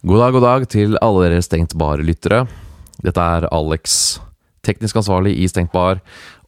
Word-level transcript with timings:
God 0.00 0.16
dag, 0.16 0.32
god 0.32 0.44
dag 0.46 0.62
til 0.72 0.94
alle 1.04 1.26
dere 1.26 1.42
Stengt 1.44 1.74
Bar-lyttere. 1.76 2.46
Dette 3.04 3.20
er 3.20 3.44
Alex, 3.52 4.14
teknisk 4.64 4.96
ansvarlig 4.96 5.34
i 5.36 5.44
Stengt 5.44 5.74
Bar. 5.74 5.98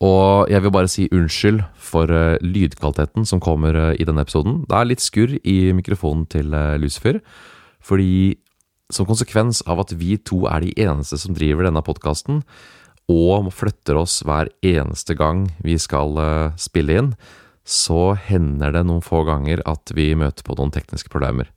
Og 0.00 0.48
jeg 0.48 0.64
vil 0.64 0.72
bare 0.72 0.88
si 0.88 1.04
unnskyld 1.12 1.60
for 1.76 2.08
eh, 2.08 2.40
lydkvaliteten 2.40 3.28
som 3.28 3.42
kommer 3.44 3.76
eh, 3.76 3.90
i 4.00 4.06
denne 4.08 4.24
episoden. 4.24 4.62
Det 4.64 4.78
er 4.78 4.88
litt 4.88 5.04
skurr 5.04 5.36
i 5.36 5.58
mikrofonen 5.76 6.24
til 6.32 6.56
eh, 6.56 6.78
Lucifer, 6.80 7.20
fordi 7.84 8.38
som 8.88 9.04
konsekvens 9.04 9.60
av 9.68 9.84
at 9.84 9.92
vi 10.00 10.16
to 10.16 10.46
er 10.48 10.64
de 10.64 10.72
eneste 10.86 11.20
som 11.20 11.36
driver 11.36 11.68
denne 11.68 11.84
podkasten, 11.84 12.40
og 13.12 13.52
flytter 13.52 14.00
oss 14.00 14.22
hver 14.24 14.48
eneste 14.64 15.12
gang 15.20 15.50
vi 15.60 15.76
skal 15.76 16.16
spille 16.56 16.96
inn, 17.02 17.14
så 17.68 18.14
hender 18.16 18.72
det 18.72 18.86
noen 18.88 19.04
få 19.04 19.26
ganger 19.28 19.60
at 19.68 19.92
vi 19.92 20.14
møter 20.16 20.40
på 20.46 20.56
noen 20.56 20.72
tekniske 20.72 21.12
problemer. 21.12 21.52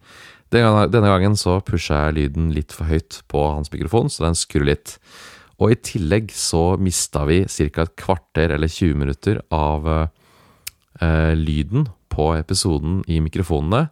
Denne 0.53 1.09
gangen, 1.09 1.35
så 1.39 1.57
pusha 1.65 2.07
jeg 2.07 2.17
lyden 2.19 2.51
litt 2.55 2.75
for 2.75 2.87
høyt 2.89 3.21
på 3.31 3.41
hans 3.49 3.71
mikrofon, 3.73 4.11
så 4.11 4.27
den 4.27 4.37
skrur 4.37 4.67
litt. 4.67 4.97
Og 5.59 5.71
i 5.71 5.79
tillegg 5.79 6.33
så 6.35 6.75
mista 6.81 7.23
vi 7.27 7.43
ca. 7.47 7.85
et 7.85 7.95
kvarter 7.99 8.53
eller 8.55 8.67
20 8.67 8.99
minutter 8.99 9.39
av 9.55 9.87
eh, 11.01 11.33
lyden 11.35 11.87
på 12.11 12.33
episoden 12.35 13.01
i 13.07 13.21
mikrofonene. 13.23 13.87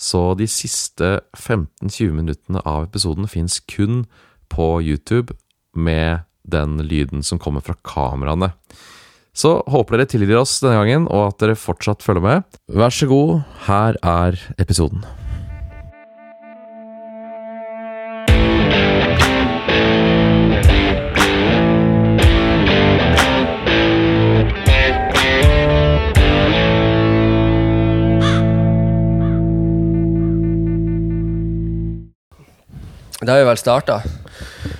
Så 0.00 0.34
de 0.34 0.48
siste 0.48 1.20
15-20 1.36 2.14
minuttene 2.16 2.62
av 2.64 2.88
episoden 2.88 3.28
fins 3.28 3.60
kun 3.68 4.06
på 4.50 4.80
YouTube 4.82 5.36
med 5.76 6.26
den 6.42 6.80
lyden 6.82 7.22
som 7.22 7.38
kommer 7.38 7.60
fra 7.60 7.76
kameraene. 7.86 8.54
Så 9.36 9.60
håper 9.70 10.00
dere 10.00 10.10
tilgir 10.10 10.40
oss 10.40 10.58
denne 10.62 10.80
gangen, 10.80 11.06
og 11.06 11.30
at 11.30 11.42
dere 11.44 11.58
fortsatt 11.58 12.02
følger 12.02 12.24
med. 12.24 12.60
Vær 12.72 12.94
så 12.94 13.06
god, 13.10 13.42
her 13.68 14.00
er 14.02 14.40
episoden. 14.58 15.04
Det 33.20 33.28
har 33.28 33.38
vi 33.38 33.44
vel 33.44 33.58
starta. 33.60 33.98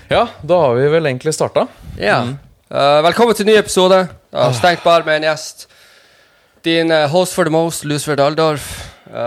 Ja, 0.09 0.23
da 0.41 0.57
har 0.63 0.75
vi 0.75 0.87
vel 0.89 1.07
egentlig 1.11 1.35
starta. 1.37 1.67
Ja. 2.01 2.23
Eh, 2.73 3.01
velkommen 3.05 3.37
til 3.37 3.45
ny 3.45 3.59
episode 3.61 3.99
av 4.33 4.55
Stengt 4.57 4.81
bar 4.81 5.05
med 5.05 5.19
en 5.19 5.27
gjest. 5.29 5.67
Din 6.65 6.89
uh, 6.89 7.05
host 7.13 7.37
for 7.37 7.45
the 7.45 7.53
most, 7.53 7.85
Lucifer 7.85 8.17
Daldorf. 8.17 8.71
Uh, 9.13 9.21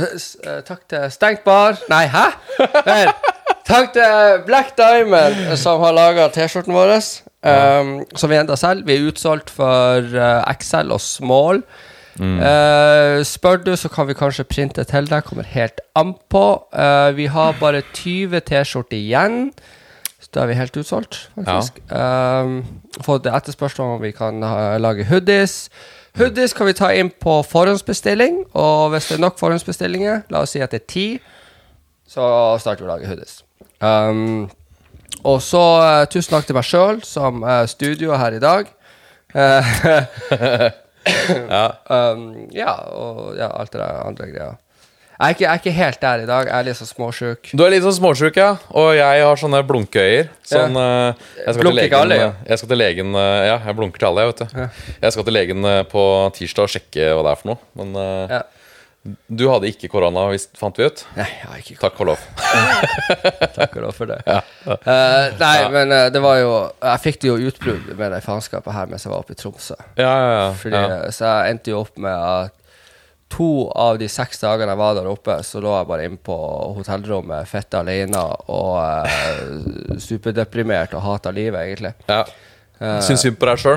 eh, 0.00 0.62
takk 0.64 0.88
til 0.88 1.04
Stengt 1.12 1.44
bar 1.44 1.76
Nei, 1.92 2.06
hæ? 2.08 2.24
Nei. 2.88 3.04
Takk 3.68 3.92
til 3.92 4.40
Black 4.48 4.72
Diamond, 4.80 5.52
som 5.60 5.84
har 5.84 5.92
laga 5.92 6.30
T-skjorten 6.32 6.72
vår. 6.72 6.96
Um, 7.44 8.06
som 8.16 8.32
vi 8.32 8.40
enda 8.40 8.56
selger. 8.56 8.88
Vi 8.88 8.96
er 8.96 9.12
utsolgt 9.12 9.52
for 9.52 10.08
XL 10.56 10.96
og 10.96 11.04
small. 11.04 11.60
Eh, 12.22 13.24
spør 13.26 13.62
du, 13.64 13.72
så 13.76 13.88
kan 13.90 14.06
vi 14.06 14.14
kanskje 14.14 14.44
printe 14.46 14.84
til 14.86 15.08
deg. 15.10 15.24
Kommer 15.26 15.46
helt 15.48 15.80
an 15.98 16.14
på. 16.30 16.44
Uh, 16.74 17.10
vi 17.16 17.26
har 17.26 17.56
bare 17.60 17.82
20 17.94 18.40
T-skjorter 18.46 18.98
igjen. 18.98 19.50
Så 20.22 20.30
da 20.34 20.44
er 20.44 20.52
vi 20.52 20.58
helt 20.60 20.76
utsolgt, 20.78 21.18
faktisk. 21.34 21.80
Um, 21.90 22.60
fått 23.02 23.26
etterspørsel 23.26 23.82
om 23.84 24.02
vi 24.04 24.12
kan 24.14 24.38
lage 24.78 25.08
hoodies. 25.08 25.66
Hoodies 26.20 26.54
kan 26.54 26.68
vi 26.68 26.76
ta 26.78 26.92
inn 26.94 27.10
på 27.10 27.40
forhåndsbestilling. 27.48 28.44
Og 28.52 28.92
hvis 28.92 29.08
det 29.10 29.16
er 29.16 29.24
nok 29.24 29.40
forhåndsbestillinger, 29.40 30.22
la 30.30 30.44
oss 30.44 30.54
si 30.54 30.62
at 30.62 30.70
det 30.70 30.84
er 30.84 30.90
ti, 30.92 31.06
så 32.06 32.28
starter 32.60 32.84
vi 32.84 32.90
å 32.90 32.92
lage 32.92 33.08
hoodies. 33.10 33.40
Um, 33.82 34.50
og 35.26 35.42
så 35.42 35.62
eh, 35.82 36.04
tusen 36.10 36.36
takk 36.36 36.46
til 36.48 36.56
meg 36.56 36.66
sjøl 36.66 37.02
som 37.06 37.42
studio 37.70 38.14
her 38.18 38.36
i 38.36 38.42
dag. 38.42 38.70
Eh, 41.06 41.70
um, 41.90 42.28
ja, 42.54 42.72
og 42.94 43.34
ja, 43.38 43.48
alt 43.50 43.72
det 43.72 43.80
der 43.80 44.02
andre 44.06 44.28
greia. 44.30 44.52
Jeg 45.22 45.28
er, 45.28 45.34
ikke, 45.36 45.42
jeg 45.44 45.50
er 45.52 45.60
ikke 45.60 45.72
helt 45.76 46.00
der 46.02 46.22
i 46.22 46.26
dag. 46.26 46.48
Jeg 46.48 46.56
er 46.56 46.66
litt 46.66 46.78
så 46.78 46.86
småsjuk. 46.88 47.50
Du 47.54 47.62
er 47.62 47.70
litt 47.70 47.84
så 47.84 47.92
småsjuk, 47.94 48.38
ja. 48.40 48.56
Og 48.74 48.88
jeg 48.96 49.22
har 49.22 49.38
sånne 49.38 49.60
blunkeøyer. 49.68 50.32
Sånn, 50.48 50.74
ja. 50.74 51.12
jeg 51.36 51.54
skal 51.54 51.62
Blunker 51.62 51.86
ikke 51.86 52.00
alle, 52.06 52.18
ja? 52.18 52.30
Jeg 52.48 52.58
skal 52.58 52.72
til 52.72 52.80
legen 52.80 53.14
eh, 53.14 53.42
Ja, 53.46 53.60
jeg 53.68 53.76
blunker 53.78 54.02
til 54.02 54.08
alle, 54.08 54.24
jeg, 54.24 54.32
vet 54.32 54.42
du. 54.42 54.80
Jeg 55.04 55.14
skal 55.14 55.28
til 55.28 55.36
legen 55.38 55.68
eh, 55.68 55.82
på 55.92 56.02
tirsdag 56.38 56.66
og 56.66 56.74
sjekke 56.74 57.12
hva 57.12 57.22
det 57.28 57.34
er 57.36 57.42
for 57.44 57.52
noe. 57.52 57.62
Men 57.78 57.94
eh, 58.02 58.34
Ja. 58.38 58.42
Du 59.02 59.48
hadde 59.50 59.66
ikke 59.66 59.88
korona, 59.90 60.28
fant 60.54 60.76
vi 60.78 60.86
ut. 60.86 61.00
Nei, 61.16 61.26
jeg 61.26 61.48
har 61.50 61.58
ikke 61.58 61.90
korona. 61.90 61.90
Takk 61.90 62.02
og 62.04 62.10
lov. 62.12 62.26
Takk 63.56 63.76
og 63.80 63.84
lov 63.88 63.96
for 63.96 64.12
det. 64.12 64.18
Eh, 64.28 65.24
nei, 65.40 65.56
men 65.74 65.90
uh, 65.90 66.04
det 66.14 66.22
var 66.22 66.38
jo 66.38 66.52
Jeg 66.78 67.02
fikk 67.02 67.18
det 67.24 67.30
jo 67.32 67.50
utbrudd 67.50 67.88
med 67.98 68.14
det 68.14 68.20
faenskapet 68.22 68.76
her 68.76 68.92
mens 68.92 69.02
jeg 69.02 69.10
var 69.10 69.24
oppe 69.24 69.34
i 69.34 69.40
Tromsø. 69.40 69.74
Ja, 69.98 70.06
ja, 70.06 70.30
ja. 70.36 70.46
Fordi, 70.60 70.82
ja. 70.86 71.00
Så 71.10 71.26
jeg 71.26 71.56
endte 71.56 71.74
jo 71.74 71.82
opp 71.82 71.98
med 71.98 72.14
at 72.14 72.58
to 73.32 73.50
av 73.80 73.98
de 73.98 74.06
seks 74.12 74.42
dagene 74.44 74.70
jeg 74.74 74.82
var 74.84 74.94
der 75.00 75.10
oppe, 75.10 75.38
så 75.42 75.58
lå 75.64 75.72
jeg 75.72 75.88
bare 75.88 76.06
inne 76.06 76.20
på 76.22 76.38
hotellrommet 76.78 77.48
fett 77.50 77.74
alene 77.80 78.22
og 78.54 78.74
uh, 78.78 79.98
superdeprimert 80.06 80.94
og 80.94 81.06
hata 81.08 81.34
livet, 81.34 81.72
egentlig. 81.72 81.96
ja. 82.06 82.22
Syns 82.82 83.22
synd 83.22 83.36
på 83.38 83.46
deg 83.46 83.60
sjøl? 83.62 83.76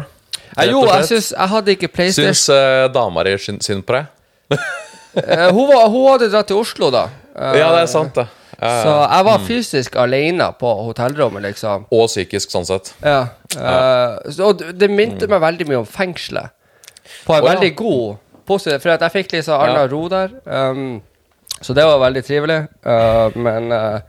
Jo, 0.66 0.80
jeg 0.88 1.06
syns 1.06 1.28
Jeg 1.36 1.50
hadde 1.52 1.74
ikke 1.75 1.90
PlayStation. 1.94 2.34
Syns 2.34 2.50
uh, 2.50 2.88
dama 2.90 3.22
di 3.28 3.36
synd 3.38 3.86
på 3.86 4.00
deg? 4.00 4.13
Eh, 5.15 5.49
hun, 5.51 5.67
var, 5.69 5.87
hun 5.89 6.07
hadde 6.11 6.29
dratt 6.31 6.47
til 6.47 6.57
Oslo, 6.59 6.89
da. 6.91 7.05
Eh, 7.35 7.59
Ja, 7.59 7.71
det 7.75 7.81
er 7.85 7.91
sant, 7.91 8.15
det. 8.15 8.27
Ja, 8.61 8.83
Så 8.83 8.91
jeg 9.11 9.25
var 9.25 9.39
fysisk 9.43 9.95
alene 9.99 10.45
på 10.59 10.69
hotellrommet, 10.87 11.41
liksom. 11.43 11.85
Og 11.91 12.07
psykisk, 12.07 12.49
sånn 12.51 12.65
sett. 12.65 12.93
Ja. 13.03 13.27
eh, 13.55 14.31
så, 14.31 14.53
det- 14.55 14.89
minte 14.91 15.27
meg 15.27 15.41
veldig 15.41 15.67
mye 15.67 15.77
om 15.83 15.85
fengselet. 15.85 16.49
På 17.25 17.35
en 17.35 17.43
ja. 17.43 17.51
veldig 17.53 17.75
god 17.75 18.17
positiv 18.47 18.79
For 18.81 18.89
jeg 18.89 19.11
fikk 19.11 19.31
liksom 19.33 19.59
annen 19.61 19.75
Ja. 19.75 19.87
ro 19.87 20.07
der. 20.09 20.29
Um, 20.45 21.01
så 21.61 21.73
det 21.73 21.83
var 21.85 21.99
veldig 21.99 22.23
trivelig. 22.25 22.67
Uh, 22.85 23.29
men 23.37 23.71
uh, 23.71 23.99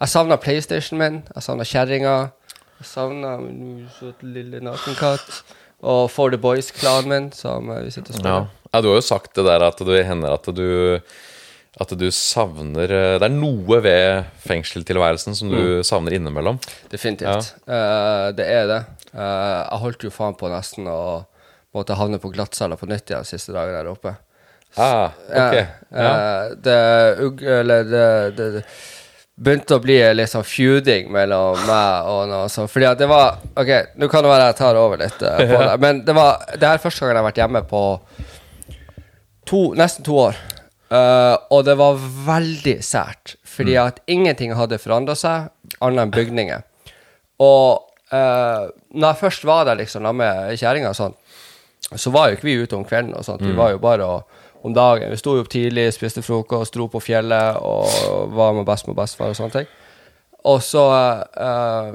jeg 0.00 0.08
savna 0.08 0.36
PlayStation 0.36 0.98
min. 0.98 1.22
Jeg 1.34 1.42
savna 1.42 1.64
kjerringa. 1.64 2.30
Jeg 2.80 2.86
savna 2.86 3.36
min 3.38 3.88
søte 3.98 4.22
lille 4.22 4.60
nakenkatt. 4.60 5.42
Og 5.82 6.10
For 6.10 6.28
the 6.30 6.38
Boys-klanen 6.38 7.08
min, 7.08 7.32
som 7.32 7.68
vi 7.68 7.90
sitter 7.90 8.12
og 8.12 8.14
Ja. 8.14 8.20
spiller. 8.20 8.34
ja, 8.34 8.44
du 8.78 8.86
har 8.90 9.00
jo 9.00 9.02
sagt 9.02 9.34
det 9.34 9.42
der 9.48 9.64
at 9.66 9.80
det 9.82 10.04
hender 10.06 10.36
at 10.36 10.46
du 10.54 11.00
At 11.80 11.90
du 11.98 12.06
savner 12.14 12.90
eh, 12.90 13.16
Det 13.18 13.26
er 13.26 13.34
noe 13.34 13.80
ved 13.82 14.30
fengseltilværelsen 14.46 15.34
som 15.38 15.50
du 15.50 15.82
savner 15.86 16.16
innimellom. 16.18 16.58
Definitivt. 16.90 17.54
Uh, 17.66 18.30
det 18.36 18.46
er 18.46 18.66
det. 18.70 18.80
Uh, 19.14 19.66
jeg 19.70 19.82
holdt 19.84 20.06
jo 20.06 20.10
faen 20.14 20.34
på 20.38 20.50
nesten 20.50 20.88
å 20.90 21.00
måtte 21.74 21.94
havne 21.94 22.18
på 22.18 22.32
glattcella 22.34 22.76
på 22.76 22.88
nytt 22.90 23.10
igjen 23.12 23.26
siste 23.26 23.54
dagen 23.54 23.74
der 23.74 23.90
oppe. 23.90 24.16
Ah, 24.78 25.14
ok. 25.30 25.54
Uh, 25.54 26.00
Ja. 26.00 26.10
det, 26.54 26.78
eller 27.58 27.86
det, 27.86 28.06
det, 28.38 28.48
det 28.58 28.64
begynte 29.40 29.78
å 29.78 29.82
bli 29.82 29.96
litt 30.14 30.30
sånn 30.30 30.44
feuding 30.46 31.08
mellom 31.14 31.58
meg 31.66 32.10
og 32.10 32.26
noe 32.30 32.50
sånt. 32.52 32.70
Fordi 32.70 32.90
at 32.90 32.98
det 33.00 33.08
var 33.10 33.38
Ok, 33.58 33.70
nå 33.96 34.10
kan 34.12 34.26
det 34.26 34.32
være 34.34 34.50
jeg 34.50 34.58
tar 34.60 34.78
over 34.78 35.00
litt 35.00 35.16
på 35.22 35.62
det, 35.70 35.78
men 35.80 36.02
det 36.04 36.14
var 36.18 36.44
Det 36.56 36.68
er 36.68 36.82
første 36.82 37.06
gangen 37.06 37.16
jeg 37.16 37.22
har 37.22 37.30
vært 37.30 37.42
hjemme 37.44 37.62
på 37.70 37.84
to, 39.50 39.62
nesten 39.78 40.06
to 40.06 40.16
år. 40.28 40.40
Uh, 40.90 41.36
og 41.54 41.62
det 41.68 41.76
var 41.78 42.00
veldig 42.26 42.80
sært, 42.82 43.36
fordi 43.46 43.76
at 43.78 44.00
ingenting 44.10 44.56
hadde 44.58 44.80
forandra 44.82 45.14
seg, 45.18 45.52
annet 45.78 46.06
enn 46.06 46.14
bygninger. 46.16 46.64
Og 47.40 47.84
uh, 48.10 48.66
når 48.90 49.06
jeg 49.06 49.20
først 49.20 49.46
var 49.46 49.68
der 49.68 49.78
liksom 49.78 50.08
med 50.18 50.58
kjerringa 50.58 50.90
sånn, 50.96 51.14
så 51.94 52.10
var 52.14 52.28
jo 52.28 52.38
ikke 52.38 52.48
vi 52.48 52.58
ute 52.64 52.76
om 52.76 52.84
kvelden 52.86 53.14
og 53.18 53.24
sånt. 53.26 53.42
Vi 53.42 53.54
var 53.56 53.72
jo 53.72 53.80
bare 53.82 54.06
og, 54.06 54.42
om 54.66 54.74
dagen. 54.74 55.10
Vi 55.10 55.18
sto 55.18 55.36
jo 55.36 55.44
opp 55.44 55.50
tidlig, 55.50 55.88
spiste 55.94 56.22
frokost, 56.22 56.74
dro 56.74 56.90
på 56.92 57.00
fjellet 57.02 57.56
og 57.64 58.34
var 58.36 58.52
med 58.54 58.66
bestemor 58.68 58.94
og 58.94 59.00
bestefar 59.00 59.32
og 59.32 59.38
sånne 59.38 59.60
ting. 59.60 59.72
Og 60.50 60.62
så 60.64 60.84
uh, 60.84 61.90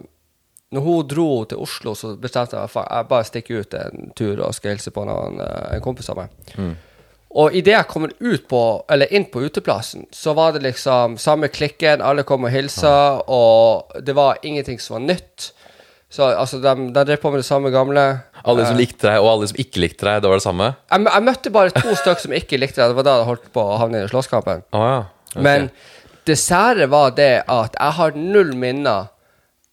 Når 0.76 0.84
hun 0.86 1.08
dro 1.08 1.30
til 1.50 1.62
Oslo, 1.62 1.94
så 1.96 2.16
bestemte 2.20 2.58
jeg 2.58 2.72
meg 2.74 2.90
jeg 2.90 3.08
bare 3.12 3.28
stikker 3.30 3.62
ut 3.62 3.78
en 3.80 4.12
tur 4.18 4.42
og 4.42 4.56
skal 4.58 4.74
hilse 4.74 4.92
på 4.92 5.06
eh, 5.06 5.76
en 5.76 5.84
kompis 5.84 6.10
av 6.12 6.18
meg. 6.20 6.34
Og 7.36 7.56
idet 7.58 7.74
jeg 7.74 7.88
kommer 7.92 8.14
ut 8.24 8.46
på, 8.48 8.62
eller 8.92 9.12
inn 9.12 9.26
på 9.28 9.42
uteplassen, 9.44 10.06
så 10.16 10.32
var 10.38 10.54
det 10.56 10.64
liksom 10.64 11.18
samme 11.20 11.50
klikken, 11.52 12.04
alle 12.04 12.24
kom 12.28 12.48
og 12.48 12.54
hilsa, 12.54 12.96
og 13.28 13.98
det 14.08 14.16
var 14.16 14.40
ingenting 14.48 14.80
som 14.80 15.02
var 15.02 15.04
nytt. 15.10 15.50
Så 16.16 16.30
altså, 16.30 16.62
de, 16.64 16.74
de 16.96 17.04
drev 17.10 17.20
på 17.20 17.32
med 17.34 17.42
det 17.42 17.48
samme 17.48 17.74
gamle. 17.74 18.06
Alle 18.46 18.68
som 18.70 18.78
likte 18.80 19.10
deg, 19.10 19.20
og 19.20 19.34
alle 19.34 19.50
som 19.52 19.60
ikke 19.60 19.82
likte 19.84 20.08
deg, 20.08 20.22
det 20.24 20.32
var 20.32 20.40
det 20.40 20.46
samme? 20.46 20.70
Jeg, 20.94 21.04
jeg 21.10 21.26
møtte 21.28 21.52
bare 21.58 21.74
to 21.76 21.98
stykker 21.98 22.24
som 22.24 22.38
ikke 22.38 22.62
likte 22.62 22.80
deg, 22.80 22.94
Det 22.94 23.00
var 23.02 23.08
da 23.08 23.18
jeg 23.20 23.30
holdt 23.34 23.50
på 23.58 23.66
å 23.66 23.76
havne 23.82 24.06
i 24.06 24.12
slåsskampen. 24.14 24.64
Oh, 24.72 24.86
ja. 24.86 25.02
okay. 25.34 25.44
Men 25.44 25.68
det 26.30 26.38
sære 26.40 26.88
var 26.94 27.12
det 27.20 27.34
at 27.52 27.76
jeg 27.76 27.98
har 28.00 28.16
null 28.16 28.56
minner 28.58 29.12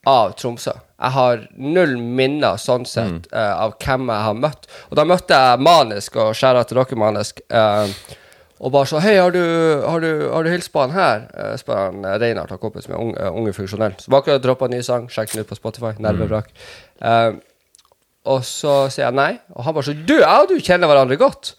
av 0.08 0.32
Tromsø. 0.38 0.72
Jeg 1.02 1.14
har 1.14 1.44
null 1.58 1.96
minner 1.98 2.58
sånn 2.58 2.84
sett 2.86 3.28
eh, 3.32 3.52
av 3.54 3.76
hvem 3.82 4.08
jeg 4.10 4.26
har 4.26 4.34
møtt. 4.38 4.66
Og 4.90 4.98
da 4.98 5.04
møtte 5.06 5.38
jeg 5.38 5.62
Manisk, 5.62 6.18
og 6.18 6.34
skjæra 6.38 6.64
til 6.66 6.78
dere, 6.80 6.98
Manisk. 6.98 7.42
Uh, 7.50 8.18
Og 8.62 8.70
bare 8.70 8.86
så 8.86 9.00
Hei, 9.02 9.16
har 9.18 9.32
du, 9.34 9.42
har 9.82 10.00
du, 10.00 10.28
har 10.30 10.44
du 10.46 10.50
hilst 10.52 10.70
på 10.72 10.84
han 10.84 10.92
her? 10.94 11.24
Uh, 11.34 11.54
spør 11.58 11.88
han 11.88 12.04
uh, 12.06 12.14
Reinhardt, 12.22 12.52
han 12.54 12.60
kompis 12.62 12.86
med 12.88 12.98
unge, 12.98 13.16
uh, 13.18 13.34
unge 13.34 13.54
funksjonell. 13.56 13.96
Som 13.98 14.14
akkurat 14.14 14.42
droppa 14.42 14.68
en 14.68 14.76
ny 14.76 14.82
sang. 14.86 15.08
Sjekk 15.10 15.32
den 15.34 15.42
ut 15.42 15.50
på 15.50 15.58
Spotify. 15.58 15.90
Nervevrak. 15.98 16.52
Uh, 17.02 17.40
og 18.30 18.44
så 18.46 18.84
sier 18.86 19.08
jeg 19.08 19.18
nei. 19.18 19.32
Og 19.56 19.66
han 19.66 19.74
bare 19.74 19.88
så 19.88 19.96
Du, 19.98 20.14
jeg 20.20 20.30
og 20.30 20.52
du 20.52 20.62
kjenner 20.62 20.90
hverandre 20.90 21.18
godt. 21.18 21.56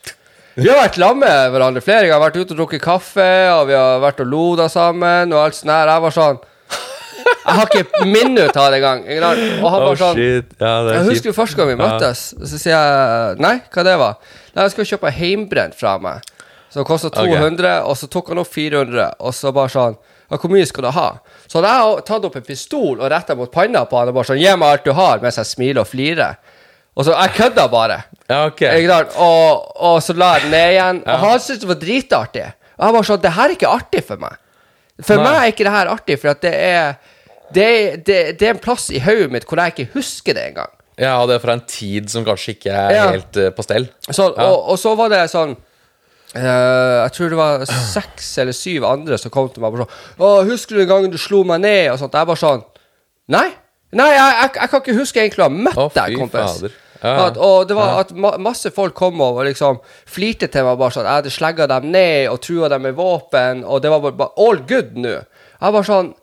Vi 0.55 0.69
har 0.69 0.79
vært 0.79 0.95
sammen 1.01 1.25
med 1.25 1.51
hverandre 1.51 1.83
flere 1.83 2.07
ganger. 2.07 2.23
Vært 2.23 2.39
ute 2.39 2.55
og 2.55 2.61
drukket 2.61 2.85
kaffe, 2.85 3.29
og 3.51 3.67
vi 3.67 3.75
har 3.75 3.99
vært 4.03 4.23
og 4.23 4.31
loda 4.31 4.69
sammen, 4.71 5.33
og 5.35 5.43
alt 5.43 5.59
sånt 5.59 5.73
der. 5.73 5.91
Jeg 5.91 6.05
var 6.05 6.15
sånn 6.15 6.39
Jeg 7.23 7.55
har 7.59 7.69
ikke 7.69 8.05
minutt 8.07 8.57
av 8.57 8.69
det 8.71 8.79
engang. 8.79 9.03
Og 9.05 9.67
han 9.69 9.81
Oh, 9.81 9.87
bare 9.87 9.99
sånn 9.99 10.15
shit. 10.19 10.53
Ja, 10.61 10.73
jeg 10.89 11.03
husker 11.09 11.35
første 11.35 11.59
gang 11.59 11.73
vi 11.73 11.79
møttes, 11.81 12.21
så 12.39 12.59
sier 12.59 12.73
jeg 12.75 13.41
nei, 13.43 13.57
hva 13.73 13.83
det 13.87 13.97
var? 13.99 14.15
Nei, 14.53 14.65
jeg 14.67 14.75
skal 14.75 14.89
kjøpe 14.93 15.11
heimbrent 15.17 15.75
fra 15.79 15.97
meg. 16.01 16.23
Det 16.73 16.85
kosta 16.87 17.11
200, 17.13 17.83
og 17.85 17.97
så 17.99 18.07
tok 18.09 18.31
han 18.33 18.41
opp 18.41 18.49
400, 18.49 19.11
og 19.21 19.35
så 19.37 19.51
bare 19.53 19.69
sånn 19.69 19.97
ja, 20.31 20.39
hvor 20.39 20.49
mye 20.49 20.65
skal 20.65 20.87
du 20.87 20.89
ha? 20.95 21.07
Så 21.45 21.59
hadde 21.59 21.73
jeg 21.77 22.05
tatt 22.07 22.23
opp 22.25 22.37
en 22.39 22.45
pistol 22.47 22.95
og 22.95 23.09
retta 23.11 23.35
mot 23.37 23.51
panna 23.53 23.83
på 23.85 23.99
han 23.99 24.09
og 24.09 24.15
bare 24.17 24.31
sånn 24.31 24.39
Gi 24.41 24.53
meg 24.57 24.71
alt 24.79 24.87
du 24.87 24.93
har, 24.97 25.21
mens 25.21 25.37
jeg 25.37 25.49
smiler 25.51 25.83
og 25.83 25.89
flirer. 25.91 26.39
Og 26.97 27.05
så 27.05 27.13
Jeg 27.13 27.33
kødda 27.37 27.67
bare. 27.69 27.99
Ja, 28.29 28.45
ok. 28.47 28.63
Og, 29.21 29.67
og 29.89 29.99
så 30.05 30.15
la 30.17 30.35
jeg 30.37 30.45
den 30.47 30.55
ned 30.55 30.71
igjen. 30.75 31.01
Og 31.05 31.23
han 31.25 31.39
syntes 31.41 31.61
det 31.63 31.69
var 31.69 31.79
dritartig. 31.81 32.45
Og 32.77 32.85
jeg 32.85 32.95
bare 32.97 33.07
sånn 33.09 33.21
Det 33.23 33.33
her 33.37 33.45
er 33.49 33.55
ikke 33.57 33.73
artig 33.73 34.03
for 34.07 34.21
meg. 34.23 34.39
For 35.03 35.17
Nei. 35.17 35.23
meg 35.25 35.37
er 35.39 35.53
ikke 35.53 35.65
det 35.67 35.73
her 35.73 35.89
artig, 35.93 36.19
for 36.21 36.33
at 36.33 36.41
det 36.45 36.53
er 36.53 37.12
Det, 37.53 37.67
det, 38.07 38.17
det 38.39 38.47
er 38.47 38.55
en 38.55 38.61
plass 38.63 38.89
i 38.93 38.99
hodet 39.03 39.29
mitt 39.33 39.45
hvor 39.49 39.59
jeg 39.61 39.73
ikke 39.75 39.93
husker 39.97 40.33
det 40.37 40.47
engang. 40.51 40.71
Ja, 40.99 41.15
det 41.25 41.35
er 41.39 41.41
fra 41.41 41.55
en 41.57 41.63
tid 41.69 42.09
som 42.13 42.25
kanskje 42.25 42.53
ikke 42.57 42.69
er 42.73 42.91
Ja. 42.93 43.05
helt 43.15 43.37
eh, 43.37 43.49
på 43.55 43.63
stell. 43.65 43.87
Så, 44.09 44.27
Ja. 44.37 44.45
og, 44.51 44.69
og 44.73 44.77
så 44.77 44.91
var 44.99 45.09
det 45.09 45.23
sånn 45.31 45.55
eh, 46.35 46.41
Jeg 47.03 47.11
tror 47.15 47.29
det 47.33 47.39
var 47.39 47.65
seks 47.65 48.37
eller 48.43 48.55
syv 48.57 48.85
andre 48.85 49.17
som 49.21 49.31
kom 49.33 49.49
til 49.49 49.63
meg 49.63 49.73
og 49.73 49.79
bare 49.79 49.87
sånn 49.87 50.23
Å, 50.27 50.45
husker 50.51 50.75
du 50.77 50.83
den 50.83 50.91
gangen 50.91 51.11
du 51.13 51.17
slo 51.21 51.43
meg 51.47 51.61
ned? 51.65 51.91
Og 51.93 51.99
sånt. 52.01 52.13
Jeg 52.17 52.29
bare 52.29 52.41
sånn 52.43 52.63
Nei. 53.33 53.47
Nei, 53.93 54.09
jeg, 54.11 54.31
jeg, 54.41 54.49
jeg 54.59 54.69
kan 54.71 54.81
ikke 54.83 54.97
huske 54.97 55.21
egentlig 55.21 55.43
å 55.45 55.49
ha 55.49 55.53
møtt 55.69 55.77
Å, 55.79 55.89
deg, 55.95 56.15
kompis. 56.19 56.55
fader. 56.57 56.73
Ja, 57.03 57.11
ja. 57.13 57.25
At, 57.27 57.37
og 57.37 57.67
det 57.67 57.75
var 57.75 57.97
at 57.99 58.11
ma 58.15 58.29
masse 58.39 58.69
folk 58.73 58.93
kom 58.95 59.19
og 59.21 59.41
liksom 59.43 59.81
flirte 60.07 60.47
til 60.51 60.63
meg 60.63 60.77
bare 60.79 60.93
sånn 60.95 61.07
Jeg 61.09 61.17
hadde 61.19 61.33
slegga 61.35 61.67
dem 61.67 61.89
ned 61.91 62.29
og 62.31 62.39
trua 62.45 62.69
dem 62.71 62.85
med 62.87 62.95
våpen, 62.95 63.63
og 63.67 63.81
det 63.83 63.91
var 63.91 63.99
bare, 64.05 64.15
bare 64.21 64.37
all 64.45 64.61
good 64.69 64.93
nå. 65.03 65.17
Jeg 65.19 65.75
bare 65.75 65.87
sånn 65.89 66.13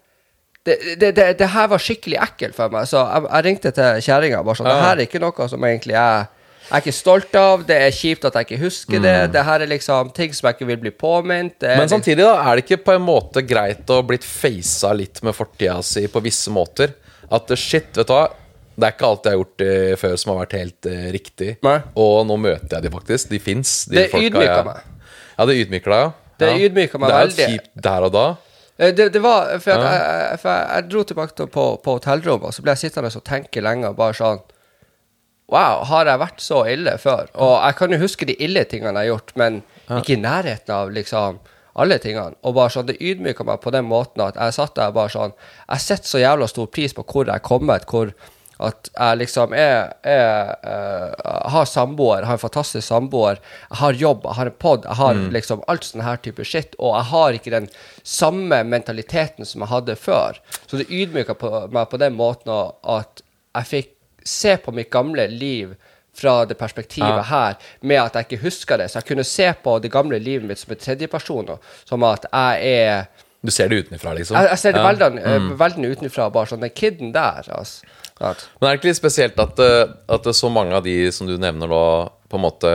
det, 0.67 0.77
det, 1.01 1.15
det, 1.17 1.25
det 1.41 1.49
her 1.55 1.71
var 1.73 1.81
skikkelig 1.81 2.19
ekkelt 2.21 2.57
for 2.57 2.73
meg, 2.73 2.89
så 2.91 3.07
jeg, 3.07 3.29
jeg 3.31 3.47
ringte 3.47 3.73
til 3.77 4.03
kjerringa 4.05 4.43
sånn 4.45 4.69
Det 4.69 4.83
her 4.83 4.93
er 4.99 5.07
ikke 5.07 5.23
noe 5.23 5.49
som 5.49 5.65
egentlig 5.65 5.97
jeg 5.97 6.29
jeg 6.71 6.77
er 6.77 6.83
ikke 6.85 6.95
stolt 6.95 7.33
av. 7.35 7.63
Det 7.67 7.77
er 7.83 7.91
kjipt 7.91 8.27
at 8.29 8.37
jeg 8.39 8.47
ikke 8.47 8.61
husker 8.61 9.01
det. 9.03 9.15
Det 9.35 9.43
her 9.43 9.65
er 9.65 9.71
liksom 9.73 10.13
ting 10.15 10.31
som 10.37 10.47
jeg 10.47 10.55
ikke 10.55 10.69
vil 10.69 10.77
bli 10.85 10.93
påminnet. 10.95 11.57
Mm. 11.65 11.81
Men 11.81 11.91
samtidig, 11.91 12.23
da, 12.23 12.37
er 12.47 12.61
det 12.61 12.63
ikke 12.63 12.85
på 12.87 12.95
en 12.95 13.03
måte 13.03 13.43
greit 13.43 13.91
å 13.91 13.97
blitt 14.07 14.23
facet 14.23 14.95
litt 14.95 15.19
med 15.27 15.35
fortida 15.35 15.81
si 15.83 16.05
på 16.07 16.23
visse 16.23 16.53
måter? 16.55 16.93
At 17.27 17.51
shit, 17.59 17.91
vet 17.99 18.07
du 18.07 18.15
hva. 18.15 18.29
Det 18.79 18.87
er 18.87 18.95
ikke 18.95 19.09
alt 19.09 19.27
jeg 19.27 19.35
har 19.35 19.41
gjort 19.41 19.65
eh, 19.67 19.97
før 19.99 20.15
som 20.23 20.31
har 20.31 20.39
vært 20.45 20.55
helt 20.61 20.89
uh, 20.89 21.09
riktig. 21.17 21.51
Nei. 21.67 21.75
Og 21.99 22.23
nå 22.29 22.39
møter 22.39 22.77
jeg 22.77 22.87
de 22.87 22.95
faktisk. 22.95 23.33
De 23.35 23.43
fins. 23.43 23.75
De 23.91 23.99
Det 23.99 24.23
ydmyker 24.29 24.63
meg. 24.71 24.87
Ja, 25.35 25.49
det 25.51 25.59
ydmyker 25.65 25.97
deg, 25.97 26.07
ja. 26.07 26.37
Det 26.41 26.53
ydmyker 26.69 27.03
meg 27.03 27.11
Det 27.11 27.19
er 27.19 27.27
jo 27.27 27.51
kjipt 27.51 27.75
der 27.91 28.07
og 28.07 28.15
da. 28.15 28.25
Eh, 28.81 28.95
Det, 28.97 29.11
det 29.13 29.21
var 29.23 29.53
For, 29.61 29.71
jeg, 29.77 30.01
jeg, 30.01 30.39
for 30.41 30.51
jeg, 30.55 30.67
jeg 30.75 30.89
dro 30.91 31.03
tilbake 31.05 31.37
til, 31.37 31.51
på, 31.53 31.67
på 31.85 31.99
hotellrommet, 31.99 32.49
og 32.49 32.57
så 32.57 32.65
ble 32.65 32.73
jeg 32.75 32.87
sittende 32.87 33.13
og 33.13 33.25
tenke 33.29 33.61
lenge 33.65 33.91
og 33.93 33.99
bare 34.01 34.17
sånn 34.17 34.41
Wow, 35.51 35.81
har 35.91 36.07
jeg 36.07 36.21
vært 36.23 36.43
så 36.45 36.61
ille 36.71 36.93
før? 37.03 37.27
Og 37.43 37.57
jeg 37.67 37.75
kan 37.81 37.91
jo 37.91 37.99
huske 37.99 38.27
de 38.29 38.37
ille 38.39 38.63
tingene 38.71 38.93
jeg 39.03 39.11
har 39.11 39.17
gjort, 39.17 39.33
men 39.41 39.57
ikke 39.99 40.13
i 40.15 40.21
nærheten 40.23 40.71
av 40.77 40.93
liksom 40.95 41.41
alle 41.81 41.97
tingene. 42.03 42.37
Og 42.47 42.55
bare 42.55 42.71
sånn, 42.71 42.87
Det 42.87 42.97
ydmyka 43.03 43.43
meg 43.49 43.59
på 43.65 43.73
den 43.75 43.85
måten 43.91 44.23
at 44.23 44.39
jeg 44.39 44.55
satt 44.55 44.77
der 44.79 44.93
bare 44.95 45.11
sånn 45.11 45.33
Jeg 45.69 45.81
setter 45.83 46.07
så 46.13 46.23
jævla 46.23 46.47
stor 46.51 46.67
pris 46.71 46.95
på 46.95 47.03
hvor 47.03 47.27
jeg 47.27 47.35
er 47.35 47.43
kommet, 47.43 47.87
hvor 47.91 48.13
at 48.61 48.91
jeg 48.93 49.21
liksom 49.23 49.55
er, 49.57 49.93
er 50.05 50.51
uh, 50.65 51.51
har 51.55 51.69
samboer, 51.69 52.27
har 52.29 52.37
en 52.37 52.43
fantastisk 52.43 52.87
samboer, 52.87 53.41
jeg 53.71 53.81
har 53.81 54.01
jobb, 54.03 54.27
jeg 54.29 54.39
har 54.41 54.51
en 54.51 54.59
pod, 54.67 54.85
jeg 54.85 54.99
har 55.01 55.23
liksom 55.37 55.63
alt 55.73 55.87
sånn 55.89 56.05
her 56.05 56.21
type 56.25 56.45
shit, 56.45 56.77
og 56.79 56.97
jeg 56.99 57.09
har 57.13 57.39
ikke 57.39 57.55
den 57.57 57.71
samme 58.05 58.63
mentaliteten 58.69 59.49
som 59.49 59.65
jeg 59.65 59.73
hadde 59.73 59.97
før. 59.97 60.41
Så 60.67 60.81
det 60.81 60.91
ydmyka 60.91 61.37
meg 61.73 61.89
på 61.91 62.01
den 62.01 62.19
måten 62.19 62.53
at 62.53 63.25
jeg 63.57 63.71
fikk 63.71 63.97
se 64.25 64.57
på 64.61 64.73
mitt 64.77 64.91
gamle 64.93 65.27
liv 65.33 65.75
fra 66.15 66.45
det 66.45 66.55
perspektivet 66.59 67.09
Ja. 67.09 67.23
her, 67.23 67.57
med 67.81 67.97
at 67.97 68.15
jeg 68.15 68.27
ikke 68.29 68.43
husker 68.45 68.77
det. 68.77 68.91
Så 68.91 68.99
jeg 68.99 69.05
kunne 69.05 69.25
se 69.25 69.53
på 69.63 69.79
det 69.79 69.93
gamle 69.93 70.19
livet 70.19 70.47
mitt 70.47 70.59
som 70.59 70.73
en 70.73 70.79
tredjeperson, 70.79 71.59
som 71.85 72.03
at 72.03 72.27
jeg 72.33 72.61
er 72.63 73.07
Du 73.43 73.51
ser 73.51 73.69
det 73.69 73.87
utenfra, 73.87 74.13
liksom. 74.13 74.37
Jeg, 74.37 74.49
jeg 74.51 74.59
ser 74.59 74.73
det 74.73 74.81
Ja. 74.81 74.93
veldig, 74.93 75.79
mm. 75.79 75.97
utenfra, 75.97 76.31
bare 76.31 76.47
sånn 76.47 76.61
den 76.61 76.71
kiden 76.71 77.13
der, 77.13 77.43
altså. 77.49 77.87
At, 78.21 78.43
Men 78.61 78.69
er 78.69 78.75
det 78.77 78.81
ikke 78.83 78.91
litt 78.91 78.99
spesielt 79.01 79.39
at, 79.41 79.59
eh, 79.65 79.93
at 80.13 80.23
det 80.27 80.35
så 80.37 80.51
mange 80.53 80.75
av 80.77 80.85
de 80.85 80.97
som 81.13 81.27
du 81.27 81.39
nevner 81.41 81.71
da, 81.73 81.85
på 82.29 82.37
en 82.37 82.43
måte 82.45 82.73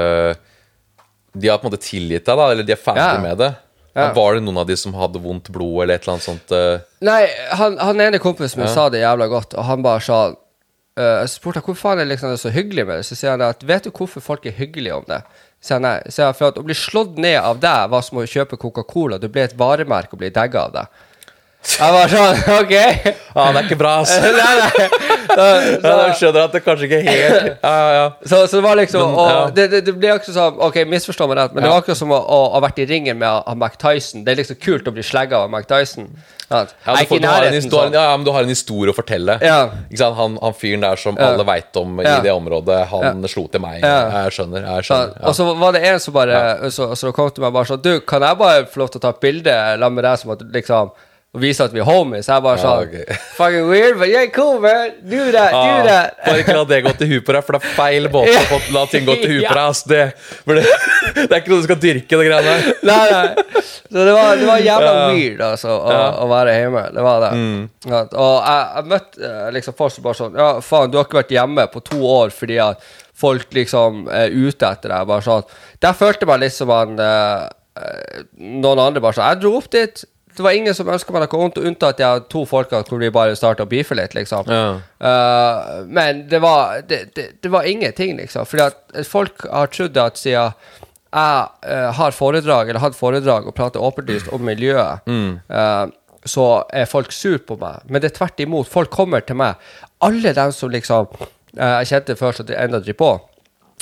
De 1.36 1.48
har 1.52 1.60
på 1.60 1.68
en 1.68 1.72
måte 1.74 1.84
tilgitt 1.84 2.26
deg, 2.26 2.38
da? 2.40 2.48
Eller 2.52 2.64
de 2.66 2.74
er 2.74 2.80
ferdig 2.82 3.04
Ja. 3.04 3.20
med 3.22 3.38
det? 3.38 3.52
Ja. 3.96 4.10
Var 4.16 4.34
det 4.36 4.44
noen 4.44 4.58
av 4.60 4.66
de 4.68 4.76
som 4.76 4.94
hadde 4.94 5.20
vondt 5.24 5.50
blod, 5.56 5.84
eller 5.84 5.96
et 5.96 6.04
eller 6.04 6.14
annet 6.18 6.26
sånt? 6.28 6.52
eh? 6.52 6.80
Nei, 7.06 7.28
han, 7.56 7.78
han 7.78 8.02
ene 8.02 8.20
kompisen 8.20 8.60
min 8.60 8.68
Ja. 8.68 8.74
sa 8.74 8.90
det 8.90 9.00
jævla 9.04 9.28
godt, 9.32 9.54
og 9.56 9.64
han 9.70 9.82
bare 9.86 10.02
sa 10.04 10.18
uh, 10.32 11.22
Jeg 11.22 11.30
spurte 11.30 11.62
hvor 11.64 11.76
faen 11.76 12.00
er 12.00 12.06
det 12.06 12.16
liksom 12.18 12.36
så 12.40 12.52
hyggelig 12.52 12.86
med 12.88 12.98
det. 13.00 13.06
Så 13.06 13.16
sier 13.16 13.32
han 13.36 13.42
at 13.42 13.64
vet 13.64 13.84
du 13.88 13.92
hvorfor 13.92 14.22
folk 14.24 14.46
er 14.46 14.52
hyggelige 14.56 14.96
om 14.96 15.06
det? 15.08 15.22
Sier 15.62 15.76
han 15.80 15.82
nei. 15.88 16.00
Sier 16.10 16.26
han, 16.26 16.34
for 16.34 16.48
at 16.52 16.58
å 16.60 16.64
bli 16.64 16.76
slått 16.76 17.18
ned 17.18 17.38
av 17.40 17.60
deg 17.60 17.90
var 17.92 18.02
som 18.02 18.18
å 18.20 18.26
kjøpe 18.28 18.58
Coca-Cola. 18.60 19.18
Du 19.20 19.28
ble 19.30 19.44
et 19.48 19.56
varemerke 19.58 20.14
og 20.16 20.20
ble 20.20 20.30
degga 20.30 20.66
av 20.68 20.72
det. 20.76 20.86
Jeg 21.66 21.94
var 21.96 22.12
sånn, 22.12 22.42
OK. 22.62 22.74
Ja, 22.76 23.46
det 23.52 23.60
er 23.60 23.66
ikke 23.66 23.78
bra, 23.80 23.94
ass. 24.04 24.14
nei, 24.22 24.54
nei. 24.62 24.90
Så, 25.36 25.44
Ja, 25.46 25.80
så, 25.82 25.90
jeg 26.06 26.14
skjønner 26.20 26.46
at 26.46 26.54
det 26.54 26.60
kanskje 26.64 26.86
ikke 26.88 26.98
er 27.02 27.08
helt 27.10 27.48
Ja, 27.66 27.72
ja, 27.76 27.88
ja. 27.96 28.04
så, 28.24 28.38
så 28.48 28.60
det 28.60 28.64
var 28.64 28.78
liksom 28.80 29.02
Men, 29.02 29.16
og 29.20 29.32
ja. 29.34 29.40
det, 29.58 29.66
det, 29.74 29.80
det 29.88 29.96
ble 29.98 30.12
akkurat 30.14 30.36
sånn, 30.38 30.62
Ok, 30.64 30.78
misforstå 30.88 31.28
meg 31.28 31.40
rett, 31.42 31.56
men 31.58 31.66
det 31.66 31.72
var 31.74 31.82
akkurat 31.82 32.00
som 32.00 32.14
å, 32.16 32.20
ha 32.54 32.62
vært 32.64 32.80
i 32.80 32.86
ringen 32.88 33.18
med 33.20 33.28
av 33.28 33.58
Mac 33.60 33.76
Tyson. 33.82 34.24
Det 34.24 34.32
er 34.32 34.40
liksom 34.40 34.60
kult 34.64 34.88
å 34.88 34.94
bli 34.96 35.04
slegga 35.04 35.42
av 35.44 35.52
Mac 35.52 35.66
Tyson. 35.68 36.08
Ja, 36.48 36.62
du, 36.64 36.72
får, 37.10 37.20
du, 37.20 37.28
har 37.28 37.48
sånn. 37.58 37.98
ja, 37.98 38.04
ja, 38.06 38.14
men 38.16 38.24
du 38.28 38.32
har 38.36 38.46
en 38.46 38.52
historie 38.54 38.94
å 38.94 38.96
fortelle. 38.96 39.36
Ja. 39.44 39.58
Ikke 39.90 40.00
sant? 40.04 40.16
Han, 40.22 40.38
han 40.46 40.56
fyren 40.56 40.86
der 40.86 41.02
som 41.02 41.18
Ja. 41.20 41.32
alle 41.34 41.48
veit 41.50 41.82
om 41.82 41.98
Ja. 42.06 42.20
i 42.20 42.28
det 42.30 42.36
området, 42.38 42.78
han 42.94 43.26
slo 43.32 43.48
til 43.52 43.66
meg. 43.66 43.82
Ja. 43.82 44.22
Jeg 44.22 44.38
skjønner. 44.38 44.70
jeg 44.70 44.88
skjønner 44.88 45.18
ja. 45.18 45.26
Og 45.32 45.36
så 45.36 45.50
var 45.66 45.76
det 45.76 45.82
en 45.90 46.00
som 46.06 46.16
bare 46.16 46.70
Så, 46.72 46.92
så 46.96 47.12
kom 47.18 47.34
til 47.34 47.44
meg 47.44 47.52
bare 47.58 47.68
sånn 47.74 47.82
Du, 47.84 47.92
kan 48.08 48.24
jeg 48.24 48.38
bare 48.40 48.64
få 48.70 48.86
lov 48.86 48.94
til 48.94 49.02
å 49.02 49.06
ta 49.08 49.12
et 49.18 49.22
bilde 49.26 49.52
sammen 49.76 49.98
med 50.00 50.08
deg 50.08 50.22
som 50.22 50.32
at 50.38 50.46
liksom 50.56 50.94
og 51.36 51.42
vise 51.44 51.66
at 51.66 51.74
vi 51.76 51.82
er 51.84 51.88
homies? 51.88 52.30
Jeg 52.32 52.44
bare 52.46 52.58
Ja, 52.64 52.74
okay. 52.86 53.18
Fucking 53.38 53.68
weird, 53.70 53.98
but 54.00 54.08
yeah, 54.10 54.26
cool, 54.34 54.60
man. 54.64 54.94
Do 55.04 55.20
that, 55.36 55.52
do 55.52 55.60
Ah, 55.60 55.84
that. 55.84 56.18
Bare 56.26 56.42
ikke 56.42 56.56
la 56.56 56.64
det 56.70 56.80
gå 56.86 56.94
til 57.02 57.10
huet 57.12 57.26
på 57.28 57.36
deg, 57.36 57.44
for 57.46 57.58
det 57.58 57.62
er 57.68 57.76
feil 57.76 58.08
måte 58.14 58.36
å 58.40 58.46
få- 58.50 58.74
la 58.74 58.86
ting 58.92 59.06
gå 59.08 59.16
til 59.22 59.34
huet 59.36 59.48
på 59.50 59.54
deg. 59.58 59.64
Altså, 59.66 59.88
Det, 59.92 60.02
det, 60.48 60.66
det 61.20 61.26
er 61.28 61.42
ikke 61.42 61.52
noe 61.54 61.62
du 61.62 61.68
skal 61.68 61.82
dyrke, 61.84 62.20
det 62.22 62.28
greiene 62.30 62.42
der. 62.48 62.70
Nei, 62.90 63.04
nei. 63.12 63.64
Så 63.86 64.04
det 64.08 64.14
var, 64.16 64.36
det 64.40 64.48
var 64.50 64.64
jævla 64.66 64.92
Ja. 64.96 65.08
weird, 65.12 65.42
altså, 65.52 65.76
å, 65.76 65.92
Ja. 65.92 66.06
Mm. 66.06 66.20
å 66.24 66.30
være 66.32 66.56
hjemme. 66.60 66.84
Det 66.96 67.04
var 67.06 67.26
det. 67.26 67.32
Ja, 67.92 68.00
og 68.26 68.36
jeg, 68.48 68.64
jeg 68.80 68.90
møtte 68.96 69.30
eh, 69.30 69.52
liksom 69.60 69.78
folk 69.78 69.94
som 69.94 70.04
bare 70.08 70.20
sånn 70.24 70.40
Ja, 70.40 70.48
faen, 70.66 70.90
du 70.92 70.98
har 70.98 71.06
ikke 71.10 71.20
vært 71.22 71.36
hjemme 71.36 71.68
på 71.76 71.84
to 71.86 72.00
år 72.16 72.32
fordi 72.34 72.58
at 72.64 72.82
folk 73.16 73.54
liksom 73.56 74.08
er 74.12 74.34
ute 74.34 74.68
etter 74.68 74.92
deg. 74.92 75.06
Bare 75.08 75.24
sånn. 75.24 75.46
Der 75.84 75.94
følte 75.96 76.26
jeg 76.26 76.32
meg 76.34 76.42
litt 76.48 76.56
som 76.58 76.72
han 76.74 76.98
eh, 77.00 77.46
eh, 77.80 78.26
Noen 78.40 78.82
andre 78.88 79.04
bare 79.04 79.16
sånn 79.20 79.30
Jeg 79.30 79.42
dro 79.46 79.54
opp 79.60 79.70
dit. 79.72 80.04
Det 80.36 80.44
var 80.44 80.56
ingen 80.58 80.76
som 80.76 80.90
ønska 80.92 81.14
meg 81.16 81.26
noe 81.26 81.42
vondt, 81.42 81.60
unntatt 81.64 82.02
jeg 82.02 82.08
hadde 82.12 82.30
to 82.32 82.44
folka 82.50 82.82
hvor 82.84 83.00
vi 83.02 83.12
bare 83.14 83.38
starta 83.40 83.64
å 83.64 83.70
beefe 83.72 83.96
litt, 83.98 84.16
liksom. 84.18 84.50
Ja. 84.52 84.66
Uh, 85.00 85.86
men 85.88 86.26
det 86.32 86.42
var, 86.44 86.82
det, 86.88 87.06
det, 87.16 87.30
det 87.44 87.52
var 87.54 87.68
ingenting, 87.70 88.18
liksom. 88.20 88.48
Fordi 88.50 88.68
at 88.68 89.08
folk 89.08 89.48
har 89.48 89.72
trodd 89.72 90.00
at 90.02 90.20
siden 90.20 90.52
jeg 91.16 91.46
uh, 91.72 91.92
har 91.96 92.16
foredrag, 92.16 92.70
eller 92.70 92.84
hatt 92.84 92.98
foredrag 92.98 93.48
og 93.48 93.56
prater 93.56 93.84
åpenlyst 93.84 94.34
om 94.36 94.44
miljøet, 94.44 95.06
eh, 95.08 95.86
så 96.26 96.46
er 96.74 96.90
folk 96.90 97.14
sur 97.14 97.38
på 97.38 97.58
meg. 97.62 97.86
Men 97.88 98.02
det 98.02 98.12
er 98.12 98.18
tvert 98.18 98.42
imot. 98.44 98.70
Folk 98.70 98.92
kommer 98.94 99.24
til 99.24 99.38
meg. 99.40 99.62
Alle 100.04 100.34
dem 100.36 100.52
som 100.56 100.74
liksom 100.74 101.08
eh, 101.22 101.78
jeg 101.84 101.92
kjente 101.92 102.18
først 102.20 102.44
at 102.44 102.50
de 102.50 102.58
enda 102.58 102.82
driver 102.82 103.00
på. 103.00 103.12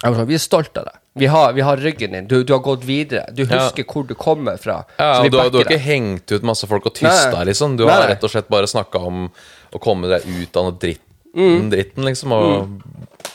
Jeg 0.03 0.11
var 0.11 0.19
sånn, 0.19 0.29
Vi 0.29 0.37
er 0.37 0.43
stolte 0.43 0.83
av 0.83 0.91
deg. 0.91 0.99
Vi 1.15 1.27
har, 1.29 1.53
vi 1.53 1.61
har 1.61 1.77
ryggen 1.77 2.11
din. 2.11 2.27
Du, 2.27 2.43
du 2.43 2.53
har 2.53 2.59
gått 2.65 2.83
videre. 2.83 3.27
Du 3.33 3.43
Ja. 3.43 3.59
husker 3.59 3.83
hvor 3.85 4.07
du 4.07 4.15
kommer 4.17 4.57
fra. 4.57 4.79
Ja, 4.97 5.21
du, 5.29 5.37
har- 5.37 5.49
du 5.53 5.57
har 5.59 5.65
ikke 5.69 5.77
hengt 5.83 6.31
ut 6.31 6.41
masse 6.43 6.65
folk 6.67 6.85
og 6.89 6.95
tysta, 6.97 7.43
liksom. 7.45 7.77
Du 7.77 7.85
Nei, 7.85 7.93
har 7.93 8.07
rett 8.09 8.23
og 8.23 8.31
slett 8.33 8.49
bare 8.49 8.65
snakka 8.67 8.97
om 8.99 9.27
å 9.73 9.79
komme 9.81 10.09
deg 10.09 10.25
ut 10.25 10.57
av 10.57 10.63
noe 10.71 10.77
dritt, 10.81 11.01
Mm. 11.35 11.69
dritten, 11.69 12.03
liksom. 12.05 12.31
Og 12.31 12.81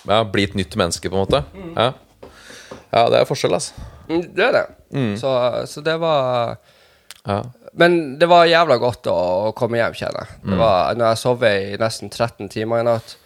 ja, 0.08 0.25
bli 0.25 0.42
et 0.44 0.54
nytt 0.54 0.75
menneske, 0.76 1.08
på 1.11 1.14
en 1.18 1.26
måte. 1.26 1.44
Ja, 1.76 1.92
ja 2.92 3.08
det 3.11 3.20
er 3.20 3.25
forskjell, 3.30 3.54
altså. 3.54 3.73
Mm, 4.08 4.23
Det 4.35 4.44
er 4.44 4.52
det. 4.52 4.66
Så, 5.20 5.32
så 5.68 5.82
det 5.85 5.99
var 6.00 6.58
Ja. 7.26 7.42
Men 7.75 8.18
det 8.18 8.26
var 8.28 8.47
jævla 8.47 8.78
godt 8.80 9.06
å, 9.06 9.14
å 9.49 9.54
komme 9.54 9.76
hjem, 9.76 9.92
kjenner 9.94 10.25
jeg. 10.26 10.38
Det 10.50 10.56
var 10.58 10.94
når 10.94 11.11
jeg 11.12 11.18
sov 11.18 11.42
i 11.44 11.76
nesten 11.78 12.11
13 12.11 12.49
timer 12.49 12.80
i 12.80 12.87
natt. 12.88 13.16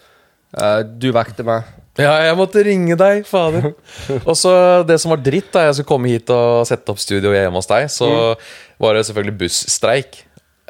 Uh, 0.61 0.83
du 0.83 1.13
vekte 1.13 1.45
meg. 1.47 1.63
Ja, 2.01 2.13
jeg 2.25 2.37
måtte 2.39 2.63
ringe 2.65 2.97
deg, 2.97 3.27
fader. 3.29 3.73
Og 4.29 4.35
så 4.39 4.53
det 4.89 4.97
som 5.03 5.13
var 5.13 5.21
dritt 5.21 5.51
da 5.53 5.67
jeg 5.67 5.77
skulle 5.77 5.91
komme 5.91 6.13
hit 6.13 6.31
og 6.33 6.63
sette 6.69 6.89
opp 6.89 7.01
studio 7.03 7.35
hjemme 7.35 7.59
hos 7.59 7.69
deg, 7.69 7.89
så 7.93 8.09
var 8.81 8.97
det 8.97 9.05
selvfølgelig 9.09 9.41
busstreik. 9.43 10.23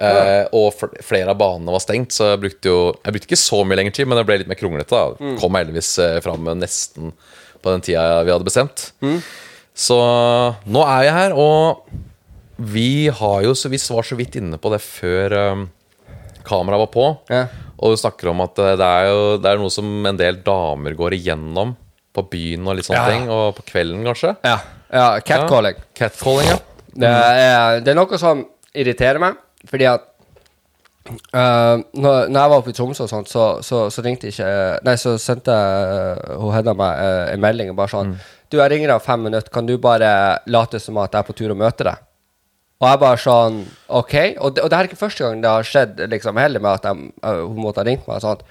Eh, 0.02 0.49
og 0.57 0.73
flere 1.05 1.31
av 1.31 1.38
banene 1.38 1.71
var 1.71 1.83
stengt, 1.85 2.14
så 2.17 2.33
jeg 2.33 2.41
brukte 2.41 2.71
jo 2.71 2.76
Jeg 3.05 3.12
brukte 3.12 3.29
ikke 3.29 3.38
så 3.38 3.59
mye 3.62 3.76
lengre 3.79 3.95
tid, 3.95 4.09
men 4.09 4.19
det 4.19 4.25
ble 4.26 4.38
litt 4.41 4.49
mer 4.50 4.59
kronglete. 4.59 4.99
da 4.99 5.35
Kom 5.38 5.59
heldigvis 5.59 5.93
eh, 6.02 6.17
fram 6.25 6.49
nesten 6.59 7.12
på 7.62 7.71
den 7.71 7.85
tida 7.87 8.25
vi 8.26 8.33
hadde 8.35 8.49
bestemt. 8.49 8.88
Så 9.79 9.99
nå 10.67 10.83
er 10.83 11.05
jeg 11.07 11.14
her, 11.21 11.37
og 11.38 11.85
vi 12.73 13.09
har 13.14 13.45
jo 13.47 13.55
så 13.57 13.71
vi 13.73 13.79
var 13.79 14.07
så 14.07 14.19
vidt 14.19 14.41
inne 14.41 14.59
på 14.61 14.73
det 14.75 14.81
før 14.85 15.37
um, 15.55 15.62
kameraet 16.47 16.83
var 16.83 16.91
på. 16.93 17.07
Ja. 17.82 17.86
Og 17.86 17.96
du 17.96 17.98
snakker 17.98 18.30
om 18.30 18.42
at 18.44 18.58
eh, 18.62 18.76
det 18.78 18.88
er 18.88 19.08
jo 19.10 19.22
det 19.42 19.50
er 19.50 19.58
noe 19.58 19.72
som 19.74 19.90
en 20.06 20.20
del 20.20 20.38
damer 20.46 20.94
går 20.98 21.18
igjennom 21.18 21.74
på 22.12 22.24
byen 22.30 22.68
og 22.68 22.78
litt 22.78 22.86
sånne 22.86 23.02
Ja. 23.02 23.10
ting. 23.10 23.28
Og 23.32 23.56
på 23.58 23.66
kvelden, 23.72 24.04
kanskje. 24.06 24.36
Ja. 24.46 24.58
ja 24.92 25.08
catcalling. 25.20 25.82
Catcalling, 25.96 26.52
ja. 26.52 26.58
Det, 26.92 27.08
er, 27.08 27.80
det 27.80 27.92
er 27.92 27.96
noe 27.96 28.18
som 28.20 28.44
irriterer 28.76 29.20
meg, 29.20 29.38
fordi 29.68 29.86
at 29.88 30.04
uh, 31.08 31.80
når, 31.96 32.28
når 32.28 32.38
jeg 32.38 32.52
var 32.52 32.56
oppe 32.58 32.72
i 32.72 32.76
Tromsø 32.76 33.06
og 33.06 33.10
sånt, 33.10 33.32
så, 33.32 33.46
så, 33.64 33.86
så 33.92 34.04
ringte 34.04 34.30
ikke 34.30 34.48
Nei, 34.86 34.96
så 35.00 35.16
sendte 35.20 35.56
uh, 35.56 36.36
hun 36.40 36.52
Hedda 36.54 36.76
meg 36.78 37.02
eh, 37.02 37.32
en 37.34 37.42
melding 37.42 37.72
og 37.72 37.78
bare 37.80 37.94
sånn 37.94 38.14
Du, 38.52 38.58
jeg 38.60 38.68
ringer 38.72 38.92
deg 38.92 38.98
om 38.98 39.04
fem 39.04 39.26
minutter, 39.28 39.52
kan 39.52 39.68
du 39.68 39.78
bare 39.82 40.12
late 40.52 40.80
som 40.82 41.00
at 41.00 41.14
jeg 41.14 41.24
er 41.24 41.28
på 41.28 41.36
tur 41.38 41.54
og 41.54 41.60
møter 41.64 41.88
deg? 41.88 42.04
Og 42.82 42.88
jeg 42.90 42.98
bare 42.98 43.18
sånn 43.22 43.58
OK. 43.94 44.14
Og 44.42 44.54
det, 44.56 44.62
og 44.64 44.68
det 44.68 44.74
her 44.74 44.80
er 44.80 44.90
ikke 44.90 44.98
første 44.98 45.22
gang 45.22 45.42
det 45.42 45.50
har 45.54 45.66
skjedd, 45.66 46.00
liksom, 46.10 46.38
heller 46.42 46.62
med 46.62 46.80
at 46.80 46.88
de, 46.88 47.10
uh, 47.22 47.44
hun 47.46 47.62
måtte 47.62 47.82
ha 47.82 47.86
ringt 47.86 48.08
meg 48.08 48.18
og 48.18 48.24
sånt. 48.24 48.42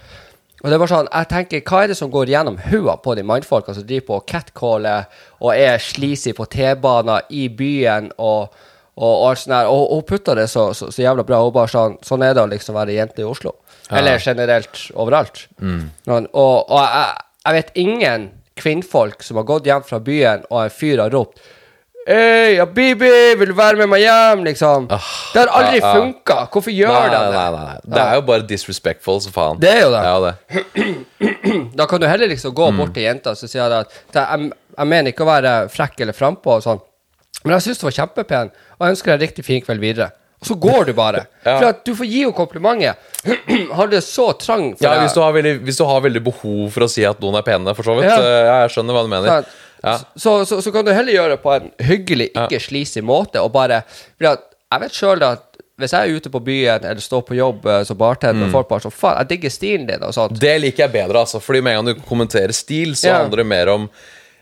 Og 0.61 0.69
det 0.71 0.77
var 0.77 0.91
sånn, 0.91 1.09
jeg 1.09 1.27
tenker, 1.31 1.63
Hva 1.67 1.83
er 1.83 1.91
det 1.91 1.97
som 1.97 2.11
går 2.13 2.31
gjennom 2.31 2.59
hua 2.69 2.95
på 3.01 3.15
de 3.17 3.25
mannfolka 3.27 3.75
som 3.75 3.85
driver 3.87 4.07
på 4.07 4.19
og 4.19 4.27
catcaller 4.29 5.23
og 5.41 5.55
er 5.55 5.81
sleazy 5.81 6.35
på 6.37 6.45
T-baner 6.53 7.25
i 7.33 7.47
byen 7.49 8.11
og, 8.21 8.53
og, 8.93 9.09
og 9.09 9.23
alt 9.31 9.41
sånt 9.41 9.55
der. 9.55 9.71
Og 9.73 9.95
hun 9.97 10.05
putta 10.07 10.37
det 10.37 10.47
så, 10.53 10.69
så, 10.77 10.91
så 10.93 11.03
jævla 11.03 11.25
bra. 11.27 11.41
Hun 11.43 11.55
bare 11.57 11.73
sånn, 11.73 11.97
sånn 12.05 12.23
er 12.23 12.37
det 12.37 12.45
å 12.45 12.51
liksom 12.53 12.77
være 12.77 12.95
jente 12.95 13.25
i 13.25 13.27
Oslo. 13.27 13.57
Eller 13.91 14.21
generelt 14.23 14.85
overalt. 14.93 15.47
Sånn, 16.07 16.29
og 16.31 16.69
og 16.71 16.77
jeg, 16.79 17.25
jeg 17.41 17.57
vet 17.57 17.73
ingen 17.81 18.29
kvinnfolk 18.61 19.25
som 19.25 19.41
har 19.41 19.49
gått 19.49 19.67
hjem 19.67 19.83
fra 19.83 19.99
byen, 20.05 20.45
og 20.53 20.61
en 20.61 20.77
fyr 20.77 21.01
har 21.01 21.11
ropt 21.11 21.41
Hei, 22.07 22.55
ja, 22.57 22.65
Bibi, 22.65 23.09
vil 23.37 23.51
du 23.51 23.53
være 23.53 23.77
med 23.77 23.89
meg 23.91 24.01
hjem? 24.01 24.39
Liksom. 24.47 24.87
det 24.89 25.37
har 25.43 25.51
aldri 25.53 25.77
ja, 25.77 25.83
ja. 25.85 25.91
funka. 25.93 26.37
Hvorfor 26.53 26.73
gjør 26.73 26.95
de 26.95 27.11
det? 27.13 27.19
nei, 27.35 27.43
nei, 27.53 27.65
nei. 27.67 27.75
Det 27.93 28.01
er 28.01 28.15
jo 28.17 28.23
bare 28.25 28.45
disrespectful 28.49 29.19
som 29.21 29.35
faen. 29.35 29.59
Det 29.61 29.69
er 29.69 29.83
jo 29.83 29.91
det. 29.93 30.01
Ja, 30.07 30.15
det. 30.25 30.95
Da 31.77 31.85
kan 31.89 32.01
du 32.01 32.07
heller 32.09 32.31
liksom 32.31 32.55
gå 32.57 32.71
Mm. 32.71 32.77
bort 32.81 32.93
til 32.95 33.03
jenta 33.05 33.33
og 33.35 33.37
si 33.37 33.59
at 33.59 33.69
det- 33.69 34.01
jeg, 34.15 34.49
jeg 34.77 34.87
mener 34.87 35.11
ikke 35.11 35.25
å 35.25 35.29
være 35.29 35.53
frekk 35.69 36.01
eller 36.01 36.13
frampå 36.17 36.55
og 36.57 36.63
sånn, 36.65 36.81
men 37.43 37.53
jeg 37.57 37.61
syns 37.67 37.79
du 37.81 37.85
var 37.87 37.95
kjempepen, 37.99 38.51
og 38.79 38.85
jeg 38.87 38.95
ønsker 38.95 39.11
deg 39.11 39.15
en 39.21 39.27
riktig 39.27 39.45
fin 39.45 39.61
kveld 39.61 39.79
videre. 39.81 40.11
Og 40.41 40.47
så 40.47 40.55
går 40.57 40.85
du 40.89 40.93
bare. 40.97 41.27
Ja. 41.45 41.55
For 41.57 41.67
at 41.69 41.79
du 41.85 41.93
får 41.97 42.05
gi 42.09 42.19
henne 42.23 42.33
komplimentet. 42.37 42.97
Har 43.77 43.87
du 43.89 43.95
så 44.01 44.27
trang 44.37 44.71
for 44.77 44.85
Ja, 44.85 44.99
hvis 45.01 45.13
du, 45.13 45.21
har 45.21 45.33
veldig, 45.33 45.55
hvis 45.65 45.77
du 45.77 45.85
har 45.85 46.01
veldig 46.01 46.21
behov 46.23 46.67
for 46.73 46.85
å 46.85 46.89
si 46.89 47.01
at 47.05 47.17
noen 47.21 47.37
er 47.39 47.45
pene, 47.45 47.73
for 47.77 47.85
så 47.85 47.95
vidt. 47.97 48.09
Ja. 48.09 48.17
eh, 48.21 48.49
jeg 48.49 48.73
skjønner 48.75 48.97
hva 48.97 49.01
du 49.05 49.09
mener. 49.09 49.27
Sant? 49.41 49.47
Ja. 49.83 49.97
Så, 50.15 50.45
så, 50.45 50.61
så 50.61 50.71
kan 50.73 50.85
du 50.85 50.91
heller 50.93 51.13
gjøre 51.15 51.35
det 51.35 51.41
på 51.43 51.53
en 51.55 51.71
hyggelig, 51.87 52.29
ikke 52.35 52.59
sleazy 52.61 53.01
måte, 53.01 53.41
og 53.41 53.51
bare 53.55 53.81
at 54.19 54.47
jeg 54.71 54.79
vet 54.85 54.93
sjøl 54.95 55.23
at 55.25 55.47
hvis 55.81 55.95
jeg 55.95 56.05
er 56.11 56.19
ute 56.21 56.29
på 56.29 56.39
byen 56.45 56.83
eller 56.85 57.01
står 57.01 57.23
på 57.25 57.33
jobb 57.39 57.65
eh, 57.65 57.81
som 57.87 57.97
bartender, 57.97 58.45
Mm. 58.45 58.51
folk 58.53 58.67
bare 58.69 58.83
sånn 58.85 58.93
Faen, 58.93 59.17
jeg 59.23 59.29
digger 59.31 59.49
stilen 59.49 59.87
din, 59.89 60.03
og 60.05 60.13
sånt. 60.13 60.37
Det 60.39 60.53
liker 60.61 60.83
jeg 60.85 60.93
bedre, 60.93 61.23
altså. 61.25 61.41
Fordi 61.41 61.61
med 61.65 61.73
en 61.73 61.85
gang 61.85 61.95
du 61.97 62.01
kommenterer 62.05 62.53
stil, 62.53 62.93
så 62.93 63.07
Ja. 63.09 63.15
handler 63.23 63.41
det 63.41 63.47
mer 63.49 63.67
om 63.73 63.89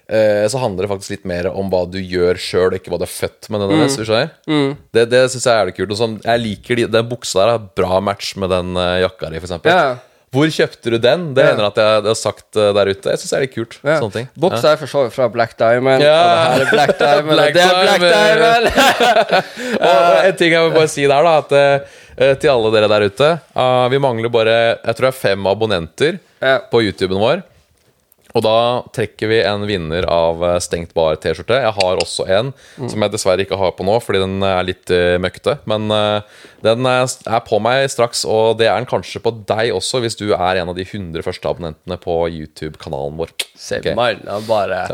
eh, 0.09 0.47
Så 0.49 0.59
handler 0.59 0.83
det 0.83 0.89
faktisk 0.89 1.09
litt 1.11 1.25
mer 1.25 1.47
om 1.53 1.69
hva 1.69 1.85
du 1.89 1.99
gjør 2.01 2.35
sjøl, 2.35 2.73
ikke 2.75 2.89
hva 2.91 2.97
du 2.99 3.05
er 3.05 3.13
født 3.13 3.47
med. 3.53 3.61
Mm. 3.61 3.69
Denne, 3.69 3.87
du 3.95 4.05
skjønner? 4.09 4.75
Det, 4.91 5.09
det 5.11 5.23
syns 5.31 5.45
jeg 5.45 5.53
er 5.53 5.59
jævlig 5.63 5.75
kult. 5.77 5.91
Og 5.91 5.97
sånn, 6.01 6.15
jeg 6.25 6.41
liker 6.43 6.75
de, 6.75 6.87
Den 6.97 7.09
buksa 7.09 7.39
der 7.45 7.51
har 7.53 7.59
bra 7.77 7.99
match 8.01 8.35
med 8.35 8.49
den 8.49 8.75
uh, 8.75 8.99
jakka 9.05 9.29
di, 9.29 9.39
for 9.39 9.47
eksempel. 9.47 9.71
Hvor 10.29 10.45
kjøpte 10.53 10.91
du 10.93 10.97
den? 11.01 11.23
Det 11.33 11.41
hender 11.47 11.65
at 11.71 11.77
jeg, 11.81 11.93
jeg 12.03 12.11
har 12.11 12.17
sagt 12.19 12.57
eh, 12.61 12.67
der 12.77 12.91
ute. 12.93 13.09
Jeg 13.09 13.17
syns 13.21 13.31
det 13.33 13.37
er 13.39 13.43
litt 13.47 13.53
kult. 13.55 13.77
Ja. 13.81 13.95
Sånne 13.97 14.13
ting. 14.13 14.27
Buksa 14.37 14.73
er 14.75 14.77
for 14.81 14.91
så 14.91 15.03
vidt 15.07 15.15
fra 15.15 15.25
Black 15.33 15.55
Diamond, 15.57 16.03
Ja. 16.05 16.19
og 16.19 16.29
det 16.29 16.43
her 16.43 16.65
er 16.67 16.73
Black 16.75 16.93
Diamond, 17.01 17.33
Black 17.33 17.49
og 17.49 17.55
det 17.55 17.63
er 17.65 17.73
Black 17.81 18.03
Diamond. 18.05 18.69
Diamond. 18.69 19.49
Og 19.89 20.25
en 20.29 20.37
ting 20.37 20.53
jeg 20.53 20.65
vil 20.67 20.75
bare 20.77 20.91
si 20.91 21.07
der, 21.09 21.29
da, 21.29 21.33
at 21.41 21.53
uh, 22.21 22.33
til 22.43 22.51
alle 22.53 22.71
dere 22.75 22.89
der 22.91 23.05
ute 23.09 23.29
uh, 23.55 23.85
Vi 23.93 23.99
mangler 24.03 24.31
bare 24.33 24.55
jeg 24.57 24.95
tror 24.97 25.07
det 25.07 25.13
er 25.13 25.19
fem 25.21 25.47
abonnenter 25.49 26.19
Ja. 26.39 26.57
på 26.71 26.81
YouTuben 26.85 27.19
vår. 27.19 27.41
Og 28.37 28.43
da 28.45 28.55
trekker 28.93 29.29
vi 29.31 29.39
en 29.41 29.63
vinner 29.65 30.05
av 30.05 30.43
eh, 30.45 30.57
Stengt 30.61 30.91
bar-T-skjorte. 30.97 31.57
Jeg 31.63 31.73
har 31.79 32.01
også 32.01 32.27
en 32.29 32.51
som 32.77 33.01
jeg 33.01 33.13
dessverre 33.15 33.41
ikke 33.45 33.57
har 33.57 33.73
på 33.77 33.85
nå, 33.87 33.95
fordi 34.05 34.21
den 34.21 34.35
er 34.45 34.67
litt 34.67 34.91
uh, 34.93 35.15
møkkete. 35.21 35.55
Men 35.69 35.89
eh, 35.95 36.43
den 36.65 36.85
er, 36.85 37.09
på 37.47 37.57
meg 37.63 37.87
straks, 37.89 38.21
og 38.29 38.59
det 38.61 38.67
er 38.69 38.77
den 38.77 38.89
kanskje 38.89 39.21
på 39.25 39.33
deg 39.49 39.73
også, 39.73 40.03
hvis 40.05 40.19
du 40.19 40.27
er 40.35 40.61
en 40.61 40.69
av 40.69 40.77
de 40.77 40.85
100 40.85 41.25
første 41.25 41.49
abonnentene 41.49 41.97
på 42.03 42.19
YouTube-kanalen 42.29 43.17
vår. 43.17 43.33
Se 43.57 43.81
okay. 43.81 43.97
mannen, 43.97 44.45
bare 44.49 44.85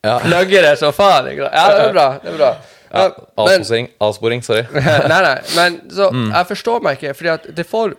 Ja. 0.00 0.16
plugger 0.24 0.64
det 0.64 0.76
så 0.80 0.88
faen. 0.96 1.28
Ja, 1.36 1.66
det 1.76 1.82
er 1.90 1.92
bra. 1.92 2.10
det 2.22 2.32
er 2.34 2.38
bra. 2.40 2.52
Ja, 2.90 3.04
avsporing, 3.38 3.86
avsporing, 4.02 4.40
sorry. 4.42 4.64
nei, 5.12 5.18
nei, 5.22 5.36
men 5.54 5.76
så 5.94 6.08
Mm. 6.10 6.32
jeg 6.32 6.48
forstår 6.48 6.80
meg 6.82 6.96
ikke, 6.98 7.12
fordi 7.14 7.30
at 7.30 7.44
det 7.54 7.62
får 7.70 7.92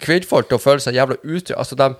kvinnfolk 0.00 0.48
til 0.48 0.56
å 0.56 0.62
føle 0.62 0.80
seg 0.80 0.96
jævla 0.96 1.18
utrygge. 1.20 1.58
Altså, 1.60 1.76
de, 1.76 1.90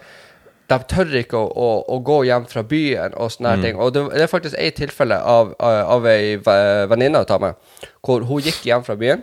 de 0.72 0.78
tør 0.90 1.12
ikke 1.20 1.38
å, 1.38 1.46
å, 1.48 1.68
å 1.94 1.98
gå 2.04 2.16
hjem 2.28 2.46
fra 2.50 2.62
byen 2.66 3.14
og 3.16 3.30
sånne 3.34 3.52
Mm. 3.58 3.62
ting. 3.66 3.76
Og 3.82 3.92
det, 3.94 4.02
det 4.14 4.24
er 4.24 4.30
faktisk 4.32 4.56
et 4.58 4.74
tilfelle 4.80 5.18
av, 5.20 5.52
av, 5.60 5.76
av 5.98 6.06
ei 6.10 6.36
venninne 6.90 7.22
av 7.24 7.40
meg, 7.44 7.54
hvor 8.02 8.24
hun 8.28 8.40
gikk 8.44 8.64
hjem 8.70 8.84
fra 8.86 8.96
byen. 8.96 9.22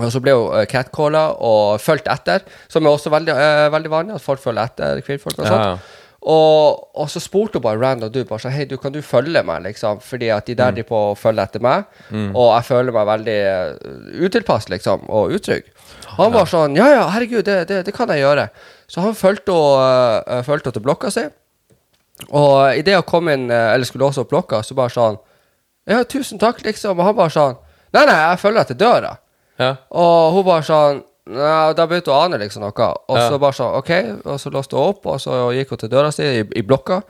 Og 0.00 0.08
så 0.08 0.22
ble 0.24 0.32
hun 0.32 0.46
uh, 0.56 0.62
catcalla 0.64 1.26
og 1.44 1.80
fulgt 1.84 2.06
etter, 2.08 2.46
som 2.72 2.86
er 2.88 2.94
også 2.96 3.10
veldig, 3.12 3.34
uh, 3.36 3.66
veldig 3.74 3.90
vanlig, 3.92 4.14
at 4.16 4.24
folk 4.24 4.40
følger 4.40 4.70
etter 4.70 5.02
kvinnfolk 5.04 5.36
og 5.42 5.46
sånt. 5.50 5.66
ja. 5.66 5.98
Og, 6.22 6.84
og 7.02 7.08
så 7.10 7.18
spurte 7.18 7.58
hun 7.58 7.64
bare 7.64 7.80
random 7.82 8.10
du 8.14 8.20
bare 8.22 8.38
sånn 8.38 8.52
Hei, 8.54 8.62
du, 8.70 8.76
kan 8.78 8.92
du 8.94 9.00
følge 9.02 9.40
meg, 9.42 9.64
liksom? 9.64 9.98
Fordi 10.06 10.28
at 10.30 10.46
de 10.46 10.54
der 10.54 10.70
Mm. 10.70 10.76
de 10.76 10.82
på 10.86 10.94
å 11.10 11.16
følge 11.18 11.42
etter 11.42 11.60
meg, 11.64 11.82
og 12.30 12.46
jeg 12.54 12.68
føler 12.68 12.94
meg 12.94 13.08
veldig 13.08 13.38
utilpass, 14.28 14.68
liksom, 14.70 15.08
og 15.10 15.34
utrygg. 15.34 15.66
Han 16.18 16.30
var 16.34 16.46
sånn 16.46 16.76
Ja, 16.78 16.86
ja, 16.94 17.08
herregud, 17.10 17.42
det, 17.48 17.56
det, 17.72 17.80
det 17.88 17.94
kan 17.96 18.08
jeg 18.14 18.22
gjøre. 18.22 18.48
Så 18.90 19.00
han 19.04 19.14
fulgte 19.14 19.52
henne 19.52 20.42
henne 20.46 20.72
til 20.72 20.82
blokka 20.84 21.10
si. 21.10 21.24
Og 22.30 22.76
idet 22.78 22.94
hun 22.98 23.06
kom 23.08 23.28
inn, 23.32 23.48
uh, 23.50 23.72
eller 23.74 23.88
skulle 23.88 24.04
låse 24.06 24.20
opp 24.22 24.30
blokka, 24.30 24.62
så 24.62 24.74
bare 24.78 24.92
sånn 24.94 25.18
Ja, 25.88 26.04
tusen 26.06 26.38
takk, 26.38 26.60
liksom. 26.62 26.98
Og 26.98 27.04
han 27.08 27.16
bare 27.18 27.32
sånn 27.34 27.56
Nei, 27.92 28.04
nei, 28.08 28.14
jeg 28.14 28.38
følger 28.40 28.62
deg 28.62 28.68
til 28.70 28.78
døra. 28.80 29.16
Ja. 29.60 29.72
Og 29.90 30.32
hun 30.36 30.44
bare 30.46 30.62
sånn 30.66 31.02
Nei, 31.32 31.72
Da 31.78 31.86
begynte 31.86 32.10
hun 32.10 32.18
å 32.18 32.24
ane 32.26 32.38
liksom 32.42 32.62
noe. 32.64 32.86
Og 33.08 33.18
Ja. 33.18 33.28
så 33.30 33.38
bare 33.38 33.52
sånn, 33.52 33.74
ok 33.78 33.90
Og 34.26 34.38
så 34.40 34.50
låste 34.50 34.76
hun 34.76 34.88
opp, 34.94 35.06
og 35.06 35.20
så 35.20 35.52
gikk 35.54 35.70
hun 35.70 35.78
til 35.78 35.88
døra 35.92 36.12
si 36.12 36.22
i, 36.22 36.44
i 36.56 36.62
blokka. 36.62 37.02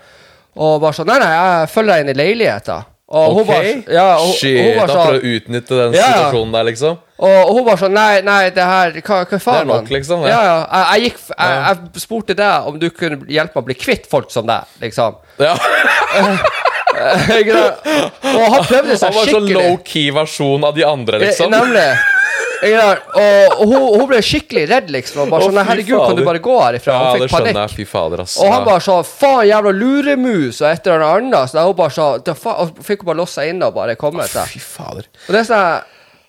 Og 0.57 0.81
bare 0.81 0.93
sånn 0.93 1.07
Nei, 1.07 1.19
nei, 1.19 1.31
jeg 1.33 1.69
følger 1.75 1.93
deg 1.95 2.01
inn 2.05 2.15
i 2.15 2.19
leiligheta. 2.23 2.79
Og 3.13 3.35
hun 3.37 3.45
bare 3.47 3.73
Ja, 3.93 4.17
hun- 4.17 4.33
Shit, 4.39 4.57
hun 4.57 4.79
bare 4.79 4.87
da 4.89 4.95
for 4.95 5.13
å 5.13 5.21
sånn 5.21 5.35
utnytte 5.37 5.69
den 5.77 5.93
Ja, 5.99 6.01
ja. 6.01 6.13
situasjonen 6.13 6.53
der, 6.57 6.65
liksom. 6.71 6.99
og, 7.19 7.37
og 7.49 7.51
hun 7.59 7.65
bare 7.67 7.77
sånn 7.83 7.93
Nei, 7.93 8.21
nei, 8.25 8.51
det 8.57 8.65
her 8.65 8.93
Hva, 9.03 9.19
hva 9.29 9.39
faen, 9.45 9.67
nok, 9.69 9.83
mann? 9.83 9.91
liksom, 9.99 10.23
ja. 10.25 10.29
Ja, 10.33 10.43
ja. 10.49 10.57
Jeg, 10.73 10.87
jeg 11.03 11.11
gikk 11.11 11.19
f- 11.21 11.37
jeg, 11.39 11.77
jeg 11.93 12.03
spurte 12.07 12.35
deg 12.41 12.67
om 12.73 12.79
du 12.81 12.89
kunne 12.91 13.21
hjelpe 13.29 13.55
meg 13.59 13.63
å 13.63 13.69
bli 13.69 13.75
kvitt 13.75 14.09
folk 14.11 14.31
som 14.33 14.47
deg, 14.49 14.65
liksom. 14.81 15.17
Ja. 15.39 15.55
Sant? 16.93 17.87
og 18.23 18.49
han 18.55 18.65
prøvde 18.69 18.97
Han 19.03 19.15
var 19.17 19.31
så 19.31 19.41
low-key 19.47 20.11
versjon 20.15 20.65
av 20.65 20.75
de 20.77 20.85
andre, 20.87 21.21
Eh, 21.21 21.27
liksom. 21.29 21.51
Nemlig. 21.53 21.87
Og, 22.63 23.15
og 23.59 23.63
hun, 23.67 23.87
hun 23.99 24.05
ble 24.07 24.21
skikkelig 24.23 24.69
redd, 24.71 24.91
liksom. 24.95 25.25
Og 25.25 25.33
bare 25.33 25.49
sånn, 25.49 25.59
herregud, 25.67 25.99
kan 26.07 26.19
du 26.19 26.23
bare 26.27 26.43
gå 26.43 26.59
herifra? 26.61 26.95
Ja, 26.95 27.09
Hun 27.17 27.25
fikk 27.25 27.33
panikk. 27.35 27.57
jeg. 27.59 27.73
Fy 27.81 27.87
fader, 27.91 28.23
ass. 28.23 28.37
Og 28.39 28.53
han 28.53 28.67
bare 28.69 28.85
sa 28.85 29.01
'faen, 29.03 29.49
jævla 29.49 29.73
luremus' 29.75 30.61
og 30.63 30.69
et 30.71 30.87
eller 30.87 31.03
annet. 31.09 31.51
Så 31.51 31.65
hun 31.67 31.75
bare 31.81 31.91
sa 31.91 32.07
«Da 32.19 32.35
fa-" 32.39 32.59
Og 32.63 32.79
fikk 32.87 33.03
hun 33.03 33.11
bare 33.11 33.21
låst 33.25 33.35
seg 33.35 33.51
inne 33.51 33.67
og 33.67 33.75
bare 33.75 33.97
komme 33.99 34.29
seg. 34.31 34.47
Fy 34.47 34.63
fader. 34.63 35.11
Og 35.27 35.35
det 35.35 35.41
er 35.43 35.51
sånn 35.51 35.83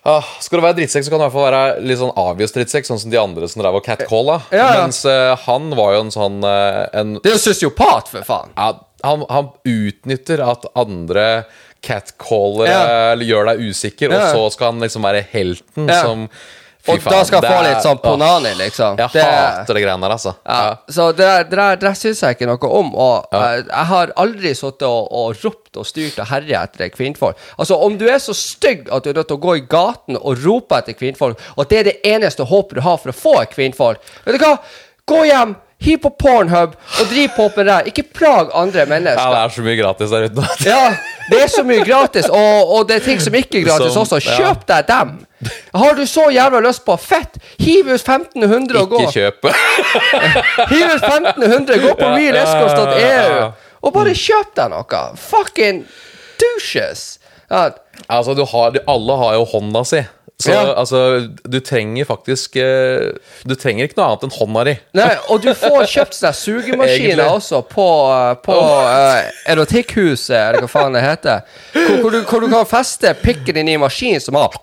Ah, 0.06 0.20
skal 0.38 0.60
du 0.60 0.66
være 0.66 0.76
drittsekk, 0.76 1.04
så 1.06 1.08
kan 1.08 1.16
du 1.18 1.22
i 1.24 1.28
hvert 1.30 1.32
fall 1.32 1.46
være 1.48 1.80
litt 1.80 1.96
sånn 1.96 2.10
avgjøs 2.12 2.52
drittsekk, 2.52 2.84
sånn 2.84 2.98
som 3.00 3.10
de 3.10 3.16
andre 3.16 3.46
som 3.48 3.62
drev 3.62 3.78
og 3.78 3.84
catcalla. 3.86 4.34
Ja, 4.52 4.66
ja. 4.74 4.82
Mens 4.82 4.98
uh, 5.08 5.32
han 5.46 5.70
var 5.72 5.94
jo 5.94 6.00
en 6.04 6.10
sånn 6.12 6.44
uh, 6.44 6.84
en, 6.92 7.14
Det 7.24 7.30
er 7.30 7.38
jo 7.38 7.40
sosiopat, 7.40 8.10
for 8.12 8.20
faen. 8.26 8.52
ja, 8.52 8.74
han, 9.04 9.24
han 9.30 9.52
utnytter 9.68 10.42
at 10.50 10.66
andre 10.74 11.28
catcaller 11.84 12.66
Ja. 12.70 13.14
gjør 13.20 13.50
deg 13.52 13.64
usikker, 13.70 14.10
Ja. 14.10 14.20
og 14.32 14.34
så 14.36 14.52
skal 14.56 14.72
han 14.72 14.80
liksom 14.80 15.02
være 15.04 15.24
helten 15.32 15.88
Ja. 15.88 16.02
som 16.02 16.28
Og 16.86 16.98
da 17.00 17.22
skal 17.24 17.40
jeg 17.40 17.50
få 17.50 17.62
litt 17.64 17.80
sånn 17.82 17.98
ponani, 18.02 18.50
liksom. 18.58 18.98
Jeg 18.98 19.08
Det- 19.12 19.22
hater 19.24 19.72
det 19.74 19.82
greiene 19.82 20.00
der, 20.02 20.10
altså. 20.10 20.34
Ja, 20.44 20.76
så 20.86 21.06
det, 21.16 21.24
der- 21.24 21.44
det, 21.44 21.56
der- 21.56 21.76
det 21.76 21.96
syns 21.96 22.20
jeg 22.20 22.36
ikke 22.36 22.46
noe 22.46 22.70
om. 22.70 22.94
Og 22.94 23.24
eh, 23.32 23.62
jeg 23.62 23.86
har 23.86 24.12
aldri 24.18 24.52
sittet 24.54 24.82
og, 24.82 25.08
og 25.10 25.34
ropt 25.42 25.76
og 25.78 25.86
styrt 25.86 26.18
og 26.18 26.26
herja 26.28 26.62
etter 26.64 26.90
kvinnfolk. 26.90 27.36
Altså, 27.58 27.80
om 27.82 27.96
du 27.96 28.04
er 28.06 28.18
så 28.18 28.34
stygg 28.36 28.92
at 28.92 29.02
du 29.02 29.10
er 29.10 29.14
nødt 29.14 29.28
til 29.28 29.36
å 29.38 29.40
gå 29.40 29.56
i 29.56 29.60
gaten 29.66 30.18
og 30.20 30.44
rope 30.44 30.72
etter 30.76 30.92
kvinnfolk, 30.92 31.38
og 31.56 31.68
det 31.70 31.78
er 31.78 31.84
det 31.84 32.02
eneste 32.04 32.44
håpet 32.46 32.74
du 32.74 32.80
har 32.82 32.98
for 32.98 33.08
å 33.08 33.14
få 33.14 33.40
et 33.42 33.50
kvinnfolk 33.56 33.96
Vet 34.26 34.38
du 34.38 34.44
hva? 34.44 34.58
Gå 35.08 35.24
hjem, 35.24 35.56
Hiv 35.84 35.98
på 36.04 36.10
Pornhub 36.18 36.74
og 37.00 37.10
driv 37.10 37.28
på 37.36 37.50
med 37.56 37.66
det. 37.68 37.78
Ikke 37.92 38.02
plag 38.16 38.48
andre 38.56 38.86
mennesker. 38.88 39.20
Ja, 39.20 39.34
det 39.34 39.42
er 39.44 39.54
så 39.56 39.64
mye 39.66 39.76
gratis 39.82 40.10
der 40.14 40.26
ute. 40.30 40.46
Ja, 40.70 40.80
det 41.30 41.42
er 41.42 41.52
så 41.52 41.64
mye 41.64 41.84
gratis, 41.84 42.26
og, 42.28 42.72
og 42.76 42.88
det 42.88 42.96
er 42.98 43.04
ting 43.04 43.20
som 43.20 43.34
ikke 43.36 43.60
er 43.62 43.66
gratis 43.68 43.92
Som- 43.94 44.02
også. 44.06 44.20
Kjøp 44.24 44.64
deg 44.70 44.88
dem! 44.90 45.14
Har 45.76 45.92
du 45.98 46.06
så 46.08 46.30
jævla 46.32 46.60
lyst 46.64 46.84
på 46.86 46.94
fett, 46.96 47.36
hiv 47.60 47.90
ut 47.92 48.00
1500 48.00 48.80
og 48.80 48.88
gå. 48.94 49.00
Ikke 49.04 49.12
kjøpe. 49.18 49.52
Hiv 50.72 50.86
ut 50.94 51.04
1500, 51.04 51.80
gå 51.84 51.92
på 52.00 52.08
realescorts.eu 52.14 52.98
Ja, 53.02 53.50
og 53.84 53.92
bare 53.92 54.14
kjøp 54.16 54.54
deg 54.56 54.72
noe. 54.72 55.02
Fucking 55.20 55.82
douches. 56.40 57.18
Ja, 57.52 57.70
Altså, 58.10 58.34
du 58.34 58.42
har, 58.50 58.74
alle 58.90 59.14
har 59.20 59.34
jo 59.36 59.44
hånda 59.52 59.84
si. 59.86 60.00
Så 60.42 60.50
Ja. 60.50 60.74
altså, 60.74 61.28
du 61.44 61.60
trenger 61.60 62.04
faktisk 62.04 62.56
eh, 62.56 63.14
Du 63.46 63.54
trenger 63.54 63.86
ikke 63.86 64.00
noe 64.00 64.08
annet 64.08 64.24
enn 64.26 64.32
hånda 64.34 64.64
di. 64.66 64.74
Nei, 64.98 65.12
og 65.30 65.44
du 65.44 65.52
får 65.54 65.86
kjøpt 65.92 66.18
seg 66.18 66.34
sugemaskiner 66.38 67.28
også 67.28 67.62
på, 67.70 67.86
på 68.42 68.56
oh. 68.58 68.82
uh, 68.82 69.50
Erotikkhuset, 69.54 70.34
eller 70.34 70.66
hva 70.66 70.70
faen 70.72 70.98
det 70.98 71.04
heter. 71.04 71.46
Hvor, 71.76 72.00
hvor, 72.00 72.10
du, 72.10 72.18
hvor 72.26 72.44
du 72.44 72.48
kan 72.50 72.66
feste 72.68 73.14
pikken 73.22 73.60
din 73.60 73.70
i 73.70 73.78
en 73.78 73.84
maskin 73.86 74.20
som 74.22 74.40
har 74.42 74.58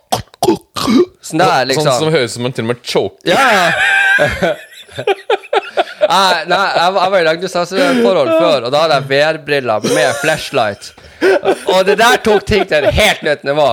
Sånn 1.22 1.38
der, 1.38 1.68
liksom. 1.70 1.86
Sånn 1.86 2.08
som 2.08 2.14
høres 2.16 2.34
ut 2.34 2.40
som 2.40 2.48
en 2.50 2.56
til 2.58 2.66
og 2.66 2.72
med 2.72 2.82
choker. 2.82 3.30
Ja. 3.30 3.72
Nei, 6.02 6.44
nei, 6.50 6.64
jeg 6.76 6.94
var 6.96 7.14
i 7.16 7.24
langdistanseforhold 7.24 8.32
før, 8.34 8.66
og 8.68 8.74
da 8.74 8.82
hadde 8.84 8.98
jeg 8.98 9.08
VR-briller 9.12 9.86
med 9.86 10.18
flashlight. 10.20 10.90
Og 11.72 11.86
det 11.88 11.96
der 12.02 12.18
tok 12.26 12.44
ting 12.50 12.66
til 12.68 12.90
et 12.90 12.98
helt 12.98 13.22
nytt 13.24 13.46
nivå. 13.48 13.68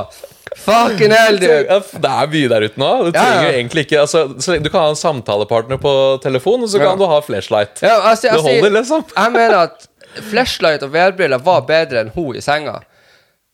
Fucking 0.57 1.13
hell, 1.13 1.39
dude. 1.39 1.79
Det 2.01 2.11
er 2.13 2.31
mye 2.33 2.49
der 2.49 2.67
ute 2.69 2.81
nå. 2.81 2.91
Du 3.09 3.13
trenger 3.13 3.49
ja. 3.51 3.55
egentlig 3.59 3.87
ikke 3.87 4.01
altså, 4.01 4.25
så 4.41 4.59
Du 4.63 4.69
kan 4.71 4.81
ha 4.87 4.89
en 4.95 5.01
samtalepartner 5.01 5.81
på 5.83 5.93
telefon, 6.25 6.63
og 6.63 6.69
så 6.73 6.79
kan 6.79 6.95
Ja. 6.95 6.97
du 6.97 7.07
ha 7.07 7.21
flashlight. 7.21 7.83
Altså, 7.83 8.23
Det 8.29 8.31
altså, 8.33 8.43
holder, 8.49 8.71
liksom. 8.81 9.05
Jeg 9.17 9.33
mener 9.33 9.57
at 9.59 9.89
flashlight 10.31 10.83
og 10.83 10.93
VR-briller 10.95 11.39
var 11.45 11.61
bedre 11.69 12.01
enn 12.01 12.15
hun 12.15 12.37
i 12.37 12.41
senga. 12.41 12.79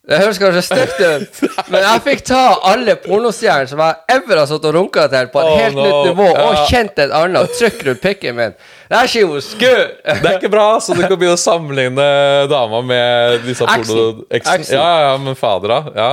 Det 0.05 0.19
høres 0.21 0.37
kanskje 0.37 0.61
stygt 0.61 0.99
ut, 1.01 1.39
men 1.73 1.81
jeg 1.81 2.01
fikk 2.05 2.19
ta 2.27 2.41
alle 2.69 2.93
pornostjernene 3.01 3.65
som 3.71 3.79
jeg 3.81 3.95
ever 4.13 4.37
har 4.37 4.45
satt 4.51 4.67
og 4.69 4.75
runka 4.75 5.07
til, 5.09 5.31
på 5.33 5.39
et 5.41 5.47
Oh, 5.49 5.55
helt 5.57 5.75
no. 5.79 5.85
nytt 5.87 6.11
nivå, 6.11 6.27
og 6.43 6.59
kjent 6.69 6.99
et 7.01 7.09
annet 7.17 7.55
trykk 7.57 7.79
rundt 7.87 8.01
pikken 8.03 8.35
min. 8.37 8.53
That 8.91 9.09
shit 9.09 9.25
was 9.25 9.47
good! 9.57 9.95
Det 10.05 10.29
er 10.29 10.37
ikke 10.37 10.51
bra, 10.53 10.67
så 10.77 10.93
du 10.93 11.01
kan 11.01 11.17
begynne 11.17 11.33
å 11.33 11.41
sammenligne 11.41 12.05
dama 12.51 12.83
med 12.85 13.47
disse 13.47 13.65
porno... 13.65 14.05
Ja, 14.29 14.91
ja, 15.07 15.17
men 15.17 15.33
fader, 15.41 15.73
da. 15.73 15.81
Ja. 15.97 16.11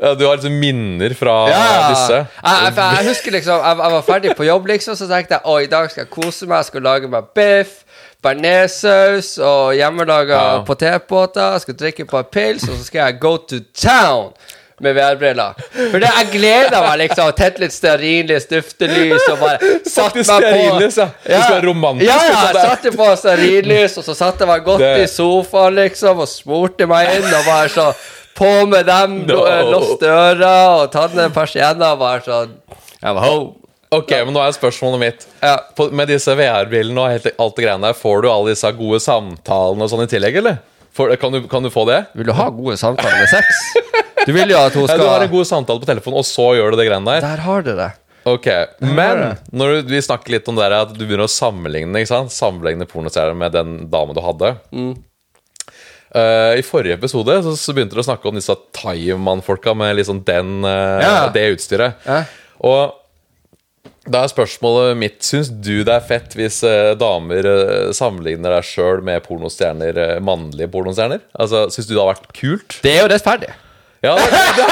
Du 0.00 0.24
har 0.26 0.36
liksom 0.38 0.54
minner 0.60 1.12
fra 1.18 1.34
Ja, 1.50 1.64
disse. 1.90 2.20
Jeg, 2.24 2.60
jeg, 2.64 2.76
jeg 2.76 3.08
husker 3.10 3.34
liksom 3.36 3.58
jeg, 3.64 3.76
jeg 3.84 3.92
var 3.96 4.02
ferdig 4.06 4.36
på 4.38 4.46
jobb, 4.48 4.66
liksom, 4.72 4.96
så 4.96 5.08
tenkte 5.10 5.36
jeg 5.36 5.44
å, 5.44 5.58
i 5.60 5.66
dag 5.68 5.90
skal 5.92 6.06
jeg 6.06 6.10
kose 6.14 6.46
meg. 6.48 6.62
Jeg 6.62 6.70
skal 6.70 6.86
lage 6.88 7.10
meg 7.12 7.28
biff, 7.36 7.74
bearnéssaus 8.24 9.34
og 9.44 9.74
hjemmelaga 9.76 10.38
Ja. 10.40 10.62
potetbåter. 10.66 11.52
Jeg 11.52 11.60
skal 11.66 11.74
drikke 11.82 12.02
et 12.06 12.10
par 12.10 12.22
pils, 12.32 12.64
og 12.68 12.76
så 12.78 12.84
skal 12.88 13.04
jeg 13.06 13.20
go 13.20 13.36
to 13.36 13.60
town 13.74 14.32
med 14.80 14.94
VR-briller. 14.96 15.58
For 15.90 15.98
det, 16.00 16.08
jeg 16.08 16.28
gleda 16.32 16.80
meg 16.80 16.98
liksom. 17.02 17.32
Tente 17.36 17.60
litt 17.60 17.74
stearinlys, 17.74 18.46
duftelys 18.48 19.26
og 19.28 19.42
bare 19.42 19.58
satt 19.84 20.14
meg 20.16 20.24
på 20.24 20.28
stearinlys, 20.30 20.96
ja. 21.02 21.10
Du 21.26 21.34
skal 21.34 21.58
være 21.58 21.66
romantisk, 21.68 22.08
Ja, 22.08 22.16
ja, 22.16 22.30
liksom, 22.30 22.56
jeg 22.56 22.70
satte 22.70 22.92
på 22.96 23.10
stearinlys, 23.20 23.98
og 24.00 24.04
så 24.08 24.14
satte 24.16 24.46
jeg 24.46 24.48
meg 24.54 24.64
godt 24.64 24.80
Det- 24.86 25.02
i 25.04 25.10
sofaen, 25.12 25.76
liksom, 25.82 26.24
og 26.24 26.28
smurte 26.32 26.88
meg 26.88 27.12
inn 27.18 27.28
og 27.28 27.44
bare 27.50 27.68
så 27.68 27.90
på 28.38 28.50
med 28.70 28.86
dem, 28.86 29.16
No. 29.28 29.40
låst 29.72 30.00
døra 30.02 30.52
og 30.80 30.92
tatt 30.92 31.14
ned 31.18 31.32
persienner 31.34 31.92
og 31.94 31.98
bare 32.02 32.22
sånn 32.24 32.54
I'm 33.02 33.18
home. 33.20 33.54
Ok, 33.90 34.10
men 34.24 34.30
nå 34.36 34.42
er 34.44 34.52
spørsmålet 34.54 35.00
mitt. 35.02 35.24
Ja. 35.42 35.56
På, 35.74 35.88
med 35.90 36.06
disse 36.12 36.30
VR-brillene 36.38 37.00
og 37.02 37.10
helt, 37.10 37.26
alt 37.42 37.56
det 37.56 37.64
greiene 37.64 37.88
der, 37.88 37.96
får 37.98 38.22
du 38.22 38.28
alle 38.30 38.52
disse 38.52 38.70
gode 38.78 39.00
samtalene 39.02 39.82
og 39.86 39.90
sånn 39.90 40.04
i 40.04 40.10
tillegg, 40.12 40.36
eller? 40.42 40.60
For, 40.94 41.10
kan, 41.18 41.32
du, 41.34 41.40
kan 41.50 41.62
du 41.66 41.70
få 41.74 41.84
det? 41.88 42.04
Vil 42.14 42.28
du 42.28 42.32
ha 42.36 42.46
gode 42.54 42.76
samtaler 42.78 43.18
med 43.18 43.30
sex? 43.32 43.64
Du 44.26 44.34
vil 44.36 44.50
jo 44.52 44.58
at 44.60 44.74
hun 44.76 44.84
Ja, 44.86 44.96
du 45.00 45.06
har 45.08 45.22
en 45.24 45.30
god 45.32 45.46
samtale 45.48 45.80
på 45.82 45.88
telefonen, 45.88 46.20
og 46.20 46.26
så 46.28 46.50
gjør 46.58 46.74
du 46.74 46.78
det 46.80 46.86
greiene 46.90 47.08
der? 47.16 47.24
Der 47.24 47.42
har 47.46 47.62
du 47.66 47.70
det. 47.78 47.90
Ok, 48.28 48.46
Men 48.84 49.22
når 49.50 49.70
du, 49.80 49.94
vi 49.94 50.02
snakker 50.04 50.34
litt 50.36 50.48
om 50.52 50.58
det 50.58 50.66
der 50.68 50.74
at 50.84 50.90
du 50.92 51.00
begynner 51.06 51.24
å 51.24 51.32
sammenligne 51.32 52.02
ikke 52.02 52.10
sant? 52.12 52.34
Sammenligne 52.34 52.84
pornoserier 52.86 53.34
med 53.34 53.54
den 53.56 53.78
damen 53.90 54.14
du 54.14 54.20
hadde. 54.22 54.50
Mm. 54.76 54.90
Eh, 56.14 56.58
I 56.58 56.62
forrige 56.66 56.96
episode 56.98 57.36
så, 57.44 57.52
så 57.58 57.74
begynte 57.76 57.94
dere 57.94 58.02
å 58.02 58.08
snakke 58.08 58.30
om 58.30 58.38
disse 58.38 58.56
Thaimann-folka 58.76 59.76
med 59.78 59.94
liksom 60.00 60.24
den, 60.26 60.56
uh, 60.66 60.98
Ja. 61.02 61.12
det 61.34 61.44
utstyret. 61.54 62.00
Ja. 62.06 62.24
Og 62.66 62.96
da 64.10 64.24
er 64.24 64.32
spørsmålet 64.32 64.96
mitt 64.98 65.22
Syns 65.22 65.50
du 65.52 65.84
det 65.86 65.92
er 65.94 66.02
fett 66.02 66.32
hvis 66.34 66.62
eh, 66.66 66.94
damer 66.98 67.46
sammenligner 67.94 68.56
deg 68.56 68.66
sjøl 68.66 69.04
med 69.06 69.22
pornostjerner, 69.26 70.18
mannlige 70.24 70.70
pornostjerner? 70.72 71.22
Altså, 71.38 71.68
Syns 71.70 71.86
du 71.86 71.94
det 71.94 72.00
har 72.02 72.14
vært 72.14 72.30
kult? 72.34 72.80
Det 72.82 72.96
er 72.96 73.04
jo 73.04 73.10
rettferdig. 73.12 73.52
Ja, 74.00 74.14
det, 74.16 74.24
det, 74.56 74.64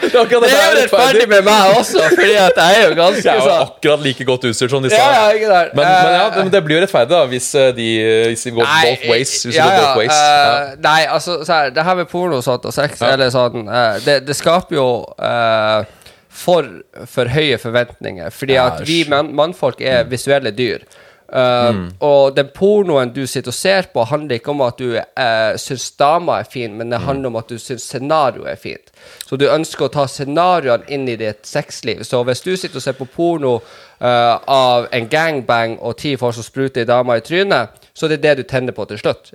det, 0.00 0.08
det, 0.12 0.40
Det 0.40 0.48
er 0.48 0.70
jo 0.70 0.76
rettferdig 0.78 1.26
med 1.28 1.42
meg 1.44 1.74
også, 1.76 2.00
fordi 2.14 2.36
at 2.40 2.56
jeg 2.56 2.76
er 2.78 2.86
jo 2.88 2.94
ganske 2.96 3.20
Jeg 3.20 3.34
er 3.34 3.42
jo 3.42 3.48
sånn 3.50 3.64
akkurat 3.66 4.04
like 4.06 4.24
godt 4.24 4.46
utstyrt 4.48 4.72
som 4.72 4.86
de 4.86 4.92
Ja, 4.94 5.10
ja, 5.12 5.50
der. 5.50 5.68
Men, 5.76 5.82
men, 5.84 6.14
ja, 6.14 6.22
Eh, 6.26 6.38
men 6.38 6.52
det 6.54 6.62
blir 6.64 6.78
jo 6.78 6.84
rettferdig 6.86 7.12
da 7.12 7.20
hvis 7.28 7.50
eh, 7.58 7.68
de 7.76 7.88
hvis 8.30 8.46
de 8.48 8.54
går 8.56 8.64
both 8.64 9.04
ways. 9.10 9.34
Hvis 9.44 9.58
går 9.60 9.76
both 9.76 10.00
ways. 10.00 10.16
Uh, 10.16 10.72
Nei, 10.86 11.02
altså, 11.04 11.38
så 11.44 11.52
her, 11.60 11.70
det 11.76 11.84
her 11.84 12.00
med 12.00 12.08
porno 12.10 12.40
sånt, 12.44 12.64
og 12.64 12.74
sex, 12.74 13.00
Ja. 13.00 13.12
eller 13.12 13.30
sånn 13.34 13.68
uh, 13.68 14.00
det, 14.04 14.22
det 14.26 14.36
skaper 14.38 14.78
jo 14.78 14.88
uh, 15.20 15.84
for, 16.32 16.68
for 17.12 17.32
høye 17.32 17.58
forventninger. 17.60 18.32
Fordi 18.34 18.56
at 18.60 18.82
vi 18.88 19.02
mann, 19.10 19.32
mannfolk 19.36 19.80
er 19.84 20.08
visuelle 20.10 20.52
dyr. 20.56 20.84
Eh, 21.32 21.72
Mm. 21.72 21.92
Og 22.00 22.36
den 22.36 22.48
pornoen 22.54 23.12
du 23.12 23.26
sitter 23.26 23.48
og 23.50 23.54
ser 23.54 23.82
på, 23.92 24.04
handler 24.06 24.36
ikke 24.38 24.50
om 24.50 24.60
at 24.60 24.78
du 24.78 24.92
uh, 24.96 25.56
syns 25.56 25.90
dama 25.98 26.38
er 26.40 26.44
fin, 26.44 26.76
men 26.78 26.86
Mm. 26.86 26.90
det 26.90 27.00
handler 27.00 27.26
om 27.26 27.36
at 27.36 27.48
du 27.48 27.58
syns 27.58 27.82
scenarioet 27.82 28.48
er 28.52 28.56
fint. 28.56 28.92
Så 29.26 29.36
du 29.36 29.46
ønsker 29.48 29.84
å 29.86 29.92
ta 29.92 30.06
scenarioene 30.06 30.84
inn 30.88 31.08
i 31.08 31.16
ditt 31.16 31.42
sexliv. 31.46 32.04
Så 32.04 32.22
hvis 32.24 32.40
du 32.42 32.56
sitter 32.56 32.76
og 32.76 32.82
ser 32.82 32.92
på 32.92 33.06
porno 33.16 33.54
uh, 34.00 34.38
av 34.46 34.86
en 34.92 35.08
gangbang 35.08 35.78
og 35.80 35.96
ti 35.96 36.16
folk 36.16 36.34
som 36.34 36.42
spruter 36.42 36.80
ei 36.80 36.84
dame 36.86 37.16
i 37.16 37.20
trynet, 37.20 37.68
så 37.94 38.08
det 38.08 38.18
er 38.24 38.34
det 38.34 38.36
du 38.36 38.42
tenner 38.48 38.72
på 38.72 38.86
til 38.86 38.98
slutt. 38.98 39.32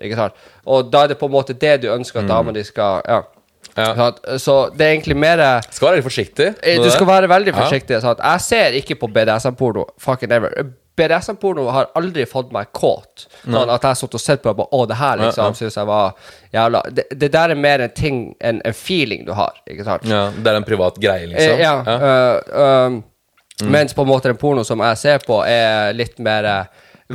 Og 0.66 0.92
da 0.92 1.04
er 1.04 1.08
det 1.08 1.20
på 1.20 1.26
en 1.26 1.32
måte 1.32 1.54
det 1.54 1.82
du 1.82 1.90
ønsker 1.92 2.22
at 2.22 2.28
dama 2.28 2.52
di 2.52 2.64
skal 2.64 3.02
Ja. 3.08 3.22
Mm. 3.22 3.38
Ja. 3.78 4.12
Så 4.38 4.70
det 4.78 4.82
er 4.82 4.92
egentlig 4.92 5.16
mer 5.16 5.62
Skal 5.72 5.88
være 5.88 5.96
litt 5.96 6.04
forsiktig. 6.04 6.56
Du 6.84 6.90
skal 6.92 7.08
være 7.08 7.30
veldig 7.30 7.54
forsiktig. 7.54 8.04
Ja. 8.04 8.14
Jeg 8.32 8.42
ser 8.42 8.72
ikke 8.72 8.96
på 8.96 9.08
BDSM-porno. 9.08 9.86
Fucking 10.00 10.32
ever. 10.32 10.50
BDSM-porno 11.02 11.66
har 11.74 11.90
aldri 12.00 12.24
fått 12.30 12.54
meg 12.56 12.70
kåt. 12.78 13.28
Sånn 13.44 13.58
at 13.70 13.82
jeg 13.82 13.90
har 13.90 14.00
sittet 14.00 14.20
og 14.20 14.24
sett 14.24 14.42
på 14.46 14.54
det 14.56 14.68
og 14.72 14.88
det 14.92 14.98
her 15.02 15.18
liksom 15.26 15.44
Ja, 15.44 15.52
ja. 15.52 15.60
synes 15.60 15.78
jeg 15.82 15.90
var 15.90 16.14
jævla 16.54 16.82
det, 17.02 17.08
det 17.18 17.32
der 17.34 17.54
er 17.56 17.60
mer 17.68 17.84
en 17.88 17.96
ting, 17.98 18.20
en, 18.40 18.62
en 18.66 18.74
feeling 18.78 19.26
du 19.26 19.34
har. 19.38 19.58
Ikke 19.68 19.84
sant? 19.88 20.06
Ja, 20.10 20.28
det 20.36 20.52
er 20.54 20.60
en 20.62 20.68
privat 20.68 21.00
greie, 21.02 21.26
Eh, 21.26 21.34
liksom. 21.34 21.60
ja. 21.60 21.78
Uh, 21.86 22.60
um, 22.92 23.02
Mm. 23.62 23.72
Mens 23.76 23.94
på 23.94 24.02
en 24.02 24.08
måte 24.10 24.30
den 24.32 24.38
porno 24.42 24.64
som 24.66 24.80
jeg 24.82 24.98
ser 24.98 25.20
på, 25.22 25.36
er 25.46 25.92
litt 25.94 26.18
mer 26.24 26.48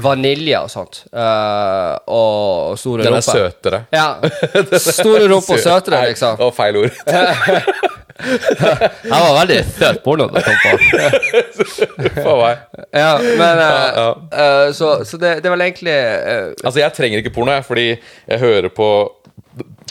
vanilje 0.02 0.58
og 0.60 0.70
sånt. 0.72 1.02
Uh, 1.12 1.96
og, 2.06 2.72
og 2.72 2.78
store 2.80 3.06
Den 3.06 3.16
er 3.18 3.24
søtere. 3.24 3.82
Ja. 3.94 4.08
Store 4.80 5.26
rumper 5.32 5.58
og 5.58 5.62
søtere, 5.62 6.00
Nei, 6.00 6.12
liksom. 6.12 6.36
Det 6.38 6.48
var 6.48 6.56
feil 6.56 6.80
ord. 6.82 6.90
Jeg 8.16 9.10
var 9.12 9.34
veldig 9.40 9.58
søt 9.76 9.98
porno 10.04 10.28
da 10.32 10.40
jeg 10.40 10.46
kom 10.46 10.56
på. 10.62 10.76
For 12.24 12.40
meg. 12.40 12.64
Ja, 12.96 13.12
men 13.20 13.60
uh, 13.60 13.66
Ja, 13.96 14.06
eh, 14.32 14.72
Så, 14.76 14.94
så 15.04 15.20
det, 15.20 15.34
det 15.44 15.52
var 15.52 15.60
egentlig 15.60 15.92
Altså, 16.64 16.78
jeg 16.80 16.92
trenger 16.96 17.20
ikke 17.20 17.34
porno, 17.36 17.52
jeg, 17.52 17.64
fordi 17.68 17.86
jeg 17.92 18.40
hører 18.40 18.72
på 18.72 18.88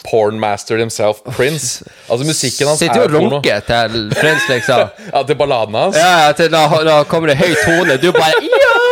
Pornmaster 0.06 0.78
himself, 0.78 1.24
Prince. 1.36 1.86
Altså, 2.10 2.26
musikken 2.28 2.68
hans 2.68 2.80
Sitter 2.80 3.02
jo 3.02 3.08
og 3.10 3.16
runker 3.34 3.64
til 3.66 4.12
Prince, 4.14 4.46
liksom. 4.50 4.88
Ja, 5.10 5.24
til 5.26 5.36
balladen 5.40 5.74
hans. 5.80 5.98
Ja, 5.98 6.28
ja, 6.28 6.32
til 6.38 6.52
da, 6.54 6.68
da 6.86 7.00
kommer 7.10 7.34
det 7.34 7.40
høy 7.42 7.56
tone. 7.66 7.98
Du 7.98 8.12
bare 8.14 8.38
Ja! 8.46 8.85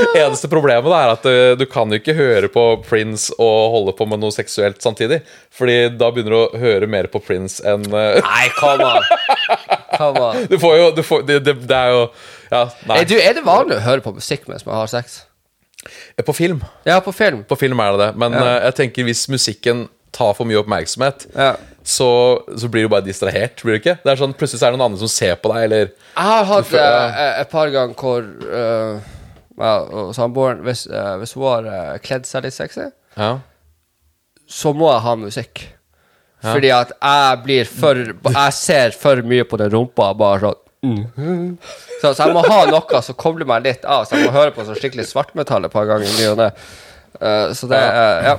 Eneste 0.20 0.48
problemet 0.50 0.92
er 0.96 1.12
at 1.14 1.26
uh, 1.28 1.52
du 1.60 1.64
kan 1.70 1.90
jo 1.92 1.98
ikke 2.00 2.14
høre 2.16 2.48
på 2.52 2.64
Prince 2.86 3.32
og 3.38 3.72
holde 3.74 3.94
på 3.98 4.06
med 4.10 4.20
noe 4.22 4.34
seksuelt 4.34 4.80
samtidig. 4.84 5.20
Fordi 5.54 5.76
da 6.00 6.10
begynner 6.14 6.34
du 6.34 6.38
å 6.40 6.60
høre 6.62 6.88
mer 6.90 7.08
på 7.12 7.20
Prince 7.24 7.60
enn 7.66 7.86
uh, 7.92 8.18
Nei, 8.26 8.46
come 8.58 8.86
on. 8.86 9.08
Come 9.96 10.22
on. 10.30 10.44
Du 10.50 10.58
får 10.62 10.76
jo 10.80 10.90
du 10.96 11.02
får, 11.06 11.24
det, 11.28 11.40
det, 11.46 11.56
det 11.70 11.76
er 11.78 11.94
jo 11.96 12.02
Ja, 12.50 12.64
nei. 12.88 13.00
Er, 13.02 13.08
du, 13.10 13.16
er 13.20 13.34
det 13.38 13.46
vanlig 13.46 13.78
å 13.78 13.84
høre 13.86 14.04
på 14.04 14.14
musikk 14.16 14.48
mens 14.50 14.64
man 14.66 14.78
har 14.80 14.90
sex? 14.90 15.20
På 16.26 16.34
film. 16.36 16.60
Ja, 16.84 16.98
på 17.00 17.12
film. 17.16 17.44
På 17.48 17.56
film 17.56 17.80
er 17.80 17.94
det 17.96 18.06
det. 18.06 18.10
Men 18.20 18.34
Ja. 18.36 18.42
uh, 18.44 18.56
jeg 18.68 18.74
tenker 18.82 19.06
hvis 19.08 19.26
musikken 19.32 19.86
tar 20.12 20.32
for 20.34 20.44
mye 20.48 20.58
oppmerksomhet, 20.58 21.28
Ja. 21.38 21.52
så, 21.86 22.08
så 22.58 22.68
blir 22.68 22.84
du 22.84 22.90
bare 22.92 23.06
distrahert. 23.06 23.62
Blir 23.62 23.76
du 23.78 23.80
ikke? 23.80 23.94
Det 24.02 24.10
er 24.10 24.18
sånn, 24.18 24.34
Plutselig 24.36 24.58
er 24.66 24.74
det 24.74 24.80
noen 24.80 24.88
andre 24.90 24.98
som 25.04 25.08
ser 25.12 25.36
på 25.40 25.52
deg, 25.54 25.62
eller 25.68 25.84
Jeg 25.86 26.26
har 26.34 26.48
hatt 26.50 26.66
får- 26.66 26.82
eh, 26.82 27.30
et 27.44 27.52
par 27.54 27.70
ganger 27.72 27.94
hvor 27.94 28.26
uh, 28.50 28.98
og 29.60 30.14
samboeren 30.16 30.62
hvis, 30.66 30.86
uh, 30.90 31.16
hvis 31.20 31.34
hun 31.36 31.46
har 31.48 31.68
uh, 31.68 31.98
kledd 32.04 32.26
seg 32.28 32.46
litt 32.46 32.56
sexy, 32.56 32.88
Ja. 33.18 33.38
så 34.48 34.72
må 34.76 34.90
jeg 34.92 35.04
ha 35.06 35.14
musikk. 35.20 35.62
Fordi 36.40 36.70
at 36.72 36.92
jeg 36.96 37.40
blir 37.44 37.68
for 37.68 37.98
Jeg 38.00 38.52
ser 38.56 38.94
for 38.96 39.20
mye 39.28 39.44
på 39.44 39.58
den 39.60 39.74
rumpa, 39.74 40.06
bare 40.16 40.40
sånn 40.40 41.02
Så, 42.00 42.14
så 42.14 42.22
jeg 42.24 42.32
må 42.32 42.40
ha 42.46 42.62
noe 42.70 43.02
som 43.04 43.18
kobler 43.20 43.44
meg 43.44 43.66
litt 43.66 43.84
av, 43.84 44.06
så 44.08 44.16
jeg 44.16 44.24
må 44.24 44.32
høre 44.32 44.54
på 44.56 44.64
sånn 44.64 44.78
skikkelig 44.80 45.04
svartmetall 45.10 45.68
et 45.68 45.74
par 45.74 45.84
ganger 45.90 46.08
i 46.08 46.14
ny. 46.16 46.46
Eh, 47.20 47.52
så 47.52 47.68
det 47.68 47.82
uh, 47.82 48.30
Ja. 48.30 48.38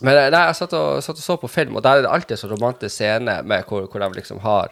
Men 0.00 0.14
nei, 0.30 0.44
jeg 0.46 0.56
satt 0.56 0.72
og, 0.78 1.02
satt 1.02 1.18
og 1.18 1.24
så 1.24 1.36
på 1.42 1.50
film, 1.50 1.76
og 1.76 1.82
der 1.82 1.98
er 1.98 2.06
det 2.06 2.10
alltid 2.14 2.38
så 2.38 2.48
romantisk 2.48 2.94
scene 2.94 3.40
med 3.42 3.66
hvor, 3.66 3.88
hvor 3.90 4.00
de 4.00 4.08
liksom 4.14 4.38
har 4.44 4.70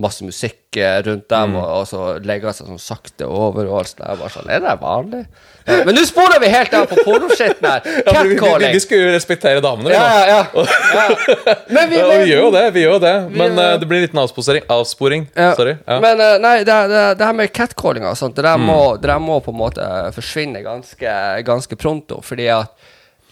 masse 0.00 0.24
musikk 0.24 0.76
eh, 0.80 0.98
rundt 1.06 1.28
dem, 1.30 1.54
og, 1.60 1.66
og 1.80 1.86
så 1.88 2.02
legger 2.24 2.54
seg 2.56 2.68
sånn 2.70 2.82
sakte 2.82 3.28
over. 3.28 3.68
Og 3.68 3.80
alt. 3.82 4.00
Jeg 4.00 4.20
bare 4.20 4.32
sånn, 4.34 4.50
Er 4.50 4.62
det 4.64 4.74
vanlig? 4.80 5.22
Men 5.70 5.94
nå 5.94 6.02
spoler 6.08 6.40
vi 6.42 6.48
helt 6.50 6.72
av 6.74 6.86
på 6.90 6.98
pornoskitten 7.04 7.66
her. 7.68 7.84
Ja, 8.06 8.14
vi, 8.22 8.30
vi, 8.30 8.34
vi, 8.34 8.38
Catcalling. 8.40 8.78
skulle 8.82 9.08
jo 9.10 9.14
respektere 9.14 9.62
damene, 9.62 9.92
Ja, 9.92 10.06
ja, 10.26 10.38
ja. 10.96 11.56
Men 11.68 11.90
vi, 11.90 11.98
Ja, 12.00 12.06
vi 12.10 12.30
gjør 12.30 12.46
jo 12.46 12.52
det, 12.54 12.64
vi 12.74 12.84
gjør 12.84 12.96
jo 12.96 13.02
det. 13.04 13.16
Men 13.36 13.58
eh, 13.60 13.74
det 13.80 13.90
blir 13.90 14.00
en 14.00 14.06
liten 14.08 14.22
avsporing. 14.22 14.64
avsporing. 14.72 15.26
Sorry. 15.58 15.76
Ja. 15.76 15.98
Mm. 15.98 16.06
Men 16.06 16.24
uh, 16.24 16.36
nei, 16.42 16.54
det, 16.66 16.78
det, 16.92 17.04
det 17.20 17.28
her 17.28 17.36
med 17.42 17.52
catcallinga 17.56 18.14
og 18.14 18.18
sånt, 18.20 18.38
det 18.38 18.46
der, 18.48 18.62
må, 18.62 18.78
det 19.00 19.10
der 19.12 19.20
må 19.22 19.40
på 19.44 19.54
en 19.54 19.60
måte 19.60 19.90
forsvinne 20.16 20.64
ganske, 20.64 21.18
ganske 21.46 21.78
pronto. 21.80 22.22
Fordi 22.24 22.48
at 22.56 22.88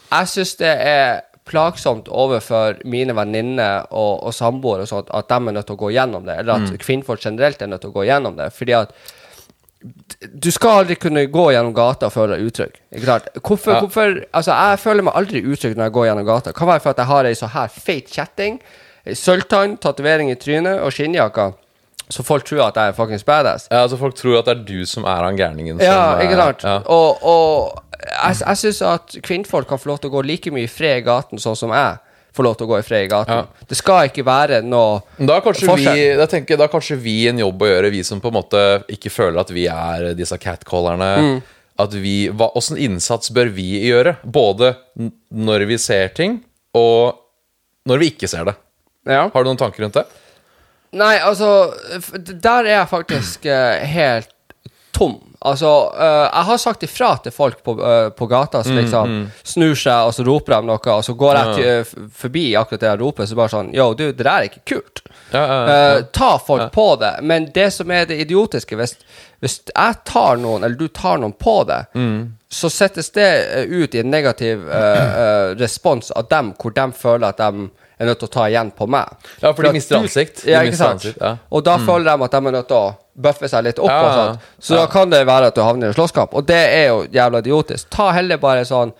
jeg 0.09 0.31
syns 0.31 0.55
det 0.61 0.71
er 0.89 1.19
plagsomt 1.49 2.07
overfor 2.07 2.79
mine 2.85 3.15
venninner 3.17 3.87
og, 3.91 4.23
og 4.29 4.33
samboere 4.37 4.85
sånt, 4.89 5.09
at 5.13 5.27
de 5.31 5.35
er 5.39 5.55
nødt 5.57 5.65
til 5.69 5.75
å 5.75 5.81
gå 5.83 5.89
gjennom 5.97 6.25
det. 6.29 6.37
Eller 6.43 6.59
Mm. 6.59 6.67
at 6.73 6.79
kvinnfolk 6.85 7.19
generelt 7.25 7.61
er 7.61 7.67
nødt 7.73 7.81
til 7.81 7.89
å 7.91 7.97
gå 7.97 8.05
gjennom 8.07 8.37
det. 8.37 8.51
Fordi 8.53 8.75
at 8.77 8.93
du 10.35 10.49
skal 10.51 10.81
aldri 10.81 10.95
kunne 10.99 11.21
gå 11.31 11.45
gjennom 11.53 11.71
gata 11.73 12.09
og 12.09 12.11
føle 12.13 12.35
deg 12.37 12.49
utrygg. 12.49 12.73
Hvorfor, 13.39 13.71
Ja. 13.73 13.79
hvorfor 13.79 14.25
Altså, 14.33 14.51
jeg 14.51 14.79
føler 14.79 15.03
meg 15.07 15.13
aldri 15.15 15.41
utrygg 15.41 15.75
når 15.77 15.83
jeg 15.87 15.93
går 15.93 16.05
gjennom 16.09 16.25
gata. 16.27 16.53
Kan 16.53 16.67
være 16.67 16.81
for 16.81 16.89
at 16.89 16.97
jeg 16.97 17.05
har 17.05 17.25
ei 17.25 17.33
så 17.33 17.47
her 17.47 17.67
feit 17.67 18.07
kjetting, 18.11 18.59
sølvtann, 19.07 19.77
tatovering 19.79 20.29
i 20.31 20.35
trynet 20.35 20.81
og 20.83 20.91
skinnjakka. 20.91 21.53
Så 22.09 22.23
folk 22.25 22.43
tror 22.43 22.67
at 22.67 22.75
jeg 22.75 22.89
er 22.89 22.93
fuckings 22.97 23.23
badass. 23.23 23.67
Ja, 23.71 23.83
altså 23.85 23.97
Folk 23.97 24.15
tror 24.15 24.39
at 24.39 24.45
det 24.45 24.57
er 24.57 24.63
du 24.65 24.85
som 24.85 25.05
er 25.05 25.23
han 25.23 25.37
gærningen 25.37 25.79
Ja, 25.79 26.17
ikke 26.19 26.35
sant? 26.35 26.63
Ja. 26.63 26.79
Og, 26.89 27.23
og 27.23 27.83
jeg, 27.99 28.39
jeg 28.41 28.61
syns 28.63 28.81
at 28.87 29.17
kvinnfolk 29.25 29.67
kan 29.69 29.81
få 29.81 29.91
lov 29.91 29.99
til 30.01 30.11
å 30.11 30.17
gå 30.17 30.23
like 30.27 30.53
mye 30.55 30.67
i 30.67 30.71
fred 30.71 31.01
i 31.01 31.05
gaten 31.07 31.41
sånn 31.41 31.57
som 31.59 31.73
jeg 31.75 31.97
får 32.35 32.45
lov 32.45 32.57
til 32.57 32.67
å 32.67 32.69
gå 32.69 32.79
i 32.79 32.85
fred 32.85 33.05
i 33.07 33.11
gaten. 33.11 33.39
Ja. 33.41 33.65
Det 33.67 33.77
skal 33.79 34.09
ikke 34.09 34.23
være 34.27 34.61
noe 34.63 35.01
Da 35.17 35.39
forskjell. 35.43 35.89
vi 35.97 36.03
da 36.19 36.27
tenker, 36.29 36.53
jeg, 36.55 36.61
da 36.61 36.69
kanskje 36.71 36.99
vi 37.01 37.15
en 37.31 37.41
jobb 37.41 37.65
å 37.65 37.71
gjøre, 37.71 37.91
vi 37.93 38.03
som 38.07 38.21
på 38.23 38.31
en 38.31 38.37
måte 38.37 38.61
ikke 38.91 39.11
føler 39.11 39.41
at 39.41 39.53
vi 39.55 39.65
er 39.71 40.11
disse 40.17 40.37
catcallerne. 40.39 41.09
Mm. 41.25 41.39
At 41.79 41.93
vi, 41.95 42.15
hva, 42.35 42.49
Åssen 42.59 42.79
innsats 42.79 43.31
bør 43.35 43.51
vi 43.55 43.67
gjøre? 43.87 44.17
Både 44.23 44.73
når 45.31 45.65
vi 45.69 45.77
ser 45.81 46.11
ting, 46.15 46.41
og 46.75 47.19
når 47.89 48.01
vi 48.03 48.09
ikke 48.13 48.29
ser 48.29 48.49
det. 48.51 48.55
Ja. 49.09 49.29
Har 49.33 49.43
du 49.43 49.49
noen 49.49 49.59
tanker 49.59 49.85
rundt 49.85 49.95
det? 49.97 50.05
Nei, 50.99 51.15
altså 51.21 51.69
Der 52.25 52.65
er 52.65 52.73
jeg 52.81 52.89
faktisk 52.91 53.45
eh, 53.49 53.85
helt 53.89 54.31
tom. 54.95 55.19
Altså, 55.39 55.93
eh, 55.95 56.25
jeg 56.25 56.45
har 56.49 56.57
sagt 56.59 56.81
ifra 56.83 57.09
til 57.23 57.31
folk 57.31 57.61
på, 57.63 57.77
eh, 57.79 58.09
på 58.09 58.25
gata 58.27 58.59
som 58.63 58.75
liksom 58.75 59.13
snur 59.43 59.77
seg, 59.79 60.09
og 60.09 60.11
så 60.13 60.25
roper 60.27 60.57
de 60.57 60.67
noe, 60.67 60.95
og 60.97 61.05
så 61.05 61.15
går 61.15 61.37
jeg 61.37 61.53
til, 61.55 61.69
eh, 61.69 62.09
forbi 62.11 62.43
akkurat 62.59 62.83
det 62.83 62.89
jeg 62.89 62.99
roper, 62.99 63.25
så 63.29 63.37
bare 63.39 63.53
sånn 63.53 63.71
Yo, 63.73 63.93
du, 63.93 64.09
det 64.11 64.25
der 64.25 64.33
er 64.33 64.49
ikke 64.49 64.65
kult. 64.67 65.01
Ja, 65.31 65.39
ja, 65.39 65.55
ja. 65.55 65.95
Uh, 65.95 66.03
ta 66.11 66.29
folk 66.41 66.71
på 66.73 66.87
det. 66.99 67.13
Men 67.21 67.47
det 67.53 67.69
som 67.71 67.91
er 67.91 68.05
det 68.09 68.19
idiotiske, 68.19 68.75
hvis, 68.75 68.97
hvis 69.39 69.61
jeg 69.69 69.99
tar 70.03 70.41
noen, 70.41 70.65
eller 70.65 70.75
du 70.75 70.87
tar 70.87 71.21
noen 71.21 71.35
på 71.37 71.61
det, 71.69 71.83
så 72.49 72.69
settes 72.73 73.11
det 73.15 73.29
ut 73.69 73.95
i 73.95 74.01
en 74.01 74.09
negativ 74.09 74.65
uh, 74.65 74.73
uh, 74.73 75.49
respons 75.59 76.11
av 76.11 76.27
dem, 76.33 76.51
hvor 76.59 76.73
de 76.75 76.87
føler 76.97 77.29
at 77.29 77.37
de 77.37 77.69
er 77.99 78.09
nødt 78.09 78.19
til 78.21 78.27
å 78.29 78.31
ta 78.31 78.45
igjen 78.49 78.71
på 78.77 78.87
meg. 78.87 79.09
Ja, 79.41 79.51
for 79.53 79.63
de 79.67 79.71
mister 79.75 79.97
ansikt. 79.99 80.43
De 80.45 80.51
Ja, 80.53 80.61
ikke 80.63 80.77
sant? 80.79 81.01
ansikt, 81.03 81.19
ja. 81.21 81.33
Og 81.51 81.63
da 81.67 81.77
føler 81.77 82.05
de 82.09 82.23
at 82.23 82.31
de 82.31 82.37
er 82.37 82.55
nødt 82.55 82.67
til 82.69 82.77
å 82.77 82.95
bøffe 83.19 83.49
seg 83.51 83.63
litt 83.67 83.79
opp. 83.79 83.89
Ja, 83.91 83.99
og 84.05 84.13
sånt. 84.19 84.47
Så 84.63 84.75
da 84.79 84.85
kan 84.87 85.09
det 85.11 85.25
være 85.27 85.47
at 85.51 85.55
du 85.55 85.61
havner 85.61 85.89
i 85.91 85.97
slåsskamp. 85.97 86.33
Og 86.33 86.45
det 86.47 86.61
er 86.79 86.87
jo 86.93 87.01
jævla 87.11 87.41
idiotisk. 87.43 87.89
Ta 87.91 88.11
heller 88.15 88.37
bare 88.37 88.63
sånn 88.65 88.93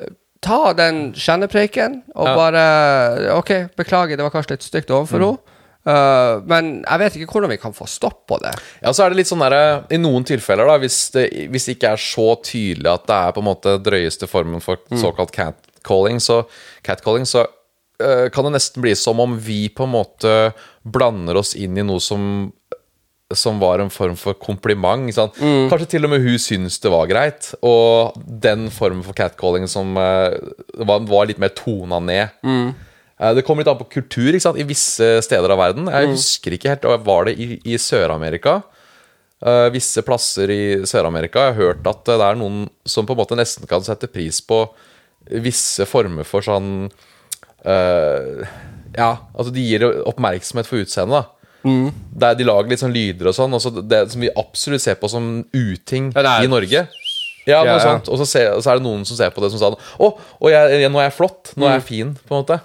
eh, 0.00 0.08
Ta 0.40 0.72
den 0.72 1.10
kjennepreiken 1.12 1.98
og 2.16 2.24
bare 2.32 3.34
OK, 3.36 3.50
beklager, 3.76 4.16
det 4.16 4.24
var 4.24 4.32
kanskje 4.32 4.54
litt 4.56 4.62
stygt 4.64 4.88
overfor 4.90 5.18
Mm. 5.20 5.26
henne. 5.26 5.38
Uh, 5.80 6.40
men 6.44 6.66
jeg 6.84 6.98
vet 7.00 7.14
ikke 7.16 7.32
hvordan 7.32 7.50
vi 7.50 7.56
kan 7.60 7.72
få 7.72 7.86
stopp 7.88 8.26
på 8.28 8.38
det. 8.40 8.50
Ja, 8.82 8.90
så 8.92 9.04
er 9.04 9.10
det 9.10 9.16
litt 9.16 9.28
sånn 9.30 9.40
der, 9.40 9.84
I 9.90 9.96
noen 9.96 10.24
tilfeller, 10.28 10.66
da, 10.68 10.78
hvis 10.78 11.10
det, 11.12 11.26
hvis 11.48 11.64
det 11.68 11.76
ikke 11.78 11.92
er 11.94 11.96
så 11.96 12.26
tydelig 12.44 12.90
at 12.92 13.06
det 13.08 13.16
er 13.16 13.32
på 13.32 13.40
en 13.40 13.48
måte 13.48 13.76
drøyeste 13.80 14.28
formen 14.28 14.60
for 14.60 14.76
såkalt 14.92 15.32
catcalling, 15.32 16.20
så, 16.20 16.42
catcalling, 16.84 17.24
så 17.28 17.46
kan 18.32 18.46
det 18.46 18.54
nesten 18.56 18.84
bli 18.84 18.94
som 18.98 19.20
om 19.22 19.36
vi 19.38 19.68
på 19.68 19.84
en 19.86 19.92
måte 19.92 20.32
blander 20.82 21.36
oss 21.40 21.54
inn 21.58 21.76
i 21.78 21.84
noe 21.86 22.00
som 22.00 22.50
som 23.34 23.60
var 23.62 23.78
en 23.78 23.90
form 23.90 24.16
for 24.18 24.34
kompliment. 24.34 25.06
Mm. 25.38 25.68
Kanskje 25.70 25.88
til 25.94 26.06
og 26.06 26.10
med 26.10 26.24
hun 26.24 26.38
syns 26.42 26.80
det 26.82 26.90
var 26.92 27.08
greit. 27.10 27.52
Og 27.62 28.16
den 28.26 28.68
formen 28.74 29.04
for 29.06 29.16
catcalling 29.16 29.68
som 29.70 29.94
uh, 29.98 30.34
var, 30.82 31.04
var 31.06 31.28
litt 31.30 31.38
mer 31.42 31.54
tona 31.54 32.00
ned. 32.02 32.34
Eh, 32.44 33.34
Det 33.36 33.44
kommer 33.46 33.62
litt 33.62 33.70
an 33.72 33.78
på 33.78 33.90
kultur 34.00 34.34
i 34.34 34.66
visse 34.66 35.12
steder 35.22 35.54
av 35.54 35.62
verden. 35.62 35.90
Jeg 35.92 36.12
husker 36.14 36.56
ikke 36.56 36.74
helt, 36.74 36.88
Var 37.06 37.30
det 37.30 37.36
i, 37.38 37.48
i 37.64 37.78
Sør-Amerika? 37.78 38.60
Uh, 39.40 39.70
visse 39.72 40.02
plasser 40.04 40.50
i 40.52 40.62
Sør-Amerika. 40.84 41.46
Jeg 41.46 41.54
har 41.54 41.62
hørt 41.62 41.86
at 41.86 42.02
det 42.08 42.18
er 42.20 42.40
noen 42.40 42.66
som 42.84 43.06
på 43.06 43.14
en 43.14 43.22
måte 43.22 43.38
nesten 43.38 43.68
kan 43.70 43.84
sette 43.86 44.10
pris 44.10 44.42
på 44.42 44.64
visse 45.30 45.84
former 45.86 46.26
for 46.26 46.42
sånn 46.42 46.90
eh, 47.64 48.46
Ja, 48.96 49.10
altså 49.36 49.52
de 49.54 49.62
gir 49.62 49.84
oppmerksomhet 50.08 50.66
for 50.66 50.82
utseendet, 50.82 51.20
da. 51.20 51.26
Der 52.24 52.34
de 52.34 52.44
lager 52.48 52.70
litt 52.72 52.80
sånn 52.80 52.94
lyder 52.94 53.28
og 53.30 53.36
sånn. 53.36 53.52
Og 53.54 53.60
så 53.62 53.70
det 53.84 54.06
som 54.12 54.20
vi 54.24 54.30
absolutt 54.36 54.82
ser 54.82 54.96
på 55.00 55.10
som 55.12 55.44
uting 55.52 56.10
Ja, 56.14 56.38
er- 56.38 56.44
i 56.44 56.50
Norge. 56.50 56.88
Ja, 57.46 57.62
noe 57.64 57.72
Ja, 57.72 57.76
ja. 57.76 57.78
sånt. 57.84 58.08
Og 58.08 58.18
så, 58.18 58.26
ser, 58.26 58.52
og 58.54 58.62
så 58.62 58.70
er 58.72 58.78
det 58.80 58.84
noen 58.84 59.04
som 59.06 59.16
ser 59.16 59.30
på 59.30 59.40
det 59.40 59.50
som 59.52 59.60
sånn 59.60 59.76
Å, 59.98 60.08
og 60.40 60.50
jeg, 60.50 60.90
nå 60.90 60.98
er 61.00 61.08
jeg 61.08 61.16
flott. 61.16 61.52
Nå 61.56 61.66
er 61.66 61.78
jeg 61.78 61.86
fin, 61.86 62.14
på 62.28 62.34
en 62.34 62.42
måte. 62.44 62.60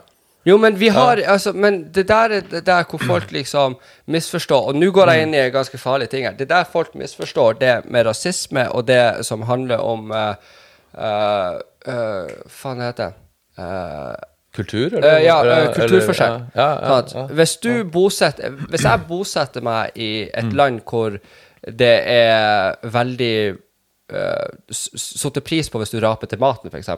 Jo, 0.46 0.58
men 0.62 0.76
vi 0.78 0.90
har 0.94 1.18
altså, 1.18 1.54
Men 1.54 1.92
det 1.92 2.08
der 2.08 2.30
er 2.38 2.42
det 2.42 2.66
der 2.68 2.84
hvor 2.86 3.02
folk 3.02 3.32
liksom 3.32 3.78
misforstår 4.14 4.68
Og 4.70 4.76
nå 4.78 4.92
går 4.94 5.10
jeg 5.10 5.24
inn 5.26 5.34
i 5.34 5.50
ganske 5.50 5.78
farlige 5.82 6.12
ting 6.12 6.28
her. 6.28 6.36
Det 6.38 6.48
der 6.52 6.68
folk 6.70 6.94
misforstår 6.94 7.58
det 7.60 7.86
med 7.90 8.06
rasisme 8.06 8.68
og 8.72 8.86
det 8.86 9.26
som 9.26 9.42
handler 9.50 9.82
om 9.82 10.12
uh, 10.12 10.36
uh, 10.94 12.30
Faen 12.48 12.82
heter 12.86 13.10
det? 13.10 13.14
Uh, 13.58 14.14
Kultur? 14.56 14.94
Eh, 15.04 15.24
ja, 15.26 15.42
Eller- 15.42 15.52
eh, 15.52 15.58
eller- 15.64 15.74
kulturforskjell. 15.74 16.40
Ja, 16.56 16.70
ja. 17.14 17.28
Hvis 17.28 17.58
du 17.58 17.84
bosetter 17.92 18.50
Hvis 18.70 18.84
jeg 18.88 19.06
bosetter 19.08 19.62
meg 19.66 19.92
i 19.96 20.30
et 20.34 20.54
land 20.54 20.82
hvor 20.88 21.20
det 21.66 21.94
er 22.06 22.76
veldig 22.84 23.58
uh, 24.14 24.50
Satt 24.72 25.40
pris 25.44 25.70
på 25.70 25.82
hvis 25.82 25.90
du 25.96 26.00
raper 26.00 26.28
til 26.30 26.40
maten, 26.40 26.70
f.eks. 26.70 26.90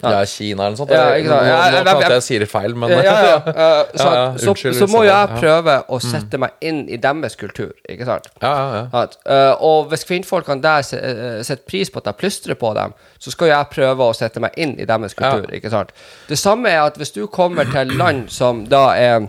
Ja, 0.00 0.20
Kina 0.30 0.62
eller 0.68 0.76
noe 0.76 0.78
sånt. 0.78 0.90
Ja, 0.94 1.06
ikke 1.18 1.26
sant. 1.32 1.42
Nå, 1.42 1.48
nå, 1.48 1.78
nå 1.78 1.84
kan 1.90 2.00
jeg- 2.02 2.10
jeg 2.12 2.22
sier 2.22 2.38
det 2.44 2.48
feil, 2.48 2.74
men 2.76 2.90
Ja, 2.90 2.98
ja, 3.02 3.84
Så, 3.98 4.52
unnskyld 4.52 4.76
så 4.78 4.86
må 4.92 5.00
jo 5.02 5.10
jeg- 5.10 5.40
prøve 5.42 5.74
å 5.88 5.98
sette 6.00 6.38
meg 6.38 6.50
inn 6.62 6.84
i 6.88 6.96
deres 6.96 7.34
kultur, 7.36 7.72
ikke 7.88 8.04
sant? 8.06 8.28
Ja, 8.40 8.52
ja, 8.54 8.68
ja. 8.92 9.02
At, 9.02 9.16
eh, 9.26 9.54
og 9.58 9.88
hvis 9.90 10.04
kvinnfolkene 10.06 10.62
der 10.62 10.78
eh, 10.78 11.42
setter 11.42 11.64
pris 11.66 11.90
på 11.90 11.98
at 11.98 12.04
jeg 12.12 12.16
plystrer 12.16 12.54
på 12.54 12.72
dem, 12.78 12.94
så 13.18 13.30
skal 13.34 13.48
jo 13.48 13.54
jeg 13.56 13.70
prøve 13.74 13.98
å 14.06 14.14
sette 14.14 14.38
meg 14.40 14.52
inn 14.56 14.76
i 14.78 14.84
deres 14.84 15.14
kultur. 15.14 15.50
ikke 15.52 15.70
sant? 15.70 15.90
Det 16.28 16.38
samme 16.38 16.68
er 16.70 16.82
at 16.86 16.94
hvis 16.96 17.12
du 17.12 17.26
kommer 17.26 17.64
til 17.64 17.96
land 17.98 18.30
som 18.30 18.64
da 18.66 18.90
er 18.94 19.26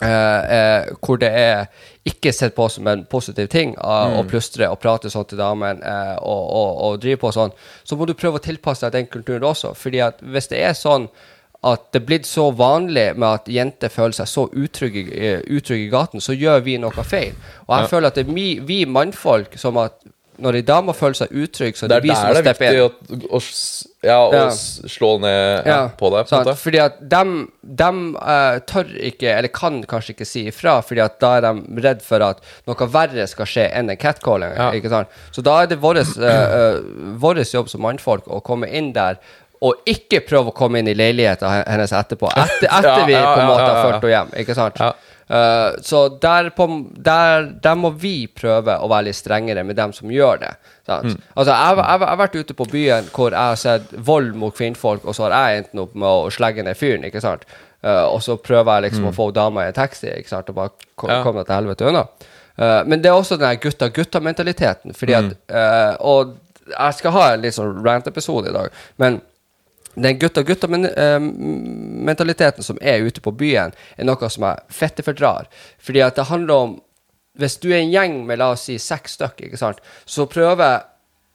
Hvor 0.00 1.18
det 1.20 1.30
er 1.36 1.66
ikke 2.08 2.32
sett 2.32 2.54
på 2.56 2.68
som 2.72 2.86
en 2.88 3.02
positiv 3.10 3.48
ting 3.52 3.74
eh, 3.76 4.14
å 4.18 4.22
plystre 4.28 4.68
og 4.72 4.78
prate 4.80 5.10
sånn 5.12 5.26
til 5.28 5.38
damen 5.38 5.82
eh, 5.84 6.14
og, 6.22 6.44
og, 6.60 6.70
og 6.86 7.00
drive 7.02 7.20
på 7.20 7.32
sånn, 7.36 7.52
så 7.84 7.96
må 8.00 8.06
du 8.08 8.14
prøve 8.16 8.40
å 8.40 8.44
tilpasse 8.44 8.86
deg 8.86 8.92
den 8.96 9.10
kulturen 9.12 9.44
også. 9.44 9.74
Fordi 9.76 10.00
at 10.06 10.22
hvis 10.24 10.48
det 10.48 10.62
er 10.64 10.72
sånn 10.78 11.08
at 11.62 11.90
det 11.92 12.00
er 12.00 12.06
blitt 12.08 12.24
så 12.24 12.46
vanlig 12.56 13.10
med 13.20 13.26
at 13.28 13.48
jenter 13.52 13.92
føler 13.92 14.16
seg 14.16 14.28
så 14.32 14.46
utrygge, 14.48 15.02
eh, 15.12 15.42
utrygge 15.52 15.84
i 15.84 15.92
gaten, 15.92 16.22
så 16.24 16.32
gjør 16.32 16.62
vi 16.64 16.78
noe 16.80 17.04
feil. 17.04 17.34
Og 17.68 17.74
jeg 17.76 17.84
Ja. 17.84 17.90
føler 17.92 18.06
at 18.08 18.14
det 18.16 18.26
er 18.26 18.32
mi, 18.32 18.46
vi 18.64 18.86
mannfolk 18.88 19.58
som 19.60 19.76
at 19.76 20.00
når 20.40 20.58
ei 20.60 20.62
dame 20.66 20.94
føler 20.96 21.18
seg 21.18 21.32
utrygg, 21.36 21.76
så 21.78 21.88
Det 21.88 21.96
er 21.96 22.00
er 22.00 22.00
det 22.00 22.08
vi 22.10 22.14
som 22.16 22.22
der 22.22 22.30
inn. 22.30 22.34
det 22.34 22.50
er 22.50 22.54
steppe 22.54 22.70
viktig 22.70 22.80
inn. 22.80 23.24
å, 23.30 23.36
å, 23.36 23.40
ja, 24.08 24.18
å 24.20 24.32
Ja. 24.34 24.44
slå 24.94 25.10
ned 25.20 25.66
ja, 25.66 25.78
på 26.00 26.10
det. 26.14 26.22
På 26.30 26.40
måte. 26.40 26.54
Fordi 26.60 26.80
at 26.84 27.00
dem, 27.16 27.34
dem 27.62 28.00
uh, 28.16 28.58
tør 28.66 28.88
ikke, 29.10 29.34
eller 29.36 29.52
kan 29.52 29.82
kanskje 29.84 30.14
ikke 30.16 30.28
si 30.28 30.46
ifra, 30.48 30.78
fordi 30.82 31.04
at 31.04 31.18
da 31.20 31.34
er 31.36 31.46
de 31.48 31.82
redd 31.84 32.00
for 32.02 32.24
at 32.24 32.40
noe 32.66 32.88
verre 32.88 33.26
skal 33.28 33.46
skje 33.46 33.68
enn 33.72 33.90
en 33.92 34.00
catcalling. 34.00 34.56
Ikke 34.80 34.92
sant? 34.92 35.08
Så 35.32 35.44
da 35.44 35.62
er 35.62 35.70
det 35.72 35.78
vår 35.80 37.44
jobb 37.44 37.68
som 37.68 37.82
mannfolk 37.84 38.28
å 38.28 38.40
komme 38.44 38.68
inn 38.68 38.92
der 38.96 39.20
og 39.60 39.82
ikke 39.84 40.22
prøve 40.24 40.48
å 40.48 40.56
komme 40.56 40.80
inn 40.80 40.88
i 40.88 40.94
leiligheten 40.96 41.64
hennes 41.68 41.92
etterpå, 41.92 42.30
etter, 42.32 42.64
etter 42.78 43.02
vi 43.04 43.12
på 43.12 43.40
en 43.42 43.50
måte 43.50 43.66
har 43.68 43.82
ført 43.84 43.98
henne 44.00 44.12
hjem. 44.14 44.30
Ikke 44.40 44.56
sant? 44.56 44.80
Ja. 44.80 44.94
Eh, 45.30 45.76
så 45.86 46.08
der, 46.18 46.48
på, 46.50 46.66
der, 46.96 47.44
der 47.62 47.76
må 47.78 47.92
vi 47.94 48.26
prøve 48.26 48.74
å 48.82 48.88
være 48.90 49.06
litt 49.10 49.18
strengere 49.20 49.62
med 49.66 49.78
dem 49.78 49.92
som 49.94 50.10
gjør 50.10 50.40
det. 50.42 50.52
Mm. 50.90 51.12
Altså, 51.38 51.52
jeg, 51.54 51.84
har 51.86 52.18
vært 52.18 52.34
ute 52.40 52.56
på 52.58 52.66
byen 52.72 53.06
hvor 53.14 53.30
jeg 53.30 53.52
har 53.52 53.60
sett 53.60 53.92
vold 53.94 54.32
mot 54.34 54.56
kvinnfolk, 54.56 55.04
og 55.06 55.14
så 55.14 55.28
har 55.28 55.36
jeg 55.52 55.62
endt 55.62 55.82
opp 55.84 55.94
med 55.94 56.08
å 56.10 56.32
slegge 56.34 56.64
ned 56.66 56.78
fyren. 56.78 57.06
ikke 57.06 57.22
sant? 57.22 57.46
Uh, 57.80 58.10
og 58.10 58.18
så 58.26 58.34
prøver 58.36 58.74
jeg 58.74 58.90
liksom 58.90 59.06
å 59.08 59.14
få 59.16 59.30
dama 59.32 59.62
i 59.64 59.70
en 59.70 59.76
taxi 59.78 60.10
ikke 60.10 60.28
sant? 60.28 60.50
og 60.50 60.58
bare 60.58 60.74
ko 61.00 61.06
Mm. 61.06 61.14
Ja. 61.14 61.22
komme 61.24 61.40
deg 61.40 61.46
til 61.46 61.54
helvete 61.60 61.86
unna. 61.88 62.02
Uh, 62.60 62.82
men 62.90 63.00
det 63.00 63.08
er 63.08 63.16
også 63.16 63.38
den 63.40 63.56
gutta-gutta-mentaliteten. 63.62 64.92
Fordi 64.98 65.12
at 65.16 65.30
eh, 65.48 65.96
Og 66.00 66.34
jeg 66.70 66.94
skal 66.98 67.14
ha 67.14 67.22
en 67.32 67.40
litt 67.40 67.54
sånn 67.56 67.78
rant-episode 67.86 68.50
i 68.50 68.52
dag, 68.52 68.74
men 69.00 69.20
den 69.94 70.18
gutta-gutta-mentaliteten 70.18 72.64
som 72.64 72.78
er 72.80 72.98
ute 73.02 73.20
på 73.20 73.32
byen, 73.34 73.72
er 73.96 74.04
noe 74.06 74.28
som 74.30 74.42
jeg 74.46 74.56
fette 74.74 75.02
fordrar. 75.06 75.46
Fordi 75.82 76.00
at 76.06 76.16
det 76.16 76.24
handler 76.30 76.54
om 76.54 76.80
Hvis 77.40 77.60
du 77.62 77.68
er 77.70 77.78
en 77.78 77.92
gjeng 77.92 78.26
med 78.26 78.38
la 78.40 78.50
oss 78.52 78.64
si 78.66 78.78
seks 78.82 79.12
stykker, 79.14 79.56
så 80.04 80.26
prøver 80.26 80.80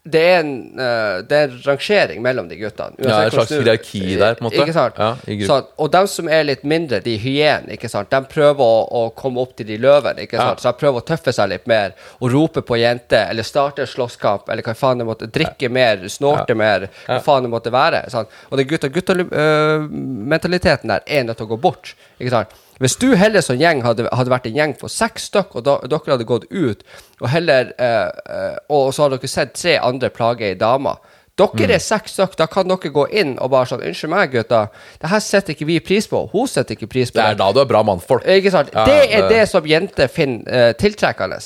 det 0.05 0.19
er, 0.21 0.43
en, 0.43 0.49
uh, 0.77 1.25
det 1.25 1.33
er 1.33 1.47
en 1.49 1.61
rangering 1.65 2.21
mellom 2.21 2.45
de 2.49 2.55
guttene. 2.59 2.93
Ja, 3.01 3.23
en 3.25 3.31
slags 3.33 3.49
hierarki 3.55 4.15
der, 4.19 4.35
på 4.37 4.43
en 4.43 4.45
måte. 4.45 4.59
Ikke 4.61 4.73
sant? 4.75 4.95
Ja. 5.01 5.15
Så, 5.49 5.55
og 5.81 5.87
de 5.95 6.01
som 6.11 6.29
er 6.29 6.43
litt 6.45 6.63
mindre, 6.67 6.99
de 7.01 7.17
hyen, 7.23 7.65
ikke 7.73 7.89
sant, 7.89 8.11
de 8.13 8.19
prøver 8.29 8.61
å, 8.61 8.85
å 8.85 9.09
komme 9.17 9.41
opp 9.41 9.55
til 9.57 9.65
de 9.71 9.77
løvene, 9.81 10.21
ikke 10.27 10.37
sant, 10.37 10.59
så 10.61 10.69
de 10.69 10.77
prøver 10.83 10.97
å 11.01 11.07
tøffe 11.07 11.31
seg 11.33 11.49
litt 11.55 11.65
mer, 11.71 11.89
og 12.19 12.27
rope 12.35 12.61
på 12.67 12.75
jenter, 12.77 13.23
eller 13.33 13.43
starte 13.47 13.85
slåsskamp, 13.89 14.45
eller 14.53 14.63
hva 14.67 14.75
faen 14.77 14.99
det 15.01 15.07
måtte, 15.09 15.33
drikke 15.39 15.67
mer, 15.73 15.95
snorte 16.13 16.53
mer, 16.57 16.79
hva 17.07 17.21
faen 17.25 17.43
det 17.47 17.51
måtte 17.55 17.71
være, 17.73 17.99
sant? 18.13 18.29
Og 18.51 18.55
den 18.61 18.69
gutta-gutta-mentaliteten 18.69 20.87
der 20.93 21.01
er 21.07 21.21
nødt 21.25 21.37
til 21.41 21.47
å 21.49 21.53
gå 21.55 21.59
bort, 21.65 21.85
ikke 22.19 22.35
sant? 22.37 22.51
Hvis 22.83 22.97
du 22.99 23.13
heller 23.15 23.43
som 23.45 23.59
gjeng 23.59 23.83
hadde, 23.85 24.09
hadde 24.11 24.33
vært 24.33 24.47
en 24.49 24.57
gjeng 24.57 24.73
på 24.79 24.89
seks 24.91 25.29
stykk, 25.29 25.53
og 25.59 25.65
da, 25.67 25.75
dere 25.87 26.11
hadde 26.11 26.27
gått 26.27 26.47
ut, 26.51 26.81
og 27.21 27.29
heller, 27.31 27.71
eh, 27.79 28.09
eh, 28.35 28.57
og 28.67 28.89
så 28.93 29.05
hadde 29.05 29.21
dere 29.21 29.31
sett 29.31 29.55
tre 29.55 29.77
andre 29.79 30.09
plage 30.11 30.49
ei 30.49 30.57
dame, 30.59 30.97
dere 31.35 31.75
er 31.75 31.83
seks 31.83 32.13
stykk, 32.15 32.37
da 32.39 32.45
kan 32.47 32.67
dere 32.69 32.91
gå 32.95 33.05
inn 33.11 33.33
og 33.43 33.49
bare 33.51 33.67
sånn 33.67 33.81
Unnskyld 33.83 34.11
meg, 34.13 34.31
gutta. 34.31 34.61
Det 35.01 35.09
her 35.11 35.19
setter 35.19 35.51
ikke 35.55 35.67
vi 35.67 35.79
pris 35.83 36.07
på. 36.07 36.21
Hun 36.31 36.47
setter 36.47 36.77
ikke 36.77 36.87
pris 36.87 37.11
på 37.11 37.19
Det 37.19 37.25
er 37.27 37.35
da 37.35 37.49
du 37.51 37.59
er 37.59 37.67
bra 37.67 37.81
mannfolk. 37.83 38.23
Ikke 38.23 38.53
sant? 38.53 38.69
Ja, 38.73 38.85
det 38.87 39.11
er 39.11 39.21
det- 39.27 39.29
det 39.35 39.49
som 39.51 39.65
jenter 39.67 40.07
finner 40.07 40.69
uh, 40.69 40.73
tiltrekkende. 40.79 41.41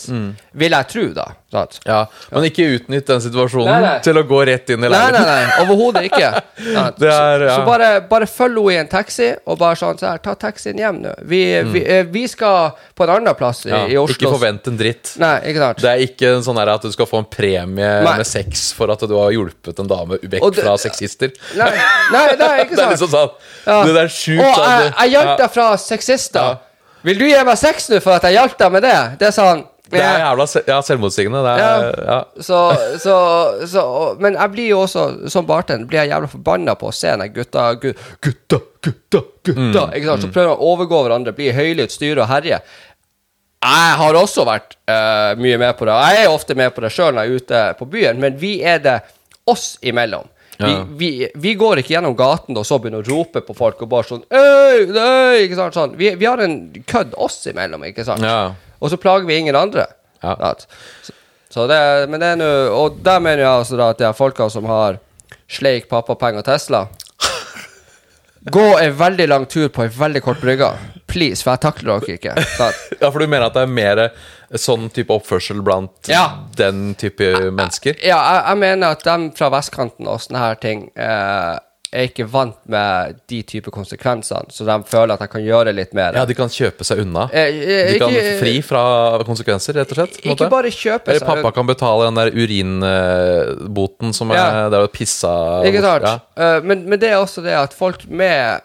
Vil 0.53 0.71
jeg 0.77 0.87
tro, 0.93 1.07
da. 1.13 1.25
Sant? 1.49 1.79
Ja, 1.87 2.03
Men 2.31 2.43
ikke 2.45 2.61
utnytt 2.77 3.07
den 3.09 3.21
situasjonen 3.25 3.65
Nei, 3.65 3.81
nei. 3.81 3.99
til 4.05 4.13
å 4.13 4.21
gå 4.29 4.43
rett 4.45 4.69
inn 4.69 4.83
i 4.85 4.89
Nei, 4.93 5.11
nei, 5.11 5.23
nei. 5.25 5.63
Overhodet 5.63 6.03
ikke. 6.11 6.27
Det 6.99 7.07
er, 7.09 7.39
så, 7.39 7.45
ja. 7.47 7.55
så 7.55 7.65
bare, 7.65 7.87
bare 8.05 8.27
følg 8.29 8.59
henne 8.59 8.75
i 8.75 8.77
en 8.83 8.87
taxi, 8.91 9.31
og 9.49 9.57
bare 9.57 9.75
sånn 9.79 9.97
så 9.97 10.11
her, 10.11 10.19
ta 10.21 10.35
taxien 10.37 10.77
hjem 10.77 10.99
nå. 11.01 11.15
Vi, 11.25 11.39
vi, 11.73 11.81
uh, 11.89 12.03
vi 12.13 12.27
skal 12.29 12.75
på 12.93 13.07
en 13.07 13.15
annen 13.17 13.33
plass 13.39 13.63
i, 13.65 13.69
Mm. 13.69 13.73
Ja, 13.73 13.87
i 13.89 13.97
Oslo. 13.97 14.13
ikke 14.13 14.31
forvent 14.35 14.67
en 14.69 14.77
dritt. 14.77 15.15
Nei, 15.21 15.33
ikke 15.49 15.61
sant. 15.63 15.81
Det 15.81 15.89
er 15.89 16.03
ikke 16.05 16.29
sånn 16.45 16.57
at 16.61 16.81
du 16.85 16.91
skal 16.93 17.07
få 17.09 17.19
en 17.23 17.27
premie 17.29 17.89
Nei. 18.03 18.15
med 18.21 18.27
sex 18.27 18.69
for 18.77 18.91
at 18.93 18.99
du 19.09 19.13
har 19.17 19.31
hjulpet 19.33 19.78
en 19.83 19.89
dame 19.91 20.17
vekk 20.21 20.45
det- 20.53 20.63
fra 20.63 20.75
sexister. 20.77 21.31
Nei, 21.57 21.69
nei, 22.11 22.25
nei, 22.39 22.53
ikke 22.65 22.75
Det 22.75 22.79
er 22.79 22.83
sant. 22.83 22.93
liksom 22.95 23.11
sånn 23.15 23.31
Ja. 23.65 23.83
Det 23.85 23.97
er 24.03 24.13
sjukt. 24.13 24.45
Og 24.45 24.63
jeg, 24.65 24.83
det- 24.83 24.93
jeg 25.03 25.11
hjalp 25.17 25.37
deg 25.43 25.51
fra 25.57 25.67
sexister. 25.77 26.39
Ja. 26.41 26.57
Vil 27.03 27.17
du 27.19 27.25
gi 27.29 27.43
meg 27.47 27.57
sex 27.57 27.89
nå 27.89 27.99
for 28.03 28.17
at 28.19 28.23
jeg 28.27 28.35
hjalp 28.35 28.57
deg 28.59 28.71
med 28.71 28.83
det? 28.83 28.95
Det 29.19 29.27
er 29.29 29.35
sånn 29.35 29.65
Det 29.89 30.01
er 30.05 30.19
jævla 30.21 30.45
ja, 30.67 30.75
selvmotsigende. 30.85 31.39
Det 31.41 31.53
er, 31.65 31.85
ja. 32.05 32.17
Så, 32.45 32.57
så, 33.01 33.15
så 33.65 33.83
Men 34.21 34.35
jeg 34.37 34.51
blir 34.53 34.67
jo 34.75 34.81
også, 34.83 35.05
som 35.33 35.47
bartender, 35.49 35.87
blir 35.89 36.03
jeg 36.03 36.11
jævla 36.11 36.27
forbanna 36.29 36.75
på 36.77 36.91
å 36.91 36.93
se 36.93 37.09
den 37.17 37.31
gutta 37.33 37.71
gu- 37.81 37.95
Gutta, 38.21 38.59
gutta, 38.85 39.23
gutta! 39.47 39.87
Mm, 39.87 39.95
Ikke 39.97 40.05
sant? 40.11 40.27
Så 40.27 40.29
prøver 40.35 40.51
de 40.51 40.53
å 40.59 40.69
overgå 40.75 40.99
hverandre, 41.07 41.33
bli 41.33 41.49
høylytt, 41.57 41.95
styre 41.95 42.21
og 42.21 42.29
herje. 42.29 42.59
Jeg 43.59 43.95
har 43.99 44.15
også 44.15 44.45
vært 44.47 44.77
uh, 44.87 45.33
mye 45.41 45.57
med 45.59 45.73
på 45.79 45.87
det. 45.89 45.95
Jeg 46.13 46.21
er 46.27 46.29
ofte 46.31 46.55
med 46.55 46.71
på 46.75 46.83
det 46.85 46.91
sjøl 46.95 47.11
når 47.15 47.25
jeg 47.25 47.31
er 47.31 47.41
ute 47.41 47.63
på 47.81 47.87
byen, 47.91 48.19
men 48.21 48.37
vi 48.39 48.53
er 48.63 48.77
det 48.79 48.93
oss 49.49 49.73
imellom. 49.81 50.27
Vi, 50.59 50.73
vi, 50.99 51.09
vi 51.39 51.53
går 51.55 51.79
ikke 51.79 51.93
gjennom 51.93 52.15
gaten 52.19 52.57
og 52.59 52.65
så 52.67 52.81
begynner 52.83 52.99
å 52.99 53.07
rope 53.07 53.39
på 53.47 53.53
folk 53.55 53.79
og 53.85 53.91
bare 53.93 54.07
sånn 54.09 54.25
Øy, 54.27 54.89
øy, 54.91 55.45
ikke 55.45 55.55
sant? 55.55 55.77
Sånn. 55.77 55.93
Vi, 55.95 56.09
vi 56.19 56.27
har 56.27 56.41
en 56.43 56.57
kødd 56.83 57.13
oss 57.15 57.37
imellom, 57.47 57.85
ikke 57.87 58.03
sant? 58.03 58.25
Ja. 58.27 58.51
Og 58.83 58.91
så 58.91 58.99
plager 58.99 59.27
vi 59.29 59.37
ingen 59.39 59.55
andre. 59.55 59.85
Ja. 60.19 60.35
Så, 60.59 61.15
så 61.49 61.67
det, 61.71 61.79
men 62.11 62.19
det 62.19 62.33
er 62.33 62.41
nå 62.41 62.49
Og 62.75 62.97
der 63.05 63.21
mener 63.23 63.45
jeg 63.45 63.61
altså 63.61 63.79
da 63.79 63.93
at 63.93 64.01
det 64.01 64.09
er 64.09 64.17
folka 64.17 64.49
som 64.51 64.67
har 64.67 64.99
sleik, 65.47 65.87
pappapenger 65.87 66.43
og 66.43 66.49
Tesla 66.49 66.83
Gå 68.47 68.77
en 68.79 68.93
veldig 68.95 69.25
lang 69.27 69.45
tur 69.51 69.67
på 69.73 69.83
en 69.83 69.89
veldig 69.91 70.21
kort 70.23 70.39
brygge. 70.41 70.69
Please, 71.09 71.43
for 71.43 71.51
jeg 71.57 71.63
takler 71.65 71.99
dere 71.99 72.15
ikke. 72.15 72.35
Ja, 73.01 73.09
for 73.11 73.19
du 73.19 73.27
mener 73.27 73.47
at 73.49 73.57
det 73.57 73.63
er 73.65 73.73
mer 73.73 74.01
sånn 74.55 74.87
type 74.93 75.11
oppførsel 75.13 75.59
blant 75.65 76.07
Ja. 76.09 76.45
den 76.57 76.93
type 76.95 77.27
mennesker? 77.51 77.97
Ja, 78.05 78.17
jeg, 78.17 78.43
jeg 78.47 78.61
mener 78.63 78.95
at 78.95 79.03
dem 79.05 79.31
fra 79.37 79.49
vestkanten 79.53 80.07
og 80.07 80.21
sånne 80.23 80.39
her 80.45 80.55
ting 80.61 80.87
eh, 80.95 81.57
er 81.89 82.05
ikke 82.05 82.25
vant 82.29 82.57
med 82.69 83.15
de 83.31 83.39
type 83.49 83.71
konsekvensene, 83.73 84.51
så 84.53 84.65
de 84.67 84.75
føler 84.89 85.15
at 85.15 85.23
de 85.23 85.27
kan 85.31 85.41
gjøre 85.41 85.71
litt 85.73 85.95
mer. 85.97 86.13
Ja, 86.19 86.25
de 86.29 86.35
kan 86.37 86.51
kjøpe 86.53 86.85
seg 86.85 87.01
unna. 87.01 87.25
Eh, 87.33 87.49
eh, 87.63 87.91
De 87.95 88.01
kan 88.01 88.13
fri 88.37 88.53
fra 88.65 88.83
konsekvenser, 89.25 89.79
rett 89.79 89.93
og 89.95 89.97
slett. 89.97 90.19
Ikke 90.21 90.49
bare 90.51 90.69
kjøpe 90.69 91.09
seg 91.09 91.17
Eller 91.17 91.25
pappa 91.31 91.51
kan 91.55 91.69
betale 91.69 92.09
den 92.09 92.19
der 92.19 92.29
urinboten 92.35 94.13
som 94.13 94.31
er 94.31 94.39
Ja. 94.39 94.69
Det 94.69 94.77
er 94.77 94.85
jo 94.85 94.91
pissa 94.93 95.33
Ikke 95.65 95.81
sant? 95.81 96.05
Ja. 96.05 96.19
Eh, 96.37 96.61
men, 96.63 96.85
men 96.89 97.01
det 97.01 97.09
er 97.09 97.17
også 97.17 97.41
det 97.43 97.57
at 97.57 97.73
folk 97.73 98.05
med 98.07 98.61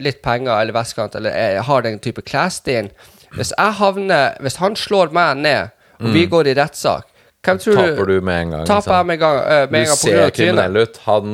litt 0.00 0.22
penger 0.24 0.54
eller 0.60 0.72
vestkant 0.72 1.14
eller 1.18 1.60
har 1.60 1.84
den 1.84 2.00
type 2.02 2.24
klesstilen 2.24 2.90
Hvis 3.36 3.52
jeg 3.52 3.76
havner 3.78 4.38
Hvis 4.40 4.56
han 4.62 4.76
slår 4.76 5.12
meg 5.12 5.36
ned, 5.44 5.76
og 6.00 6.12
vi 6.16 6.24
går 6.26 6.48
i 6.52 6.56
rettssak 6.58 7.08
hvem 7.42 7.58
tror 7.58 7.74
du... 7.74 7.78
Taper 7.82 8.06
du 8.06 8.20
med 8.22 8.36
en 8.38 8.50
gang. 8.52 8.66
Taper 8.66 8.92
jeg 8.94 9.06
med 9.06 9.16
en 9.16 9.20
gang, 9.20 9.38
med 9.72 9.80
en 9.80 9.86
gang 9.88 9.96
du 9.98 10.02
ser 10.06 10.28
kriminell 10.30 10.76
ut. 10.78 10.98
Han 11.08 11.32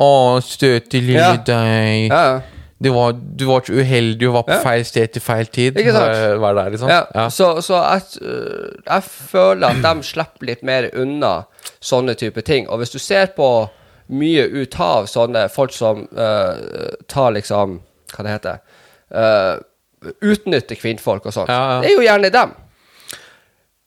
Å, 0.00 0.40
støte 0.42 1.00
lille 1.00 1.18
Ja. 1.20 1.36
deg. 1.36 2.08
Ja, 2.10 2.22
ja. 2.34 2.40
Du, 2.82 2.88
var, 2.94 3.12
du 3.12 3.42
var 3.44 3.60
så 3.60 3.74
uheldig 3.76 4.28
og 4.30 4.32
var 4.38 4.42
på 4.48 4.54
Ja. 4.54 4.60
feil 4.64 4.84
sted 4.88 5.12
til 5.12 5.20
feil 5.20 5.44
tid. 5.52 5.76
Ikke 5.76 5.92
sant? 5.92 6.14
Hva- 6.16 6.38
Hva 6.40 6.48
er 6.50 6.54
det, 6.64 6.72
liksom? 6.72 6.88
Ja, 6.88 7.02
Ja. 7.14 7.26
Så, 7.28 7.60
så 7.60 7.76
jeg, 7.76 8.22
øh, 8.22 8.70
jeg 8.86 9.02
føler 9.02 9.66
at 9.68 9.82
de 9.84 10.02
slipper 10.02 10.46
litt 10.48 10.62
mer 10.64 10.88
unna 10.96 11.44
sånne 11.82 12.14
type 12.16 12.40
ting. 12.42 12.68
Og 12.70 12.78
hvis 12.80 12.90
du 12.94 12.98
ser 12.98 13.26
på 13.36 13.68
mye 14.08 14.46
ut 14.62 14.80
av 14.80 15.04
sånne 15.06 15.50
folk 15.52 15.72
som 15.72 16.08
øh, 16.16 16.56
tar 17.06 17.32
liksom 17.36 17.80
Hva 18.16 18.24
det 18.24 18.32
heter 18.32 18.58
uh, 19.14 19.60
Utnytter 20.24 20.74
kvinnfolk 20.80 21.26
og 21.26 21.32
sånt. 21.32 21.48
Ja, 21.52 21.74
ja. 21.76 21.80
Det 21.82 21.90
er 21.90 21.94
jo 21.94 22.02
gjerne 22.08 22.30
dem. 22.32 22.54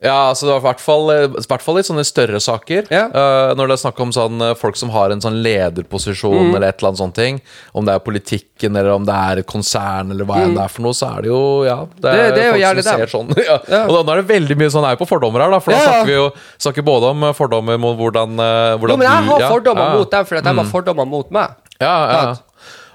Ja, 0.04 0.30
altså 0.34 0.46
det 0.50 0.52
var 0.54 0.60
i 0.60 0.66
hvert 0.68 0.82
fall, 0.84 1.12
i 1.16 1.48
hvert 1.48 1.62
fall 1.64 1.78
litt 1.80 1.88
sånne 1.88 2.04
større 2.04 2.40
saker. 2.44 2.90
Ja. 2.92 3.06
Uh, 3.14 3.54
når 3.56 3.70
det 3.72 3.76
er 3.78 3.82
snakk 3.86 4.02
om 4.04 4.12
sånn, 4.12 4.42
eh, 4.44 4.54
folk 4.60 4.76
som 4.76 4.90
har 4.92 5.14
en 5.16 5.22
sånn 5.24 5.38
lederposisjon 5.46 6.34
Mm. 6.50 6.56
eller 6.58 6.68
et 6.68 6.78
eller 6.82 6.90
annet 6.92 7.00
sånt 7.00 7.16
ting, 7.16 7.40
om 7.74 7.86
det 7.88 7.94
er 7.96 8.00
politikken 8.04 8.76
eller 8.76 8.92
om 8.98 9.06
det 9.08 9.16
er 9.16 9.38
et 9.40 9.48
konsern 9.48 10.12
eller 10.12 10.26
hva 10.28 10.42
enn 10.44 10.56
det 10.58 10.64
er 10.66 10.68
for 10.76 10.82
noe, 10.84 10.92
så 10.98 11.08
er 11.18 11.22
det 11.24 11.32
jo 11.32 11.64
ja, 11.64 11.78
det 12.02 12.12
er, 12.12 12.14
Mm. 12.14 12.36
Det- 12.36 12.36
det 12.36 12.44
er 12.44 12.76
folk 12.76 12.84
som 12.84 13.00
ser 13.00 13.08
sånn. 13.16 13.34
ja. 13.50 13.58
Ja. 13.72 13.82
Og 13.88 13.96
da, 13.96 14.04
nå 14.04 14.12
er 14.18 14.22
det 14.22 14.28
veldig 14.34 14.58
mye 14.60 14.72
sånn 14.76 14.86
her 14.90 14.96
på 15.00 15.08
fordommer 15.08 15.40
her, 15.46 15.52
da, 15.56 15.60
for 15.64 15.72
da 15.72 15.80
snakker 15.80 16.06
vi 16.12 16.18
jo 16.20 16.28
snakker 16.60 16.84
både 16.84 17.10
om 17.16 17.24
eh, 17.24 17.34
fordommer 17.34 17.80
mot 17.80 17.98
hvordan, 17.98 18.36
hvordan 18.36 18.90
Jo, 18.90 18.98
men 18.98 19.08
jeg 19.08 19.24
du 19.24 19.32
har 19.32 19.40
ja, 19.48 19.50
fordommer 19.56 19.94
mot 19.98 20.12
dem 20.12 20.26
fordi 20.26 20.44
de 20.44 20.54
har 20.60 20.66
fordommer 20.74 21.08
mot 21.08 21.32
meg. 21.32 21.56
Ja, 21.80 21.96
ja. 22.12 22.36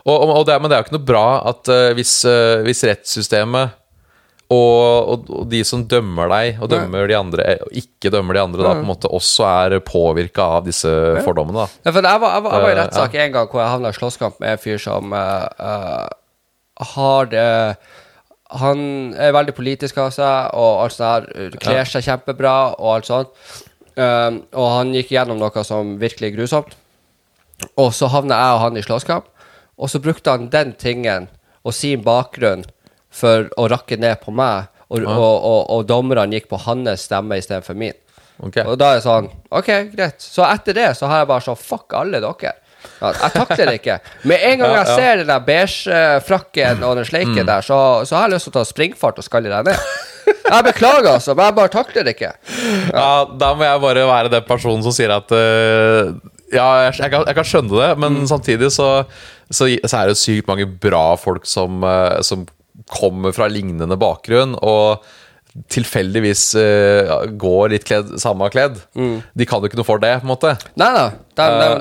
Og, 0.08 0.22
og, 0.30 0.46
det, 0.46 0.54
men 0.62 0.70
det 0.70 0.76
er 0.76 0.82
jo 0.82 0.86
ikke 0.88 0.96
noe 0.98 1.04
bra 1.08 1.24
at 1.50 1.68
uh, 1.68 1.90
hvis, 1.96 2.12
uh, 2.24 2.62
hvis 2.64 2.80
rettssystemet 2.88 3.74
og, 4.48 5.28
og, 5.28 5.42
de 5.52 5.60
som 5.66 5.82
dømmer 5.84 6.30
deg, 6.32 6.60
og 6.64 6.70
dømmer 6.72 7.10
de 7.10 7.16
andre, 7.18 7.44
eh, 7.44 7.64
og 7.66 7.74
ikke 7.76 8.12
dømmer 8.14 8.38
de 8.38 8.40
andre, 8.46 8.62
da 8.64 8.70
på 8.78 8.84
en 8.84 8.88
måte 8.88 9.10
også 9.12 9.44
er 9.44 9.76
påvirka 9.84 10.46
av 10.56 10.64
disse 10.68 10.88
fordommene. 11.26 11.66
da 11.66 11.90
Ja, 11.90 11.92
for 11.92 12.00
jeg 12.00 12.22
var, 12.22 12.34
jeg 12.38 12.44
var, 12.46 12.54
jeg 12.54 12.64
var 12.64 12.70
i 12.70 12.72
Eh, 12.72 12.80
rettssak 12.80 13.14
en 13.14 13.34
gang 13.34 13.50
hvor 13.50 13.60
jeg 13.60 13.72
havna 13.74 13.92
i 13.92 13.98
slåsskamp 13.98 14.40
med 14.40 14.54
en 14.54 14.62
fyr 14.62 14.80
som 14.80 15.12
eh, 15.12 16.08
har 16.94 17.32
det 17.32 17.48
Han 18.48 19.12
er 19.12 19.34
veldig 19.36 19.52
politisk 19.52 19.98
av 20.00 20.08
seg, 20.16 20.54
og 20.56 20.84
alt 20.86 20.94
sånt 20.96 21.28
her. 21.36 21.50
Kler 21.60 21.84
seg 21.84 22.06
kjempebra, 22.06 22.54
og 22.80 22.94
alt 22.94 23.08
sånt. 23.10 23.34
Um, 23.92 24.38
og 24.56 24.68
han 24.72 24.94
gikk 24.94 25.10
gjennom 25.12 25.36
noe 25.36 25.64
som 25.68 25.98
virkelig 26.00 26.30
er 26.30 26.36
grusomt. 26.38 26.72
Og 27.76 27.92
så 27.92 28.08
havna 28.08 28.38
jeg 28.40 28.54
og 28.54 28.62
han 28.62 28.80
i 28.80 28.84
slåsskamp, 28.86 29.28
og 29.76 29.92
så 29.92 30.00
brukte 30.00 30.32
han 30.32 30.48
den 30.48 30.72
tingen 30.80 31.28
og 31.60 31.76
sin 31.76 32.00
bakgrunn 32.06 32.64
for 33.18 33.48
å 33.58 33.68
rakke 33.70 33.98
ned 34.00 34.20
på 34.22 34.34
meg, 34.34 34.70
og, 34.88 35.02
og, 35.04 35.34
og, 35.36 35.60
og 35.74 35.88
dommerne 35.88 36.38
gikk 36.38 36.48
på 36.52 36.60
hans 36.64 37.08
stemme 37.08 37.36
istedenfor 37.40 37.76
min. 37.78 37.96
Okay. 38.38 38.62
Og 38.70 38.78
da 38.78 38.92
er 38.92 39.00
det 39.00 39.04
sånn 39.04 39.26
OK, 39.50 39.68
greit. 39.96 40.22
Så 40.22 40.44
etter 40.46 40.76
det 40.76 40.88
så 40.94 41.08
har 41.10 41.24
jeg 41.24 41.30
bare 41.32 41.42
sånn 41.42 41.58
Fuck 41.58 41.96
alle 41.98 42.20
dere. 42.22 42.54
Ja, 43.00 43.10
jeg 43.10 43.32
takler 43.34 43.70
det 43.70 43.74
ikke. 43.80 43.96
Med 44.30 44.44
en 44.46 44.60
gang 44.60 44.72
Ja, 44.72 44.82
jeg 44.84 44.98
ser 45.00 45.20
den 45.20 45.30
der 45.30 45.42
beige-frakken 45.46 46.84
og 46.86 46.94
den 46.98 47.08
sleiken 47.08 47.48
der, 47.48 47.64
så, 47.66 47.78
så 48.06 48.18
har 48.18 48.28
jeg 48.28 48.36
lyst 48.36 48.48
til 48.48 48.54
å 48.54 48.58
ta 48.60 48.64
springfart 48.68 49.18
og 49.18 49.26
skalle 49.26 49.50
deg 49.50 49.66
ned. 49.70 49.88
Jeg 50.28 50.64
beklager, 50.66 51.10
altså, 51.14 51.34
men 51.34 51.48
jeg 51.48 51.56
bare 51.56 51.72
takler 51.72 52.04
det 52.04 52.12
ikke. 52.16 52.30
Ja, 52.92 53.10
Da 53.40 53.52
må 53.56 53.64
jeg 53.64 53.80
bare 53.80 54.04
være 54.08 54.32
den 54.32 54.44
personen 54.48 54.84
som 54.84 54.94
sier 54.94 55.12
at 55.14 55.32
uh, 55.32 56.14
Ja, 56.52 56.66
jeg, 56.84 56.98
jeg, 57.00 57.10
kan, 57.12 57.24
jeg 57.28 57.38
kan 57.38 57.48
skjønne 57.48 57.80
det, 57.80 57.88
men 58.00 58.20
samtidig 58.28 58.70
så, 58.72 58.88
så, 59.48 59.68
så 59.68 60.02
er 60.02 60.12
det 60.12 60.20
sykt 60.20 60.48
mange 60.48 60.68
bra 60.68 61.10
folk 61.20 61.48
som, 61.48 61.82
uh, 61.84 62.20
som 62.24 62.46
kommer 62.92 63.34
fra 63.36 63.48
lignende 63.52 63.98
bakgrunn, 64.00 64.56
og 64.58 65.04
tilfeldigvis 65.72 66.42
uh, 66.60 67.24
går 67.40 67.72
litt 67.72 67.86
kledd, 67.88 68.12
samme 68.20 68.46
kledd. 68.52 68.76
De 68.94 69.46
kan 69.48 69.62
jo 69.62 69.70
ikke 69.70 69.80
noe 69.80 69.88
for 69.88 70.02
det, 70.02 70.12
på 70.20 70.28
en 70.28 70.30
måte. 70.30 70.52
Nei 70.78 70.90
da, 70.94 71.06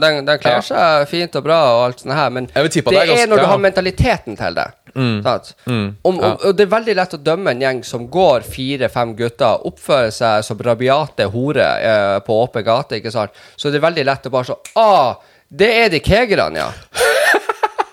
den, 0.01 0.17
Eh, 0.27 0.39
kler 0.41 0.63
seg 0.65 1.07
fint 1.11 1.35
og 1.37 1.45
bra 1.45 1.59
og 1.75 1.83
alt 1.87 2.01
sånt 2.01 2.15
her, 2.15 2.31
men 2.33 2.47
det 2.47 2.63
det 2.71 2.83
er 2.85 3.09
ganske- 3.11 3.29
når 3.29 3.37
du 3.37 3.43
ja. 3.43 3.51
har 3.51 3.61
mentaliteten 3.61 4.37
til 4.39 4.57
det. 4.57 4.67
Sant? 4.97 5.51
Om, 5.67 5.93
om, 6.03 6.19
og 6.23 6.55
det 6.57 6.65
er 6.65 6.71
veldig 6.71 6.95
lett 6.97 7.13
å 7.13 7.21
dømme 7.21 7.51
en 7.53 7.61
gjeng 7.61 7.83
som 7.85 8.07
går 8.09 8.41
fire-fem 8.49 9.13
gutter, 9.19 9.61
oppfører 9.69 10.13
seg 10.15 10.45
som 10.47 10.57
rabiate 10.57 11.27
hore 11.33 11.67
eh, 11.77 12.19
på 12.25 12.39
åpen 12.43 12.65
gate, 12.65 12.97
ikke 12.97 13.13
sant? 13.13 13.35
Så 13.55 13.69
det 13.69 13.77
er 13.77 13.85
veldig 13.89 14.07
lett 14.09 14.25
å 14.25 14.33
bare 14.33 14.49
så 14.49 14.57
Ah, 14.77 15.15
det 15.49 15.69
er 15.83 15.93
de 15.93 16.01
kegerne, 16.03 16.65
ja. 16.65 16.71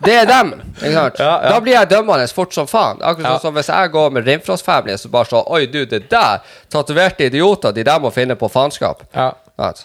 Det 0.04 0.14
er 0.20 0.26
dem. 0.28 0.52
ikke 0.76 0.92
sant? 0.94 1.18
Ja, 1.18 1.32
ja. 1.42 1.50
Da 1.54 1.60
blir 1.64 1.74
jeg 1.76 1.88
dømmende 1.90 2.28
fort 2.34 2.52
som 2.56 2.66
faen. 2.70 3.00
Akkurat 3.02 3.38
sånn 3.40 3.48
som 3.48 3.54
hvis 3.58 3.70
jeg 3.72 3.90
går 3.94 4.10
med 4.16 4.26
Rimfrost 4.28 4.64
Family, 4.66 4.96
så 5.00 5.10
bare 5.12 5.30
så 5.30 5.42
Oi, 5.56 5.66
du, 5.66 5.84
det 5.86 6.02
der 6.10 6.40
tatoverte 6.72 7.26
idioter, 7.30 7.72
de 7.72 7.84
der 7.86 8.00
må 8.02 8.10
finne 8.14 8.36
på 8.36 8.50
faenskap. 8.52 9.02
Ja. 9.14 9.32
Right. 9.58 9.84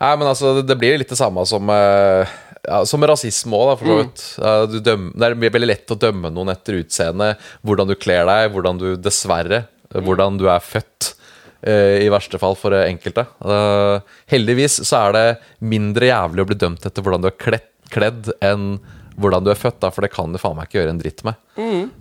Nei, 0.00 0.16
men 0.16 0.26
altså, 0.28 0.56
det- 0.66 0.78
blir 0.80 0.98
litt 0.98 1.08
det 1.12 1.18
samme 1.18 1.44
som 1.46 1.68
uh, 1.70 2.26
ja, 2.66 2.84
Som 2.86 3.02
rasisme 3.06 3.52
òg, 3.58 3.78
for 3.78 3.86
så 3.86 3.96
Mm. 3.96 4.02
vidt. 4.02 4.22
Mm. 4.38 4.44
Uh, 4.44 5.06
det 5.18 5.28
er 5.28 5.50
veldig 5.58 5.68
lett 5.68 5.90
å 5.94 5.98
dømme 5.98 6.30
noen 6.32 6.50
etter 6.50 6.80
utseende, 6.82 7.36
hvordan 7.64 7.86
du 7.88 7.94
kler 7.94 8.24
deg, 8.26 8.50
hvordan 8.54 8.78
du 8.78 8.96
dessverre 8.96 9.66
Mm. 9.92 10.06
Hvordan 10.06 10.38
du 10.40 10.46
er 10.48 10.58
født, 10.64 11.10
eh, 11.68 12.06
i 12.06 12.08
verste 12.08 12.38
fall 12.40 12.54
for 12.56 12.72
enkelte. 12.72 13.26
Heldigvis 14.32 14.78
så 14.88 15.02
er 15.10 15.12
det 15.12 15.24
mindre 15.60 16.08
jævlig 16.08 16.40
å 16.40 16.48
bli 16.48 16.56
dømt 16.56 16.86
etter 16.88 17.04
hvordan 17.04 17.20
du 17.20 17.28
er 17.28 17.36
kledd, 17.36 17.66
kledd 17.92 18.30
enn 18.40 18.78
hvordan 19.16 19.44
du 19.44 19.50
er 19.52 19.58
født, 19.58 19.80
da, 19.82 19.90
for 19.92 20.04
det 20.06 20.12
kan 20.14 20.32
du 20.32 20.38
faen 20.40 20.56
meg 20.56 20.68
ikke 20.68 20.80
gjøre 20.80 20.94
en 20.94 21.00
dritt 21.02 21.24
med. 21.26 21.34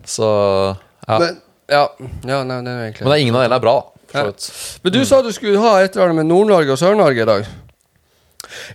Så 0.08 0.28
ja. 1.08 1.18
Men, 1.18 1.40
Mm. 1.72 1.78
Ja, 1.78 1.86
ja 2.28 2.38
nei, 2.44 2.58
det 2.66 2.72
er 2.72 2.80
egentlig 2.84 3.06
Men 3.06 3.14
det 3.14 3.16
er 3.16 3.22
ingen 3.24 3.36
av 3.38 3.44
delene 3.46 3.56
er 3.56 3.64
bra, 3.64 3.74
da. 4.12 4.24
Ja. 4.26 4.32
Men 4.84 4.92
du 4.92 4.98
sa 5.08 5.22
du 5.24 5.30
skulle 5.32 5.62
ha 5.64 5.78
et 5.80 5.94
eller 5.96 6.10
annet 6.10 6.20
med 6.20 6.28
Nord-Norge 6.28 6.74
og 6.74 6.80
Sør-Norge 6.82 7.24
i 7.24 7.28
dag. 7.30 7.46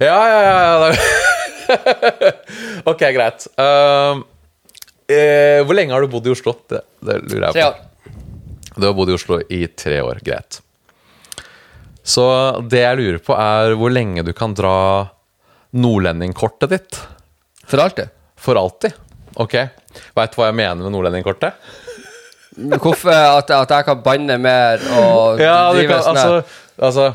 Ja, 0.00 0.16
ja, 0.30 0.38
ja. 0.46 0.54
ja. 0.86 2.30
ok, 2.90 3.04
greit. 3.12 3.44
Um, 3.60 4.22
eh, 5.12 5.60
hvor 5.66 5.76
lenge 5.76 5.92
har 5.92 6.00
du 6.00 6.08
bodd 6.08 6.30
i 6.30 6.32
Oslo? 6.32 6.56
Det, 6.70 6.80
det 7.04 7.18
lurer 7.26 7.50
jeg 7.50 7.58
Tre 7.58 7.66
på. 7.66 7.68
år. 7.74 8.72
Du 8.76 8.86
har 8.88 8.96
bodd 8.96 9.12
i 9.12 9.16
Oslo 9.18 9.40
i 9.44 9.60
tre 9.76 10.00
år. 10.04 10.22
Greit. 10.24 10.62
Så 12.06 12.24
det 12.70 12.80
jeg 12.86 13.00
lurer 13.02 13.20
på, 13.28 13.36
er 13.36 13.76
hvor 13.76 13.92
lenge 13.92 14.24
du 14.24 14.32
kan 14.36 14.56
dra 14.56 14.76
nordlendingkortet 15.76 16.72
ditt. 16.72 17.00
For 17.68 17.82
alltid. 17.82 18.08
For 18.46 18.58
alltid. 18.60 18.94
Ok. 19.42 19.56
Veit 20.16 20.32
du 20.32 20.38
hva 20.38 20.50
jeg 20.50 20.56
mener 20.56 20.78
med 20.84 20.94
nordlendingkortet? 20.94 21.56
Hvorfor 22.56 23.12
at, 23.12 23.50
at 23.52 23.72
jeg 23.74 23.84
kan 23.84 23.98
banne 24.04 24.38
mer 24.40 24.80
og 24.96 25.42
Ja, 25.42 25.72
drive 25.74 25.90
kan, 25.90 26.04
sånn 26.06 26.16
altså, 26.16 26.62
altså 26.88 27.08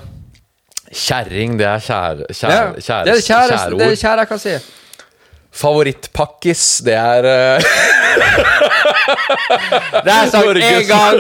Kjerring, 0.92 1.56
det 1.58 1.66
er 1.66 1.82
kjære, 1.82 2.28
ja, 2.28 2.36
kjære, 2.36 3.06
Det 3.08 3.16
kjære, 3.24 3.56
er 3.56 3.72
det 3.72 3.78
det 3.80 3.86
er 3.86 3.94
det 3.94 4.00
kjære 4.02 4.20
jeg 4.26 4.30
kan 4.30 4.42
si. 4.44 4.56
Favorittpakkis, 5.62 6.66
det 6.84 6.98
er 7.00 7.28
uh... 7.32 7.32
Det 10.04 10.12
har 10.12 10.22
jeg 10.26 10.32
sagt 10.34 10.60
én 10.60 10.86
gang. 10.88 11.18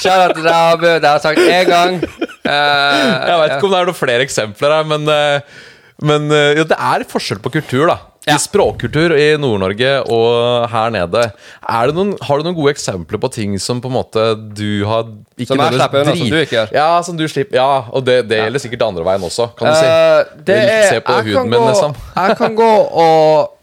Kjære 0.00 0.28
til 0.36 0.44
deg, 0.44 0.52
Abu. 0.52 0.86
Det 0.86 1.08
har 1.08 1.16
jeg 1.16 1.24
sagt 1.24 1.40
én 1.40 1.66
gang. 1.68 1.98
Uh, 2.44 2.50
Jeg 2.50 3.40
vet 3.40 3.56
ikke 3.56 3.68
om 3.68 3.74
det 3.74 3.80
er 3.80 3.90
noen 3.90 3.98
flere 3.98 4.26
eksempler 4.28 4.76
her, 4.76 4.88
men, 4.92 5.08
uh, 5.08 5.66
men 6.10 6.30
eh, 6.32 6.54
ja, 6.60 6.64
det 6.68 6.78
er 6.92 7.04
forskjell 7.08 7.40
på 7.44 7.52
kultur, 7.56 7.88
da. 7.90 7.98
Ja. 8.30 8.38
I 8.38 8.42
språkkultur 8.42 9.14
i 9.16 9.28
Nord-Norge 9.40 9.92
og 10.06 10.68
her 10.70 10.94
nede. 10.94 11.26
Er 11.60 11.90
det 11.90 11.96
noen, 11.96 12.14
har 12.22 12.40
du 12.40 12.46
noen 12.46 12.56
gode 12.58 12.74
eksempler 12.76 13.20
på 13.20 13.30
ting 13.34 13.56
som 13.62 13.82
på 13.82 13.90
en 13.90 13.96
måte 13.98 14.26
du 14.56 14.84
har 14.88 15.08
ikke 15.36 15.52
Som 15.52 15.62
jeg 15.64 15.76
slipper 15.76 16.04
unna, 16.04 16.16
som 16.16 16.32
du 16.32 16.38
ikke 16.40 16.56
gjør? 16.58 16.74
Ja, 16.76 16.88
som 17.06 17.20
du 17.20 17.24
slipper 17.30 17.60
Ja, 17.60 17.70
og 17.90 18.04
det, 18.06 18.20
det 18.30 18.42
gjelder 18.44 18.62
sikkert 18.62 18.84
andre 18.88 19.06
veien 19.06 19.24
også, 19.26 19.50
kan 19.58 19.70
du 19.70 19.78
si. 19.78 19.88
Uh, 19.88 20.44
det 20.46 20.58
er, 20.60 20.84
se 20.88 21.00
på 21.04 21.16
jeg, 21.18 21.30
huden 21.30 21.40
kan 21.40 21.50
min, 21.50 21.58
gå, 21.58 21.72
liksom. 21.72 21.96
jeg 22.16 22.38
kan 22.40 22.60
gå 22.60 22.74
og 23.04 23.56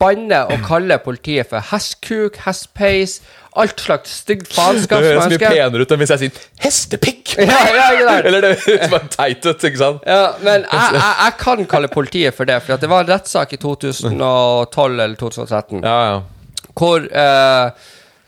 banne 0.00 0.40
og 0.50 0.62
kalle 0.66 0.96
politiet 1.04 1.48
for 1.50 1.64
hestkuk, 1.70 2.36
hestpeis, 2.44 3.18
alt 3.54 3.80
slags 3.84 4.10
stygt 4.24 4.50
faenskap 4.54 5.02
Det 5.04 5.12
høres 5.12 5.30
mye 5.30 5.38
penere 5.42 5.84
ut 5.84 5.92
enn 5.94 6.00
hvis 6.02 6.12
jeg 6.14 6.22
sier 6.24 6.38
'hestepikk'! 6.64 7.34
Ja, 7.44 7.60
ja, 7.74 7.86
sant? 8.08 8.26
Eller 8.28 8.40
det 8.44 8.52
høres 8.64 8.90
bare 8.90 9.10
teit 9.12 9.46
ut, 9.46 9.64
ikke 9.68 9.80
sant? 9.80 10.02
Ja, 10.06 10.32
men 10.42 10.64
jeg, 10.64 10.94
jeg, 10.96 11.14
jeg 11.24 11.36
kan 11.40 11.64
kalle 11.70 11.90
politiet 11.92 12.34
for 12.36 12.48
det, 12.50 12.60
for 12.62 12.80
det 12.80 12.90
var 12.90 13.04
en 13.04 13.12
rettssak 13.12 13.52
i 13.54 13.60
2012 13.62 15.00
eller 15.04 15.16
2013 15.20 15.82
Ja, 15.84 15.98
ja. 16.10 16.20
hvor 16.74 17.04
eh, 17.06 17.66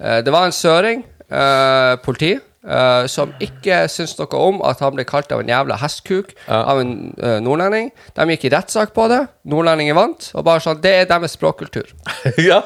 eh, 0.00 0.18
det 0.26 0.34
var 0.34 0.46
en 0.46 0.54
søring, 0.54 1.04
eh, 1.30 1.96
politi, 2.04 2.36
eh, 2.66 3.06
som 3.06 3.32
ikke 3.40 3.84
syns 3.88 4.16
noe 4.18 4.40
om 4.40 4.60
at 4.66 4.82
han 4.84 4.94
ble 4.96 5.04
kalt 5.08 5.32
av 5.32 5.40
en 5.42 5.48
jævla 5.52 5.78
hestkuk 5.80 6.34
Ja. 6.46 6.62
av 6.72 6.80
en 6.80 6.92
uh, 7.22 7.38
nordlending. 7.40 7.92
De 8.14 8.26
gikk 8.34 8.44
i 8.48 8.52
rettssak 8.54 8.92
på 8.94 9.08
det. 9.12 9.22
Nordlendingen 9.44 9.96
vant. 9.96 10.30
Og 10.34 10.44
bare 10.44 10.60
sånn, 10.60 10.80
Det 10.82 10.94
er 11.00 11.08
deres 11.10 11.36
språkkultur. 11.38 11.90
ja. 12.50 12.62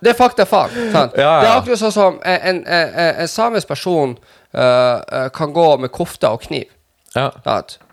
Det 0.00 0.14
er 0.14 0.16
fakta 0.16 0.46
faen. 0.48 0.72
Ja. 0.94 1.10
Det 1.12 1.22
er 1.24 1.54
akkurat 1.58 1.78
sånn 1.82 1.92
som 1.92 2.20
en, 2.24 2.40
en, 2.40 2.60
en, 2.66 3.14
en 3.20 3.28
samisk 3.28 3.68
person 3.68 4.14
eh, 4.56 5.28
kan 5.36 5.52
gå 5.52 5.66
med 5.82 5.92
kofte 5.92 6.28
og 6.28 6.40
kniv. 6.46 6.70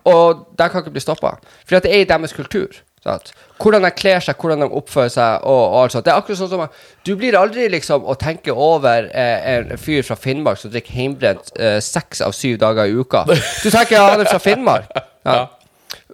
Og 0.08 0.46
de 0.58 0.70
kan 0.72 0.82
ikke 0.84 0.94
bli 0.96 1.04
stoppa. 1.04 1.34
For 1.68 1.80
det 1.84 1.92
er 1.92 2.06
i 2.06 2.08
deres 2.08 2.34
kultur. 2.38 2.80
Sant? 3.04 3.34
Hvordan 3.58 3.82
de 3.88 3.92
kler 3.98 4.20
seg, 4.22 4.36
hvordan 4.38 4.62
de 4.62 4.68
oppfører 4.78 5.10
seg. 5.10 5.44
Og, 5.50 5.62
og 5.74 5.78
alt 5.82 5.96
sånt. 5.96 6.06
Det 6.06 6.12
er 6.14 6.20
akkurat 6.22 6.38
sånn 6.38 6.52
som 6.52 6.62
at 6.68 6.76
Du 7.08 7.16
blir 7.18 7.38
aldri 7.40 7.68
liksom 7.74 8.06
å 8.06 8.14
tenke 8.20 8.54
over 8.54 9.08
eh, 9.10 9.48
en 9.58 9.72
fyr 9.82 10.04
fra 10.06 10.16
Finnmark 10.20 10.60
som 10.62 10.72
drikker 10.74 10.94
heimbrent 10.94 11.50
eh, 11.60 11.80
seks 11.82 12.22
av 12.22 12.36
syv 12.38 12.60
dager 12.62 12.86
i 12.86 12.94
uka. 13.00 13.24
Du 13.28 13.70
tenker 13.74 13.96
ja, 13.98 14.08
han 14.14 14.22
er 14.22 14.30
fra 14.30 14.40
Finnmark. 14.44 14.92
Ja. 15.26 15.48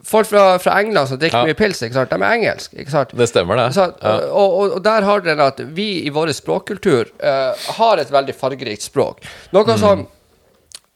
Folk 0.03 0.27
fra, 0.27 0.57
fra 0.59 0.77
England 0.81 1.07
som 1.11 1.19
drikker 1.19 1.37
Ja. 1.43 1.45
mye 1.47 1.55
pils, 1.55 1.79
ikke 1.85 1.95
sant? 1.95 2.09
de 2.11 2.17
er 2.23 2.33
engelske. 2.37 2.75
Ikke 2.81 2.91
sant? 2.91 3.11
Det 3.17 3.27
stemmer, 3.29 3.55
det. 3.59 3.67
Så, 3.75 3.85
Ja. 4.03 4.15
og, 4.31 4.57
og, 4.63 4.73
og 4.77 4.81
der 4.83 5.05
har 5.07 5.21
dere 5.23 5.47
at 5.53 5.61
vi 5.75 5.89
i 6.07 6.11
vår 6.11 6.31
språkkultur 6.35 7.11
eh, 7.23 7.69
har 7.77 8.01
et 8.01 8.11
veldig 8.11 8.35
fargerikt 8.35 8.83
språk. 8.87 9.23
Mm. 9.23 9.55
Noe 9.59 9.77
som 9.79 10.03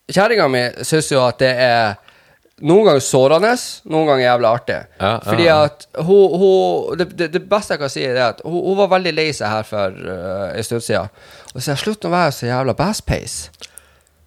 Kjerringa 0.07 0.47
mi 0.51 0.61
syns 0.87 1.09
jo 1.11 1.19
at 1.25 1.39
det 1.43 1.51
er 1.59 1.97
noen 2.65 2.87
ganger 2.87 3.03
sårende, 3.05 3.51
noen 3.85 4.07
ganger 4.09 4.23
jævlig 4.23 4.49
artig. 4.49 4.77
Ja, 4.97 5.09
ja, 5.11 5.17
Fordi 5.27 5.47
at 5.53 5.87
hun, 6.07 6.37
hun 6.41 6.97
det, 6.97 7.29
det, 7.33 7.43
beste 7.49 7.75
jeg 7.75 7.83
kan 7.83 7.91
si, 7.93 8.05
er 8.07 8.21
at 8.31 8.41
hun, 8.45 8.57
hun 8.65 8.79
var 8.79 8.93
veldig 8.95 9.13
lei 9.13 9.27
seg 9.35 9.51
her 9.51 9.67
for 9.67 9.93
uh, 9.93 10.49
en 10.49 10.65
stund 10.65 10.85
siden. 10.85 11.11
Og 11.53 11.59
så 11.59 11.67
sa 11.67 11.73
jeg 11.75 11.83
slutt 11.83 12.07
å 12.09 12.13
være 12.13 12.33
så 12.33 12.49
jævla 12.49 12.77
basspace. 12.77 13.51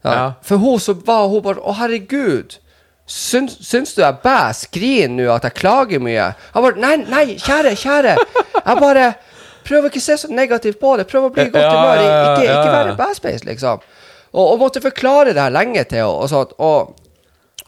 Ja. 0.04 0.12
Ja. 0.12 0.26
For 0.46 0.62
hun 0.62 0.78
så 0.80 0.94
var 0.94 1.26
hun 1.28 1.42
bare 1.44 1.60
Å, 1.60 1.74
herregud. 1.82 2.56
Syns, 3.10 3.56
syns 3.66 3.96
du 3.96 4.04
jeg 4.04 4.22
bæs? 4.22 4.62
skriner 4.68 5.26
nå, 5.26 5.26
at 5.34 5.48
jeg 5.48 5.58
klager 5.58 6.00
mye? 6.00 6.30
Jeg 6.30 6.62
bare 6.64 6.78
Nei, 6.80 6.94
nei, 7.10 7.24
kjære, 7.42 7.74
kjære. 7.76 8.14
Jeg 8.54 8.80
bare 8.80 9.10
prøver 9.66 9.90
ikke 9.90 10.02
se 10.02 10.16
så 10.22 10.30
negativt 10.30 10.78
på 10.80 10.94
det. 10.96 11.08
Prøv 11.10 11.26
å 11.28 11.34
bli 11.34 11.48
i 11.48 11.52
godt 11.52 11.66
humør. 11.66 12.04
Ikke, 12.06 12.46
ikke 12.46 12.72
være 12.78 12.96
basspace, 12.98 13.44
liksom. 13.48 13.82
Og, 14.30 14.44
og 14.44 14.58
måtte 14.62 14.82
forklare 14.82 15.34
det 15.34 15.42
her 15.42 15.52
lenge 15.52 15.82
til 15.90 16.04
henne. 16.04 16.14
Og, 16.14 16.30
sånt, 16.30 16.54
og, 16.62 16.94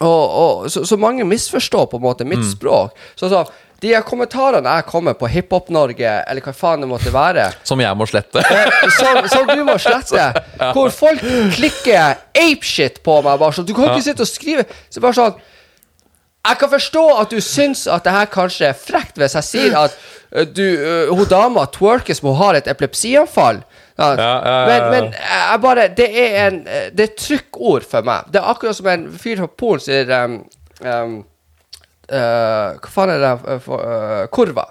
og, 0.03 0.39
og 0.65 0.71
så, 0.73 0.85
så 0.89 0.97
mange 1.01 1.25
misforstår 1.29 1.87
på 1.93 1.99
en 2.01 2.05
måte 2.07 2.25
Mm. 2.25 2.33
mitt 2.35 2.47
språk. 2.51 2.97
Så, 3.17 3.29
så 3.33 3.45
de 3.83 3.91
kommentarene 4.07 4.77
jeg 4.77 4.87
kommer 4.87 5.17
på 5.19 5.27
Hiphop-Norge, 5.27 6.11
eller 6.31 6.45
hva 6.45 6.53
faen 6.55 6.85
det 6.85 6.89
måtte 6.91 7.11
være 7.11 7.49
Som 7.69 7.81
jeg 7.83 7.97
må 7.99 8.07
slette. 8.07 8.45
som, 8.99 9.19
som 9.33 9.49
du 9.51 9.65
må 9.67 9.75
slette. 9.83 10.29
Hvor 10.77 10.93
folk 10.95 11.25
klikker 11.57 12.21
apeshit 12.39 13.01
på 13.03 13.17
meg. 13.27 13.41
Bare 13.43 13.57
sånn, 13.57 13.67
Du 13.67 13.75
kan 13.75 13.91
ikke 13.91 14.05
sitte 14.07 14.23
og 14.23 14.31
skrive 14.31 14.67
så 14.87 15.03
bare 15.03 15.19
sånn 15.19 15.35
Jeg 16.47 16.59
kan 16.59 16.71
forstå 16.73 17.03
at 17.23 17.31
du 17.35 17.41
syns 17.43 17.85
at 17.91 18.07
det 18.07 18.15
her 18.15 18.31
kanskje 18.31 18.71
er 18.71 18.79
frekt 18.79 19.19
hvis 19.19 19.35
jeg 19.39 19.47
sier 19.51 19.77
at 19.85 19.99
du, 20.55 20.65
uh, 20.65 21.11
hun 21.13 21.27
dama 21.29 21.67
twerker 21.69 22.17
som 22.17 22.31
hun 22.31 22.39
har 22.39 22.57
et 22.57 22.67
epilepsianfall. 22.71 23.59
Ja. 24.03 24.13
Ja, 24.19 24.33
ja, 24.45 24.67
Men, 24.67 24.91
men 24.91 25.09
jeg 25.15 25.61
bare 25.63 25.89
Det 25.97 26.09
er 26.25 26.39
en 26.49 26.61
Det 26.99 27.07
er 27.07 27.15
trykkord 27.19 27.87
for 27.89 28.07
meg. 28.07 28.31
Det 28.33 28.41
er 28.41 28.51
akkurat 28.51 28.77
som 28.77 28.91
en 28.93 29.09
fyr 29.15 29.39
fra 29.39 29.49
Polen 29.63 29.85
sier 29.85 30.11
um, 30.25 30.39
um, 30.83 31.17
uh, 32.11 32.79
Hva 32.83 32.93
faen 32.97 33.15
er 33.15 33.23
det 33.23 33.59
for, 33.65 33.83
uh, 33.83 34.25
Kurva. 34.35 34.67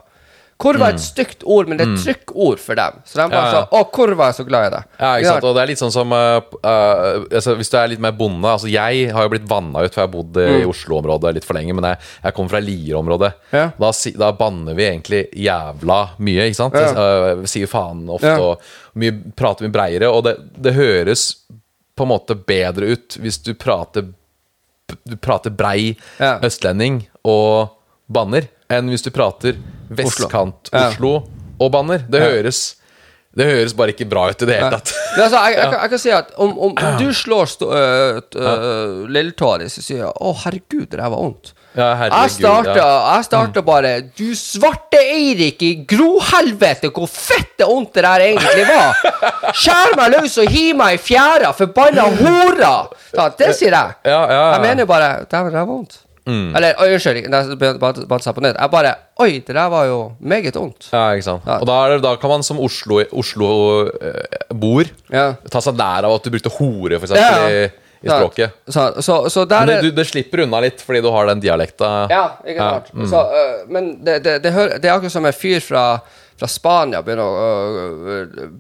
Kurva 0.61 0.91
er 0.91 0.95
et 0.97 1.03
stygt 1.03 1.43
ord, 1.43 1.67
men 1.69 1.79
det 1.79 1.85
er 1.87 1.93
et 1.95 2.03
trykkord 2.05 2.59
for 2.61 2.77
dem. 2.77 2.99
Så 3.05 3.17
de 3.17 3.25
bare 3.31 3.41
Mm. 3.41 3.55
Sånn 3.55 3.71
Å, 3.79 3.81
kurva 3.91 4.27
er 4.29 4.35
så 4.37 4.45
glad 4.47 4.67
i 4.67 4.71
det. 4.75 4.81
Ja, 4.99 5.11
ikke 5.17 5.31
sant? 5.31 5.47
Og 5.49 5.55
det 5.57 5.61
er 5.63 5.69
litt 5.71 5.81
sånn 5.81 5.93
som 5.93 6.13
uh, 6.13 6.37
uh, 6.61 7.23
altså, 7.31 7.55
Hvis 7.57 7.71
du 7.73 7.77
er 7.79 7.89
litt 7.91 8.03
mer 8.03 8.13
bonde 8.15 8.47
altså 8.51 8.69
Jeg 8.69 9.07
har 9.15 9.25
jo 9.25 9.31
blitt 9.33 9.47
vanna 9.49 9.81
ut, 9.81 9.91
for 9.93 10.03
jeg 10.03 10.07
har 10.07 10.13
bodd 10.13 10.37
uh, 10.37 10.51
i 10.61 10.67
Oslo-området 10.69 11.33
litt 11.39 11.47
for 11.47 11.57
lenge. 11.57 11.73
Men 11.77 11.89
jeg, 11.89 12.01
jeg 12.27 12.37
kommer 12.37 12.53
fra 12.55 12.61
Lier-området. 12.63 13.31
Mm. 13.49 13.57
Ja. 13.57 13.65
Da, 13.81 13.91
da 14.21 14.31
banner 14.37 14.77
vi 14.77 14.87
egentlig 14.87 15.23
jævla 15.47 15.99
mye, 16.21 16.47
ikke 16.51 16.59
sant? 16.61 16.77
Ja. 16.77 16.93
Uh, 17.41 17.43
sier 17.49 17.69
faen 17.71 18.05
ofte 18.13 18.37
og 18.39 18.71
mye, 19.01 19.17
prater 19.37 19.65
mye 19.67 19.75
breiere. 19.75 20.11
Og 20.13 20.23
det, 20.29 20.37
det 20.61 20.77
høres 20.77 21.25
på 21.97 22.05
en 22.07 22.13
måte 22.13 22.37
bedre 22.37 22.93
ut 22.95 23.17
hvis 23.19 23.41
du 23.43 23.51
prater 23.59 24.07
Du 25.07 25.17
prater 25.21 25.53
brei 25.53 25.95
østlending 26.19 27.05
og 27.27 27.77
banner, 28.11 28.47
enn 28.77 28.89
hvis 28.91 29.03
du 29.05 29.11
prater 29.13 29.57
vestkant 29.91 30.71
Ja. 30.73 30.87
Oslo 30.89 31.15
og 31.61 31.71
banner. 31.73 32.05
Det 32.09 32.21
høres 32.21 32.61
Det 33.31 33.45
høres 33.47 33.71
bare 33.79 33.93
ikke 33.93 34.09
bra 34.11 34.25
ut 34.27 34.41
i 34.43 34.47
det 34.49 34.57
hele 34.59 34.69
tatt. 34.73 34.89
Men 35.15 35.21
altså, 35.23 35.39
jeg, 35.45 35.53
jeg, 35.55 35.67
kan- 35.71 35.79
jeg 35.85 35.89
kan 35.93 35.99
si 36.03 36.09
at 36.11 36.31
om, 36.35 36.49
om 36.67 36.73
du 36.99 37.13
slår 37.15 37.53
uh, 37.63 39.07
lilletåa 39.07 39.57
di, 39.61 39.69
så 39.71 39.79
sier 39.85 40.01
jeg 40.01 40.11
'Å, 40.11 40.33
herregud, 40.43 40.89
det 40.91 40.99
her 40.99 41.09
var 41.13 41.21
vondt'. 41.23 41.53
Ja, 41.71 41.93
herregud, 41.95 42.17
Jeg 42.25 42.31
starta, 42.35 42.75
ja. 42.75 43.47
Mm. 43.47 43.65
bare 43.65 43.91
Du 44.17 44.35
svarte 44.35 44.99
Eirik 44.99 45.61
i 45.63 45.71
grohelvete, 45.87 46.91
hvor 46.91 47.07
fette 47.07 47.63
vondt 47.63 47.93
det 47.95 48.03
der 48.03 48.19
egentlig 48.27 48.65
var! 48.67 48.99
Skjær 49.55 49.95
meg 49.95 50.11
løs 50.17 50.37
og 50.43 50.51
hiv 50.51 50.75
meg 50.75 50.99
i 50.99 51.01
fjæra, 51.01 51.53
forbanna 51.55 52.09
hora! 52.19 52.73
Det 53.39 53.55
sier 53.55 53.71
jeg. 53.71 53.95
Ja. 54.03 54.21
Jeg 54.57 54.61
mener 54.61 54.83
jo 54.83 54.91
bare 54.91 55.11
Det 55.23 55.31
det 55.31 55.37
her 55.55 55.65
var 55.65 55.65
vondt. 55.71 56.01
Eller 56.29 56.75
oi, 56.81 56.91
unnskyld, 56.93 57.29
bare 57.81 58.05
bare 58.07 58.21
sa 58.21 58.31
på 58.35 58.41
nytt. 58.45 58.57
Jeg 58.59 58.69
bare 58.71 58.93
Oi, 59.21 59.39
det 59.45 59.53
der 59.55 59.69
var 59.69 59.85
jo 59.85 60.11
meget 60.19 60.55
ondt. 60.57 60.87
Ja, 60.93 61.11
ikke 61.13 61.23
sant. 61.25 61.41
Ja. 61.45 61.57
Og 61.61 61.67
da, 61.69 61.73
er 61.93 61.99
da 62.01 62.15
kan 62.21 62.29
man 62.29 62.43
som 62.43 62.59
Oslo-boer 62.61 64.87
Ja. 65.11 65.33
ta 65.51 65.59
seg 65.61 65.75
nær 65.77 66.03
av 66.07 66.13
at 66.15 66.23
du 66.25 66.29
brukte 66.33 66.49
hore, 66.57 66.99
for 66.99 67.05
eksempel, 67.09 67.21
Ja, 67.21 67.49
i, 67.49 67.51
i 68.01 68.07
språket. 68.09 68.49
Så, 68.67 68.87
så, 69.05 69.19
så 69.29 69.45
der 69.45 69.59
Men 69.65 69.75
det, 69.75 69.81
du, 69.83 69.91
det 69.99 70.07
slipper 70.09 70.39
unna 70.45 70.59
litt 70.63 70.81
fordi 70.81 71.01
du 71.05 71.09
har 71.13 71.25
den 71.29 71.39
dialekta. 71.43 71.91
Ja, 72.11 72.23
ikke 72.45 72.59
sant. 72.71 72.87
Så, 73.11 73.19
øh, 73.41 73.55
men 73.69 73.91
det, 74.05 74.23
det, 74.25 74.33
det, 74.43 74.51
det 74.81 74.87
er 74.89 74.93
akkurat 74.95 75.11
som 75.13 75.25
en 75.29 75.33
fyr 75.37 75.59
fra, 75.61 75.85
fra 76.41 76.49
Spania 76.49 77.03
begynner 77.05 77.27
å, 77.27 77.49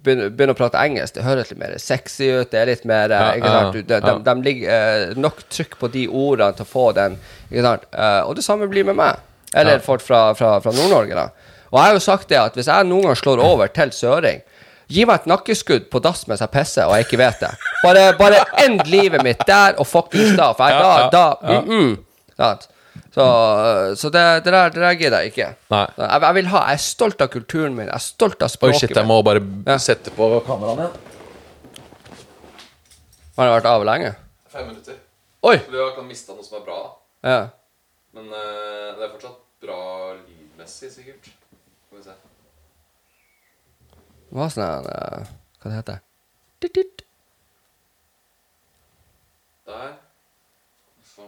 begynner, 0.05 0.29
begynner 0.29 0.53
å 0.53 0.59
prate 0.59 0.81
engelsk. 0.81 1.15
Det 1.15 1.25
høres 1.25 1.49
litt 1.49 1.61
mer 1.61 1.73
sexy 1.81 2.27
ut. 2.29 2.51
Det 2.51 2.59
er 2.59 2.69
litt 2.69 2.85
mer 2.89 3.09
Ja, 3.09 3.31
ikke 3.39 3.53
sant? 3.55 3.79
De, 3.89 3.99
de, 4.05 4.13
de 4.27 4.35
ligger 4.45 4.75
øh, 4.75 5.15
nok 5.17 5.41
trykk 5.49 5.79
på 5.81 5.89
de 5.95 6.05
ordene 6.07 6.53
til 6.57 6.67
å 6.67 6.69
få 6.69 6.91
den. 6.97 7.17
Ikke 7.49 7.65
sant? 7.65 7.87
Eh, 7.89 8.19
og 8.27 8.37
det 8.37 8.45
samme 8.45 8.69
blir 8.69 8.85
med 8.85 8.99
meg. 8.99 9.23
Eller 9.57 9.81
folk 9.83 10.03
fra, 10.05 10.29
fra, 10.37 10.53
fra 10.63 10.73
Nord-Norge, 10.75 11.17
da. 11.17 11.57
Og 11.71 11.79
jeg 11.79 11.87
har 11.87 11.97
jo 11.97 12.03
sagt 12.05 12.29
det 12.29 12.39
at 12.39 12.55
hvis 12.59 12.69
jeg 12.69 12.87
noen 12.87 13.09
gang 13.09 13.17
slår 13.17 13.41
over 13.43 13.71
til 13.71 13.93
søring 13.95 14.41
Gi 14.91 15.05
meg 15.07 15.21
et 15.21 15.27
nakkeskudd 15.31 15.85
på 15.87 16.01
dass 16.03 16.25
mens 16.27 16.41
jeg 16.43 16.51
pisser, 16.51 16.83
og 16.83 16.97
jeg 16.97 17.05
ikke 17.05 17.19
vet 17.21 17.45
det. 17.45 17.51
Bare, 17.79 18.01
bare 18.19 18.41
end 18.59 18.81
livet 18.91 19.23
mitt 19.23 19.39
der 19.47 19.77
og 19.79 19.87
fuckings 19.87 20.33
da. 20.35 20.49
For 20.57 20.67
jeg, 20.67 20.81
da, 20.83 21.29
da 21.39 21.61
mm 21.61 21.69
-mm. 21.69 21.93
Så, 23.11 23.23
så 23.99 24.09
det, 24.09 24.21
det, 24.45 24.51
der, 24.53 24.69
det 24.71 24.81
der 24.81 24.93
gidder 24.95 25.19
jeg 25.25 25.33
ikke. 25.33 25.47
Nei. 25.73 25.83
Jeg, 25.97 26.21
jeg 26.23 26.35
vil 26.37 26.47
ha, 26.53 26.61
jeg 26.69 26.79
er 26.79 26.83
stolt 26.85 27.23
av 27.25 27.27
kulturen 27.33 27.73
min. 27.75 27.89
Jeg 27.89 27.97
er 27.97 28.03
stolt 28.05 28.43
av 28.45 28.51
språket. 28.53 28.77
Oi, 28.77 28.79
shit, 28.85 28.95
jeg 28.95 29.09
må 29.09 29.17
bare 29.27 29.41
Ja. 29.67 29.75
sette 29.83 30.13
på 30.15 30.29
kameraet 30.47 30.85
igjen. 30.85 31.09
Har 33.35 33.49
det 33.49 33.55
vært 33.57 33.67
av 33.71 33.83
lenge? 33.87 34.13
Fem 34.53 34.67
minutter. 34.69 34.95
Oi! 35.43 35.57
Vi 35.67 35.79
har 35.79 35.91
ikke 35.91 36.05
mista 36.07 36.35
noe 36.37 36.45
som 36.45 36.59
er 36.59 36.65
bra, 36.67 36.79
Ja. 37.25 37.39
men 38.15 38.27
uh, 38.29 38.91
det 38.95 39.07
er 39.07 39.11
fortsatt 39.15 39.39
bra 39.63 39.79
lydmessig, 40.19 40.91
sikkert. 40.93 41.31
Skal 41.87 41.97
vi 41.97 42.03
se. 42.05 42.15
Det 44.31 44.39
var 44.39 44.51
sånn 44.53 44.87
eh, 44.87 45.31
Hva 45.59 45.67
det 45.71 45.75
heter 45.75 45.97
det? 45.97 46.85
Der. 49.67 49.91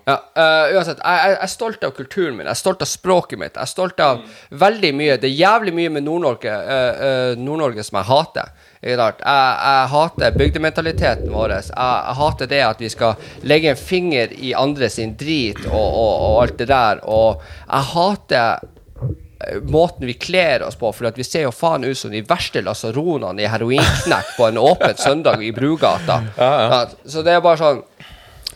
Ja, 0.04 0.18
uh, 0.36 0.76
uansett, 0.76 1.00
jeg, 1.00 1.20
jeg 1.20 1.34
jeg 1.34 1.46
er 1.46 1.52
stolt 1.52 1.86
av 1.88 1.94
kulturen 1.96 2.36
min, 2.36 2.48
jeg 2.48 2.56
er 2.56 2.60
stolt 2.60 2.84
av 2.84 2.90
språket 2.92 3.40
mitt. 3.40 3.56
Jeg 3.56 3.64
er 3.64 3.72
stolt 3.72 4.04
av 4.04 4.20
veldig 4.64 4.92
mye. 5.00 5.16
Det 5.22 5.30
er 5.30 5.38
jævlig 5.40 5.74
mye 5.78 5.94
med 5.96 6.06
Nord-Norge 6.08 6.52
uh, 6.52 7.04
uh, 7.04 7.40
Nord-Norge 7.40 7.86
som 7.88 8.02
jeg 8.02 8.10
hater. 8.10 8.52
Jeg, 8.84 9.00
jeg 9.00 9.88
hater 9.94 10.36
bygdementaliteten 10.36 11.32
vår. 11.32 11.56
Jeg, 11.56 11.72
jeg 11.72 12.18
hater 12.20 12.52
det 12.52 12.62
at 12.68 12.84
vi 12.84 12.92
skal 12.92 13.30
legge 13.48 13.72
en 13.72 13.80
finger 13.80 14.36
i 14.36 14.52
andre 14.60 14.90
sin 14.92 15.16
drit 15.20 15.62
og, 15.70 15.88
og, 15.88 16.14
og 16.28 16.40
alt 16.44 16.60
det 16.60 16.68
der. 16.74 17.00
Og 17.08 17.46
jeg 17.62 17.90
hater 17.94 18.66
eh, 19.08 19.62
måten 19.72 20.04
vi 20.10 20.18
kler 20.20 20.68
oss 20.68 20.76
på, 20.80 20.92
for 20.92 21.16
vi 21.16 21.24
ser 21.24 21.48
jo 21.48 21.56
faen 21.56 21.88
ut 21.88 21.96
som 21.96 22.12
de 22.12 22.26
verste 22.28 22.60
lasaronene 22.66 23.46
i 23.46 23.48
heroinknekk 23.56 24.36
på 24.36 24.50
en 24.50 24.60
åpen 24.60 25.00
søndag 25.00 25.40
i 25.48 25.54
Brugata. 25.56 26.20
Sant? 26.36 27.00
Så 27.08 27.24
det 27.24 27.38
er 27.38 27.46
bare 27.46 27.62
sånn 27.64 27.84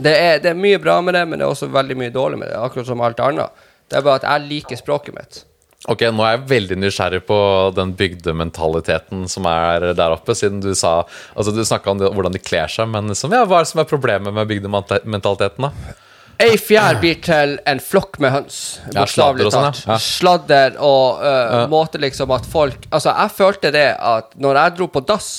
det 0.03 0.13
er, 0.13 0.39
det 0.43 0.53
er 0.53 0.59
mye 0.59 0.79
bra 0.81 0.99
med 1.01 1.17
det, 1.17 1.25
men 1.27 1.39
det 1.39 1.45
er 1.47 1.53
også 1.53 1.69
veldig 1.73 1.97
mye 1.99 2.13
dårlig 2.13 2.41
med 2.41 2.51
det. 2.51 2.57
Akkurat 2.61 2.89
som 2.89 3.03
alt 3.03 3.21
annet. 3.23 3.67
Det 3.87 3.99
er 3.99 4.05
bare 4.05 4.21
at 4.21 4.27
jeg 4.27 4.49
liker 4.49 4.79
språket 4.79 5.15
mitt. 5.15 5.43
Ok, 5.87 6.01
nå 6.11 6.23
er 6.25 6.33
jeg 6.33 6.47
veldig 6.49 6.77
nysgjerrig 6.81 7.21
på 7.27 7.37
den 7.77 7.93
bygdementaliteten 7.95 9.27
som 9.29 9.45
er 9.47 9.91
der 9.95 10.15
oppe, 10.15 10.33
siden 10.35 10.57
du 10.63 10.71
sa 10.75 11.03
Altså, 11.37 11.53
du 11.53 11.61
snakka 11.63 11.93
om 11.93 12.01
det, 12.01 12.09
hvordan 12.17 12.33
de 12.33 12.41
kler 12.41 12.71
seg, 12.71 12.89
men 12.91 13.13
liksom, 13.13 13.35
ja, 13.35 13.45
hva 13.47 13.61
er 13.61 13.67
det 13.67 13.71
som 13.71 13.83
er 13.83 13.89
problemet 13.89 14.33
med 14.33 14.49
bygdementaliteten, 14.49 15.69
da? 15.69 15.95
Ei 16.37 16.57
fjær 16.61 16.99
blir 17.01 17.17
til 17.25 17.55
en 17.65 17.79
flokk 17.81 18.19
med 18.21 18.29
høns. 18.29 18.57
Ja, 18.91 19.05
Bokstavelig 19.05 19.13
sladder 19.13 19.47
og 19.47 19.53
sånn, 19.55 19.79
ja. 19.87 19.93
Ja. 19.93 20.01
Sladder 20.03 20.75
og 20.85 21.23
uh, 21.23 21.63
måte 21.71 22.01
liksom 22.01 22.33
at 22.35 22.45
folk 22.45 22.85
Altså, 22.91 23.09
jeg 23.09 23.33
følte 23.37 23.71
det 23.73 23.87
at 23.95 24.35
når 24.37 24.59
jeg 24.61 24.75
dro 24.77 24.89
på 24.93 25.01
dass 25.07 25.31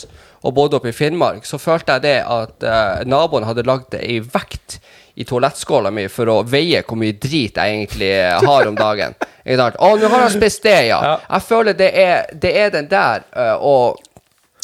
og 0.43 0.55
bodde 0.55 0.79
oppe 0.79 0.93
i 0.93 0.97
Finnmark, 0.97 1.47
så 1.47 1.59
følte 1.59 1.97
jeg 1.97 2.05
det 2.07 2.17
at 2.23 2.63
eh, 2.67 3.05
naboen 3.11 3.47
hadde 3.49 3.67
lagd 3.67 3.97
ei 3.99 4.21
vekt 4.23 4.79
i 5.19 5.25
toalettskåla 5.27 5.91
mi 5.91 6.05
for 6.13 6.31
å 6.31 6.37
veie 6.47 6.85
hvor 6.87 6.99
mye 7.01 7.17
drit 7.19 7.57
jeg 7.59 7.75
egentlig 7.75 8.13
har 8.45 8.69
om 8.71 8.77
dagen. 8.79 9.17
Å, 9.49 9.89
nå 9.97 10.09
har 10.13 10.27
jeg 10.27 10.35
spist 10.37 10.63
det, 10.67 10.77
ja. 10.91 10.99
Ja. 11.03 11.15
Jeg 11.25 11.45
føler 11.49 11.75
det 11.75 11.89
er, 11.97 12.27
det 12.37 12.53
er 12.61 12.71
den 12.75 12.91
der, 12.91 13.25
eh, 13.33 13.57
og 13.57 13.99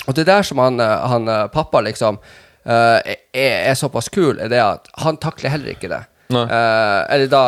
og 0.06 0.12
det 0.18 0.26
der 0.28 0.42
som 0.44 0.58
han, 0.60 0.80
eh, 0.80 1.06
han 1.08 1.28
eh, 1.28 1.46
pappa 1.48 1.80
liksom 1.80 2.18
eh, 2.20 3.14
er, 3.32 3.54
er 3.70 3.74
såpass 3.78 4.10
kul, 4.12 4.36
er 4.38 4.50
det 4.52 4.60
at 4.60 4.90
han 5.00 5.16
takler 5.16 5.54
heller 5.54 5.72
ikke 5.72 5.88
det. 5.92 6.02
Eh, 6.34 7.00
eller 7.14 7.30
da, 7.32 7.44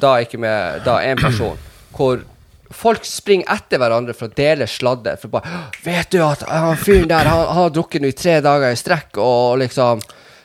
da, 0.00 0.14
ikke 0.24 0.40
med 0.40 0.80
da 0.86 0.98
en 1.04 1.20
person. 1.20 1.58
Hvor 1.96 2.22
folk 2.70 3.04
springer 3.04 3.50
etter 3.54 3.80
hverandre 3.82 4.14
for 4.14 4.28
å 4.30 4.34
dele 4.36 4.66
sladder. 4.70 5.16
For 5.20 5.28
bare 5.28 5.42
'Vet 5.84 6.10
du 6.10 6.22
at 6.24 6.42
han 6.48 6.76
fyren 6.76 7.08
der, 7.08 7.24
han, 7.24 7.46
han 7.46 7.62
har 7.64 7.70
drukket 7.70 8.02
nå 8.02 8.08
i 8.08 8.16
tre 8.16 8.40
dager 8.40 8.70
i 8.72 8.78
strekk', 8.78 9.18
og 9.18 9.58
liksom 9.58 10.00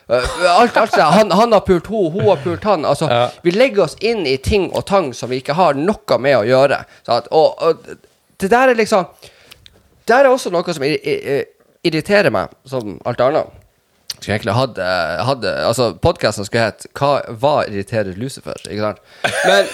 eh, 0.08 0.58
alt, 0.58 0.76
alt. 0.76 0.94
Han, 0.96 1.30
han 1.30 1.52
har 1.52 1.60
pult 1.60 1.86
hun, 1.86 2.10
hun 2.12 2.28
har 2.28 2.42
pult 2.42 2.64
han. 2.64 2.84
Altså, 2.84 3.08
Ja. 3.10 3.30
Vi 3.42 3.50
legger 3.50 3.84
oss 3.84 3.96
inn 4.00 4.26
i 4.26 4.36
ting 4.36 4.70
og 4.72 4.86
tang 4.86 5.12
som 5.14 5.30
vi 5.30 5.40
ikke 5.40 5.54
har 5.54 5.74
noe 5.74 6.18
med 6.18 6.36
å 6.36 6.44
gjøre. 6.44 6.84
At, 7.08 7.28
Og, 7.30 7.62
og 7.62 7.76
det 8.40 8.50
der 8.50 8.68
er 8.68 8.74
liksom 8.74 9.06
det 10.06 10.14
er 10.14 10.28
også 10.30 10.50
noe 10.54 10.74
som 10.74 10.84
ir 10.86 10.98
ir 11.02 11.44
irriterer 11.86 12.30
meg, 12.30 12.50
som 12.66 13.00
alt 13.06 13.20
annet. 13.20 13.46
Skulle 14.26 14.34
egentlig 14.34 14.54
hatt, 14.54 15.44
Altså, 15.44 15.92
podkasten 16.02 16.44
skulle 16.44 16.64
hett 16.64 16.86
'Hva 16.98 17.10
hva 17.38 17.54
irriterer 17.68 18.16
Lucifer?' 18.18 18.66
Ikke 18.66 18.80
sant? 18.82 18.98
Men, 19.46 19.66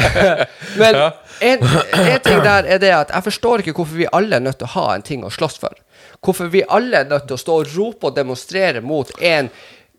men 0.80 0.94
en, 1.40 1.66
en 1.92 2.20
ting 2.24 2.40
der 2.40 2.64
er 2.64 2.78
det 2.78 2.92
at 2.96 3.12
jeg 3.12 3.22
forstår 3.28 3.60
ikke 3.60 3.76
hvorfor 3.76 4.00
vi 4.00 4.08
alle 4.12 4.36
er 4.36 4.40
nødt 4.40 4.58
til 4.62 4.70
å 4.70 4.74
ha 4.78 4.94
en 4.94 5.04
ting 5.04 5.24
å 5.24 5.30
slåss 5.30 5.58
for. 5.60 5.76
Hvorfor 6.24 6.48
vi 6.48 6.64
alle 6.68 7.02
er 7.02 7.10
nødt 7.10 7.28
til 7.28 7.36
å 7.36 7.42
stå 7.44 7.58
og 7.60 7.76
rope 7.76 8.08
og 8.08 8.16
demonstrere 8.16 8.80
mot 8.80 9.12
en 9.20 9.50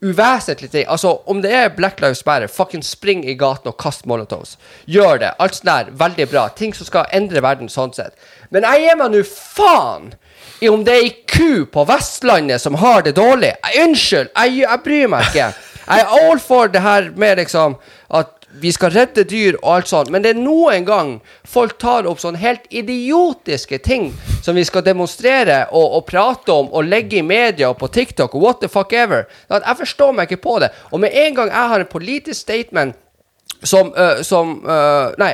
uvesentlig 0.02 0.72
ting. 0.72 0.86
Altså, 0.90 1.22
om 1.30 1.42
det 1.42 1.54
er 1.54 1.70
Black 1.70 2.02
Lives 2.02 2.26
Matter, 2.26 2.48
fucking 2.48 2.84
spring 2.84 3.24
i 3.30 3.38
gaten 3.40 3.70
og 3.70 3.78
kast 3.78 4.08
molotovs. 4.10 4.58
Gjør 4.90 5.22
det. 5.22 5.32
Alt 5.40 5.56
sånt 5.60 5.70
der, 5.70 5.94
veldig 6.02 6.28
bra. 6.34 6.48
Ting 6.50 6.74
som 6.76 6.90
skal 6.90 7.06
endre 7.14 7.46
verden 7.46 7.70
sånn 7.70 7.94
sett. 7.94 8.18
Men 8.50 8.66
jeg 8.68 8.88
gir 8.88 9.00
meg 9.00 9.14
nå 9.14 9.24
faen 9.30 10.16
i 10.64 10.70
om 10.72 10.84
det 10.86 10.94
er 10.96 11.08
ei 11.08 11.12
ku 11.28 11.66
på 11.68 11.84
Vestlandet 11.90 12.62
som 12.64 12.78
har 12.80 13.04
det 13.04 13.18
dårlig. 13.20 13.52
Unnskyld, 13.84 14.32
jeg, 14.32 14.62
jeg 14.64 14.84
bryr 14.86 15.12
meg 15.12 15.28
ikke. 15.30 15.50
Jeg 15.84 16.06
er 16.06 16.16
all 16.24 16.40
for 16.40 16.72
det 16.72 16.84
her 16.84 17.10
med 17.20 17.42
liksom 17.42 17.76
at 18.14 18.32
vi 18.62 18.70
skal 18.72 18.94
redde 18.94 19.24
dyr 19.26 19.56
og 19.64 19.70
alt 19.76 19.90
sånt, 19.90 20.12
men 20.14 20.22
det 20.22 20.36
er 20.36 20.42
noen 20.42 20.86
gang 20.86 21.14
folk 21.50 21.80
tar 21.82 22.06
opp 22.10 22.20
sånne 22.22 22.38
helt 22.38 22.68
idiotiske 22.70 23.80
ting 23.84 24.12
som 24.46 24.56
vi 24.56 24.66
skal 24.68 24.86
demonstrere 24.86 25.64
og, 25.72 25.98
og 25.98 26.06
prate 26.06 26.54
om 26.54 26.70
og 26.70 26.86
legge 26.86 27.18
i 27.20 27.26
media 27.26 27.72
og 27.72 27.80
på 27.82 27.90
TikTok 27.90 28.36
og 28.38 28.46
what 28.46 28.62
the 28.62 28.70
fuck 28.70 28.94
ever. 28.94 29.26
Jeg 29.50 29.80
forstår 29.82 30.14
meg 30.14 30.30
ikke 30.30 30.46
på 30.46 30.60
det. 30.62 30.70
Og 30.94 31.02
med 31.02 31.18
en 31.18 31.40
gang 31.40 31.50
jeg 31.50 31.74
har 31.74 31.82
en 31.82 31.90
politisk 31.90 32.40
statement 32.46 32.96
som, 33.64 33.90
uh, 33.98 34.22
som 34.22 34.60
uh, 34.68 35.10
Nei, 35.18 35.34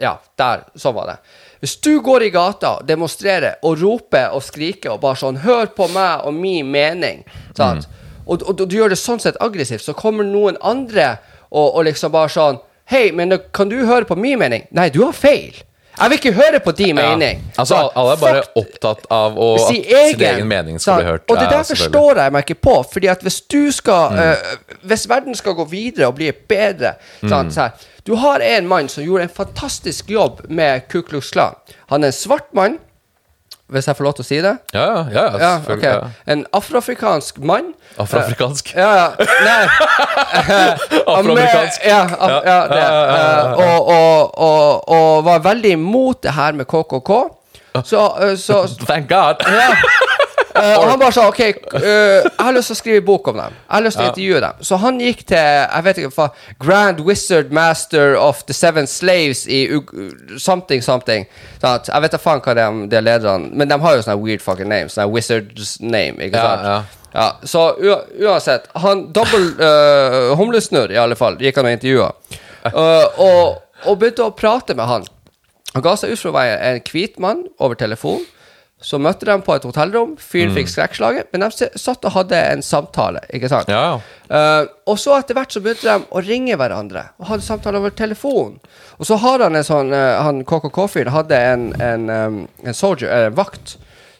ja, 0.00 0.18
der. 0.36 0.66
Sånn 0.76 0.96
var 0.96 1.14
det. 1.14 1.18
Hvis 1.66 1.76
du 1.82 2.00
går 2.00 2.22
i 2.22 2.28
gata, 2.30 2.76
demonstrerer 2.86 3.56
og 3.66 3.80
roper 3.80 4.28
og 4.36 4.42
skriker 4.46 4.92
og 4.92 5.00
bare 5.02 5.18
sånn 5.18 5.40
'Hør 5.42 5.72
på 5.74 5.88
meg 5.90 6.20
og 6.22 6.34
min 6.34 6.68
mening', 6.70 7.24
sant? 7.56 7.88
Og, 8.26 8.42
og, 8.46 8.68
du 8.68 8.76
gjør 8.76 8.88
det 8.94 8.98
sånn 8.98 9.18
sett 9.18 9.34
aggressivt, 9.40 9.82
så 9.82 9.92
kommer 9.92 10.22
noen 10.24 10.56
andre 10.62 11.16
og, 11.50 11.74
og 11.74 11.84
liksom 11.88 12.12
bare 12.12 12.30
sånn 12.30 12.60
'Hei, 12.86 13.10
men 13.10 13.34
kan 13.52 13.68
du 13.68 13.84
høre 13.84 14.04
på 14.04 14.14
min 14.14 14.38
mening?' 14.38 14.68
Nei, 14.70 14.88
du 14.94 15.02
har 15.04 15.12
feil. 15.12 15.58
Jeg 15.98 16.10
vil 16.10 16.18
ikke 16.18 16.32
høre 16.32 16.60
på 16.60 16.72
din 16.76 16.94
mening. 16.94 17.42
Altså, 17.58 17.74
Så, 17.74 17.90
alle 17.96 18.12
er 18.12 18.16
bare 18.20 18.42
fuck 18.42 18.56
opptatt 18.62 19.06
av 19.10 19.36
å, 19.38 19.54
at 19.54 19.74
sin 19.74 19.84
egen 20.04 20.48
mening 20.48 20.78
skal 20.78 21.00
bli 21.00 21.10
hørt. 21.10 21.24
Og 21.30 21.36
det 21.36 21.48
Ja, 21.50 21.56
der 21.56 21.62
forstår 21.64 22.22
jeg 22.22 22.32
meg 22.32 22.44
ikke 22.50 22.60
på. 22.60 22.84
Fordi 22.92 23.06
at 23.06 23.22
hvis 23.22 23.40
du 23.40 23.72
skal 23.72 24.10
Mm. 24.10 24.18
uh, 24.18 24.34
Hvis 24.84 25.08
verden 25.08 25.34
skal 25.34 25.54
gå 25.54 25.64
videre 25.64 26.06
og 26.06 26.14
bli 26.14 26.30
bedre 26.48 26.94
Mm. 27.22 27.28
sant, 27.28 27.54
så 27.54 27.60
her, 27.60 27.70
Du 28.06 28.14
har 28.14 28.40
en 28.40 28.68
mann 28.68 28.88
som 28.88 29.02
gjorde 29.04 29.22
en 29.22 29.28
fantastisk 29.28 30.10
jobb 30.10 30.40
med 30.48 30.88
Ku 30.88 31.02
Klux 31.02 31.30
Klan. 31.30 31.54
Han 31.90 32.04
er 32.04 32.12
en 32.12 32.14
svart 32.14 32.52
mann, 32.54 32.76
hvis 33.66 33.88
jeg 33.90 33.98
får 33.98 34.06
lov 34.06 34.12
til 34.14 34.22
å 34.22 34.26
si 34.28 34.36
det. 34.44 34.52
Ja, 34.76 34.84
ja, 35.10 35.24
ja, 35.42 35.50
ja, 35.66 35.78
Ja. 35.82 35.96
En 36.30 36.44
afroafrikansk 36.54 37.40
mann. 37.42 37.72
Afroafrikansk. 37.98 38.70
Ja, 38.78 38.92
ja. 38.94 39.08
Nei. 39.18 39.64
Afroamerikansk. 41.16 41.82
Ja, 41.82 42.04
af, 42.14 42.36
Ja, 42.46 42.60
det. 42.70 42.84
Eh, 42.86 43.66
og, 43.66 43.88
og, 43.88 44.38
og, 44.38 44.88
og 44.88 45.24
var 45.26 45.42
veldig 45.50 45.74
imot 45.74 46.22
det 46.22 46.36
her 46.38 46.52
med 46.52 46.70
KKK. 46.70 47.10
Så, 47.84 48.06
eh, 48.22 48.36
så 48.38 48.62
Thank 48.86 49.10
God! 49.10 49.42
Ja. 50.56 50.62
Eh, 50.72 50.78
og 50.80 50.88
han 50.90 51.00
bare 51.00 51.14
sa 51.14 51.26
OK, 51.28 51.40
uh, 51.76 51.84
jeg 51.84 52.32
har 52.40 52.56
lyst 52.56 52.72
til 52.72 52.76
å 52.76 52.80
skrive 52.80 53.04
bok 53.06 53.30
om 53.32 53.40
dem. 53.40 53.56
Jeg 53.56 53.74
har 53.74 53.84
lyst 53.84 54.00
til 54.00 54.06
å 54.06 54.12
intervjue 54.12 54.42
dem. 54.46 54.64
Så 54.68 54.80
han 54.82 55.00
gikk 55.02 55.24
til 55.30 55.38
jeg 55.42 55.86
vet 55.86 56.02
ikke 56.02 56.12
hva, 56.16 56.28
Grand 56.62 57.02
Wizard 57.06 57.54
Master 57.54 58.16
of 58.20 58.42
the 58.48 58.56
Seven 58.56 58.88
Slaves 58.90 59.44
i 59.46 59.66
Ug 59.76 59.92
something 60.42 60.84
something. 60.84 61.26
Sånn 61.60 61.72
at, 61.72 61.90
jeg 61.92 62.06
vet 62.06 62.16
da 62.16 62.22
faen 62.22 62.44
hva 62.44 62.56
de, 62.56 62.68
de 62.92 63.02
lederne 63.02 63.50
Men 63.56 63.70
de 63.70 63.78
har 63.82 63.96
jo 63.96 64.04
sånne 64.04 64.20
weird 64.22 64.44
fucking 64.44 64.70
names. 64.70 64.96
Sånne 64.96 65.12
wizards 65.12 65.76
name, 65.84 66.18
ikke 66.28 66.40
sant? 66.40 66.70
ja. 66.72 66.78
Ja, 67.16 67.30
så 67.48 67.70
uansett 68.20 68.66
Han 68.82 69.06
dobbel 69.16 69.46
uh, 69.56 70.34
humlesnurr, 70.36 70.92
i 70.92 70.98
alle 71.00 71.16
fall, 71.16 71.38
gikk 71.40 71.56
han 71.56 71.70
og 71.70 71.76
intervjua. 71.78 72.10
Uh, 72.66 73.22
og, 73.22 73.62
og 73.88 74.00
begynte 74.00 74.26
å 74.26 74.34
prate 74.36 74.76
med 74.76 74.84
han. 74.90 75.06
Han 75.72 75.84
ga 75.84 75.94
seg 75.96 76.12
ut 76.12 76.20
for 76.20 76.32
å 76.32 76.36
være 76.36 76.58
en 76.68 76.82
hvit 76.84 77.16
mann 77.22 77.46
over 77.56 77.78
telefon. 77.80 78.20
Så 78.76 78.98
møtte 79.00 79.24
de 79.24 79.34
på 79.40 79.54
et 79.56 79.64
hotellrom. 79.64 80.12
Fyren 80.20 80.52
fikk 80.52 80.68
skrekkslaget, 80.68 81.30
men 81.32 81.46
de 81.46 81.68
satt 81.80 82.04
og 82.04 82.12
hadde 82.12 82.36
en 82.52 82.62
samtale. 82.62 83.22
ikke 83.32 83.48
sant? 83.48 83.70
Ja. 83.72 83.96
Eh, 84.28 84.68
og 84.84 84.98
så 85.00 85.14
etter 85.16 85.38
hvert 85.38 85.54
så 85.54 85.62
begynte 85.64 85.88
de 85.88 86.04
å 86.12 86.20
ringe 86.20 86.58
hverandre 86.60 87.06
og 87.16 87.30
hadde 87.30 87.46
samtaler 87.46 87.80
over 87.80 87.94
telefon. 87.96 88.58
Og 89.00 89.08
så 89.08 89.16
har 89.22 89.46
han 89.46 89.56
en 89.56 89.64
sånn 89.64 89.92
uh, 89.92 90.20
Han 90.24 90.42
KKK-fyren 90.48 91.12
hadde 91.14 91.40
en, 91.52 91.66
en, 91.80 92.06
um, 92.10 92.38
en 92.64 92.76
soldier, 92.76 93.08
eller 93.08 93.32
en 93.32 93.38
vakt, 93.38 93.76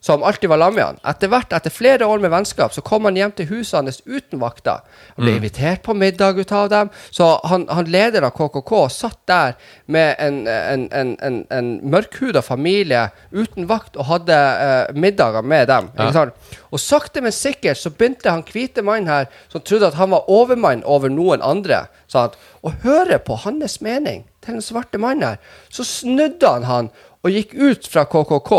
som 0.07 0.23
alltid 0.23 0.49
var 0.49 0.57
lamme 0.57 0.77
med 0.77 0.85
han. 0.85 0.99
Etter 1.11 1.31
hvert, 1.33 1.51
etter 1.57 1.73
flere 1.75 2.07
år 2.07 2.21
med 2.23 2.31
vennskap, 2.31 2.71
så 2.71 2.83
kom 2.87 3.09
han 3.09 3.17
hjem 3.19 3.33
til 3.35 3.49
huset 3.51 3.81
hans 3.81 3.97
uten 4.07 4.39
vakter. 4.39 4.85
Han 5.17 5.25
ble 5.25 5.33
invitert 5.41 5.83
på 5.83 5.97
middag 5.99 6.39
ut 6.39 6.53
av 6.55 6.69
dem. 6.71 6.93
Så 7.11 7.27
han, 7.51 7.65
han 7.75 7.91
leder 7.91 8.23
av 8.29 8.37
KKK 8.37 8.71
satt 8.95 9.19
der 9.27 9.57
med 9.91 10.15
en, 10.23 10.39
en, 10.47 10.87
en, 10.95 11.11
en, 11.27 11.41
en 11.51 11.73
mørkhuda 11.83 12.45
familie 12.47 13.09
uten 13.35 13.67
vakt 13.67 13.99
og 13.99 14.07
hadde 14.13 14.39
uh, 14.39 14.95
middager 14.95 15.43
med 15.43 15.67
dem. 15.75 15.91
Ja. 15.99 16.29
Og 16.71 16.79
sakte, 16.87 17.25
men 17.27 17.35
sikkert 17.35 17.83
så 17.83 17.91
begynte 17.91 18.31
han 18.31 18.47
hvite 18.47 18.87
mannen 18.87 19.11
her, 19.11 19.27
som 19.51 19.67
trodde 19.67 19.91
at 19.91 19.99
han 19.99 20.15
var 20.15 20.31
overmann 20.31 20.87
over 20.87 21.11
noen 21.11 21.43
andre, 21.43 21.89
sant? 22.07 22.39
og 22.63 22.79
høre 22.87 23.19
på 23.19 23.43
hans 23.43 23.81
mening 23.83 24.23
til 24.39 24.55
den 24.55 24.63
svarte 24.63 25.03
mannen 25.03 25.33
her. 25.33 25.63
Så 25.67 25.83
snudde 25.83 26.47
han 26.47 26.71
han 26.71 26.95
og 27.27 27.35
gikk 27.35 27.59
ut 27.59 27.91
fra 27.91 28.07
KKK. 28.07 28.55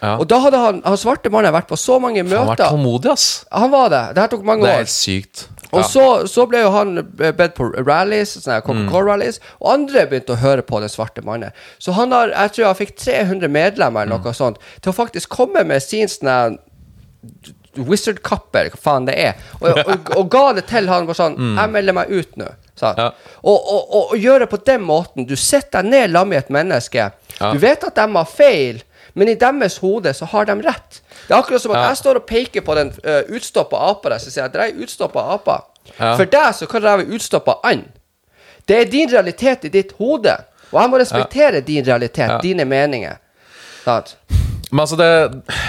Ja. 0.00 0.16
Og 0.18 0.26
da 0.30 0.38
hadde 0.44 0.58
han, 0.62 0.80
han 0.84 0.98
svarte 1.00 1.30
mannen 1.34 1.54
vært 1.54 1.68
på 1.70 1.76
så 1.78 1.98
mange 2.02 2.22
Han 2.22 2.30
har 2.32 2.50
møter. 2.52 2.68
tålmodig, 2.70 3.10
ass. 3.12 3.44
Han 3.50 3.70
var 3.72 3.88
det. 3.90 4.02
Det 4.14 4.22
her 4.24 4.32
tok 4.34 4.44
mange 4.46 4.62
år. 4.62 4.68
Det 4.68 4.74
er 4.74 4.84
helt 4.84 4.94
sykt. 4.94 5.48
Og 5.68 5.84
så, 5.84 6.04
så 6.30 6.46
ble 6.48 6.62
jo 6.62 6.70
han 6.72 6.94
bedt 7.18 7.56
på 7.58 7.66
rallies, 7.84 8.30
sånne 8.38 8.62
Coca-Cola-rallies, 8.64 9.36
mm. 9.42 9.50
og 9.60 9.72
andre 9.74 10.06
begynte 10.08 10.32
å 10.32 10.40
høre 10.40 10.62
på 10.64 10.80
den 10.80 10.88
svarte 10.88 11.20
mannen. 11.26 11.52
Så 11.82 11.92
han 11.98 12.14
har, 12.16 12.32
jeg 12.32 12.54
tror 12.56 12.70
han 12.70 12.78
fikk 12.78 12.94
300 12.96 13.52
medlemmer 13.52 14.06
eller 14.06 14.22
Mm. 14.22 14.32
sånt, 14.34 14.62
til 14.80 14.94
å 14.94 14.96
faktisk 14.96 15.28
komme 15.28 15.64
med 15.68 15.82
sin 15.84 16.08
sånn 16.08 16.56
Wizard-kappe, 17.78 18.64
hva 18.72 18.80
faen 18.80 19.06
det 19.06 19.14
er, 19.20 19.36
og, 19.60 19.76
og, 19.84 20.10
og 20.16 20.30
ga 20.32 20.44
det 20.56 20.64
til 20.70 20.88
han. 20.90 21.06
Bare 21.06 21.18
sånn 21.18 21.36
Jeg 21.38 21.70
melder 21.74 21.94
meg 21.94 22.10
ut 22.10 22.36
nå. 22.40 22.48
Mm. 22.48 22.98
Ja. 22.98 23.08
Og, 23.42 23.70
og, 23.74 24.12
gjøre 24.18 24.46
på 24.50 24.58
den 24.66 24.82
måten. 24.86 25.26
Du 25.28 25.36
setter 25.36 25.82
deg 25.82 25.90
ned 25.92 26.12
sammen 26.14 26.32
med 26.32 26.38
et 26.44 26.52
menneske. 26.54 27.08
Ja. 27.38 27.52
Du 27.52 27.58
vet 27.62 27.84
at 27.86 27.98
de 27.98 28.06
har 28.14 28.28
feil, 28.30 28.80
men 29.14 29.28
i 29.28 29.34
deres 29.34 29.78
hode 29.78 30.12
så 30.14 30.26
har 30.26 30.44
de 30.46 30.52
rett. 30.62 31.00
Det 31.28 31.34
er 31.34 31.38
akkurat 31.42 31.62
som 31.62 31.72
at 31.72 31.76
Ja. 31.82 31.88
jeg 31.88 31.96
står 31.96 32.16
og 32.16 32.26
peker 32.26 32.60
på 32.66 32.74
den 32.74 32.92
uh, 33.04 33.22
utstoppa 33.36 33.76
apa 33.90 34.08
der, 34.08 34.18
så 34.18 34.30
sier 34.30 34.42
jeg 34.42 34.50
at 34.50 34.52
dere 34.52 34.68
er 34.68 34.82
utstoppa 34.84 35.24
apa. 35.34 35.60
Ja. 35.98 36.16
For 36.16 36.24
deg 36.24 36.54
så 36.54 36.66
kan 36.68 36.82
dere 36.82 36.98
være 36.98 37.14
utstoppa 37.16 37.58
and. 37.64 37.84
Det 38.68 38.76
er 38.80 38.84
din 38.92 39.08
realitet 39.08 39.64
i 39.64 39.68
ditt 39.72 39.92
hode. 39.98 40.36
Og 40.72 40.80
jeg 40.82 40.90
må 40.90 40.98
respektere 41.00 41.60
din 41.64 41.84
realitet, 41.84 42.28
Ja. 42.28 42.38
dine 42.38 42.64
meninger. 42.68 43.16
Sant? 43.84 44.16
Men 44.70 44.80
altså 44.84 44.96
det 45.00 45.06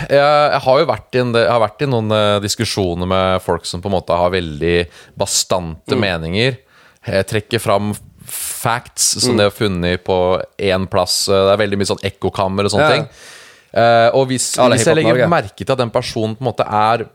jeg, 0.10 0.20
jeg 0.20 0.60
har 0.66 0.80
jo 0.80 0.86
vært 0.86 1.16
i, 1.16 1.20
en, 1.20 1.32
jeg 1.34 1.48
har 1.50 1.62
vært 1.64 1.82
i 1.82 1.88
noen 1.88 2.12
eh, 2.12 2.40
diskusjoner 2.44 3.08
med 3.08 3.42
folk 3.42 3.64
som 3.66 3.80
på 3.82 3.88
en 3.88 3.96
måte 3.96 4.12
har 4.12 4.30
veldig 4.30 4.88
bastante 5.18 5.96
Mm. 5.96 6.02
meninger. 6.04 6.58
Jeg 7.08 7.26
trekker 7.28 7.60
fram 7.64 7.94
facts 8.60 9.14
som 9.24 9.34
Mm. 9.34 9.38
de 9.38 9.44
har 9.48 9.56
funnet 9.56 10.04
på 10.04 10.18
én 10.60 10.88
plass. 10.92 11.28
Eh, 11.30 11.34
Det 11.46 11.54
er 11.56 11.62
veldig 11.66 11.78
mye 11.80 11.92
sånn 11.92 12.04
ekkokammer 12.12 12.66
og 12.68 12.72
sånne 12.74 12.90
Ja. 12.90 12.96
ting. 12.96 13.08
Uh, 13.70 14.10
og 14.18 14.28
hvis, 14.30 14.58
Ja, 14.58 14.68
hvis 14.70 14.86
jeg 14.86 14.96
legger 14.98 15.28
merke 15.30 15.56
til 15.64 15.72
at 15.72 15.78
den 15.78 15.92
personen 15.92 16.36
på 16.36 16.42
en 16.42 16.48
måte 16.52 16.66
er 16.66 17.06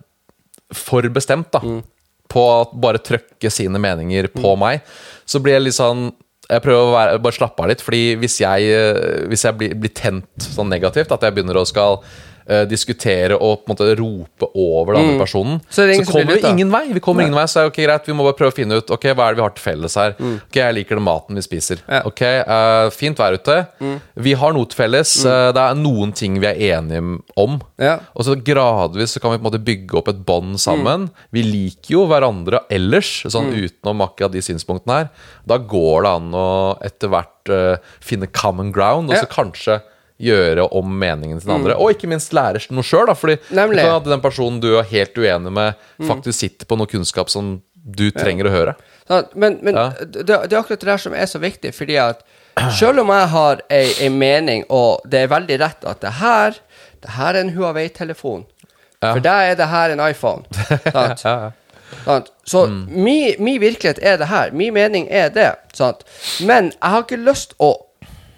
for 0.73 1.03
bestemt 1.03 1.51
da, 1.51 1.59
Mm. 1.61 1.83
på 2.29 2.41
å 2.41 2.81
bare 2.81 2.99
trøkke 2.99 3.51
sine 3.51 3.79
meninger 3.79 4.29
på 4.29 4.57
meg, 4.57 4.81
så 5.27 5.41
blir 5.43 5.55
jeg 5.55 5.63
litt 5.63 5.75
sånn 5.75 6.13
jeg 6.51 6.61
prøver 6.63 6.85
å 6.85 6.93
være, 6.93 7.23
bare 7.23 7.33
slappe 7.33 7.61
av 7.63 7.69
litt, 7.71 7.81
fordi 7.81 8.17
hvis 8.21 8.39
jeg, 8.39 8.69
eh, 8.69 9.27
hvis 9.29 9.43
jeg 9.45 9.57
blir, 9.57 9.75
blir 9.81 9.89
tent 9.95 10.27
sånn 10.39 10.69
negativt, 10.69 11.11
at 11.11 11.23
jeg 11.23 11.35
begynner 11.35 11.57
å 11.57 11.67
skal 11.67 12.03
eh, 12.49 12.65
diskutere 12.69 13.35
og 13.39 13.65
på 13.65 13.71
en 13.71 13.75
måte 13.77 13.97
rope 13.99 14.49
over 14.55 14.95
den 14.95 15.05
andre 15.05 15.19
personen, 15.25 15.55
Mm. 15.55 15.61
Så 15.71 15.83
er 15.83 15.87
det 15.87 15.95
ingen 15.97 16.07
så 16.07 16.13
kommer 16.13 16.35
vi 16.41 16.49
ingen 16.51 16.71
vei. 16.73 16.83
Vi 16.93 17.01
kommer 17.01 17.23
ingen 17.23 17.35
vei, 17.37 17.45
så 17.51 17.61
er 17.61 17.65
det 17.69 17.73
ok, 17.73 17.79
greit, 17.87 18.07
vi 18.07 18.13
må 18.17 18.25
bare 18.25 18.37
prøve 18.39 18.53
å 18.53 18.57
finne 18.57 18.77
ut 18.81 18.91
Ok, 18.91 19.05
hva 19.15 19.27
er 19.29 19.35
det 19.35 19.41
vi 19.41 19.45
har 19.45 19.55
til 19.55 19.65
felles 19.65 19.95
her. 19.97 20.15
Ok, 20.19 20.57
Jeg 20.57 20.75
liker 20.75 20.97
den 20.97 21.05
maten 21.05 21.35
vi 21.37 21.43
spiser. 21.45 21.81
Mm. 21.87 21.95
Mm. 21.95 22.07
Ok, 22.11 22.23
eh, 22.23 22.91
Fint 22.91 23.19
vær 23.19 23.37
ute. 23.39 23.57
Vi 24.17 24.33
har 24.35 24.53
noe 24.53 24.67
til 24.67 24.77
felles. 24.77 25.13
eh, 25.27 25.53
det 25.53 25.63
er 25.63 25.75
noen 25.75 26.13
ting 26.15 26.39
vi 26.41 26.47
er 26.47 26.79
enige 26.79 27.21
om. 27.37 27.61
Ja. 27.79 27.99
Og 28.15 28.25
så 28.25 28.37
gradvis 28.43 29.15
så 29.17 29.21
kan 29.21 29.33
vi 29.33 29.39
på 29.39 29.45
en 29.47 29.51
måte 29.53 29.65
bygge 29.65 29.99
opp 29.99 30.09
et 30.09 30.25
bånd 30.25 30.59
sammen. 30.61 31.09
Mm. 31.09 31.11
Vi 31.33 31.43
liker 31.43 31.91
jo 31.99 32.07
hverandre 32.07 32.61
ellers, 32.71 33.25
sånn 33.31 33.53
utenom 33.53 34.01
akkurat 34.07 34.33
de 34.33 34.41
synspunktene 34.41 34.95
her. 35.03 35.09
Da 35.47 35.59
går 35.59 36.03
det 36.03 36.11
an 36.15 36.31
å 36.33 36.79
etter 36.85 37.09
hvert 37.09 37.51
uh, 37.51 37.77
finne 38.01 38.27
common 38.33 38.73
ground, 38.73 39.11
og 39.11 39.17
så 39.17 39.25
Ja. 39.25 39.29
Mm. 39.29 39.35
kanskje 39.35 39.83
gjøre 40.21 40.69
om 40.73 40.93
meningen 40.99 41.41
til 41.41 41.49
den 41.49 41.57
andre. 41.57 41.75
Og 41.77 41.91
ikke 41.95 42.09
minst 42.11 42.33
lære 42.37 42.61
noe 42.71 42.85
sjøl. 42.87 43.11
Fordi 43.19 43.37
Nemlig. 43.51 43.83
at 43.85 44.05
den 44.05 44.21
personen 44.23 44.61
du 44.63 44.77
er 44.79 44.87
helt 44.91 45.15
uenig 45.19 45.53
med, 45.53 45.75
faktisk 46.07 46.39
sitter 46.39 46.67
på 46.71 46.77
noe 46.79 46.87
kunnskap 46.91 47.31
som 47.33 47.57
du 47.85 48.11
trenger 48.15 48.47
å 48.49 48.51
høre. 48.55 48.75
Sant? 49.09 49.35
Men, 49.37 49.59
men 49.63 49.75
Ja. 49.75 49.91
det, 50.01 50.25
det 50.27 50.31
er 50.53 50.61
akkurat 50.63 50.81
det 50.81 50.89
der 50.89 50.97
som 51.03 51.13
er 51.15 51.27
så 51.27 51.39
viktig, 51.43 51.75
fordi 51.77 51.97
at 52.01 52.23
selv 52.79 53.01
om 53.03 53.09
jeg 53.11 53.29
har 53.29 53.61
ei, 53.69 53.91
ei 54.01 54.09
mening, 54.09 54.65
og 54.71 55.03
det 55.11 55.25
er 55.25 55.33
veldig 55.35 55.59
rett 55.61 55.85
at 55.85 56.01
det 56.01 56.13
her 56.23 56.55
Det 57.05 57.11
her 57.19 57.35
er 57.35 57.41
en 57.43 57.51
Huawei-telefon. 57.53 58.47
Ja. 59.03 59.11
For 59.13 59.21
deg 59.21 59.51
er 59.51 59.55
det 59.59 59.67
her 59.69 59.91
en 59.93 60.01
iPhone. 60.01 60.45
Sant? 60.55 61.25
Ja, 61.27 61.35
ja. 61.45 61.51
Sant? 62.07 62.31
Så 62.49 62.63
Mm. 62.67 62.87
min 63.05 63.35
mi 63.45 63.59
virkelighet 63.59 63.99
er 64.03 64.17
det 64.17 64.27
her. 64.31 64.51
Min 64.53 64.73
mening 64.73 65.07
er 65.11 65.29
det. 65.29 65.51
Sant? 65.75 66.01
Men 66.41 66.73
jeg 66.73 66.91
har 66.91 67.03
ikke 67.05 67.21
lyst 67.21 67.53
å 67.61 67.75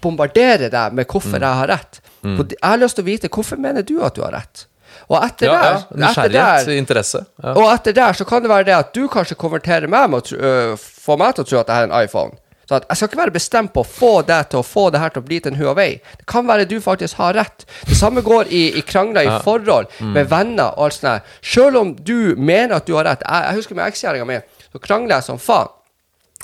bombardere 0.07 0.71
deg 0.73 0.95
med 0.97 1.05
Mm. 1.07 1.11
hvorfor 1.13 1.39
jeg 1.43 1.61
har 1.61 1.69
rett. 1.75 2.01
På- 2.23 2.49
Jeg 2.51 2.63
har 2.71 2.79
lyst 2.83 2.97
til 2.97 3.05
å 3.05 3.11
vite 3.11 3.29
hvorfor 3.29 3.59
mener 3.59 3.83
du 3.87 3.99
at 4.03 4.15
du 4.15 4.23
har 4.23 4.33
rett. 4.39 4.67
Og 5.11 5.19
etter 5.23 5.47
ja, 5.47 5.53
ja. 5.53 5.61
der, 5.61 5.77
etter 5.77 6.01
Nysgjerrighet, 6.01 6.67
der 6.67 6.79
interesse. 6.81 7.21
Ja. 7.45 7.53
og 7.53 7.69
etter 7.75 7.93
der 7.95 8.13
så 8.17 8.25
kan 8.27 8.43
det 8.43 8.49
være 8.51 8.65
det 8.65 8.75
at 8.75 8.95
du 8.97 9.05
kanskje 9.13 9.37
konverterer 9.37 9.87
meg 9.93 10.09
med 10.11 10.23
å 10.23 10.39
øh, 10.41 10.77
få 10.81 11.19
meg 11.21 11.35
til 11.37 11.45
å 11.45 11.49
tro 11.51 11.59
at 11.61 11.69
jeg 11.69 11.83
er 11.85 11.91
en 11.91 11.97
iPhone. 12.05 12.33
Så 12.67 12.75
at 12.81 12.87
jeg 12.89 12.97
skal 12.99 13.09
ikke 13.13 13.21
være 13.21 13.35
bestemt 13.37 13.71
på 13.77 13.85
å 13.85 13.87
få 13.87 14.13
deg 14.27 14.49
til 14.51 14.59
å 14.59 14.65
få 14.67 14.89
det 14.91 14.99
her 14.99 15.13
til 15.15 15.23
å 15.23 15.27
bli 15.29 15.37
til 15.39 15.53
en 15.53 15.59
Huawei. 15.61 16.01
Det 16.19 16.27
kan 16.27 16.49
være 16.49 16.65
du 16.67 16.81
faktisk 16.83 17.15
har 17.21 17.37
rett. 17.39 17.63
Det 17.87 17.95
samme 17.95 18.25
går 18.27 18.49
i, 18.51 18.65
i 18.81 18.83
krangler 18.83 19.29
i 19.29 19.37
forhold 19.45 19.87
med 20.03 20.27
venner 20.33 20.73
og 20.75 20.89
alt 20.89 20.97
sånt. 20.99 21.23
Selv 21.47 21.77
om 21.79 21.93
du 21.95 22.35
mener 22.35 22.75
at 22.81 22.87
du 22.89 22.97
har 22.99 23.05
rett. 23.07 23.23
Jeg, 23.23 23.45
jeg 23.53 23.61
husker 23.61 23.79
med 23.79 23.87
ekskjæringa 23.93 24.27
mi, 24.27 24.41
så 24.73 24.83
krangler 24.83 25.21
jeg 25.21 25.29
som 25.29 25.39
faen. 25.39 25.71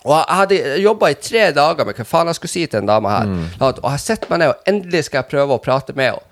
Og 0.05 0.13
jeg 0.17 0.37
hadde 0.37 0.57
jobba 0.83 1.11
i 1.13 1.15
tre 1.15 1.45
dager 1.55 1.87
med 1.87 1.95
hva 1.97 2.05
faen 2.05 2.27
jeg 2.33 2.35
skulle 2.41 2.51
si 2.57 2.67
til 2.67 2.81
en 2.83 2.87
dame 2.91 3.09
her. 3.13 3.29
Og 3.61 3.79
jeg 3.93 4.01
setter 4.03 4.31
meg 4.33 4.39
ned, 4.43 4.49
og 4.55 4.71
endelig 4.73 5.05
skal 5.07 5.23
jeg 5.23 5.31
prøve 5.31 5.55
å 5.55 5.63
prate 5.63 5.95
med 5.95 6.11
henne. 6.13 6.23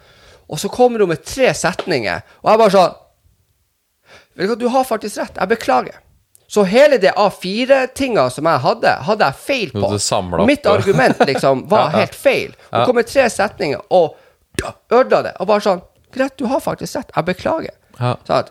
Og 0.51 0.59
så 0.59 0.69
kommer 0.75 0.99
hun 1.05 1.09
med 1.13 1.23
tre 1.23 1.53
setninger, 1.55 2.23
og 2.43 2.51
jeg 2.51 2.59
bare 2.65 2.75
sånn 2.75 2.97
Vet 4.35 4.47
du 4.47 4.51
hva, 4.51 4.57
du 4.59 4.69
har 4.73 4.85
faktisk 4.89 5.19
rett. 5.21 5.37
Jeg 5.39 5.49
beklager. 5.51 5.99
Så 6.51 6.65
hele 6.67 6.97
det 6.99 7.13
A4-tinga 7.15 8.25
som 8.35 8.47
jeg 8.51 8.59
hadde, 8.65 8.93
hadde 9.07 9.27
jeg 9.29 9.39
feil 9.45 9.71
på. 9.75 9.83
Mitt 10.49 10.67
argument 10.67 11.21
liksom 11.29 11.63
var 11.71 11.91
helt 11.95 12.15
feil. 12.19 12.55
Hun 12.73 12.87
kom 12.89 12.99
med 12.99 13.07
tre 13.11 13.29
setninger 13.31 13.83
og 13.95 14.17
ødela 14.91 15.23
det. 15.29 15.35
Og 15.41 15.47
bare 15.51 15.63
sånn 15.67 15.83
Greit, 16.11 16.35
du 16.41 16.49
har 16.51 16.59
faktisk 16.59 16.97
rett. 16.99 17.13
Jeg 17.15 17.25
beklager. 17.29 17.75
Ja. 18.01 18.17
Sånn. 18.27 18.49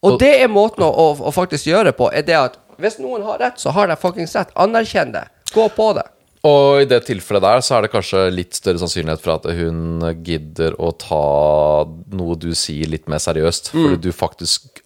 Og 0.00 0.12
Og- 0.14 0.20
det 0.22 0.30
er 0.40 0.48
måten 0.48 0.80
å, 0.86 0.88
å, 0.88 1.10
å 1.28 1.32
faktisk 1.34 1.66
gjøre 1.68 1.92
på, 1.92 2.08
er 2.12 2.22
det 2.24 2.36
at 2.38 2.56
hvis 2.78 2.98
noen 3.02 3.22
har 3.26 3.38
rett, 3.38 3.58
så 3.62 3.70
har 3.72 3.86
de 3.88 3.96
fuckings 3.96 4.34
rett. 4.36 4.52
Anerkjenn 4.56 5.12
det. 5.12 5.24
Gå 5.54 5.68
på 5.76 5.92
det. 5.94 6.06
Og 6.46 6.82
i 6.82 6.86
det 6.86 7.00
tilfellet 7.08 7.42
der 7.42 7.60
så 7.64 7.76
er 7.78 7.82
det 7.86 7.90
kanskje 7.90 8.26
litt 8.30 8.54
større 8.54 8.78
sannsynlighet 8.78 9.20
for 9.24 9.34
at 9.40 9.48
hun 9.56 10.00
gidder 10.22 10.76
å 10.78 10.92
ta 10.96 11.86
noe 12.14 12.36
du 12.38 12.52
sier 12.54 12.86
litt 12.92 13.08
mer 13.10 13.18
seriøst, 13.18 13.72
Mm. 13.74 13.82
fordi 13.82 14.02
du 14.02 14.12
faktisk 14.12 14.82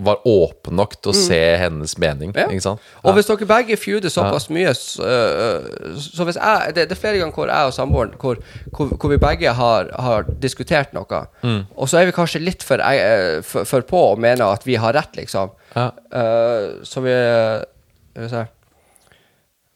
var 0.00 0.16
åpen 0.24 0.76
nok 0.78 0.94
til 1.02 1.10
å 1.12 1.14
se 1.14 1.38
hennes 1.60 1.98
mening, 1.98 2.32
Ja. 2.34 2.46
ikke 2.48 2.62
sant? 2.62 2.80
Og 3.04 3.12
hvis 3.14 3.26
dere 3.26 3.44
begge 3.44 3.76
feuder 3.76 4.08
såpass 4.08 4.48
mye 4.48 4.72
Så, 4.72 5.02
øh, 5.02 5.98
så 5.98 6.24
hvis 6.24 6.36
jeg 6.40 6.74
det, 6.74 6.88
det 6.88 6.92
er 6.96 7.00
flere 7.00 7.18
ganger 7.18 7.34
hvor 7.34 7.48
jeg 7.48 7.66
og 7.66 7.74
samboeren 7.74 8.14
hvor, 8.16 8.36
hvor, 8.72 8.86
hvor 8.96 9.10
vi 9.10 9.18
begge 9.18 9.52
har, 9.52 9.90
har 9.98 10.22
diskutert 10.40 10.94
noe, 10.94 11.26
Mm. 11.42 11.66
og 11.76 11.88
så 11.88 11.98
er 12.00 12.06
vi 12.06 12.12
kanskje 12.12 12.40
litt 12.44 12.62
for, 12.62 12.78
eh, 12.80 13.42
for, 13.42 13.64
for 13.64 13.82
på 13.82 14.12
og 14.12 14.18
mener 14.18 14.44
at 14.52 14.64
vi 14.64 14.76
har 14.76 14.94
rett, 14.94 15.12
liksom. 15.16 15.50
Ja. 15.74 15.90
Uh, 16.14 16.82
så 16.82 17.00
vi 17.00 17.14
Skal 18.10 18.22
vi 18.22 18.28
se 18.28 18.44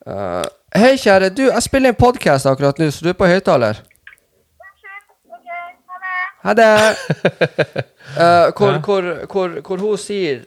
uh, 0.07 0.43
Hei, 0.75 0.97
kjære. 0.99 1.29
Du, 1.31 1.43
jeg 1.43 1.63
spiller 1.63 1.93
en 1.93 1.99
podkast 1.99 2.49
akkurat 2.51 2.79
nå, 2.83 2.89
så 2.91 3.05
du 3.05 3.13
er 3.13 3.15
på 3.15 3.29
høyttaler. 3.31 3.79
Ha 6.43 6.55
det. 6.59 6.71
Uh! 8.19 8.51
Hvor, 8.59 8.79
hvor, 8.85 9.03
hvor, 9.31 9.55
hvor 9.67 9.77
hun 9.77 9.99
sier 9.99 10.43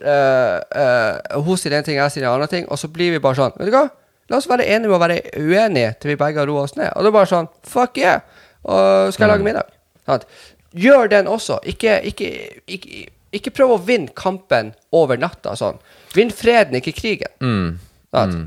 Hun 1.35 1.57
sier 1.57 1.77
en 1.77 1.83
ting, 1.83 1.97
jeg 1.97 2.11
sier 2.11 2.27
en 2.27 2.33
annen 2.33 2.47
ting, 2.47 2.67
og 2.69 2.79
så 2.79 2.87
blir 2.87 3.11
vi 3.11 3.19
bare 3.19 3.35
sånn 3.35 3.55
Vet 3.57 3.67
du 3.67 3.73
hva? 3.73 3.87
La 4.29 4.37
oss 4.37 4.47
være 4.47 4.67
enige 4.67 4.91
med 4.91 4.95
å 4.95 5.01
være 5.01 5.17
uenige 5.39 5.95
til 5.99 6.11
vi 6.11 6.19
begge 6.19 6.39
har 6.43 6.47
roa 6.47 6.67
oss 6.67 6.75
ned. 6.75 6.91
Og 6.93 7.03
det 7.03 7.09
er 7.09 7.15
bare 7.15 7.31
sånn 7.31 7.49
Fuck 7.67 7.99
yeah! 7.99 8.21
Og 8.67 9.13
skal 9.15 9.25
jeg 9.25 9.31
lage 9.33 9.47
middag? 9.47 9.71
Sånn. 10.07 10.27
Gjør 10.77 11.11
den 11.11 11.27
også. 11.31 11.59
Ikke, 11.63 11.97
ikke, 12.11 12.31
ikke, 12.67 13.07
ikke 13.35 13.53
prøv 13.55 13.75
å 13.75 13.79
vinne 13.83 14.13
kampen 14.17 14.73
over 14.95 15.19
natta. 15.19 15.55
Sånn. 15.59 15.79
Vinn 16.15 16.31
freden, 16.33 16.79
ikke 16.79 16.95
krigen. 16.97 17.33
Mm. 17.41 18.45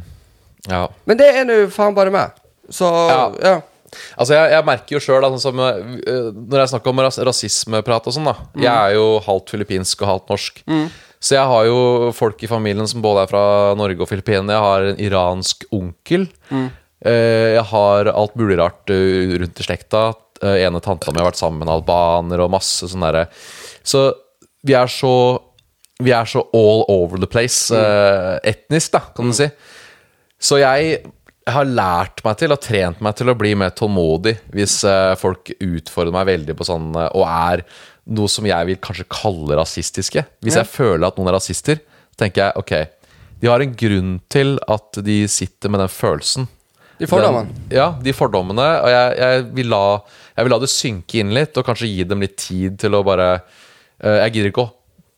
Ja. 0.69 0.87
Men 1.09 1.21
det 1.21 1.29
er 1.35 1.45
nå 1.49 1.59
faen 1.73 1.97
bare 1.97 2.13
meg. 2.15 2.39
Så 2.73 2.87
ja. 2.87 3.27
Ja. 3.43 3.59
Altså, 4.15 4.37
jeg, 4.37 4.53
jeg 4.55 4.67
merker 4.69 4.95
jo 4.95 5.03
sjøl, 5.03 5.25
sånn 5.43 5.61
øh, 5.61 6.27
når 6.31 6.61
jeg 6.61 6.71
snakker 6.73 6.93
om 6.93 7.01
ras 7.03 7.19
rasismeprat 7.27 8.05
og 8.07 8.15
sånn, 8.15 8.29
da 8.29 8.37
Jeg 8.55 8.71
er 8.71 8.93
jo 8.95 9.07
halvt 9.25 9.51
filippinsk 9.57 10.05
og 10.05 10.13
halvt 10.13 10.31
norsk. 10.31 10.61
Så 11.21 11.35
jeg 11.37 11.51
har 11.51 11.67
jo 11.69 11.81
folk 12.17 12.41
i 12.47 12.49
familien 12.49 12.87
som 12.89 13.03
både 13.05 13.27
er 13.27 13.33
fra 13.33 13.43
Norge 13.77 14.01
og 14.01 14.09
Filippinene. 14.09 14.55
Jeg 14.55 14.65
har 14.65 14.87
en 14.93 15.03
iransk 15.09 15.67
onkel. 15.77 16.31
Mm. 16.49 16.69
jeg 17.05 17.65
har 17.71 18.09
alt 18.13 18.35
mulig 18.37 18.57
rart 18.61 18.93
øh, 18.95 19.37
rundt 19.43 19.61
i 19.61 19.67
slekta. 19.67 20.05
Eh, 20.41 20.63
ene 20.65 20.81
tanta 20.81 21.13
mi 21.13 21.21
har 21.21 21.29
vært 21.29 21.41
sammen 21.41 21.61
med 21.61 21.73
albaner 21.75 22.41
og 22.41 22.53
masse 22.55 22.87
sånn 22.89 23.03
derre 23.05 23.27
Så 23.85 24.07
vi 24.67 24.77
er 24.77 24.91
så 24.93 25.15
Vi 26.01 26.13
er 26.17 26.29
så 26.29 26.41
all 26.57 26.85
over 26.89 27.21
the 27.21 27.29
place 27.29 27.69
uh, 27.77 28.39
etnisk, 28.47 28.95
da, 28.95 29.03
kan 29.13 29.29
du 29.29 29.37
si. 29.37 29.51
Så 30.41 30.57
jeg 30.63 30.95
har 31.51 31.69
lært 31.69 32.23
meg 32.25 32.39
til 32.41 32.55
og 32.55 32.63
trent 32.65 33.03
meg 33.05 33.19
til 33.19 33.29
å 33.29 33.35
bli 33.37 33.51
mer 33.59 33.75
tålmodig 33.77 34.33
hvis 34.55 34.79
uh, 34.89 35.13
folk 35.21 35.53
utfordrer 35.61 36.15
meg 36.15 36.31
veldig 36.31 36.57
på 36.57 36.65
sånn 36.65 36.95
uh, 36.97 37.11
og 37.13 37.27
er 37.27 37.65
noe 38.17 38.33
som 38.33 38.49
jeg 38.49 38.69
vil 38.71 38.81
kanskje 38.81 39.11
kalle 39.13 39.59
rasistiske. 39.61 40.25
Hvis 40.41 40.57
jeg 40.57 40.71
føler 40.73 41.05
at 41.11 41.21
noen 41.21 41.29
er 41.29 41.37
rasister, 41.37 41.83
tenker 42.17 42.47
jeg 42.47 42.63
ok, 42.63 42.73
de 43.41 43.49
har 43.53 43.61
en 43.61 43.77
grunn 43.83 44.17
til 44.33 44.57
at 44.73 45.03
de 45.05 45.21
sitter 45.29 45.73
med 45.73 45.85
den 45.85 45.93
følelsen. 45.93 46.49
De 47.01 47.09
fordommene. 47.09 47.49
Den, 47.49 47.77
ja, 47.79 47.87
de 48.03 48.13
fordommene. 48.13 48.67
Og 48.85 48.91
jeg, 48.93 49.13
jeg, 49.21 49.45
vil 49.57 49.71
la, 49.73 49.85
jeg 50.37 50.47
vil 50.47 50.55
la 50.55 50.61
det 50.61 50.73
synke 50.73 51.21
inn 51.23 51.33
litt, 51.37 51.57
og 51.57 51.65
kanskje 51.69 51.89
gi 51.89 52.05
dem 52.09 52.25
litt 52.25 52.37
tid 52.41 52.77
til 52.83 52.97
å 52.99 53.05
bare 53.07 53.31
Jeg 54.01 54.33
gidder 54.33 54.53
ikke 54.53 54.65
å 54.65 54.71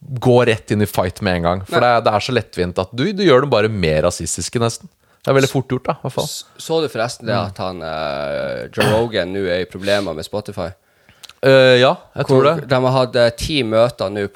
gå 0.02 0.38
rett 0.48 0.72
inn 0.74 0.82
i 0.82 0.88
fight 0.90 1.20
med 1.22 1.38
en 1.38 1.46
gang. 1.46 1.60
For 1.68 1.82
det, 1.82 1.92
det 2.06 2.12
er 2.16 2.24
så 2.26 2.34
lettvint 2.34 2.80
at 2.82 2.90
du, 2.90 3.04
du 3.14 3.22
gjør 3.22 3.44
dem 3.44 3.52
bare 3.52 3.70
mer 3.70 4.02
rasistiske, 4.08 4.58
nesten. 4.62 4.90
Det 5.22 5.30
er 5.30 5.36
veldig 5.38 5.50
fort 5.52 5.70
gjort, 5.70 5.86
da. 5.86 5.94
hvert 6.02 6.14
fall. 6.16 6.30
Så 6.58 6.80
du 6.82 6.88
forresten 6.90 7.28
det 7.28 7.36
at 7.38 7.58
han 7.62 7.78
uh, 7.78 8.64
Joe 8.74 8.88
Rogan 8.90 9.30
nå 9.30 9.44
er 9.46 9.62
i 9.62 9.68
problemer 9.70 10.16
med 10.18 10.26
Spotify? 10.26 10.72
Uh, 11.46 11.78
ja, 11.78 11.92
jeg 12.18 12.26
tror 12.26 12.48
det. 12.48 12.54
De 12.70 12.80
har 12.82 12.96
hatt 12.96 13.18
eh, 13.18 13.30
ti 13.38 13.60
møter 13.66 14.10
nå 14.10 14.26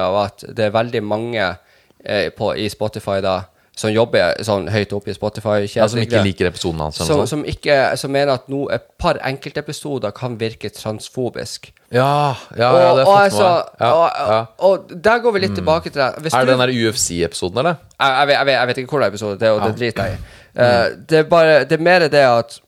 av 0.00 0.18
at 0.26 0.44
det 0.52 0.66
er 0.66 0.76
veldig 0.76 1.02
mange 1.04 1.48
uh, 1.48 2.28
på, 2.36 2.52
i 2.60 2.68
Spotify 2.72 3.22
da 3.24 3.38
som 3.76 3.90
jobber 3.90 4.36
sånn 4.46 4.68
høyt 4.70 4.92
oppe 4.94 5.10
i 5.10 5.14
Spotify-kjeden. 5.16 5.80
Ja, 5.82 5.88
som 5.90 5.98
ikke 5.98 6.20
liker 6.22 6.46
episoden 6.46 6.80
hans. 6.84 7.00
som, 7.02 7.24
som, 7.26 7.44
ikke, 7.44 7.96
som 7.98 8.12
mener 8.14 8.36
at 8.38 8.48
no, 8.48 8.68
et 8.70 8.84
par 9.02 9.18
enkeltepisoder 9.26 10.14
kan 10.14 10.36
virke 10.40 10.70
transfobisk. 10.70 11.72
Ja, 11.94 12.34
ja, 12.58 12.70
og, 12.70 12.78
ja, 12.80 12.94
det 12.98 13.06
har 13.06 13.24
jeg 13.24 13.32
altså, 13.32 13.48
fått 13.48 13.80
med 13.80 13.88
meg. 13.88 13.92
og, 13.92 14.10
Ja, 14.18 14.34
ja. 14.34 14.44
og 14.58 14.94
der 15.04 15.18
går 15.24 15.32
vi 15.32 15.42
litt 15.46 15.54
tilbake 15.58 15.90
til 15.90 16.00
det. 16.02 16.10
Hvis 16.22 16.34
Er 16.34 16.44
du- 16.44 16.50
det 16.52 16.58
den 16.58 16.68
der 16.68 16.74
UFC-episoden, 16.90 17.58
eller? 17.58 17.74
jeg, 18.00 18.16
jeg, 18.18 18.26
vet, 18.26 18.34
jeg, 18.34 18.46
vet, 18.46 18.52
jeg 18.54 18.66
vet 18.68 18.78
ikke 18.78 18.90
hvor 18.90 18.98
det 18.98 19.06
er 19.06 19.10
episode, 19.14 19.38
det, 19.40 19.48
er, 19.48 19.52
og 19.52 19.60
det 19.68 19.78
driter 19.78 20.04
jeg 20.04 20.12
i. 20.14 20.16
Mm. 20.54 20.60
Eh, 20.64 20.90
det 21.10 21.18
er 21.18 21.22
bare 21.22 21.64
Det 21.64 21.72
er 21.72 21.82
mer 21.82 21.98
det 22.08 22.14
at 22.14 22.60
mm, 22.60 22.63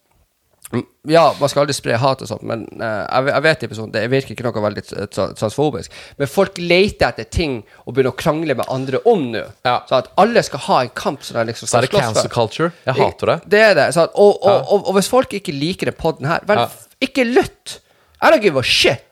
Ja, 1.07 1.29
man 1.39 1.49
skal 1.49 1.63
aldri 1.63 1.75
spre 1.79 1.95
hat 2.03 2.23
og 2.25 2.29
sånt, 2.29 2.43
men 2.43 2.65
uh, 2.81 3.05
jeg, 3.07 3.23
vet- 3.29 3.35
jeg 3.37 3.43
vet 3.45 3.61
i 3.63 3.67
episoden 3.69 3.93
Det 3.95 4.01
virker 4.11 4.35
ikke 4.35 4.47
noe 4.49 4.63
veldig 4.65 4.83
tra- 4.89 5.05
tra- 5.15 5.29
transfobisk. 5.39 5.93
Men 6.19 6.27
folk 6.33 6.59
leter 6.59 7.13
etter 7.13 7.29
ting 7.31 7.55
og 7.85 7.95
begynner 7.95 8.11
å 8.11 8.19
krangle 8.19 8.57
med 8.59 8.67
andre 8.75 8.99
om 9.07 9.29
nå. 9.31 9.45
Ja. 9.69 9.77
Så 9.87 10.01
at 10.01 10.11
alle 10.19 10.43
skal 10.43 10.65
ha 10.67 10.81
en 10.83 10.91
kamp 10.99 11.23
som 11.23 11.39
de 11.39 11.45
liksom 11.53 11.69
Så 11.71 11.77
skal 11.77 11.85
er 11.85 11.87
det 11.87 11.93
slåss 11.95 12.09
cancel 12.09 12.33
culture. 12.35 12.73
Jeg 12.89 12.99
hater 12.99 13.33
det. 13.33 13.39
Det 13.55 13.63
er 13.69 13.75
det. 13.79 13.87
At, 13.95 14.19
Og, 14.19 14.43
og, 14.43 14.67
og, 14.75 14.89
og 14.91 14.99
hvis 14.99 15.09
folk 15.15 15.39
ikke 15.39 15.55
liker 15.55 15.93
den 15.93 15.99
podden 16.03 16.27
her, 16.27 16.43
vel, 16.51 16.65
Ja. 16.67 16.69
ikke 17.07 17.29
lytt. 17.31 17.79
I 18.19 18.33
don't 18.33 18.43
give 18.43 18.59
a 18.59 18.63
shit. 18.67 19.06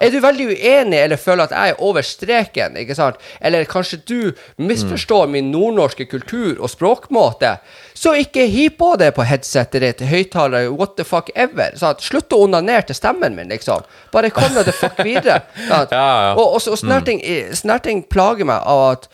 Er 0.00 0.12
du 0.12 0.18
veldig 0.22 0.46
uenig 0.52 0.98
eller 1.00 1.20
føler 1.20 1.48
at 1.48 1.54
jeg 1.54 1.74
er 1.74 1.82
over 1.86 2.04
streken, 2.06 2.76
ikke 2.80 2.96
sant? 2.98 3.20
eller 3.40 3.64
kanskje 3.68 4.00
du 4.08 4.32
misforstår 4.60 5.30
min 5.32 5.50
nordnorske 5.52 6.06
kultur 6.10 6.60
og 6.60 6.70
språkmåte, 6.70 7.56
så 7.94 8.14
ikke 8.20 8.46
hiv 8.50 8.76
på 8.80 8.92
det 9.00 9.12
på 9.16 9.26
headsetet 9.28 9.84
ditt, 9.84 10.04
høyttaler, 10.08 10.70
what 10.72 10.96
the 10.96 11.04
fuck 11.04 11.30
ever. 11.34 11.76
Sant? 11.80 12.04
Slutt 12.04 12.32
å 12.32 12.44
onanere 12.46 12.86
til 12.88 12.98
stemmen 12.98 13.36
min, 13.36 13.50
liksom. 13.52 13.84
Bare 14.12 14.32
kom 14.34 14.52
deg 14.56 14.68
the 14.68 14.76
fuck 14.76 15.00
videre. 15.04 15.42
Ja, 15.70 15.84
ja. 15.90 16.30
Og, 16.34 16.56
og, 16.56 16.62
og 16.72 16.78
snerting, 16.78 17.20
snerting 17.56 18.02
plager 18.10 18.46
meg 18.48 18.62
av 18.68 18.80
at 18.90 19.10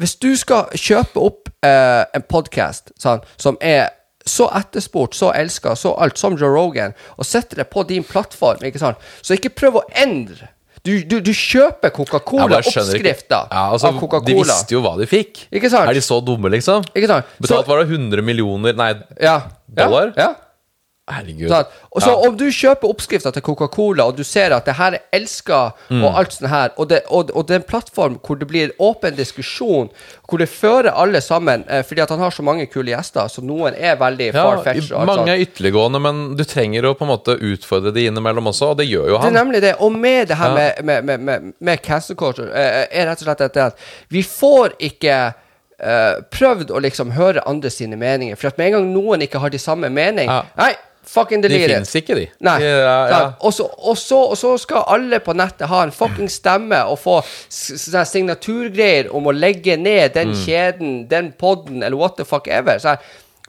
hvis 0.00 0.16
du 0.18 0.32
skal 0.38 0.72
kjøpe 0.74 1.22
opp 1.22 1.50
eh, 1.64 2.02
en 2.16 2.24
podkast 2.28 2.90
som 2.98 3.58
er 3.62 3.92
så 4.26 4.48
etterspurt, 4.56 5.14
så 5.14 5.30
elska, 5.36 5.74
så 5.76 5.94
alt, 6.00 6.16
som 6.18 6.36
Joe 6.40 6.48
Rogan, 6.54 6.94
og 7.18 7.26
setter 7.28 7.60
det 7.60 7.66
på 7.70 7.84
din 7.88 8.04
plattform, 8.08 8.62
ikke 8.64 8.80
sant, 8.80 8.96
så 9.22 9.36
ikke 9.36 9.52
prøv 9.52 9.80
å 9.82 9.84
endre. 10.00 10.48
Du, 10.84 10.98
du, 11.08 11.16
du 11.24 11.30
kjøper. 11.32 11.88
Coca-Cola-oppskrifter 11.96 13.46
Ja, 13.50 13.62
altså, 13.72 13.88
av 13.88 14.00
Coca-Cola. 14.02 14.26
De 14.28 14.34
visste 14.36 14.74
jo 14.76 14.82
hva 14.84 14.94
de 14.98 15.06
fikk. 15.08 15.46
Ikke 15.48 15.70
sant? 15.72 15.88
Er 15.88 15.96
de 15.96 16.02
så 16.04 16.18
dumme, 16.24 16.50
liksom? 16.52 16.84
Ikke 16.92 17.08
sant? 17.08 17.30
Betalt 17.40 17.64
Så- 17.64 17.70
var 17.70 17.80
det 17.80 17.86
100 17.88 18.20
millioner 18.26 18.76
Nei, 18.76 18.90
ja. 19.20 19.38
Dollar? 19.68 20.12
Ja. 20.16 20.26
ja. 20.28 20.34
Herregud. 21.10 21.50
Og 21.92 22.02
så 22.02 22.08
Ja. 22.10 22.28
om 22.28 22.36
du 22.36 22.46
kjøper 22.48 22.88
oppskrifter 22.88 23.30
til 23.32 23.42
Coca-Cola, 23.42 24.04
og 24.06 24.16
du 24.16 24.24
ser 24.24 24.52
at 24.52 24.64
det 24.64 24.74
her 24.76 24.92
er 24.94 25.00
elska, 25.12 25.72
Mm. 25.90 26.02
og 26.04 26.16
alt 26.18 26.32
sånt 26.32 26.48
her, 26.50 26.70
og 26.78 26.88
det, 26.88 27.02
og, 27.10 27.30
og 27.36 27.46
det 27.46 27.54
er 27.54 27.58
en 27.60 27.66
plattform 27.68 28.18
hvor 28.24 28.38
det 28.38 28.48
blir 28.48 28.70
åpen 28.80 29.14
diskusjon, 29.14 29.90
hvor 30.28 30.38
det 30.38 30.48
fører 30.48 30.92
alle 30.96 31.20
sammen, 31.20 31.64
eh, 31.68 31.82
fordi 31.82 32.00
at 32.02 32.08
han 32.08 32.18
har 32.18 32.30
så 32.30 32.42
mange 32.42 32.66
kule 32.72 32.86
gjester, 32.90 33.28
så 33.28 33.42
noen 33.44 33.74
er 33.76 33.96
veldig 33.96 34.32
Ja, 34.32 34.42
far-fetched. 34.56 34.90
mange 35.06 35.14
sånt. 35.18 35.28
er 35.28 35.44
ytterliggående, 35.44 36.00
men 36.00 36.36
du 36.36 36.44
trenger 36.44 36.82
å 36.84 36.94
på 36.96 37.02
en 37.02 37.12
måte 37.18 37.38
utfordre 37.38 37.92
de 37.92 38.06
innimellom 38.08 38.46
også, 38.48 38.70
og 38.70 38.76
det 38.78 38.88
gjør 38.88 39.08
jo 39.08 39.18
han. 39.18 39.32
Det 39.32 39.40
er 39.40 39.44
nemlig 39.44 39.60
det. 39.60 39.74
Og 39.80 39.92
med 39.92 40.28
det 40.28 40.36
her 40.38 40.48
Ja. 40.48 40.54
med, 40.54 40.84
med, 40.84 41.04
med, 41.04 41.20
med, 41.20 41.52
med 41.60 41.82
cancel 41.82 42.16
culture, 42.16 42.48
eh, 42.54 42.86
er 42.90 43.06
rett 43.06 43.20
og 43.20 43.26
slett 43.28 43.38
dette 43.38 43.60
at 43.66 43.76
vi 44.08 44.22
får 44.22 44.72
ikke 44.80 45.34
eh, 45.80 46.14
prøvd 46.30 46.70
å 46.70 46.80
liksom 46.80 47.10
høre 47.12 47.42
andre 47.46 47.68
sine 47.68 47.96
meninger. 47.96 48.36
For 48.38 48.46
at 48.48 48.56
med 48.58 48.66
en 48.68 48.72
gang 48.72 48.94
noen 48.94 49.20
ikke 49.20 49.40
har 49.40 49.50
de 49.50 49.58
samme 49.58 49.90
mening 49.90 50.28
Ja. 50.28 50.42
Nei, 50.56 50.72
fucking 51.06 51.42
De 51.42 51.48
delete 51.48 51.64
it. 51.64 51.74
finnes 51.74 51.94
ikke, 52.00 52.14
de. 52.18 52.26
Nei. 52.40 52.56
Ja, 52.62 52.96
ja. 53.08 53.20
Og, 53.40 53.52
så, 53.98 54.52
skal 54.58 54.84
alle 54.88 55.20
på 55.20 55.32
nettet 55.36 55.68
ha 55.68 55.82
en 55.84 55.92
fucking 55.94 56.28
stemme 56.32 56.80
og 56.90 56.98
få 57.02 57.18
signaturgreier 57.50 59.10
om 59.14 59.26
å 59.30 59.34
legge 59.36 59.76
ned 59.80 60.14
den 60.14 60.32
Mm. 60.34 60.38
kjeden, 60.44 61.08
den 61.08 61.32
podden, 61.32 61.82
eller 61.82 61.96
what 61.96 62.16
the 62.16 62.24
fuck 62.24 62.48
ever. 62.48 62.78
Så 62.78 62.96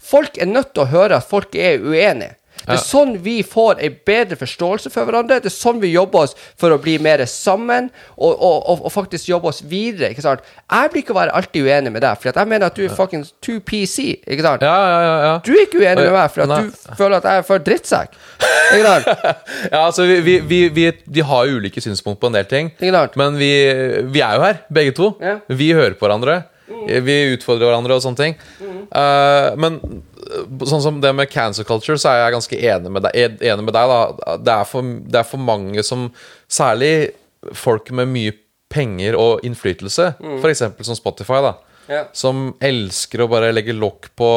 folk 0.01 0.37
er 0.37 0.45
nødt 0.45 0.73
til 0.73 0.83
å 0.83 0.87
høre 0.91 1.15
at 1.17 1.29
folk 1.29 1.55
er 1.55 1.79
uenige. 1.79 2.35
Det 2.65 2.73
er 2.73 2.81
sånn 2.81 3.15
vi 3.21 3.35
får 3.45 3.81
en 3.85 3.97
bedre 4.07 4.37
forståelse 4.39 4.91
for 4.93 5.07
hverandre. 5.07 5.37
Det 5.43 5.51
er 5.51 5.55
sånn 5.55 5.81
vi 5.83 5.91
jobber 5.93 6.25
oss 6.25 6.35
for 6.57 6.73
å 6.73 6.79
bli 6.81 6.95
mer 7.03 7.21
sammen, 7.29 7.91
og, 8.15 8.31
og, 8.33 8.55
og, 8.71 8.85
og 8.87 8.93
faktisk 8.93 9.29
jobbe 9.29 9.51
oss 9.51 9.61
videre. 9.69 10.11
ikke 10.13 10.25
sant? 10.25 10.45
Jeg 10.71 10.91
blir 10.93 11.03
ikke 11.03 11.17
være 11.17 11.35
alltid 11.37 11.67
uenig 11.67 11.93
med 11.93 12.05
deg, 12.05 12.17
for 12.21 12.31
jeg 12.31 12.51
mener 12.51 12.71
at 12.71 12.79
du 12.79 12.85
er 12.87 12.95
fucking 12.95 13.25
too 13.45 13.61
PC. 13.65 14.07
ikke 14.23 14.47
sant? 14.47 14.65
Ja, 14.65 14.75
ja, 14.75 15.03
ja, 15.05 15.15
ja. 15.25 15.35
Du 15.45 15.53
er 15.53 15.67
ikke 15.67 15.83
uenig 15.83 16.07
med 16.07 16.15
meg, 16.17 16.33
for 16.33 16.45
at 16.45 16.65
du 16.65 16.97
føler 16.97 17.19
at 17.19 17.29
jeg 17.29 17.43
er 17.43 17.47
for 17.51 17.67
drittsekk. 17.69 18.17
Ikke 18.39 18.87
sant? 18.89 19.29
ja 19.73 19.83
altså, 19.85 20.07
vi, 20.09 20.19
vi, 20.25 20.39
vi, 20.49 20.63
vi, 20.73 20.89
vi 21.19 21.27
har 21.29 21.53
ulike 21.53 21.83
synspunkt 21.83 22.21
på 22.23 22.31
en 22.31 22.39
del 22.39 22.49
ting, 22.49 22.73
men 23.19 23.39
vi, 23.39 23.53
vi 24.09 24.25
er 24.25 24.39
jo 24.39 24.45
her, 24.47 24.65
begge 24.73 24.95
to. 24.97 25.13
Ja. 25.21 25.37
Vi 25.53 25.71
hører 25.75 25.97
på 25.99 26.07
hverandre. 26.07 26.41
Vi 26.67 27.17
utfordrer 27.35 27.69
hverandre 27.69 27.97
og 27.97 28.03
sånne 28.03 28.21
ting. 28.21 28.37
Uh, 28.89 29.53
men 29.61 29.77
eh, 29.83 30.63
sånn 30.65 30.83
som 30.83 30.97
det 31.03 31.11
med 31.17 31.29
cancer 31.31 31.67
culture, 31.67 31.99
så 32.01 32.11
er 32.11 32.23
jeg 32.23 32.35
ganske 32.37 32.61
enig 32.71 32.93
med 32.95 33.05
deg. 33.05 33.37
Enig 33.51 33.67
med 33.67 33.75
deg. 33.75 33.93
Det, 34.41 34.55
er 34.55 34.65
for, 34.69 34.95
det 35.05 35.21
er 35.21 35.29
for 35.29 35.41
mange 35.41 35.85
som 35.85 36.09
Særlig 36.45 37.15
folk 37.57 37.89
med 37.93 38.09
mye 38.13 38.33
penger 38.69 39.15
og 39.17 39.45
innflytelse, 39.45 40.11
for 40.19 40.49
eksempel 40.49 40.85
som 40.85 40.97
Spotify, 40.97 41.39
da. 41.41 41.51
yeah. 41.89 42.05
Som 42.13 42.51
elsker 42.63 43.23
å 43.23 43.27
bare 43.29 43.49
legge 43.53 43.73
lokk 43.73 44.11
på 44.17 44.29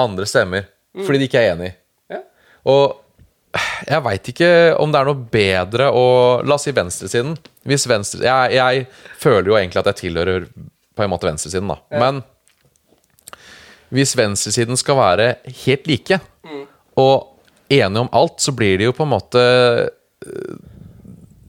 andre 0.00 0.28
stemmer 0.28 0.68
fordi 0.92 1.22
de 1.22 1.28
ikke 1.28 1.40
er 1.40 1.54
enig. 1.54 1.70
Yeah. 2.12 2.24
Og 2.68 3.00
jeg 3.88 4.04
veit 4.04 4.28
ikke 4.32 4.50
om 4.80 4.92
det 4.92 5.00
er 5.00 5.08
noe 5.08 5.30
bedre 5.32 5.88
å 5.92 6.04
La 6.48 6.56
oss 6.56 6.66
si 6.68 6.72
venstresiden. 6.76 7.34
Hvis 7.68 7.88
venstre, 7.88 8.24
jeg, 8.24 8.56
jeg 8.56 8.86
føler 9.20 9.50
jo 9.50 9.58
egentlig 9.58 9.82
at 9.82 9.90
jeg 9.92 10.00
tilhører 10.06 10.46
på 10.96 11.04
en 11.04 11.10
måte 11.12 11.28
venstresiden, 11.28 11.68
da. 11.72 11.78
Men 11.98 12.22
hvis 13.92 14.14
venstresiden 14.16 14.78
skal 14.80 14.96
være 14.96 15.26
helt 15.66 15.86
like 15.90 16.20
og 16.96 17.28
enige 17.72 18.04
om 18.06 18.10
alt, 18.16 18.40
så 18.44 18.52
blir 18.56 18.78
det 18.80 18.88
jo 18.90 18.94
på 18.96 19.04
en 19.06 19.12
måte 19.14 19.40
øh, 19.42 20.56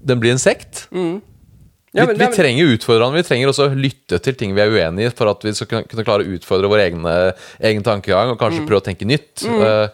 Den 0.03 0.19
blir 0.19 0.33
en 0.35 0.39
sekt. 0.41 0.87
Ja, 0.91 0.97
vi, 0.97 2.07
men- 2.09 2.17
vi 2.17 2.23
ja, 2.23 2.27
men- 2.27 2.33
trenger 2.35 2.65
å. 2.73 3.13
Vi 3.13 3.21
trenger 3.23 3.47
også 3.51 3.67
lytte 3.77 4.17
til 4.19 4.35
ting 4.35 4.55
vi 4.55 4.61
er 4.63 4.71
uenige 4.73 5.07
i, 5.07 5.13
for 5.15 5.29
at 5.31 5.43
vi 5.45 5.53
skal 5.53 5.67
kunne, 5.69 6.03
klare 6.03 6.25
å 6.25 6.33
utfordre 6.35 6.67
vår 6.71 6.81
egne, 6.89 7.13
egen 7.61 7.83
tankegang 7.85 8.33
og 8.33 8.39
kanskje 8.41 8.65
prøve 8.67 8.81
å 8.81 8.85
tenke 8.87 9.05
nytt. 9.07 9.45
Mm. 9.45 9.61
Uh, 9.61 9.87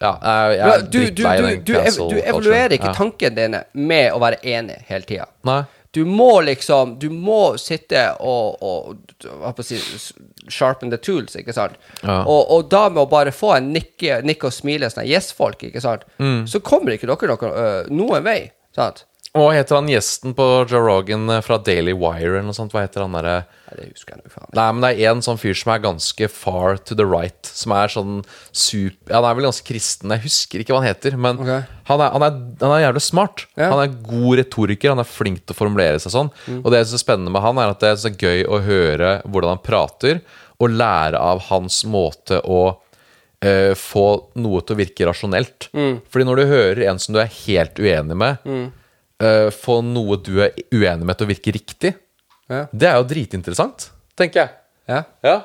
ja, 0.00 0.12
jeg, 0.22 0.56
jeg 0.56 0.82
Mm. 0.82 0.90
Du, 0.92 0.98
du, 0.98 1.22
du, 1.22 1.22
du, 1.66 1.74
ev 1.82 1.98
du 2.12 2.16
evaluerer 2.22 2.76
ikke 2.78 2.92
Ja. 2.92 2.96
tankene 2.96 3.34
dine 3.36 3.64
med 3.74 4.12
å 4.14 4.20
være 4.22 4.38
enig 4.44 4.78
hele 4.88 5.04
tida. 5.04 5.26
Du 5.92 6.04
må 6.08 6.40
liksom 6.40 6.96
Du 6.98 7.10
må 7.12 7.56
sitte 7.60 8.06
og, 8.24 8.62
og 8.64 9.28
hva 9.42 9.52
på 9.52 9.64
jeg 9.66 9.80
si, 9.82 10.14
sharpen 10.48 10.90
the 10.90 10.98
tools, 10.98 11.36
ikke 11.38 11.54
sant? 11.54 11.76
Ja. 12.00 12.22
Og, 12.24 12.48
og 12.50 12.70
da 12.72 12.86
med 12.90 13.04
å 13.04 13.10
bare 13.10 13.34
få 13.34 13.52
en 13.58 13.70
nikke, 13.74 14.22
nikke 14.26 14.48
og 14.48 14.56
smile 14.56 14.90
sånn 14.90 15.06
yes-folk, 15.06 15.62
ikke 15.68 15.82
sant? 15.84 16.06
Mm. 16.18 16.46
Så 16.50 16.62
kommer 16.64 16.96
ikke 16.96 17.10
dere 17.10 17.30
noe, 17.30 17.52
øh, 17.52 17.92
noen 17.92 18.24
vei. 18.26 18.40
Sant? 18.74 19.04
Og 19.32 19.46
hva 19.46 19.52
heter 19.56 19.78
han 19.78 19.88
gjesten 19.88 20.34
på 20.36 20.44
Joe 20.68 20.82
Rogan 20.84 21.30
eh, 21.32 21.40
fra 21.40 21.56
Daily 21.64 21.94
Wire 21.96 22.34
eller 22.34 22.50
noe 22.50 22.56
sånt? 22.56 22.74
Hva 22.74 22.82
heter 22.84 23.00
han 23.00 23.14
derre 23.16 23.38
Nei, 23.70 23.76
det 23.78 23.86
husker 23.94 24.18
jeg 24.18 24.32
faen. 24.34 24.50
Nei, 24.58 24.66
men 24.76 24.84
det 24.84 24.90
er 24.92 25.08
en 25.08 25.22
sånn 25.24 25.38
fyr 25.40 25.56
som 25.56 25.70
er 25.72 25.80
ganske 25.86 26.26
far 26.28 26.76
to 26.84 26.96
the 26.98 27.06
right. 27.08 27.48
Som 27.48 27.72
er 27.72 27.88
sånn 27.94 28.18
super 28.52 29.14
Ja, 29.14 29.22
han 29.22 29.30
er 29.30 29.38
vel 29.38 29.46
ganske 29.48 29.64
kristen. 29.64 30.12
Jeg 30.12 30.24
husker 30.26 30.60
ikke 30.60 30.74
hva 30.74 30.82
han 30.82 30.90
heter. 30.90 31.16
Men 31.16 31.40
okay. 31.40 31.62
han, 31.88 32.02
er, 32.04 32.12
han, 32.12 32.26
er, 32.26 32.36
han 32.60 32.74
er 32.76 32.82
jævlig 32.84 33.04
smart. 33.06 33.46
Ja. 33.56 33.70
Han 33.72 33.80
er 33.86 33.96
god 34.10 34.36
retoriker. 34.42 34.92
Han 34.92 35.00
er 35.00 35.08
flink 35.08 35.40
til 35.46 35.56
å 35.56 35.60
formulere 35.62 36.04
seg 36.04 36.12
sånn. 36.12 36.28
Og 36.58 36.68
det 36.74 36.82
som 36.84 37.00
er 37.00 37.04
spennende 37.06 37.32
med 37.32 37.44
han, 37.46 37.62
er 37.62 37.72
at 37.72 37.80
det 37.80 37.94
er 37.94 37.98
så 38.04 38.12
gøy 38.12 38.44
å 38.44 38.60
høre 38.68 39.14
hvordan 39.24 39.54
han 39.54 39.64
prater, 39.64 40.20
og 40.60 40.76
lære 40.76 41.16
av 41.16 41.40
hans 41.48 41.80
måte 41.88 42.36
å 42.44 42.60
uh, 42.68 43.72
få 43.80 44.06
noe 44.44 44.60
til 44.60 44.76
å 44.76 44.80
virke 44.84 45.08
rasjonelt. 45.08 45.72
Fordi 45.72 46.28
når 46.28 46.38
du 46.38 46.52
hører 46.52 46.84
en 46.92 47.00
som 47.00 47.16
du 47.16 47.24
er 47.24 47.32
helt 47.46 47.80
uenig 47.80 48.20
med, 48.20 48.44
eh, 49.22 49.48
få 49.54 49.78
noe 49.86 50.18
du 50.22 50.34
er 50.44 50.52
uenig 50.74 51.06
med 51.08 51.18
til 51.18 51.28
å 51.28 51.32
virke 51.32 51.54
riktig, 51.54 51.94
Ja. 52.50 52.66
det 52.72 52.88
er 52.90 52.98
jo 53.00 53.06
dritinteressant, 53.08 53.90
tenker 54.18 54.42
jeg. 54.44 54.54
Ja. 54.90 55.02
Ja. 55.24 55.36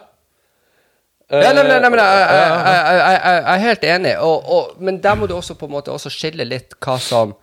Ja, 1.27 1.49
nei, 1.51 1.63
nei, 1.67 1.79
nei, 1.83 1.89
men 1.91 1.99
jeg, 1.99 2.19
jeg, 2.23 2.51
jeg, 2.63 2.91
jeg, 2.97 3.15
jeg, 3.27 3.41
er 3.51 3.63
helt 3.65 3.81
enig, 3.93 4.13
og, 4.23 4.45
og, 4.57 4.77
men 4.87 5.01
der 5.03 5.17
må 5.19 5.27
du 5.27 5.33
også 5.35 5.57
på 5.59 5.67
en 5.67 5.73
måte 5.73 5.91
også 5.91 6.07
skille 6.13 6.45
litt 6.47 6.77
hva 6.79 6.95
som 7.03 7.33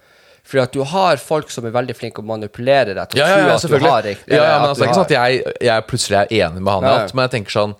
For 0.45 0.61
at 0.63 0.73
du 0.77 0.81
har 0.89 1.21
folk 1.21 1.49
som 1.53 1.65
er 1.69 1.73
veldig 1.73 1.95
flinke 1.97 2.21
å 2.21 2.25
manipulere 2.29 2.95
deg 2.97 3.13
til 3.13 3.21
Ja, 3.21 3.27
å 3.27 3.29
ja, 3.29 3.37
tro 3.37 3.49
ja, 3.49 3.57
at 3.57 3.85
du 3.85 3.87
har 3.91 4.03
riktig. 4.05 4.33
ja, 4.37 4.47
men 4.61 4.71
altså, 4.71 4.85
ikke 4.87 4.97
sånn 4.99 5.07
at 5.07 5.15
jeg, 5.17 5.45
jeg 5.69 5.85
plutselig 5.89 6.19
er 6.23 6.33
enig 6.47 6.61
med 6.65 6.73
han 6.73 6.85
i 6.89 6.91
alt, 6.95 7.15
men 7.17 7.27
jeg 7.29 7.33
tenker 7.37 7.57
sånn 7.59 7.77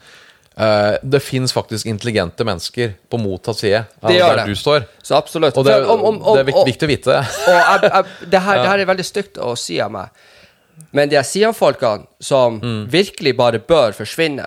eh, 0.59 0.97
Det 1.03 1.21
fins 1.23 1.53
faktisk 1.53 1.87
intelligente 1.87 2.45
mennesker 2.45 2.95
på 3.11 3.19
motsatt 3.19 3.57
side 3.59 3.85
av 4.03 4.11
Det 4.11 4.19
der 4.21 4.37
det. 4.37 4.47
du 4.47 4.55
står. 4.55 4.85
Så 5.03 5.17
absolutt. 5.17 5.57
Og 5.57 5.65
det, 5.65 5.81
om- 5.87 6.03
om- 6.05 6.23
om- 6.23 6.37
det 6.37 6.41
er 6.47 6.53
viktig, 6.53 6.67
viktig 6.67 6.87
å 6.89 6.93
vite. 6.93 7.19
Og 7.19 7.55
jeg, 7.55 7.83
jeg, 7.83 8.05
det, 8.31 8.41
her, 8.41 8.57
det 8.63 8.69
her 8.69 8.79
er 8.79 8.87
veldig 8.87 9.05
stygt 9.09 9.39
å 9.39 9.55
si 9.59 9.81
av 9.81 9.91
meg, 9.91 10.09
men 10.93 11.09
de 11.09 11.17
her 11.17 11.23
Sian-folkene 11.27 12.07
som 12.21 12.61
Mm. 12.61 12.87
virkelig 12.91 13.37
bare 13.37 13.59
bør 13.61 13.93
forsvinne 13.95 14.47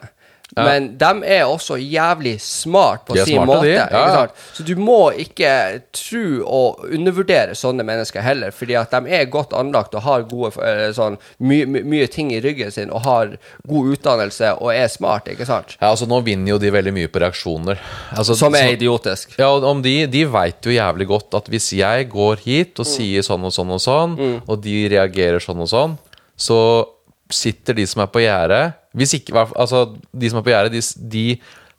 Men 0.56 0.86
de 0.98 1.10
er 1.28 1.44
også 1.44 1.76
jævlig 1.76 2.38
smart 2.42 3.04
på 3.06 3.18
sin 3.20 3.36
smarte, 3.36 3.50
måte. 3.50 3.74
Ja, 3.74 3.88
ja. 3.92 4.22
Så 4.56 4.64
du 4.66 4.74
må 4.80 5.12
ikke 5.20 5.82
tro 5.92 6.22
og 6.48 6.86
undervurdere 6.88 7.56
sånne 7.58 7.84
mennesker 7.86 8.24
heller, 8.24 8.56
fordi 8.56 8.78
at 8.80 8.96
de 8.96 9.12
er 9.20 9.28
godt 9.32 9.52
anlagt 9.58 9.94
og 10.00 10.06
har 10.06 10.24
gode, 10.30 10.54
eh, 10.64 10.88
sånn, 10.96 11.20
my, 11.44 11.60
my, 11.68 11.84
mye 11.84 12.08
ting 12.08 12.32
i 12.34 12.40
ryggen 12.44 12.72
sin 12.74 12.94
og 12.96 13.04
har 13.06 13.36
god 13.68 13.92
utdannelse 13.98 14.54
og 14.62 14.72
er 14.74 14.88
smart, 14.88 15.28
ikke 15.28 15.46
sant? 15.50 15.76
Ja, 15.82 15.92
altså 15.92 16.08
Nå 16.08 16.22
vinner 16.24 16.56
jo 16.56 16.62
de 16.64 16.72
veldig 16.72 16.96
mye 16.96 17.12
på 17.12 17.20
reaksjoner. 17.22 17.78
Altså, 18.16 18.36
Som 18.40 18.56
er 18.56 18.70
så- 18.70 18.78
idiotisk. 18.80 19.36
Ja, 19.38 19.52
om 19.52 19.82
de, 19.84 20.08
de 20.08 20.26
veit 20.26 20.62
jo 20.64 20.72
jævlig 20.72 21.08
godt 21.12 21.36
at 21.36 21.52
hvis 21.52 21.74
jeg 21.76 22.10
går 22.10 22.38
hit 22.48 22.80
og 22.80 22.88
sier 22.88 23.22
sånn 23.22 23.44
og 23.44 23.52
sånn 23.52 23.76
og 23.76 23.82
sånn, 23.84 24.18
og 24.48 24.62
de 24.64 24.88
reagerer 24.96 25.44
sånn 25.44 25.60
og 25.62 25.68
sånn, 25.68 25.98
så 26.38 26.88
sitter 27.30 27.74
de 27.76 27.86
som 27.86 28.02
er 28.06 28.08
på 28.08 28.22
gjerdet 28.24 28.74
Hvis 28.98 29.14
ikke 29.20 29.46
Altså, 29.56 29.86
de 30.12 30.30
som 30.32 30.40
er 30.42 30.46
på 30.46 30.54
gjerdet, 30.54 30.74
de, 30.74 31.08
de 31.14 31.26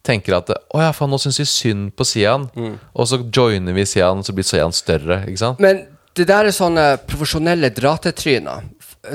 tenker 0.06 0.36
at 0.38 0.50
Å 0.54 0.80
ja, 0.82 0.90
faen, 0.94 1.10
nå 1.10 1.18
syns 1.20 1.40
vi 1.42 1.46
synd 1.50 1.92
på 1.98 2.06
Sian. 2.06 2.48
Og 2.94 3.08
så 3.10 3.20
joiner 3.34 3.76
vi 3.76 3.86
Sian, 3.88 4.22
så 4.24 4.34
blir 4.36 4.46
Sian 4.46 4.74
større, 4.76 5.24
ikke 5.26 5.42
sant? 5.42 5.62
Men 5.62 5.84
det 6.18 6.26
der 6.30 6.48
er 6.48 6.54
sånne 6.54 6.84
profesjonelle 7.06 7.70
dratetryner. 7.74 8.64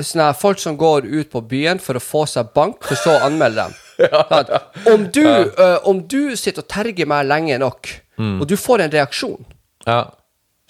Sånne 0.00 0.30
folk 0.38 0.60
som 0.62 0.76
går 0.80 1.08
ut 1.10 1.30
på 1.32 1.42
byen 1.50 1.80
for 1.82 1.98
å 1.98 2.02
få 2.02 2.24
seg 2.30 2.52
bank, 2.56 2.80
for 2.86 2.96
så 3.00 3.16
å 3.18 3.24
anmelde 3.26 3.64
dem. 3.66 3.74
ja, 4.04 4.22
ja. 4.30 4.60
Om, 4.90 5.08
du, 5.14 5.24
uh, 5.24 5.78
om 5.90 6.00
du 6.10 6.34
sitter 6.40 6.64
og 6.64 6.70
terger 6.72 7.06
meg 7.10 7.26
lenge 7.30 7.58
nok, 7.62 7.90
og 8.18 8.44
du 8.46 8.54
får 8.58 8.84
en 8.84 8.92
reaksjon, 8.94 9.42
Ja. 9.88 10.04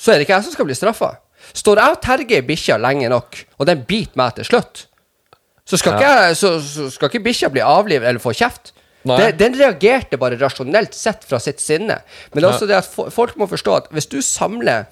så 0.00 0.12
er 0.12 0.18
det 0.18 0.24
ikke 0.26 0.38
jeg 0.38 0.46
som 0.46 0.54
skal 0.56 0.66
bli 0.68 0.76
straffa. 0.78 1.10
Står 1.54 1.76
jeg 1.80 1.94
og 1.94 2.02
terger 2.04 2.38
ei 2.40 2.46
bikkje 2.48 2.78
lenge 2.80 3.10
nok, 3.12 3.36
og 3.60 3.68
den 3.68 3.82
biter 3.86 4.16
meg 4.18 4.34
til 4.38 4.48
slutt, 4.48 4.86
så 5.64 5.80
skal 5.80 5.96
ikke, 5.96 6.34
så, 6.36 6.56
så 6.60 6.90
skal 6.92 7.10
ikke 7.10 7.24
bikkja 7.24 7.48
bli 7.52 7.62
avlivet 7.64 8.08
eller 8.08 8.22
få 8.22 8.34
kjeft. 8.36 8.74
Det, 9.04 9.34
den 9.36 9.52
reagerte 9.58 10.16
bare 10.16 10.38
rasjonelt 10.40 10.94
sett 10.96 11.26
fra 11.28 11.36
sitt 11.42 11.60
sinne. 11.60 11.98
Men 12.32 12.46
også 12.48 12.68
det 12.68 12.78
at 12.78 12.88
folk 13.12 13.36
må 13.40 13.48
forstå 13.50 13.74
at 13.76 13.90
hvis 13.92 14.08
du 14.08 14.18
samler 14.24 14.86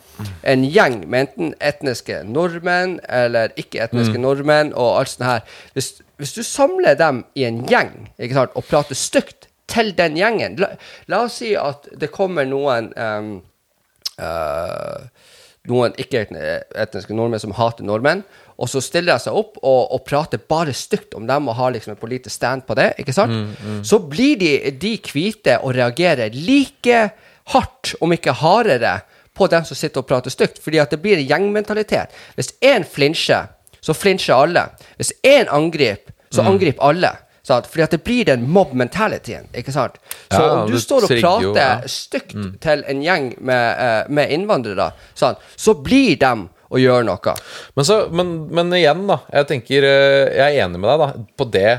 en 0.44 0.66
gjeng 0.68 0.98
med 1.08 1.28
enten 1.28 1.54
etniske 1.64 2.20
nordmenn 2.28 2.98
eller 3.08 3.54
ikke-etniske 3.60 4.20
nordmenn 4.20 4.74
og 4.76 4.98
alt 5.00 5.14
sånt 5.14 5.28
her 5.28 5.40
hvis, 5.72 5.94
hvis 6.20 6.36
du 6.36 6.42
samler 6.44 6.98
dem 7.00 7.22
i 7.34 7.46
en 7.48 7.62
gjeng 7.68 7.94
ikke 8.18 8.36
sant, 8.36 8.52
og 8.54 8.68
prater 8.68 8.98
stygt 8.98 9.48
til 9.72 9.94
den 9.96 10.18
gjengen 10.20 10.60
La, 10.60 10.74
la 11.08 11.24
oss 11.24 11.40
si 11.40 11.54
at 11.56 11.88
det 11.96 12.12
kommer 12.12 12.44
noen 12.48 12.92
um, 12.92 13.34
uh, 14.20 15.08
noen 15.70 15.94
ikke-etniske 16.00 17.14
nordmenn 17.14 17.42
som 17.42 17.54
hater 17.54 17.86
nordmenn, 17.86 18.24
og 18.62 18.70
så 18.70 18.80
stiller 18.84 19.16
de 19.18 19.24
seg 19.24 19.34
opp 19.34 19.56
og, 19.58 19.80
og 19.96 20.04
prater 20.06 20.38
bare 20.38 20.70
stygt 20.76 21.16
om 21.18 21.26
dem 21.26 21.48
og 21.50 21.56
har 21.58 21.72
liksom 21.74 21.96
et 21.96 22.00
politisk 22.02 22.36
stand 22.36 22.62
på 22.68 22.76
det, 22.78 22.92
ikke 23.02 23.14
sant? 23.16 23.56
Så 23.86 23.98
blir 24.06 24.38
de, 24.38 24.52
de 24.78 24.92
hvite 25.10 25.56
og 25.66 25.74
reagerer 25.74 26.30
like 26.36 27.00
hardt, 27.50 27.96
om 28.00 28.14
ikke 28.14 28.36
hardere, 28.38 29.00
på 29.34 29.48
dem 29.48 29.64
som 29.64 29.76
sitter 29.78 30.02
og 30.04 30.06
prater 30.06 30.30
stygt, 30.30 30.60
fordi 30.62 30.78
at 30.78 30.92
det 30.92 31.00
blir 31.02 31.18
en 31.18 31.26
gjengmentalitet. 31.26 32.14
Hvis 32.36 32.52
én 32.62 32.84
flinsjer, 32.86 33.48
så 33.82 33.94
flinsjer 33.96 34.36
alle. 34.36 34.66
Hvis 35.00 35.10
én 35.26 35.50
angriper, 35.50 36.12
så 36.30 36.44
angriper 36.46 36.84
alle. 36.84 37.14
Sant? 37.42 37.66
Fordi 37.66 37.82
at 37.82 37.94
det 37.96 38.02
blir 38.06 38.26
den 38.28 38.44
mob 38.54 38.70
mentalityen, 38.78 39.48
ikke 39.56 39.72
sant? 39.74 39.96
Så 40.30 40.38
Ja, 40.38 40.50
om 40.62 40.70
du 40.70 40.78
står 40.78 41.08
og 41.08 41.14
prater 41.16 41.42
jo, 41.48 41.54
ja. 41.56 41.80
stygt 41.90 42.36
til 42.62 42.84
en 42.86 43.02
gjeng 43.02 43.32
med, 43.40 43.80
eh, 43.82 44.02
med 44.08 44.30
innvandrere, 44.30 44.92
sant? 45.14 45.38
så 45.56 45.74
blir 45.74 46.16
de 46.20 46.32
å 46.72 46.80
gjøre 46.80 47.06
noe. 47.06 47.34
Men, 47.76 47.86
så, 47.86 47.98
men, 48.14 48.32
men 48.54 48.72
igjen, 48.78 49.04
da. 49.10 49.20
Jeg 49.32 49.48
tenker 49.50 49.86
eh, 49.86 50.32
Jeg 50.32 50.46
er 50.46 50.66
enig 50.66 50.80
med 50.80 50.88
deg 50.90 51.02
da, 51.02 51.10
på 51.38 51.48
det 51.52 51.72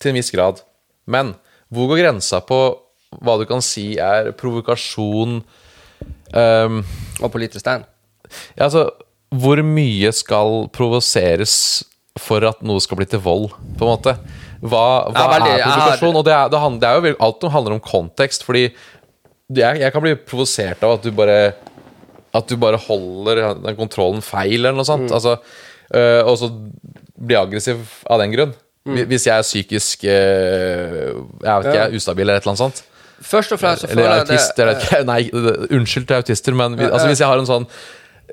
til 0.00 0.12
en 0.12 0.20
viss 0.20 0.32
grad. 0.34 0.62
Men 1.10 1.34
hvor 1.70 1.90
går 1.90 2.02
grensa 2.02 2.40
på 2.42 2.60
hva 3.22 3.36
du 3.40 3.46
kan 3.48 3.62
si 3.62 3.96
er 3.98 4.30
provokasjon 4.38 5.40
um, 5.42 6.76
Og 7.18 7.32
politisk 7.34 7.64
stand. 7.64 7.86
ja, 8.54 8.68
altså, 8.68 8.86
Hvor 9.34 9.62
mye 9.66 10.12
skal 10.14 10.68
provoseres 10.74 11.54
for 12.18 12.44
at 12.46 12.62
noe 12.66 12.82
skal 12.82 12.98
bli 12.98 13.06
til 13.10 13.22
vold, 13.22 13.50
på 13.78 13.86
en 13.86 13.92
måte? 13.94 14.14
Hva, 14.60 15.10
hva 15.10 15.24
Ja, 15.24 15.28
veldig, 15.34 15.52
er 15.54 15.66
provokasjon? 15.66 16.18
Og 16.20 16.26
det 16.26 16.34
er, 16.36 16.50
det, 16.52 16.62
handler, 16.62 16.80
det 16.82 16.88
er 16.90 17.14
jo 17.14 17.20
alt 17.26 17.44
som 17.46 17.54
handler 17.54 17.76
om 17.76 17.84
kontekst, 17.84 18.46
fordi 18.46 18.64
jeg, 18.66 19.80
jeg 19.82 19.94
kan 19.94 20.04
bli 20.04 20.14
provosert 20.22 20.82
av 20.86 20.98
at 20.98 21.06
du 21.06 21.14
bare 21.14 21.38
At 22.34 22.46
du 22.50 22.56
bare 22.62 22.78
holder 22.78 23.54
den 23.64 23.76
kontrollen 23.78 24.22
feil, 24.22 24.60
eller 24.60 24.76
noe 24.78 24.86
sånt. 24.86 25.08
Mm. 25.08 25.14
Altså, 25.18 25.36
øh, 25.94 26.20
og 26.30 26.36
så 26.38 26.50
bli 27.20 27.34
aggressiv 27.38 27.80
av 28.10 28.20
den 28.22 28.32
grunn. 28.36 28.52
Mm. 28.88 29.02
Hvis 29.10 29.26
jeg 29.26 29.36
er 29.36 29.44
psykisk 29.44 30.04
øh, 30.08 31.10
Jeg 31.44 31.52
vet 31.52 31.66
ikke, 31.66 31.74
jeg 31.76 31.90
er 31.90 31.96
ustabil 31.98 32.22
eller 32.24 32.38
et 32.40 32.46
eller 32.46 32.54
annet 32.54 32.62
sånt. 32.64 32.84
Først 33.20 33.52
og 33.52 33.60
fremst 33.60 33.82
så 33.84 33.90
føler 33.90 34.06
jeg 34.08 34.22
autist, 34.24 34.54
det, 34.56 34.66
vet. 34.70 35.06
Nei, 35.10 35.18
unnskyld 35.76 36.06
til 36.08 36.16
autister, 36.22 36.56
men 36.56 36.78
vi, 36.78 36.86
altså, 36.88 37.10
hvis 37.10 37.20
jeg 37.20 37.28
har 37.28 37.42
en 37.42 37.48
sånn 37.50 37.66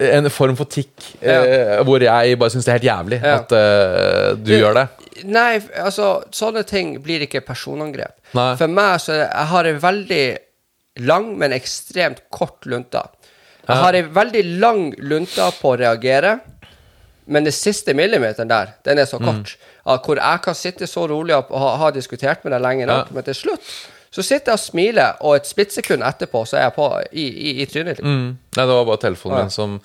En 0.08 0.30
form 0.30 0.54
for 0.56 0.70
tikk 0.70 1.08
eh, 1.26 1.80
hvor 1.84 2.04
jeg 2.06 2.38
bare 2.38 2.54
syns 2.54 2.68
det 2.68 2.72
er 2.72 2.78
helt 2.78 2.86
jævlig 2.88 3.18
at 3.26 3.54
eh, 3.58 4.28
du 4.38 4.52
gjør 4.54 4.76
det. 4.78 4.84
Nei, 5.26 5.58
altså, 5.82 6.12
sånne 6.38 6.62
ting 6.70 6.92
blir 7.02 7.24
ikke 7.26 7.42
personangrep. 7.42 8.14
Nei. 8.38 8.52
For 8.60 8.70
meg 8.70 9.02
så 9.02 9.16
det- 9.18 9.26
Jeg 9.32 9.48
har 9.52 9.70
en 9.72 9.80
veldig 9.82 10.22
lang, 11.10 11.32
men 11.42 11.52
ekstremt 11.58 12.22
kort 12.30 12.70
lunta. 12.70 13.08
Jeg 13.68 13.78
har 13.84 13.94
en 14.00 14.14
veldig 14.16 14.44
lang 14.62 14.82
lunta 15.00 15.50
på 15.62 15.74
å 15.74 15.78
reagere, 15.80 16.38
men 17.28 17.44
den 17.44 17.52
siste 17.56 17.94
millimeteren 17.98 18.48
der, 18.48 18.70
den 18.88 19.02
er 19.04 19.06
så 19.10 19.20
kort. 19.20 19.58
At 19.86 20.06
hvor 20.08 20.16
jeg 20.22 20.42
kan 20.46 20.56
sitte 20.56 20.88
så 20.88 21.04
rolig 21.12 21.36
og 21.36 21.52
ha, 21.60 21.74
ha 21.82 21.90
diskutert 21.92 22.44
med 22.46 22.54
deg 22.56 22.62
lenge 22.64 22.86
nok, 22.88 23.10
Ja. 23.10 23.14
men 23.18 23.24
til 23.28 23.36
slutt 23.36 23.72
så 24.18 24.24
sitter 24.24 24.54
jeg 24.54 24.58
og 24.58 24.64
smiler, 24.64 25.18
og 25.22 25.36
et 25.36 25.46
splittsekund 25.46 26.02
etterpå 26.08 26.46
så 26.48 26.58
er 26.58 26.62
jeg 26.70 26.74
på 26.78 26.86
i, 27.12 27.26
i, 27.28 27.50
i 27.62 27.66
trynet. 27.70 28.00
Mm. 28.00 28.38
Nei, 28.56 28.64
det 28.64 28.74
var 28.78 28.86
bare 28.88 29.02
telefonen 29.04 29.38
Ja. 29.38 29.44
min 29.44 29.52
som 29.52 29.76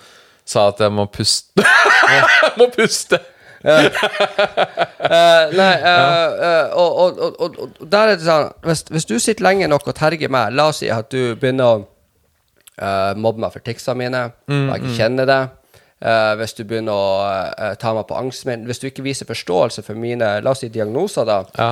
sa 0.46 0.68
at 0.70 0.78
jeg 0.80 0.92
må 0.94 1.04
puste. 1.10 1.64
jeg 2.14 2.52
må 2.56 2.68
puste! 2.72 3.18
uh, 3.62 5.44
nei, 5.54 5.74
uh, 5.82 6.30
uh, 6.42 6.66
og, 6.78 6.96
og, 6.98 7.20
og, 7.40 7.58
og 7.62 7.86
der 7.92 8.10
er 8.10 8.16
det 8.18 8.24
sånn 8.26 8.48
hvis, 8.66 8.82
hvis 8.90 9.06
du 9.06 9.16
sitter 9.22 9.46
lenge 9.46 9.68
nok 9.70 9.86
og 9.86 9.94
terger 9.98 10.32
meg, 10.32 10.54
la 10.58 10.68
oss 10.72 10.80
si 10.82 10.90
at 10.90 11.10
du 11.14 11.34
begynner 11.38 11.68
å 11.68 11.84
eh, 12.82 13.14
mobbe 13.14 13.40
meg 13.46 13.52
for 13.54 13.62
ticsene 13.64 13.96
mine, 14.02 14.22
og 14.50 14.72
jeg 14.74 14.82
ikke 14.82 14.96
kjenner 15.00 15.26
det, 15.34 15.42
Uh, 16.02 16.32
hvis 16.34 16.50
du 16.58 16.64
begynner 16.66 16.90
å 16.98 17.10
uh, 17.22 17.74
ta 17.78 17.92
meg 17.94 18.08
på 18.08 18.16
angst, 18.18 18.42
min 18.48 18.64
hvis 18.66 18.80
du 18.82 18.88
ikke 18.88 19.04
viser 19.06 19.22
forståelse 19.28 19.84
for 19.86 19.94
mine 19.94 20.32
la 20.42 20.50
oss 20.50 20.58
si 20.64 20.66
diagnoser, 20.74 21.22
da 21.28 21.36
Ja. 21.54 21.68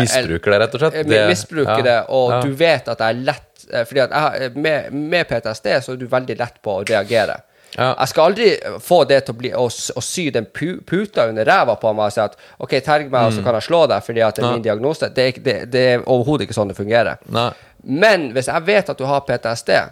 Misbruker 0.00 0.54
det, 0.54 0.60
rett 0.62 0.76
og 0.78 0.80
slett. 0.80 0.96
Det- 1.04 1.26
misbruker 1.28 1.82
ja. 1.82 1.84
det, 1.84 1.96
og 2.08 2.30
Ja. 2.32 2.38
du 2.40 2.54
vet 2.56 2.88
at 2.88 2.98
jeg 3.04 3.08
er 3.12 3.20
lett 3.26 3.66
Fordi 3.90 4.00
at 4.00 4.10
jeg, 4.16 4.54
med, 4.56 4.92
med 4.94 5.28
PTSD 5.28 5.68
så 5.84 5.92
er 5.92 5.96
du 6.00 6.06
veldig 6.08 6.38
lett 6.38 6.56
på 6.64 6.78
å 6.78 6.84
reagere. 6.88 7.36
Ja. 7.76 7.90
Jeg 7.98 8.08
skal 8.14 8.30
aldri 8.30 8.48
få 8.80 9.02
det 9.10 9.20
til 9.26 9.34
å 9.34 9.38
bli 9.42 9.50
å, 9.52 9.66
å 9.66 10.02
sy 10.08 10.30
den 10.30 10.46
pu, 10.46 10.78
puta 10.80 11.26
under 11.28 11.44
ræva 11.44 11.76
på 11.76 11.92
meg 11.92 12.06
og 12.06 12.12
si 12.16 12.20
at 12.24 12.36
OK, 12.58 12.78
terg 12.80 13.10
meg, 13.10 13.26
og 13.26 13.32
Mm. 13.32 13.36
så 13.36 13.44
kan 13.44 13.54
jeg 13.60 13.62
slå 13.68 13.82
deg 13.92 14.02
fordi 14.08 14.22
at 14.24 14.34
det 14.40 14.44
er 14.46 14.52
min 14.56 14.62
diagnose. 14.64 15.10
Det, 15.12 15.44
det 15.70 15.84
er 15.92 15.98
overhodet 16.06 16.46
ikke 16.48 16.56
sånn 16.56 16.68
det 16.72 16.78
fungerer. 16.80 17.18
Nei. 17.28 17.50
Men 17.84 18.30
hvis 18.32 18.46
jeg 18.48 18.62
vet 18.64 18.88
at 18.88 18.96
du 18.96 19.04
har 19.04 19.20
PTSD, 19.20 19.82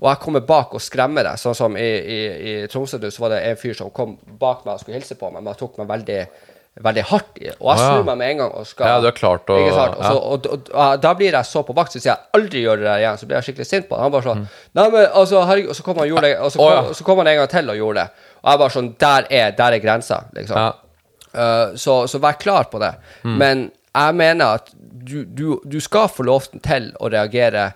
og 0.00 0.08
jeg 0.10 0.18
kommer 0.24 0.40
bak 0.48 0.74
og 0.74 0.80
skremmer 0.82 1.22
deg, 1.24 1.38
sånn 1.38 1.54
som 1.54 1.76
i, 1.76 1.90
i, 2.16 2.18
i 2.50 2.66
Tromsø 2.72 2.98
så 3.10 3.20
var 3.22 3.30
det 3.36 3.42
en 3.50 3.56
fyr 3.60 3.74
som 3.78 3.90
kom 3.94 4.16
bak 4.40 4.64
meg 4.66 4.74
og 4.74 4.80
skulle 4.82 4.98
hilse 4.98 5.14
på 5.20 5.30
meg, 5.30 5.42
men 5.42 5.52
han 5.54 5.60
tok 5.60 5.78
meg 5.82 5.88
veldig 5.88 6.18
veldig 6.84 7.02
hardt 7.06 7.36
i 7.38 7.50
Og 7.52 7.68
jeg 7.70 7.78
snur 7.78 8.00
meg 8.08 8.16
med 8.18 8.30
en 8.32 8.38
gang 8.40 8.54
og 8.58 8.64
skal 8.66 8.88
Ja, 8.88 8.94
du 9.00 9.06
er 9.06 9.12
klart 9.14 9.46
å- 9.46 9.58
ja. 9.60 9.68
Og, 9.70 10.00
så, 10.02 10.14
og, 10.18 10.46
og, 10.50 10.70
og, 10.74 10.96
da 11.04 11.12
blir 11.14 11.30
jeg 11.36 11.46
så 11.46 11.62
på 11.62 11.72
vakt, 11.76 11.92
så 11.94 12.00
sier 12.00 12.10
jeg 12.16 12.32
aldri 12.34 12.64
gjør 12.64 12.80
det 12.80 12.88
der 12.88 12.98
igjen. 12.98 13.18
Så 13.20 13.26
blir 13.30 13.36
jeg 13.38 13.46
skikkelig 13.46 13.66
sint 13.68 13.86
på 13.88 13.94
han. 13.94 14.02
Han 14.08 14.12
bare 14.16 14.24
Mm. 14.24 14.30
sånn 14.32 14.48
Nei, 14.74 14.88
men 14.90 15.06
altså, 15.06 15.44
herregud 15.46 15.70
Og 15.70 15.76
så 15.78 15.84
kom 15.86 16.00
han 16.02 16.08
gjorde 16.08 16.22
det, 16.26 16.32
og 16.40 16.50
så 16.50 16.58
kom, 16.58 16.66
oh, 16.66 16.72
ja. 16.88 16.92
så 16.98 17.04
kom 17.06 17.18
han 17.22 17.26
en 17.30 17.36
gang 17.38 17.48
til 17.54 17.70
og 17.70 17.76
gjorde 17.78 17.94
det. 18.02 18.26
Og 18.42 18.50
jeg 18.50 18.58
bare 18.64 18.74
sånn 18.74 18.90
Der 18.98 19.26
er, 19.30 19.50
der 19.52 19.72
er 19.78 19.78
grensa, 19.86 20.18
liksom. 20.34 20.56
Ja. 20.58 20.72
Uh, 21.34 21.76
så, 21.76 21.94
så 22.10 22.18
vær 22.18 22.36
klar 22.42 22.64
på 22.74 22.82
det. 22.82 22.90
Mm. 23.22 23.38
Men 23.38 23.64
jeg 23.94 24.14
mener 24.18 24.58
at 24.58 24.74
du, 24.74 25.24
du, 25.24 25.60
du 25.64 25.78
skal 25.80 26.08
få 26.10 26.26
lov 26.26 26.50
til 26.58 26.90
å 26.98 27.06
reagere 27.10 27.68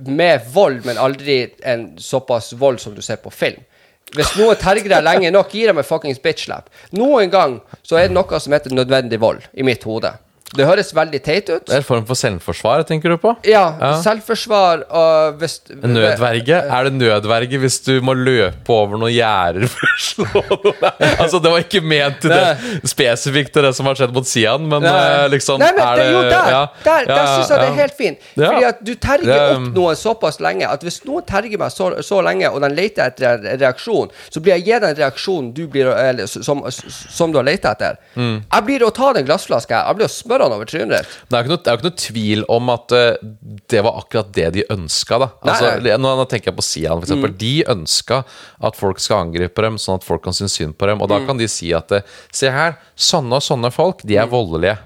med 0.00 0.40
vold, 0.52 0.84
men 0.86 0.98
aldri 0.98 1.42
en 1.68 1.92
såpass 1.98 2.52
vold 2.52 2.80
som 2.80 2.94
du 2.94 3.02
ser 3.02 3.20
på 3.22 3.30
film. 3.30 3.60
Hvis 4.12 4.34
noen 4.36 4.58
terger 4.60 4.90
deg 4.92 5.04
lenge 5.06 5.30
nok, 5.32 5.54
gir 5.54 5.70
dem 5.70 5.80
en 5.80 5.86
fuckings 5.88 6.20
bitch-slap. 6.20 6.68
Noen 6.96 7.30
gang 7.32 7.60
så 7.80 7.96
er 7.96 8.08
det 8.08 8.16
noe 8.16 8.40
som 8.40 8.52
heter 8.52 8.74
nødvendig 8.76 9.20
vold, 9.22 9.46
i 9.52 9.64
mitt 9.64 9.84
hode. 9.88 10.12
Det 10.56 10.66
høres 10.68 10.90
veldig 10.94 11.20
teit 11.24 11.48
ut. 11.48 11.64
Det 11.66 11.72
er 11.72 11.80
en 11.80 11.86
form 11.86 12.04
for 12.08 12.18
selvforsvar, 12.18 12.82
tenker 12.88 13.14
du 13.14 13.16
på? 13.22 13.30
Ja, 13.48 13.62
Ja. 13.80 13.92
selvforsvar 14.04 14.82
og 14.90 15.38
hvis 15.40 15.60
Nødverge? 15.70 16.58
Er 16.68 16.84
det 16.88 16.92
nødverge 16.98 17.58
hvis 17.62 17.78
du 17.86 17.92
må 18.04 18.12
løpe 18.16 18.68
over 18.74 18.98
noen 19.00 19.14
gjerder 19.14 19.66
for 19.72 19.86
å 19.88 20.02
slå 20.08 20.42
noen? 20.50 20.90
Altså, 21.22 21.40
det 21.42 21.52
var 21.54 21.64
ikke 21.64 21.80
ment 21.84 22.20
til 22.20 22.30
det 22.34 22.82
spesifikt 22.92 23.52
til 23.54 23.64
det 23.66 23.72
som 23.76 23.88
har 23.88 23.96
skjedd 23.98 24.12
mot 24.14 24.28
Sian, 24.28 24.66
men 24.68 24.84
Nei. 24.84 25.28
liksom 25.32 25.60
Nei, 25.62 25.70
men 25.76 25.84
er 25.86 26.00
det, 26.02 26.06
jo, 26.12 26.20
der, 26.26 26.50
ja, 26.52 26.62
der, 26.84 27.06
der 27.08 27.14
der 27.14 27.30
syns 27.32 27.52
jeg 27.54 27.62
det 27.62 27.68
er 27.70 27.78
helt 27.80 27.96
fint. 27.98 28.28
Fordi 28.36 28.68
at 28.68 28.84
du 28.84 28.92
terger 29.08 29.42
opp 29.54 29.66
noen 29.76 29.98
såpass 29.98 30.40
lenge 30.44 30.68
at 30.68 30.84
hvis 30.84 31.00
noen 31.08 31.24
terger 31.28 31.60
meg 31.62 31.72
så, 31.74 31.90
så 32.04 32.20
lenge, 32.24 32.50
og 32.52 32.60
den 32.64 32.76
leter 32.76 33.08
etter 33.08 33.38
en 33.40 33.48
reaksjon, 33.62 34.12
så 34.28 34.42
blir 34.44 34.56
jeg 34.58 34.66
gi 34.68 34.80
den 34.84 34.96
reaksjonen 35.00 35.50
du 35.56 35.64
blir, 35.72 35.88
eller, 35.96 36.26
som, 36.30 36.62
som 36.70 37.32
du 37.32 37.38
har 37.40 37.46
leta 37.48 37.72
etter. 37.76 37.96
Mm. 38.16 38.42
Jeg 38.44 38.68
blir 38.68 38.84
å 38.86 38.92
ta 38.94 39.12
den 39.16 39.24
glassflaska 39.28 39.82
jeg 39.86 39.96
blir 39.98 40.08
å 40.08 40.12
smøre 40.12 40.41
den 40.42 40.54
over 40.56 40.68
trynet 40.68 40.92
ditt. 40.94 41.16
Det 41.28 41.38
er 41.38 41.48
jo 41.48 41.56
ikke, 41.56 41.74
ikke 41.76 41.88
noe 41.88 42.00
tvil 42.02 42.44
om 42.52 42.72
at 42.74 42.94
eh, 42.96 43.24
det 43.72 43.82
var 43.86 43.98
akkurat 44.02 44.30
det 44.36 44.48
de 44.58 44.66
ønska. 44.74 45.18
Da. 45.22 45.28
Altså, 45.42 45.72
Nei. 45.82 45.96
nå, 46.02 46.14
nå 46.18 46.26
tenker 46.30 46.52
jeg 46.52 46.58
på 46.58 46.66
Sian, 46.66 47.02
f.eks. 47.02 47.14
Mm. 47.16 47.26
De 47.40 47.52
ønska 47.74 48.22
at 48.68 48.78
folk 48.78 49.02
skal 49.02 49.26
angripe 49.28 49.66
dem, 49.66 49.80
sånn 49.80 50.00
at 50.00 50.06
folk 50.06 50.24
kan 50.26 50.36
synes 50.36 50.56
synd 50.58 50.76
på 50.78 50.90
dem. 50.90 51.02
Og 51.02 51.10
da 51.12 51.22
kan 51.26 51.40
de 51.40 51.48
si 51.50 51.72
at 51.76 51.94
eh, 51.96 52.06
se 52.34 52.52
her, 52.52 52.78
sånne 52.94 53.40
og 53.40 53.46
sånne 53.46 53.72
folk, 53.74 54.04
de 54.08 54.20
er 54.20 54.30
voldelige. 54.30 54.78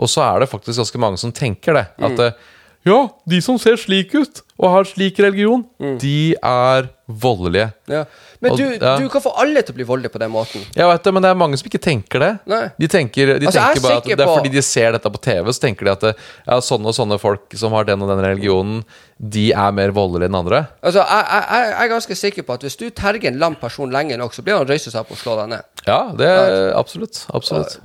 Og 0.00 0.10
så 0.10 0.24
er 0.28 0.42
det 0.44 0.50
faktisk 0.52 0.82
ganske 0.82 1.02
mange 1.02 1.20
som 1.22 1.34
tenker 1.34 1.78
det. 1.78 1.86
At 2.10 2.24
eh, 2.26 2.48
ja, 2.88 3.00
de 3.28 3.42
som 3.44 3.58
ser 3.60 3.76
slik 3.76 4.14
ut 4.16 4.40
og 4.56 4.72
har 4.72 4.86
slik 4.88 5.18
religion, 5.20 5.66
de 6.00 6.32
er 6.36 6.88
voldelige. 7.06 7.70
Ja. 7.90 8.06
Men 8.40 8.52
Og- 8.52 8.58
du, 8.58 8.64
ja. 8.80 8.94
du 8.96 9.08
kan 9.12 9.20
få 9.20 9.34
alle 9.36 9.60
til 9.62 9.74
å 9.74 9.76
bli 9.76 9.84
voldelige 9.84 10.12
på 10.14 10.18
den 10.22 10.30
måten. 10.32 10.62
Jeg 10.74 10.86
vet 10.88 11.02
det, 11.04 11.12
men 11.12 11.22
det 11.22 11.30
er 11.30 11.34
mange 11.36 11.58
som 11.60 11.68
ikke 11.68 11.80
tenker 11.84 12.22
det. 12.24 12.30
Nei. 12.48 12.62
De 12.80 12.88
tenker, 12.88 13.34
de 13.38 13.46
Altså, 13.46 13.60
er 13.60 13.74
tenker 13.74 13.82
bare 13.84 13.96
at 14.00 14.04
det 14.08 14.24
er 14.24 14.32
fordi 14.32 14.52
de 14.54 14.62
ser 14.64 14.92
dette 14.96 15.12
på 15.12 15.20
TV, 15.20 15.44
så 15.52 15.60
tenker 15.66 15.84
de 15.84 15.92
at 15.92 16.06
ja, 16.46 16.56
sånne 16.64 16.88
og 16.88 16.96
sånne 16.96 17.18
folk 17.20 17.52
som 17.60 17.72
har 17.76 17.84
den 17.84 18.00
og 18.00 18.08
den 18.08 18.24
religionen, 18.24 18.80
de 19.20 19.50
er 19.52 19.76
mer 19.76 19.92
voldelige 19.92 20.30
enn 20.32 20.40
andre. 20.40 20.62
Altså, 20.82 21.04
jeg, 21.04 21.26
jeg, 21.28 21.44
jeg 21.50 21.68
jeg 21.70 21.84
er 21.84 21.92
ganske 21.92 22.16
sikker 22.22 22.42
på 22.48 22.56
at 22.56 22.64
hvis 22.64 22.76
du 22.80 22.88
terger 22.88 23.28
en 23.28 23.38
lam 23.38 23.54
person 23.60 23.92
lenge 23.92 24.16
nok, 24.16 24.32
så 24.32 24.42
blir 24.42 24.56
han 24.56 24.66
røyse 24.66 24.88
seg 24.88 25.02
opp 25.04 25.12
og 25.12 25.20
slå 25.20 25.36
deg 25.42 25.52
ned. 25.58 25.62
Ja, 25.86 26.00
det 26.16 26.26
er 26.32 26.72
absolutt. 26.80 27.26
Absolutt. 27.34 27.76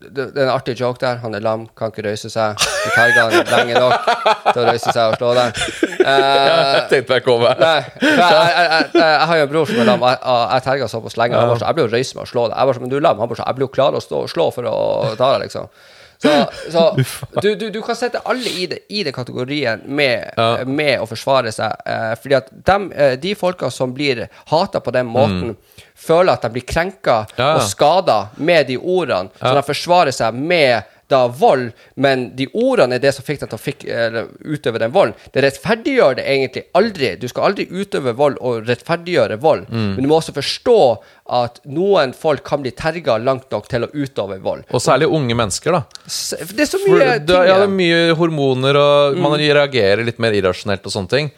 Det, 0.00 0.36
er 0.36 0.42
en 0.44 0.52
artig 0.52 0.74
joke 0.80 1.00
der. 1.00 1.16
Han 1.22 1.34
er 1.34 1.40
lam, 1.40 1.66
kan 1.76 1.92
ikke 1.92 2.04
røyse 2.04 2.28
seg. 2.32 2.58
Du 2.60 2.88
terger 2.92 3.30
han 3.30 3.48
lenge 3.48 3.78
nok 3.80 4.10
til 4.52 4.60
å 4.60 4.66
røyse 4.68 4.92
seg 4.92 5.02
og 5.12 5.20
slå 5.20 5.34
deg. 5.38 5.56
Uh, 6.06 6.12
Jeg 6.14 6.82
tenkte 6.86 7.16
nei, 7.58 8.28
jeg, 8.30 8.66
jeg, 8.70 8.84
jeg, 8.94 9.24
har 9.26 9.38
jo 9.40 9.46
en 9.48 9.48
bror 9.50 9.64
som 9.66 9.80
er 9.82 9.88
lam. 9.88 10.04
og 10.04 10.12
Jeg, 10.12 10.20
jeg 10.52 10.64
terga 10.68 10.86
såpass 10.92 11.16
lenge. 11.18 11.34
Han 11.34 11.50
bare 11.50 11.58
så, 11.58 11.66
jeg 11.66 11.78
blir 11.78 11.88
jo 11.88 11.92
røyse 11.96 12.14
meg 12.14 12.22
og 12.22 12.30
slå 12.30 12.44
deg. 12.46 12.54
Jeg 12.54 12.68
bare 12.68 12.76
så, 12.76 12.82
men 12.84 12.92
du 12.92 12.94
er 13.00 13.02
lam. 13.08 13.18
Han 13.18 13.32
bare 13.32 13.40
så, 13.40 13.46
jeg 13.48 13.58
blir 13.58 13.66
jo 13.66 13.72
klar 13.74 13.96
å 13.98 14.02
stå 14.04 14.20
og 14.22 14.30
slå 14.30 14.46
for 14.54 14.68
å 14.70 14.76
ta 15.18 15.32
deg, 15.32 15.48
liksom. 15.48 15.66
Så, 16.22 16.32
så 16.72 17.40
du, 17.42 17.54
du, 17.54 17.70
du 17.70 17.80
kan 17.84 17.96
sette 17.98 18.20
alle 18.24 18.48
i, 18.48 18.66
det, 18.70 18.78
i 18.88 19.02
den 19.04 19.12
kategorien 19.12 19.82
med, 19.86 20.32
Ja. 20.36 20.64
med 20.64 21.00
å 21.00 21.06
forsvare 21.10 21.52
seg. 21.52 21.72
Eh, 21.86 22.14
fordi 22.22 22.34
at 22.38 22.48
dem, 22.66 22.90
eh, 22.92 23.16
de 23.20 23.34
folka 23.34 23.70
som 23.70 23.92
blir 23.94 24.26
hata 24.50 24.80
på 24.80 24.92
den 24.96 25.06
måten, 25.12 25.56
føler 25.96 26.32
at 26.36 26.42
de 26.42 26.50
blir 26.56 26.66
krenka 26.66 27.26
Mm. 27.26 27.38
Ja. 27.38 27.54
og 27.56 27.62
skada 27.62 28.18
med 28.36 28.66
de 28.68 28.76
ordene. 28.78 29.30
Så 29.40 29.54
de 29.54 29.62
forsvarer 29.62 30.12
seg 30.12 30.34
med 30.34 30.84
da 31.08 31.26
vold, 31.28 31.68
men 31.94 32.24
de 32.36 32.48
ordene 32.58 32.96
er 32.96 33.02
det 33.02 33.12
som 33.14 33.22
fikk 33.26 33.38
dem 33.44 33.48
til 33.52 33.58
å 33.58 33.62
fikk, 33.62 33.84
utøve 34.42 34.80
den 34.82 34.90
volden. 34.94 35.14
Det 35.34 35.44
rettferdiggjør 35.44 36.16
det 36.18 36.24
egentlig 36.26 36.64
aldri. 36.74 37.12
Du 37.20 37.28
skal 37.30 37.50
aldri 37.50 37.66
utøve 37.70 38.14
vold 38.18 38.40
og 38.40 38.66
rettferdiggjøre 38.66 39.38
vold, 39.42 39.66
Mm. 39.70 39.94
men 39.94 40.02
du 40.02 40.08
må 40.10 40.18
også 40.20 40.34
forstå 40.34 40.76
at 41.30 41.60
noen 41.66 42.12
folk 42.14 42.42
kan 42.44 42.62
bli 42.62 42.70
terga 42.70 43.18
langt 43.22 43.50
nok 43.50 43.68
til 43.68 43.86
å 43.86 43.90
utøve 43.94 44.40
vold. 44.42 44.64
Og 44.70 44.80
særlig 44.82 45.06
unge 45.10 45.34
mennesker, 45.38 45.72
da. 45.72 45.82
Det 46.06 46.60
er 46.66 46.70
så 46.70 46.78
For 46.82 46.94
mye 46.98 47.18
det, 47.18 47.26
ting 47.26 47.46
ja, 47.50 47.56
det 47.58 47.68
er 47.68 47.74
mye 47.78 48.14
hormoner, 48.18 48.76
og 48.76 49.16
man 49.18 49.38
reagerer 49.38 50.04
litt 50.04 50.18
mer 50.22 50.32
irrasjonelt 50.32 50.84
og 50.86 50.92
sånne 50.92 51.08
ting. 51.08 51.30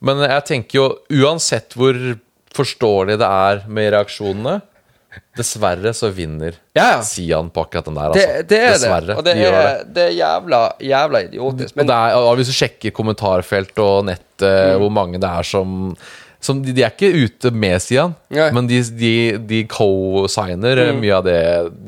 Men 0.00 0.18
jeg 0.26 0.44
tenker 0.50 0.78
jo, 0.80 0.88
uansett 1.22 1.74
hvor 1.78 1.94
forståelig 2.56 3.18
det 3.20 3.26
er 3.28 3.62
med 3.68 3.92
reaksjonene 3.92 4.60
Dessverre 5.36 5.92
så 5.96 6.08
vinner 6.16 6.54
Ja, 6.76 6.84
ja. 6.96 7.00
Sian 7.04 7.50
på 7.52 7.64
akkurat 7.66 7.84
den 7.88 7.94
der, 7.98 8.10
altså. 8.12 8.44
det 8.48 8.58
er 8.60 8.72
Dessverre. 8.72 9.06
det. 9.06 9.16
Og 9.16 9.24
det 9.26 9.34
de 9.36 9.42
det. 9.44 9.50
er, 9.62 9.82
det 9.96 10.04
er 10.06 10.14
jævla, 10.16 10.60
jævla 10.80 11.20
idiotisk. 11.26 11.76
Men 11.76 11.86
det 11.90 11.96
er, 11.96 12.14
og 12.20 12.36
hvis 12.38 12.48
du 12.52 12.56
sjekker 12.56 12.94
kommentarfelt 12.96 13.78
og 13.84 14.04
nettet, 14.12 14.22
Mm. 14.46 14.78
hvor 14.82 14.90
mange 14.92 15.16
det 15.20 15.28
er 15.28 15.42
som, 15.48 15.96
som 16.40 16.58
de, 16.62 16.72
de 16.76 16.82
er 16.84 16.90
ikke 16.92 17.08
ute 17.24 17.50
med 17.50 17.78
Sian, 17.80 18.14
Nei. 18.30 18.50
men 18.52 18.66
de, 18.68 18.82
de, 18.92 19.12
de 19.48 19.62
co-signer 19.72 20.82
mm. 20.92 20.98
mye 21.00 21.14
av 21.16 21.24
det 21.24 21.38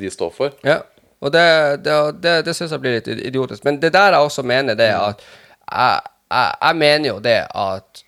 de 0.01 0.11
står 0.13 0.31
for. 0.33 0.55
Ja, 0.65 0.79
og 1.21 1.33
det, 1.35 1.45
det, 1.85 1.97
det, 2.23 2.35
det 2.47 2.55
syns 2.57 2.73
jeg 2.73 2.81
blir 2.81 2.95
litt 2.99 3.09
idiotisk. 3.11 3.65
Men 3.67 3.81
det 3.83 3.91
der 3.93 4.13
jeg 4.17 4.25
også 4.31 4.45
mener, 4.47 4.77
det 4.79 4.87
er 4.93 5.01
at 5.11 5.21
jeg, 5.25 6.01
jeg, 6.31 6.53
jeg 6.63 6.77
mener 6.85 7.09
jo 7.11 7.19
det 7.25 7.39
at 7.53 8.03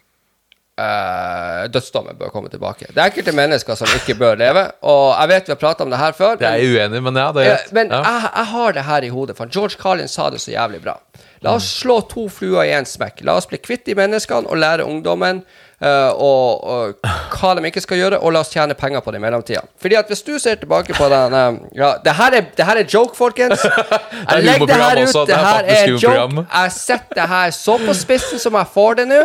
eh, 0.81 1.65
dødsdommen 1.73 2.19
bør 2.19 2.33
komme 2.35 2.51
tilbake. 2.53 2.89
Det 2.91 2.99
er 2.99 3.11
enkelte 3.11 3.35
mennesker 3.37 3.79
som 3.79 3.91
ikke 4.01 4.17
bør 4.21 4.39
leve, 4.41 4.67
og 4.83 5.05
jeg 5.15 5.33
vet 5.35 5.51
vi 5.51 5.55
har 5.55 5.63
prata 5.63 5.87
om 5.87 5.93
det 5.93 6.01
her 6.01 6.17
før. 6.17 6.37
Jeg 6.41 6.51
er 6.51 6.77
uenig, 6.77 7.03
men 7.07 7.21
ja, 7.21 7.29
det 7.37 7.47
er 7.47 7.53
greit. 7.55 7.73
men 7.77 7.93
ja. 7.93 8.03
jeg, 8.07 8.31
jeg 8.35 8.53
har 8.55 8.79
det 8.79 8.87
her 8.91 9.09
i 9.09 9.13
hodet, 9.15 9.37
for 9.39 9.53
George 9.53 9.81
Carlin 9.83 10.09
sa 10.09 10.31
det 10.31 10.41
så 10.41 10.55
jævlig 10.55 10.83
bra. 10.85 10.99
La 11.41 11.55
oss 11.57 11.71
slå 11.81 12.01
to 12.05 12.27
fluer 12.29 12.67
i 12.69 12.73
én 12.77 12.85
smekk. 12.85 13.23
La 13.25 13.39
oss 13.41 13.49
bli 13.49 13.57
kvitt 13.63 13.87
de 13.89 13.95
menneskene 13.97 14.49
og 14.51 14.61
lære 14.61 14.85
ungdommen 14.85 15.41
uh, 15.81 16.13
og, 16.13 16.65
og 16.69 17.07
hva 17.33 17.55
de 17.57 17.65
ikke 17.71 17.81
skal 17.81 17.97
gjøre, 17.97 18.19
og 18.21 18.35
la 18.37 18.43
oss 18.45 18.53
tjene 18.53 18.77
penger 18.77 19.01
på 19.01 19.15
det 19.15 19.23
i 19.23 19.25
mellomtida. 19.25 19.63
Fordi 19.81 19.97
at 19.97 20.13
hvis 20.13 20.21
du 20.27 20.35
ser 20.43 20.61
tilbake 20.61 20.97
på 20.99 21.09
den 21.13 21.37
uh, 21.37 21.57
Ja, 21.77 21.95
det 22.05 22.17
her 22.19 22.37
er, 22.37 22.51
det 22.57 22.67
her 22.69 22.83
er 22.83 22.85
joke, 22.85 23.17
folkens. 23.17 23.65
Jeg 24.31 24.45
legger 24.45 24.69
det 24.69 24.81
her 24.83 25.01
ut. 25.01 25.15
Det 25.15 25.27
det 25.31 25.39
er 25.39 25.47
her 25.47 25.73
er 25.79 25.95
joke. 25.95 26.45
Jeg 26.45 26.73
setter 26.77 27.23
det 27.23 27.29
her 27.33 27.57
så 27.57 27.79
på 27.87 27.97
spissen 27.97 28.43
som 28.43 28.61
jeg 28.61 28.73
får 28.75 29.01
det 29.01 29.09
nå. 29.09 29.23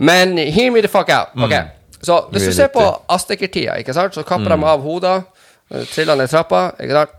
Men 0.00 0.36
hear 0.38 0.72
me 0.72 0.80
the 0.80 0.88
fuck 0.88 1.10
out. 1.12 1.34
Ok, 1.36 1.52
Så 2.00 2.16
hvis 2.32 2.46
du 2.46 2.48
er 2.48 2.56
ser 2.56 2.72
på 2.72 2.80
det. 2.80 3.80
Ikke 3.82 3.94
sant, 3.94 4.14
så 4.16 4.24
kapper 4.24 4.48
de 4.54 4.64
av 4.64 4.80
hoder, 4.80 5.22
eh, 5.70 5.84
triller 5.92 6.16
ned 6.16 6.30
trappa, 6.32 6.70
ikke 6.80 6.96
sant. 6.96 7.16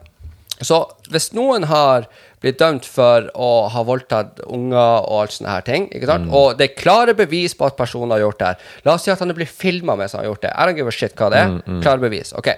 Så 0.62 0.78
hvis 1.10 1.32
noen 1.34 1.64
har 1.70 2.08
blitt 2.42 2.58
dømt 2.60 2.86
for 2.86 3.30
å 3.38 3.70
ha 3.70 3.84
voldtatt 3.86 4.42
unger 4.48 5.06
og 5.06 5.22
alt 5.22 5.34
sånne 5.36 5.54
her 5.54 5.62
ting, 5.66 5.88
ikke 5.94 6.10
sant? 6.10 6.30
og 6.34 6.58
det 6.58 6.68
er 6.70 6.76
klare 6.82 7.14
bevis 7.18 7.54
på 7.58 7.66
at 7.66 7.78
personen 7.78 8.12
har 8.12 8.20
gjort 8.24 8.40
det 8.40 8.48
her 8.48 8.58
La 8.86 8.94
oss 8.94 9.06
si 9.06 9.12
at 9.14 9.20
han 9.22 9.30
er 9.30 9.38
blitt 9.38 9.50
filma 9.54 9.96
mens 9.98 10.14
han 10.14 10.24
har 10.24 10.32
gjort 10.32 10.42
det. 10.42 10.54
I 10.54 10.66
don't 10.66 10.78
give 10.78 10.88
a 10.88 10.92
shit 10.92 11.16
hva 11.18 11.30
det 11.34 11.38
er. 11.42 11.82
Klare 11.82 12.02
bevis. 12.02 12.34
Ok. 12.38 12.50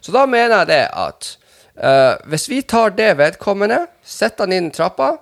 Så 0.00 0.12
da 0.12 0.26
mener 0.26 0.62
jeg 0.62 0.70
det 0.72 0.82
at 0.92 1.36
uh, 1.80 2.14
hvis 2.28 2.48
vi 2.50 2.62
tar 2.62 2.90
det 2.96 3.16
vedkommende, 3.20 3.86
setter 4.04 4.44
han 4.44 4.52
inn 4.52 4.70
trappa, 4.74 5.14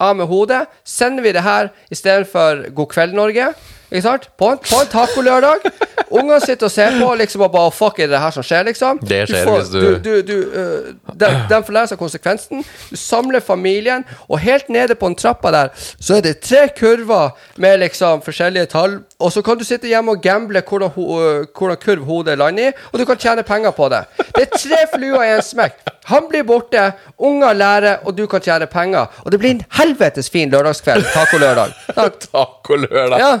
av 0.00 0.14
med 0.16 0.28
hodet, 0.30 0.66
sender 0.86 1.24
vi 1.24 1.32
det 1.34 1.42
her 1.42 1.72
istedenfor 1.90 2.68
God 2.76 2.92
kveld, 2.92 3.16
Norge, 3.18 3.48
Ikke 3.90 4.02
sant? 4.04 4.28
På 4.38 4.50
en, 4.52 4.58
på 4.58 4.80
en 4.82 4.88
tacolørdag. 4.92 5.62
Ungene 6.10 6.40
sitter 6.40 6.66
og 6.68 6.72
ser 6.72 6.94
på 7.00 7.08
liksom 7.20 7.40
og 7.44 7.52
bare 7.52 7.70
Fuck, 7.72 7.98
er 8.00 8.06
det 8.10 8.18
her 8.20 8.30
som 8.32 8.42
skjer, 8.44 8.62
liksom? 8.68 8.98
Det 9.00 9.22
skjer 9.28 9.44
får, 9.44 9.58
hvis 9.58 9.68
du- 9.68 9.98
du, 10.04 10.22
du, 10.22 10.36
øh, 10.52 10.94
de, 11.20 11.26
de 11.50 11.58
får 11.66 11.72
lære 11.76 11.86
seg 11.92 11.98
konsekvensen. 11.98 12.64
Du 12.90 12.96
samler 12.96 13.40
familien, 13.44 14.04
og 14.28 14.38
helt 14.44 14.68
nede 14.68 14.94
på 14.94 15.06
en 15.06 15.14
trappa 15.16 15.50
der, 15.50 15.68
så 16.00 16.16
er 16.16 16.20
det 16.20 16.38
tre 16.40 16.68
kurver 16.78 17.30
med 17.56 17.78
liksom 17.80 18.22
forskjellige 18.22 18.66
tall. 18.66 18.98
Og 19.20 19.32
så 19.32 19.42
kan 19.42 19.58
du 19.58 19.64
sitte 19.64 19.88
hjemme 19.88 20.10
og 20.16 20.22
gamble 20.22 20.62
hvordan, 20.68 20.90
øh, 20.96 21.46
hvordan 21.58 21.76
kurv 21.84 22.04
hodet 22.04 22.38
lander 22.38 22.68
i, 22.68 22.72
og 22.92 22.98
du 22.98 23.04
kan 23.04 23.16
tjene 23.16 23.42
penger 23.42 23.70
på 23.70 23.88
det. 23.88 24.04
Det 24.36 24.42
er 24.48 24.58
tre 24.58 24.84
fluer 24.94 25.22
i 25.24 25.34
en 25.36 25.42
smekk. 25.42 25.80
Han 26.08 26.28
blir 26.30 26.42
borte, 26.48 26.92
unger 27.18 27.52
lærer, 27.52 27.96
og 28.04 28.16
du 28.18 28.26
kan 28.26 28.40
tjene 28.40 28.66
penger. 28.66 29.06
Og 29.24 29.32
det 29.32 29.38
blir 29.40 29.50
en 29.50 29.64
helvetes 29.80 30.30
fin 30.30 30.50
lørdagskveld. 30.50 31.04
Tacolørdag. 31.14 31.72
Tacolørdag. 32.32 33.18
Ja. 33.20 33.38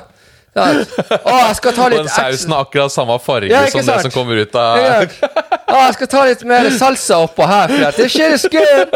Sant? 0.58 1.14
Å, 1.18 1.36
jeg 1.46 1.58
skal 1.60 1.76
ta 1.76 1.86
Og 1.86 1.94
den 1.94 2.10
sausen 2.12 2.54
har 2.54 2.66
akkurat 2.66 2.94
samme 2.94 3.18
farge 3.22 3.52
Ja, 3.52 3.62
som 3.70 3.82
som 3.82 3.92
det 3.92 3.98
som 4.08 4.14
kommer 4.14 4.42
ut 4.42 4.58
av 4.58 4.82
ja, 4.82 4.98
sant? 4.98 5.38
Å, 5.68 5.78
jeg 5.84 5.96
skal 5.98 6.10
ta 6.14 6.24
litt 6.28 6.44
mer 6.48 6.68
salsa 6.80 7.20
oppå 7.26 7.46
her, 7.48 7.72
for 7.74 7.98
det 8.00 8.10
skjer 8.12 8.36
skudd. 8.40 8.94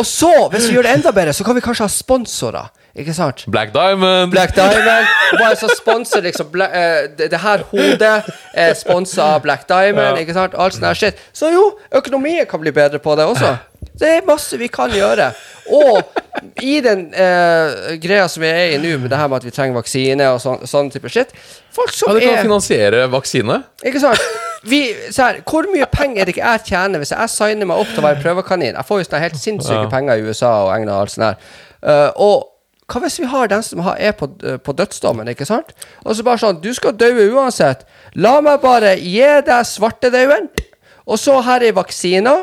Og 0.00 0.06
så, 0.08 0.32
hvis 0.52 0.68
vi 0.68 0.78
gjør 0.78 0.88
det 0.88 0.94
enda 0.98 1.12
bedre, 1.14 1.34
så 1.36 1.46
kan 1.46 1.54
vi 1.54 1.62
kanskje 1.64 1.86
ha 1.86 1.92
sponsorer. 1.92 2.70
Ikke 2.98 3.14
sant? 3.16 3.44
Black 3.48 3.72
Diamond. 3.72 4.32
Black 4.34 4.52
Diamond. 4.56 5.06
Og 5.32 5.38
bare 5.38 5.56
så 5.56 5.70
sponser 5.72 6.26
liksom 6.26 6.50
bla, 6.52 6.66
eh, 6.68 7.06
det, 7.18 7.30
det 7.32 7.40
her 7.40 7.62
hodet 7.70 8.16
er 8.52 8.74
sponsa 8.76 9.30
av 9.36 9.46
Black 9.46 9.64
Diamond. 9.68 10.18
Ja. 10.18 10.24
Ikke 10.26 10.36
sant? 10.36 10.56
Alt 10.58 10.76
sånt 10.76 10.90
her 10.90 10.98
shit. 10.98 11.22
Så 11.32 11.54
jo, 11.54 11.70
økonomien 11.94 12.44
kan 12.50 12.60
bli 12.60 12.74
bedre 12.74 13.00
på 13.00 13.16
det 13.16 13.24
også. 13.30 13.54
Det 13.98 14.08
er 14.08 14.26
masse 14.26 14.56
vi 14.58 14.68
kan 14.72 14.90
gjøre. 14.90 15.30
Og 15.72 16.00
i 16.64 16.78
den 16.82 17.04
eh, 17.14 17.96
greia 18.02 18.24
som 18.30 18.42
vi 18.42 18.48
er 18.50 18.72
i 18.74 18.78
nå, 18.82 18.96
med 19.02 19.10
det 19.12 19.18
her 19.20 19.28
med 19.30 19.42
at 19.42 19.46
vi 19.46 19.52
trenger 19.54 19.78
vaksine 19.78 20.26
og 20.32 20.40
sånn, 20.42 20.64
sånn 20.66 20.88
type 20.90 21.10
shit 21.12 21.30
Folk 21.72 21.92
som 21.94 22.10
Ja, 22.10 22.14
du 22.18 22.24
kan 22.24 22.34
er 22.34 22.42
finansiere 22.42 23.04
vaksine. 23.12 23.60
ikke 23.84 24.00
sant? 24.02 24.24
Vi, 24.66 24.80
så 25.10 25.28
her, 25.28 25.40
hvor 25.48 25.66
mye 25.70 25.86
penger 25.90 26.22
er 26.22 26.28
det 26.28 26.34
ikke 26.36 26.48
jeg 26.54 26.64
tjener 26.70 27.02
hvis 27.02 27.10
jeg 27.14 27.30
signer 27.32 27.66
meg 27.66 27.80
opp 27.82 27.88
til 27.90 28.02
å 28.02 28.06
være 28.08 28.22
prøvekanin? 28.22 28.76
Jeg 28.78 28.86
får 28.88 29.00
jo 29.00 29.06
sånne 29.08 29.22
helt 29.24 29.38
sinnssyke 29.42 29.84
Ja. 29.84 29.90
penger 29.90 30.18
i 30.20 30.26
USA 30.26 30.52
og 30.66 30.72
England 30.76 30.94
og 30.96 31.00
alt 31.04 31.14
sånt 31.14 31.24
der. 31.26 31.52
Uh, 31.82 32.10
og 32.22 32.48
hva 32.92 33.00
hvis 33.06 33.20
vi 33.22 33.26
har 33.30 33.48
den 33.48 33.62
som 33.64 33.80
har, 33.86 33.96
er 33.98 34.12
på, 34.12 34.28
eh, 34.44 34.58
på 34.60 34.74
dødsdommen, 34.76 35.28
ikke 35.32 35.46
sant? 35.48 35.70
Og 36.04 36.14
så 36.18 36.24
bare 36.26 36.38
sånn 36.42 36.58
Du 36.60 36.68
skal 36.76 36.92
dø 36.98 37.08
uansett. 37.32 37.86
La 38.14 38.34
meg 38.44 38.60
bare 38.60 38.96
gi 39.00 39.22
deg 39.46 39.64
svartedauden, 39.66 40.50
og 41.06 41.18
så 41.18 41.38
her 41.46 41.62
er 41.64 41.72
vaksiner. 41.78 42.42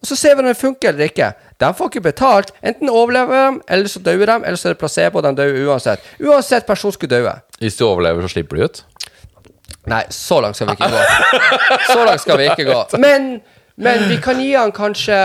Og 0.00 0.08
så 0.08 0.16
ser 0.18 0.34
vi 0.34 0.44
om 0.44 0.48
det 0.48 0.56
funker 0.58 0.92
eller 0.92 1.10
ikke. 1.10 1.30
De 1.62 1.70
får 1.78 1.90
ikke 1.92 2.04
betalt. 2.04 2.52
Enten 2.66 2.90
overlever 2.92 3.36
de, 3.38 3.62
eller 3.76 3.90
så 3.90 4.02
dør 4.04 4.24
de, 4.26 4.36
eller 4.40 4.60
så 4.60 4.68
er 4.70 4.74
det 4.74 4.80
placebo. 4.82 5.22
De 5.24 5.32
dør 5.38 5.54
uansett. 5.68 6.04
Uansett 6.20 6.66
person 6.68 6.92
skulle 6.94 7.14
dø. 7.22 7.34
Hvis 7.62 7.78
du 7.78 7.86
overlever, 7.86 8.26
så 8.26 8.34
slipper 8.34 8.60
de 8.60 8.68
ut. 8.68 8.82
Nei, 9.90 10.02
så 10.12 10.40
langt 10.40 10.56
skal 10.56 10.70
vi 10.70 10.76
ikke 10.78 10.92
gå. 10.94 11.02
Så 11.90 11.98
langt 12.04 12.22
skal 12.24 12.40
vi 12.40 12.46
ikke 12.52 12.66
gå. 12.68 12.78
Men, 13.00 13.34
men 13.76 14.06
vi 14.08 14.16
kan 14.24 14.40
gi 14.40 14.54
han 14.56 14.72
kanskje 14.74 15.18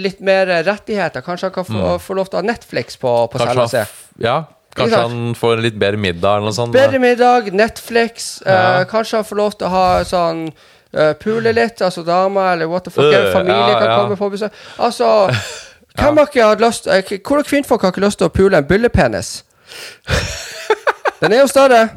litt 0.00 0.22
mer 0.24 0.48
rettigheter. 0.66 1.24
Kanskje 1.24 1.50
han 1.50 1.56
kan 1.58 1.68
få, 1.68 1.98
få 2.02 2.16
lov 2.16 2.30
til 2.30 2.38
å 2.38 2.42
ha 2.42 2.48
Netflix 2.48 2.96
på, 3.00 3.12
på 3.32 3.42
Kanskje 3.42 3.84
han, 3.84 3.92
ja, 4.24 4.38
kanskje 4.78 5.02
han 5.04 5.36
får 5.38 5.58
en 5.58 5.66
litt 5.66 5.78
bedre 5.80 6.00
middag 6.00 6.38
eller 6.38 6.48
noe 6.48 6.56
sånt. 6.56 6.72
Bedre 6.76 7.00
middag, 7.02 7.52
Netflix. 7.52 8.30
Ja. 8.46 8.80
eh, 8.80 8.88
kanskje 8.90 9.20
han 9.20 9.28
får 9.28 9.40
lov 9.42 9.58
til 9.58 9.68
å 9.68 9.72
ha 9.76 9.86
sånn 10.08 10.46
uh, 10.94 11.12
Pule 11.20 11.52
litt, 11.52 11.82
altså 11.82 12.02
dama, 12.06 12.52
eller 12.52 12.66
what 12.66 12.84
the 12.84 12.90
fuck. 12.90 13.04
uh, 13.04 13.32
familie 13.32 13.72
ja, 13.72 13.78
kan 13.78 13.90
ja. 13.90 13.96
komme 14.00 14.16
på 14.16 14.28
besøk. 14.30 14.52
Altså 14.78 15.10
Hvem 15.98 16.16
har 16.16 16.26
ikke 16.30 16.44
hatt 16.46 16.60
lyst 16.62 16.86
eh, 16.86 17.02
Hvordan 17.26 17.44
kvinnfolk 17.44 17.82
har 17.82 17.90
ikke 17.90 18.04
lyst 18.04 18.18
til 18.20 18.28
å 18.28 18.34
pule 18.34 18.58
en 18.60 18.66
byllepenis? 18.68 19.44
Den 21.20 21.32
er 21.32 21.40
jo 21.40 21.46
større. 21.50 21.88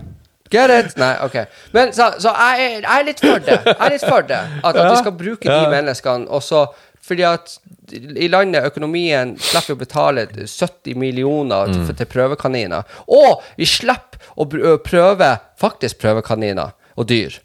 Get 0.52 0.72
it? 0.74 0.96
Nei, 1.00 1.14
ok. 1.24 1.36
Men 1.72 1.94
så, 1.96 2.10
så 2.20 2.34
jeg, 2.36 2.64
er, 2.66 2.80
jeg 2.82 3.00
er 3.00 3.06
litt 3.08 3.22
for 3.24 3.44
det. 3.46 3.60
Jeg 3.66 3.76
er 3.86 3.94
litt 3.94 4.04
for 4.04 4.26
det. 4.28 4.40
At, 4.64 4.76
at 4.76 4.90
vi 4.90 4.96
skal 5.00 5.14
bruke 5.16 5.46
de 5.48 5.52
menneskene, 5.54 5.76
menneskene 5.78 6.28
også 6.28 6.66
fordi 7.02 7.24
at 7.26 7.54
i 7.92 8.28
landet, 8.30 8.66
økonomien, 8.70 9.32
slipper 9.42 9.74
å 9.74 9.80
betale 9.80 10.26
70 10.38 10.98
millioner 11.02 11.72
Mm. 11.72 11.88
til 11.98 12.06
prøvekaniner. 12.06 12.84
Og 13.08 13.42
vi 13.58 13.66
slipper 13.66 14.20
å 14.38 14.78
prøve 14.86 15.32
faktisk 15.60 15.98
prøvekaniner 16.04 16.76
og 16.96 17.08
dyr. 17.10 17.40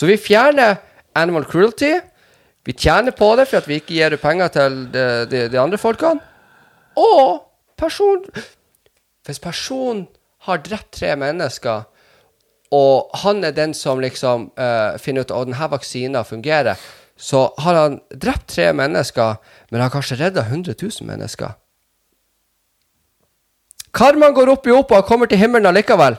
Så 0.00 0.06
vi 0.08 0.16
fjerner 0.16 0.78
animal 1.12 1.44
cruelty. 1.44 1.98
Vi 2.64 2.72
tjener 2.72 3.12
på 3.12 3.34
det 3.36 3.44
for 3.50 3.60
at 3.60 3.66
vi 3.68 3.76
ikke 3.76 3.98
gir 3.98 4.16
penger 4.16 4.48
til 4.54 4.78
de, 4.94 5.02
de, 5.28 5.42
de 5.52 5.58
andre 5.60 5.76
folkene. 5.78 6.22
Og 6.96 7.42
person 7.76 8.24
Hvis 9.26 9.38
personen 9.38 10.06
har 10.48 10.62
drept 10.64 10.94
tre 10.96 11.12
mennesker, 11.16 11.82
og 12.72 13.10
han 13.20 13.44
er 13.44 13.52
den 13.52 13.74
som 13.76 14.00
liksom 14.00 14.48
uh, 14.56 14.96
finner 14.98 15.26
ut 15.26 15.34
at 15.36 15.50
denne 15.50 15.68
vaksinen 15.70 16.24
fungerer, 16.24 16.80
så 17.16 17.50
har 17.60 17.76
han 17.76 18.00
drept 18.10 18.48
tre 18.56 18.72
mennesker, 18.72 19.36
men 19.70 19.84
har 19.84 19.92
kanskje 19.92 20.16
redda 20.22 20.46
100 20.48 20.74
000 20.80 21.06
mennesker. 21.06 21.52
Karmaen 23.92 24.34
går 24.34 24.48
opp 24.54 24.66
i 24.66 24.72
opp, 24.72 24.96
og 24.96 25.04
kommer 25.04 25.28
til 25.28 25.38
himmelen 25.38 25.68
allikevel. 25.68 26.16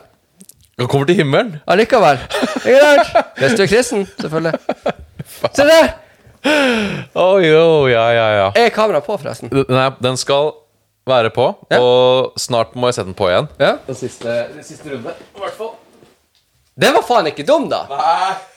Han 0.82 0.88
kommer 0.90 1.06
til 1.06 1.18
himmelen. 1.20 1.52
Allikevel. 1.70 2.18
Ikke 2.66 2.78
sant? 2.82 3.12
Hvis 3.38 3.52
du 3.58 3.62
er 3.62 3.68
kristen, 3.70 4.00
selvfølgelig. 4.18 4.58
Se 5.54 5.66
der! 5.68 5.92
Å 7.14 7.26
jo, 7.38 7.60
ja, 7.86 8.02
ja, 8.16 8.24
ja. 8.34 8.46
Er 8.58 8.72
kameraet 8.74 9.06
på, 9.06 9.14
forresten? 9.20 9.52
Nei, 9.70 9.84
den 10.02 10.18
skal 10.18 10.50
være 11.06 11.30
på, 11.34 11.44
Ja. 11.70 11.78
og 11.82 12.34
snart 12.38 12.74
må 12.78 12.90
jeg 12.90 12.96
sette 12.98 13.08
den 13.12 13.16
på 13.18 13.28
igjen. 13.30 13.46
Ja. 13.62 13.76
Den 13.86 13.98
siste, 13.98 14.34
den 14.56 14.66
siste 14.66 14.90
runde, 14.90 15.14
i 15.14 15.42
hvert 15.44 15.54
fall. 15.58 15.72
Den 16.82 16.94
var 16.98 17.04
faen 17.06 17.28
ikke 17.30 17.46
dum, 17.46 17.68
da. 17.70 17.84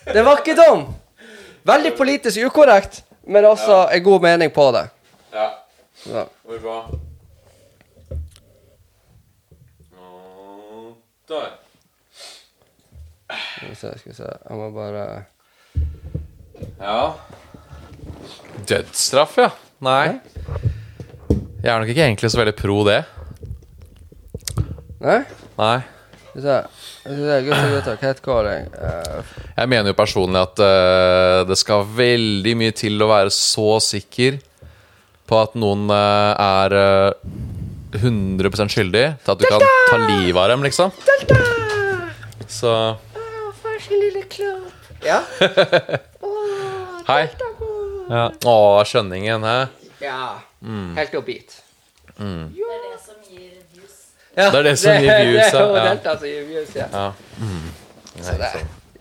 Den 0.10 0.26
var 0.26 0.42
ikke 0.42 0.56
dum. 0.58 0.88
Veldig 1.66 1.94
politisk 1.98 2.42
ukorrekt, 2.50 3.04
men 3.28 3.46
også 3.50 3.84
en 3.94 4.04
god 4.06 4.26
mening 4.26 4.54
på 4.54 4.66
det. 4.74 4.88
Ja. 5.34 5.48
Ja. 6.10 6.26
Hvor. 6.46 6.82
Og 10.00 10.98
Der. 11.30 11.54
Skal 13.56 13.70
vi 13.72 13.76
se, 13.80 13.92
skal 14.00 14.12
vi 14.12 14.18
se. 14.18 14.30
Jeg 14.50 14.60
må 14.60 14.70
bare 14.76 15.06
Ja. 16.80 17.14
Dødsstraff, 18.68 19.38
ja. 19.40 19.50
Nei. 19.86 20.20
Jeg 21.64 21.72
er 21.72 21.80
nok 21.82 21.90
ikke 21.92 22.06
egentlig 22.06 22.32
så 22.32 22.40
veldig 22.42 22.56
pro 22.60 22.80
det. 22.88 23.02
Nei? 25.02 25.20
Nei. 25.60 25.78
Skal 26.30 26.36
vi 26.36 26.44
se. 26.46 26.58
Skal 27.00 27.16
vi 27.16 27.26
se, 27.30 27.38
Gutter, 27.48 27.70
gutter, 27.76 27.98
catcalling. 28.02 28.68
Uh, 28.76 29.24
Jeg 29.56 29.72
mener 29.72 29.92
jo 29.92 29.98
personlig 29.98 30.42
at 30.42 30.62
eh, 30.66 31.42
det 31.48 31.58
skal 31.62 31.86
veldig 31.96 32.56
mye 32.60 32.76
til 32.76 33.00
å 33.02 33.08
være 33.12 33.32
så 33.34 33.78
sikker 33.84 34.40
på 35.30 35.40
at 35.42 35.56
noen 35.58 35.88
eh, 35.94 36.32
er 36.44 36.76
eh, 36.80 38.02
100 38.02 38.68
skyldig 38.74 39.06
til 39.24 39.32
at 39.36 39.40
du 39.40 39.46
kan 39.48 39.64
ta 39.90 40.00
livet 40.04 40.42
av 40.42 40.50
dem, 40.52 40.66
liksom. 40.66 40.92
Så 42.52 42.74
ja? 45.06 45.20
hei. 47.10 47.24
Ja. 48.10 48.26
Å, 48.46 48.56
skjønningen, 48.88 49.44
hæ? 49.46 49.58
ja. 50.02 50.42
Mm. 50.66 50.96
Helt 50.98 51.14
opp 51.20 51.26
beat. 51.28 51.60
Det 52.18 52.24
er 52.24 52.80
det 52.82 52.98
som 53.04 53.18
gir 53.30 53.52
views. 53.76 53.98
Ja, 54.36 54.50
Det 54.50 54.60
er 54.60 54.64
det 54.64 54.76
som 54.82 54.98
gir 55.04 55.20
views, 55.20 55.52
Det 55.52 55.60
er 55.60 55.68
jo 55.68 55.76
ja. 55.76 55.84
Delta 55.90 56.16
som 56.18 56.28
gir 56.30 56.48
views, 56.50 56.72
ja. 56.76 56.88
Ja. 56.94 57.12
Så 58.26 58.38
det, 58.40 58.50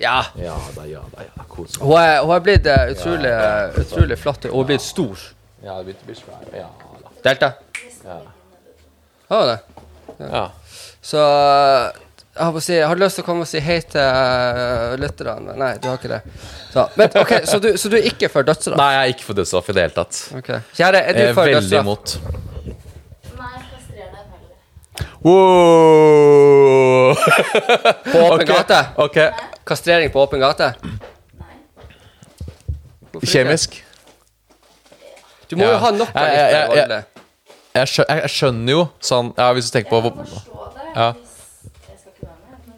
ja. 0.03 0.17
Ja 0.37 0.57
da, 0.77 0.85
ja 0.91 1.01
da, 1.15 1.25
ja. 1.29 1.47
Kos 1.49 1.79
Hun 1.81 1.95
er, 2.01 2.19
hun 2.25 2.35
er 2.35 2.43
blitt 2.45 2.67
eh, 2.67 2.91
utrolig, 2.93 3.33
utrolig 3.81 4.19
flott. 4.19 4.49
Hun 4.51 4.61
er 4.65 4.71
blitt 4.73 4.85
stor. 4.85 5.23
Ja, 5.65 5.79
det 5.79 5.87
begynte 5.87 6.05
å 6.05 6.11
bli 6.11 6.17
svær. 6.19 6.43
Ja 6.53 6.69
da. 7.01 7.13
Delta. 7.25 7.53
Ja. 8.05 8.19
Har 9.31 9.45
hun 9.45 9.53
det? 9.55 9.61
ja. 10.27 10.45
Så 11.05 11.23
eh, 11.23 12.04
jeg 12.35 12.43
har, 12.43 12.51
på 12.51 12.59
å 12.59 12.63
si, 12.67 12.73
jeg 12.75 12.87
har 12.91 12.99
lyst 12.99 13.15
til 13.15 13.23
å 13.23 13.27
komme 13.29 13.45
og 13.45 13.47
si 13.47 13.61
hei 13.63 13.77
til 13.87 14.01
uh, 14.03 14.95
lytterne, 14.99 15.37
men 15.45 15.61
nei, 15.63 15.69
du 15.79 15.85
har 15.87 16.01
ikke 16.01 16.11
det. 16.11 16.23
Så, 16.73 16.83
men, 16.99 17.13
okay, 17.21 17.45
så, 17.47 17.61
du, 17.63 17.69
så 17.79 17.87
du 17.93 17.95
er 18.01 18.09
ikke 18.11 18.27
for 18.33 18.43
dødsstraff? 18.49 18.75
Nei, 18.81 18.89
jeg 18.91 19.03
er 19.05 19.13
ikke 19.13 19.27
for 19.29 19.39
dødsstraff 19.39 19.69
i 19.71 19.75
det 19.77 19.85
hele 19.85 19.95
tatt. 19.95 20.19
Okay. 20.41 20.59
Kjære, 20.75 20.99
er 20.99 21.15
du 21.15 21.21
Jeg 21.21 21.29
er 21.31 21.37
for 21.37 21.47
veldig 21.55 21.79
imot. 21.79 22.15
Nei, 23.39 23.55
kastrer 23.71 24.09
deg 24.11 24.19
heller. 24.19 24.51
Wow! 25.23 27.15
På 28.11 28.19
åpen 28.19 28.43
okay. 28.43 28.49
gate? 28.51 28.81
Okay. 29.07 29.29
Kastrering 29.71 30.11
på 30.17 30.19
åpen 30.25 30.43
gate? 30.43 30.73
Nei. 31.39 31.55
Kjemisk. 33.23 33.79
Du 35.47 35.55
må 35.61 35.69
Ja. 35.69 35.77
jo 35.77 35.79
ha 35.85 35.91
noe 35.95 36.11
av 36.11 36.27
voldelig. 36.73 36.99
Jeg, 37.75 37.87
jeg, 37.95 38.19
jeg 38.23 38.31
skjønner 38.31 38.73
jo 38.73 38.83
sånn 39.03 39.33
Ja, 39.39 39.49
hvis 39.55 39.67
du 39.71 39.75
tenker 39.75 39.91
på 39.91 39.99
Jeg 40.03 40.13
kan 40.15 40.27
forstå 40.33 40.67
det 40.75 40.91
Ja. 40.95 41.09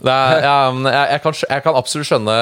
Er, 0.06 0.42
ja, 0.44 0.56
men 0.72 0.86
jeg, 0.92 1.06
jeg, 1.16 1.22
kan, 1.24 1.32
jeg 1.50 1.62
kan 1.64 1.78
absolutt 1.78 2.06
skjønne 2.10 2.34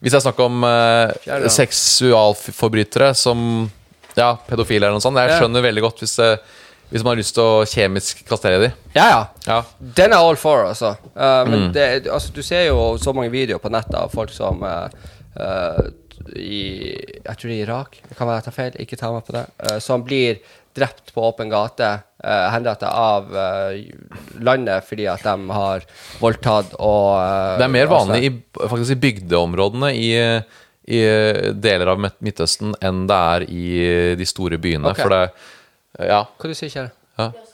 Hvis 0.00 0.12
jeg 0.16 0.24
snakker 0.24 0.44
om 0.48 0.64
uh, 0.64 1.48
seksualforbrytere 1.52 3.12
som 3.16 3.70
Ja, 4.16 4.30
pedofile 4.48 4.86
eller 4.86 4.96
noe 4.96 5.04
sånt. 5.04 5.18
Jeg 5.20 5.28
Ja. 5.34 5.40
skjønner 5.42 5.60
veldig 5.64 5.82
godt 5.84 5.98
hvis 6.00 6.16
det 6.16 6.30
Hvis 6.88 7.02
man 7.02 7.16
har 7.16 7.18
lyst 7.18 7.34
til 7.34 7.42
å 7.42 7.64
kjemisk 7.66 8.20
kastrere 8.28 8.60
de. 8.62 8.68
Ja, 8.94 9.06
ja. 9.10 9.22
Ja. 9.46 9.56
Den 9.80 10.12
er 10.14 10.22
all 10.22 10.36
for, 10.38 10.64
altså. 10.68 10.92
Uh, 11.16 11.42
Mm. 11.44 11.72
det, 11.74 12.06
altså, 12.06 12.30
du 12.32 12.42
ser 12.46 12.68
jo 12.68 12.96
så 12.96 13.12
mange 13.12 13.30
videoer 13.32 13.58
på 13.58 13.68
nettet 13.74 13.96
av 13.98 14.08
folk 14.14 14.30
som 14.30 14.62
uh, 14.62 14.86
uh, 15.34 15.82
i 16.36 16.94
Jeg 17.24 17.36
tror 17.36 17.50
det 17.50 17.56
er 17.58 17.64
Irak, 17.66 17.98
det 18.08 18.16
kan 18.16 18.28
være 18.28 18.36
jeg 18.38 18.44
tar 18.44 18.52
feil, 18.54 18.72
ikke 18.78 18.96
ta 19.00 19.10
meg 19.12 19.24
på 19.26 19.32
det. 19.34 19.44
uh, 19.66 19.78
som 19.80 20.04
blir 20.06 20.38
drept 20.76 21.12
på 21.14 21.24
åpen 21.28 21.50
gate, 21.52 21.88
uh, 22.24 22.46
henrettet 22.52 22.88
av 22.90 23.32
uh, 23.32 23.72
landet 24.44 24.86
fordi 24.86 25.08
at 25.10 25.24
de 25.24 25.56
har 25.56 25.86
voldtatt 26.20 26.76
og 26.76 27.08
uh, 27.16 27.56
Det 27.60 27.66
er 27.66 27.74
mer 27.78 27.90
vanlig 27.90 28.20
i, 28.28 28.32
faktisk 28.60 28.96
i 28.96 29.00
bygdeområdene 29.06 29.92
i, 29.96 30.10
i 30.86 31.02
deler 31.56 31.94
av 31.94 32.04
Midtøsten 32.04 32.76
enn 32.84 33.06
det 33.10 33.20
er 33.36 33.48
i 33.48 33.66
de 34.20 34.28
store 34.28 34.60
byene. 34.62 34.92
Okay. 34.92 35.02
For 35.02 35.16
det 35.16 36.08
Ja. 36.12 36.26
Hva 36.36 36.52
du 36.52 36.56
sier 36.58 36.72
kjære? 36.72 36.92
Du 37.16 37.22
har 37.22 37.32
Ja. 37.32 37.46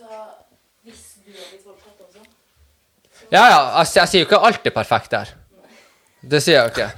Ja, 3.32 3.46
ja, 3.48 3.60
altså, 3.80 4.00
jeg 4.02 4.10
sier 4.10 4.20
jo 4.20 4.26
ikke 4.28 4.42
alt 4.44 4.66
er 4.68 4.74
perfekt 4.76 5.14
der. 5.14 5.30
Det 6.22 6.38
sier 6.38 6.54
jeg 6.54 6.62
jo 6.62 6.70
ikke. 6.70 6.90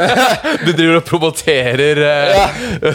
Du 0.66 0.70
driver 0.74 0.96
og 0.98 1.04
promoterer 1.06 2.00
eh, 2.02 2.30
Ja. 2.34 2.46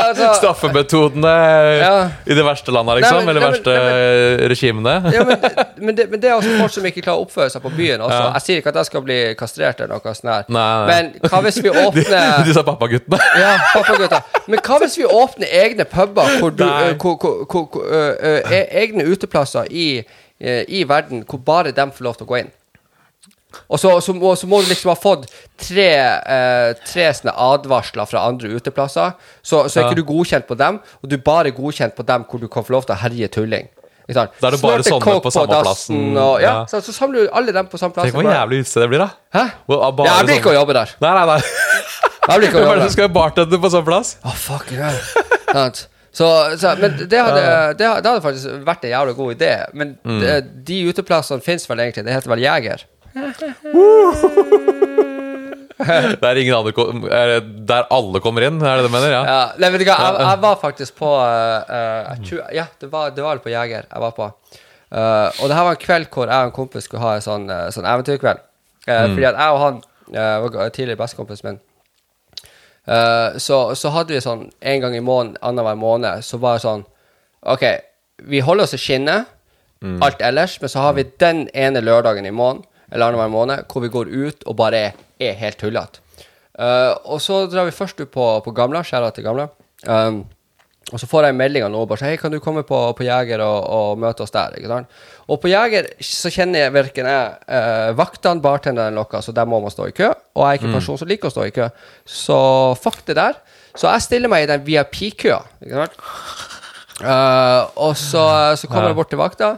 Altså 0.00 0.28
straffemetodene 0.38 1.32
Ja. 1.80 1.90
i 2.26 2.34
de 2.36 2.44
verste 2.46 2.72
landa, 2.72 2.94
liksom? 2.96 3.16
Nei, 3.18 3.24
men- 3.26 3.30
eller 3.36 3.40
de 3.40 3.46
verste 3.46 3.74
nei, 3.74 4.48
regimene? 4.52 4.94
ja, 5.14 5.24
men, 5.28 5.44
men, 5.76 5.94
det, 5.98 6.06
men 6.10 6.20
det 6.22 6.30
er 6.30 6.34
også 6.38 6.54
folk 6.60 6.72
som 6.74 6.86
ikke 6.88 7.02
klarer 7.04 7.20
å 7.20 7.26
oppføre 7.26 7.50
seg 7.52 7.62
på 7.64 7.72
byen 7.76 8.00
også. 8.06 8.16
Ja. 8.20 8.30
Jeg 8.38 8.44
sier 8.46 8.62
ikke 8.62 8.72
at 8.72 8.78
jeg 8.80 8.88
skal 8.90 9.04
bli 9.06 9.18
kastrert 9.38 9.80
eller 9.84 10.00
noe 10.00 10.14
sånt. 10.16 10.48
Nei. 10.56 10.86
Men 10.90 11.10
hva 11.26 11.42
hvis 11.46 11.60
vi 11.62 11.70
De, 12.00 12.04
Du 12.46 12.52
sa 12.56 12.62
pappaguttene. 12.66 13.18
Ja, 13.40 13.52
pappagutta. 13.74 14.22
Men 14.50 14.62
hva 14.66 14.78
hvis 14.84 14.96
vi 15.00 15.04
åpner 15.08 15.52
egne 15.64 15.84
puber, 15.84 16.32
hvor 16.40 16.50
du, 16.54 16.64
uh, 16.64 16.94
hvor, 16.96 17.18
hvor, 17.20 17.44
hvor, 17.50 17.84
uh, 17.84 18.40
e- 18.50 18.68
egne 18.84 19.04
uteplasser 19.10 19.68
i, 19.70 19.88
eh, 20.40 20.64
i 20.68 20.84
verden 20.88 21.24
hvor 21.28 21.38
bare 21.44 21.72
dem 21.76 21.92
får 21.92 22.04
lov 22.08 22.16
til 22.20 22.26
å 22.28 22.30
gå 22.32 22.40
inn? 22.44 22.50
Og 23.68 23.78
så, 23.82 23.92
så, 24.04 24.12
må, 24.14 24.34
så 24.38 24.46
må 24.50 24.60
du 24.62 24.68
liksom 24.70 24.90
ha 24.92 24.96
fått 25.00 25.26
tre, 25.58 25.88
eh, 26.36 26.70
tre 26.86 27.08
sånne 27.16 27.34
advarsler 27.34 28.06
fra 28.10 28.22
andre 28.28 28.48
uteplasser. 28.58 29.12
Så, 29.42 29.64
så 29.68 29.80
er 29.80 29.82
Ja. 29.84 29.90
ikke 29.90 30.00
du 30.02 30.04
godkjent 30.12 30.46
på 30.46 30.56
dem, 30.58 30.80
og 31.02 31.08
du 31.10 31.16
er 31.16 31.22
bare 31.26 31.50
godkjent 31.56 31.94
på 31.98 32.06
dem 32.06 32.24
hvor 32.30 32.40
du 32.40 32.48
kan 32.48 32.64
få 32.64 32.72
lov 32.76 32.86
til 32.86 32.94
å 32.94 32.98
herje 33.02 33.28
tulling. 33.28 33.68
Da 34.10 34.24
er 34.26 34.50
det 34.56 34.58
bare 34.58 34.82
sånne 34.82 35.04
coke 35.04 35.22
på 35.22 35.30
samme 35.30 35.60
plassen, 35.62 36.16
Og, 36.18 36.40
ja, 36.42 36.48
ja. 36.48 36.64
Så, 36.66 36.80
så 36.82 36.90
samler 36.92 37.28
du 37.28 37.30
alle 37.32 37.52
dem 37.54 37.68
på 37.70 37.78
samme 37.78 37.94
plass. 37.94 38.08
Tenk 38.10 38.16
hvor 38.18 38.26
jævlig 38.26 38.58
utested 38.64 38.82
det 38.82 38.88
blir, 38.90 39.04
da. 39.04 39.10
Hæ? 39.36 39.44
Well, 39.70 39.84
Ja, 40.02 40.16
jeg 40.18 40.26
blir 40.26 40.34
ikke 40.40 40.50
å 40.50 40.50
sånn- 40.50 40.58
jobbe 40.58 40.74
der. 40.74 40.94
Nei, 41.04 41.12
nei, 41.14 41.26
nei. 41.30 41.38
Jeg 42.30 42.40
blir 42.40 42.48
ikke 42.48 42.58
å 42.58 42.64
jobbe 42.66 42.80
der. 42.82 42.90
skal 42.96 43.08
bartender 43.14 43.62
på 43.62 43.70
sånn 43.70 43.86
plass? 43.86 44.16
Å, 44.26 44.32
fuck 44.34 44.72
yeah. 44.74 45.70
Så, 46.10 46.26
så, 46.58 46.72
men 46.80 46.96
det, 47.06 47.18
hadde- 47.22 47.74
det 47.78 47.86
hadde 47.86 48.16
faktisk 48.24 48.64
vært 48.66 48.82
en 48.88 48.90
jævlig 48.96 49.14
god 49.20 49.34
idé. 49.36 49.52
Men 49.78 49.92
Mm. 50.04 50.20
de, 50.20 50.40
de 50.66 50.80
uteplassene 50.90 51.40
fins 51.46 51.68
vel 51.70 51.78
egentlig. 51.78 52.04
Det 52.04 52.12
heter 52.16 52.32
vel 52.34 52.42
Jeger. 52.42 52.82
Det 55.80 56.26
er 56.28 56.36
ingen 56.36 56.54
andre 56.54 56.72
ko- 56.76 56.90
er 57.08 57.40
Der 57.40 57.86
alle 57.90 58.20
kommer 58.20 58.44
inn, 58.44 58.58
er 58.60 58.76
det 58.76 58.84
det 58.84 58.90
du 58.90 58.94
mener? 58.94 59.12
Ja. 59.14 59.22
Ja, 59.24 59.38
nei, 59.58 59.70
vet 59.72 59.80
du 59.80 59.86
hva, 59.88 59.96
jeg, 59.96 60.18
jeg 60.26 60.40
var 60.42 60.58
faktisk 60.60 60.96
på 60.98 61.08
uh, 61.16 62.10
tror, 62.26 62.42
Ja, 62.52 62.66
det 62.80 62.90
var, 62.92 63.10
det 63.16 63.24
var 63.24 63.40
på 63.40 63.48
Jeger 63.52 63.86
jeg 63.88 64.02
var 64.04 64.12
på. 64.16 64.28
Uh, 64.92 65.30
og 65.40 65.48
det 65.48 65.56
her 65.56 65.64
var 65.64 65.76
en 65.78 65.80
kveld 65.86 66.06
hvor 66.12 66.26
jeg 66.28 66.36
og 66.36 66.50
en 66.50 66.56
kompis 66.56 66.84
skulle 66.88 67.02
ha 67.04 67.14
en 67.16 67.24
sånn, 67.24 67.48
sånn 67.72 67.86
eventyrkveld. 67.88 68.40
Eh, 68.88 69.06
Fordi 69.12 69.24
at 69.28 69.36
jeg 69.38 69.50
og 69.54 69.60
han 69.60 69.80
var 70.10 70.70
tidligere 70.74 70.98
bestekompisen 70.98 71.46
min. 71.50 71.58
Så, 73.38 73.58
så 73.78 73.90
hadde 73.94 74.16
vi 74.16 74.22
sånn 74.24 74.48
en 74.66 74.80
gang 74.82 74.96
i 74.96 75.02
måneden, 75.04 75.36
annenhver 75.46 75.76
måned, 75.78 76.24
så 76.26 76.40
var 76.42 76.56
det 76.58 76.64
sånn 76.64 76.82
OK, 77.46 77.62
vi 78.32 78.40
holder 78.42 78.66
oss 78.66 78.74
i 78.74 78.80
skinnet, 78.80 79.28
alt 80.02 80.20
ellers, 80.26 80.56
men 80.60 80.68
så 80.72 80.82
har 80.82 80.96
vi 80.98 81.04
den 81.22 81.44
ene 81.54 81.80
lørdagen 81.84 82.26
i 82.26 82.32
måneden, 82.34 82.64
eller 82.90 83.06
annenhver 83.06 83.32
måned, 83.32 83.64
hvor 83.70 83.84
vi 83.84 83.92
går 83.92 84.10
ut 84.10 84.46
og 84.46 84.56
bare 84.58 84.84
er, 84.90 85.00
er 85.22 85.38
helt 85.40 85.60
tullete. 85.60 86.02
Uh, 86.60 86.92
og 87.14 87.22
så 87.24 87.46
drar 87.48 87.68
vi 87.68 87.72
først 87.72 88.02
ut 88.02 88.10
på, 88.12 88.26
på 88.44 88.52
Gamla, 88.52 88.82
skjæra 88.84 89.12
til 89.16 89.24
Gamla. 89.24 89.46
Um, 89.86 90.24
og 90.90 90.98
så 90.98 91.06
får 91.06 91.24
jeg 91.24 91.34
en 91.34 91.38
melding 91.38 91.64
av 91.64 91.70
noen 91.72 91.88
bare 91.88 92.08
Hei, 92.08 92.16
kan 92.18 92.32
du 92.32 92.40
komme 92.42 92.64
på, 92.66 92.78
på 92.98 93.04
Jeger 93.06 93.42
og, 93.44 93.58
og 93.70 94.00
møte 94.02 94.24
oss 94.24 94.34
der? 94.34 94.56
Ikke 94.58 94.70
sant? 94.72 94.90
Og 95.30 95.38
på 95.42 95.50
Jeger 95.52 95.86
så 96.04 96.32
kjenner 96.34 96.64
jeg 96.64 96.74
verken 96.74 97.08
jeg 97.08 97.36
uh, 97.46 97.92
vaktene, 97.98 98.42
bartenderen 98.42 98.90
eller 98.90 99.04
noe, 99.04 99.22
så 99.22 99.34
der 99.36 99.48
må 99.48 99.60
man 99.62 99.72
stå 99.72 99.86
i 99.88 99.94
kø. 99.94 100.10
Og 100.34 100.42
jeg 100.42 100.50
er 100.50 100.58
ikke 100.58 100.70
en 100.70 100.78
person 100.80 100.98
som 101.00 101.10
liker 101.10 101.30
å 101.30 101.34
stå 101.34 101.46
i 101.46 101.54
kø. 101.54 101.68
Så 102.04 102.38
fuck 102.82 103.04
det 103.06 103.16
der. 103.20 103.38
Så 103.78 103.86
jeg 103.86 104.06
stiller 104.08 104.32
meg 104.32 104.44
i 104.44 104.50
den 104.50 104.64
VIP-køa. 104.66 105.38
Ikke 105.62 105.84
sant? 105.84 106.00
Uh, 107.00 107.70
og 107.86 107.94
så, 107.96 108.24
så 108.58 108.70
kommer 108.70 108.90
jeg 108.90 108.98
bort 108.98 109.12
til 109.14 109.22
vakta, 109.22 109.54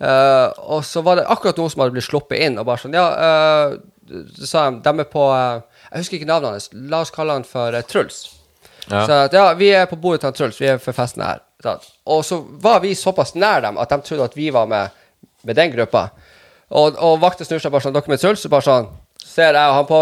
eh, 0.00 0.48
og 0.58 0.84
så 0.86 1.02
var 1.06 1.18
det 1.18 1.28
akkurat 1.30 1.58
noen 1.58 1.72
som 1.72 1.82
hadde 1.82 1.96
blitt 1.96 2.08
sluppet 2.08 2.42
inn. 2.44 2.58
Og 2.60 2.66
bare 2.68 2.82
sånn, 2.82 2.96
ja, 2.96 3.06
uh, 3.08 4.24
så 4.38 4.48
sa 4.48 4.64
de, 4.70 4.80
de 4.84 5.04
er 5.04 5.08
på 5.10 5.24
uh, 5.28 5.60
Jeg 5.90 6.04
husker 6.04 6.18
ikke 6.20 6.30
navnet 6.30 6.56
hans. 6.56 6.70
La 6.92 7.02
oss 7.04 7.14
kalle 7.14 7.36
han 7.38 7.46
for 7.48 7.76
Truls. 7.90 8.22
Ja. 8.88 9.02
Så 9.04 9.18
at, 9.26 9.36
ja, 9.36 9.50
vi 9.58 9.72
er 9.76 9.88
på 9.90 9.98
bordet 10.00 10.22
til 10.22 10.30
han 10.30 10.38
Truls. 10.38 10.60
Vi 10.62 10.70
er 10.70 10.80
for 10.82 10.96
festen 10.96 11.24
her. 11.26 11.42
Og 12.08 12.22
så 12.24 12.38
var 12.62 12.80
vi 12.84 12.94
såpass 12.94 13.34
nær 13.34 13.64
dem 13.64 13.80
at 13.82 13.90
de 13.90 13.98
trodde 14.06 14.30
at 14.30 14.36
vi 14.38 14.52
var 14.54 14.68
med, 14.70 14.94
med 15.42 15.58
den 15.58 15.74
gruppa. 15.74 16.08
Og, 16.68 16.98
og 17.00 17.20
vakta 17.22 17.46
snur 17.46 17.62
seg 17.62 17.72
bare 17.72 17.86
sånn, 17.86 17.96
dere 17.96 18.12
med 18.12 18.20
Truls? 18.22 18.44
Så 18.44 18.50
bare 18.52 18.66
sånn 18.66 18.90
Ser 19.28 19.54
jeg 19.54 19.70
og 19.70 19.74
han 19.76 19.86
på, 19.86 19.96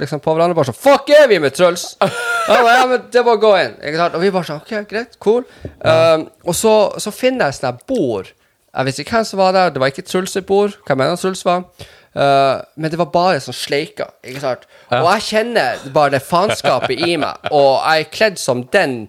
liksom 0.00 0.20
på 0.22 0.32
hverandre 0.34 0.54
bare 0.54 0.68
sånn 0.68 0.76
Fuck, 0.78 1.08
er 1.16 1.26
vi 1.30 1.40
med 1.42 1.56
Truls? 1.56 1.94
Ja, 2.50 2.56
men, 2.64 2.72
ja, 2.74 2.84
men 2.88 3.02
det 3.12 3.22
må 3.22 3.34
gå 3.38 3.50
inn. 3.60 3.74
Og 3.78 4.22
vi 4.22 4.30
bare 4.34 4.46
sånn 4.48 4.58
OK, 4.58 4.70
greit, 4.90 5.12
cool. 5.22 5.44
Og 5.86 6.56
så, 6.56 6.72
så 6.98 7.12
finner 7.14 7.50
jeg 7.50 7.60
sånn 7.60 7.78
bord. 7.86 8.30
Jeg 8.70 8.86
visste 8.86 9.02
ikke 9.02 9.16
hvem 9.18 9.24
som 9.26 9.40
var 9.42 9.56
der. 9.56 9.72
Det 9.74 9.82
var 9.82 9.90
ikke 9.90 10.06
Truls 10.06 10.36
sitt 10.36 10.46
bord. 10.46 10.76
Hvem 10.86 11.02
enn 11.02 11.18
Truls 11.18 11.42
var. 11.46 11.64
Uh, 12.10 12.62
men 12.74 12.90
det 12.90 12.98
var 12.98 13.10
bare 13.14 13.40
sånn 13.42 13.56
sleika. 13.56 14.10
Ikke 14.26 14.42
sant? 14.42 14.68
Og 14.90 15.08
jeg 15.14 15.26
kjenner 15.30 15.82
bare 15.94 16.14
det 16.16 16.22
faenskapet 16.26 17.02
i 17.06 17.16
meg. 17.20 17.50
Og 17.50 17.72
jeg 17.78 18.06
er 18.06 18.14
kledd 18.14 18.40
som 18.42 18.64
den 18.74 19.02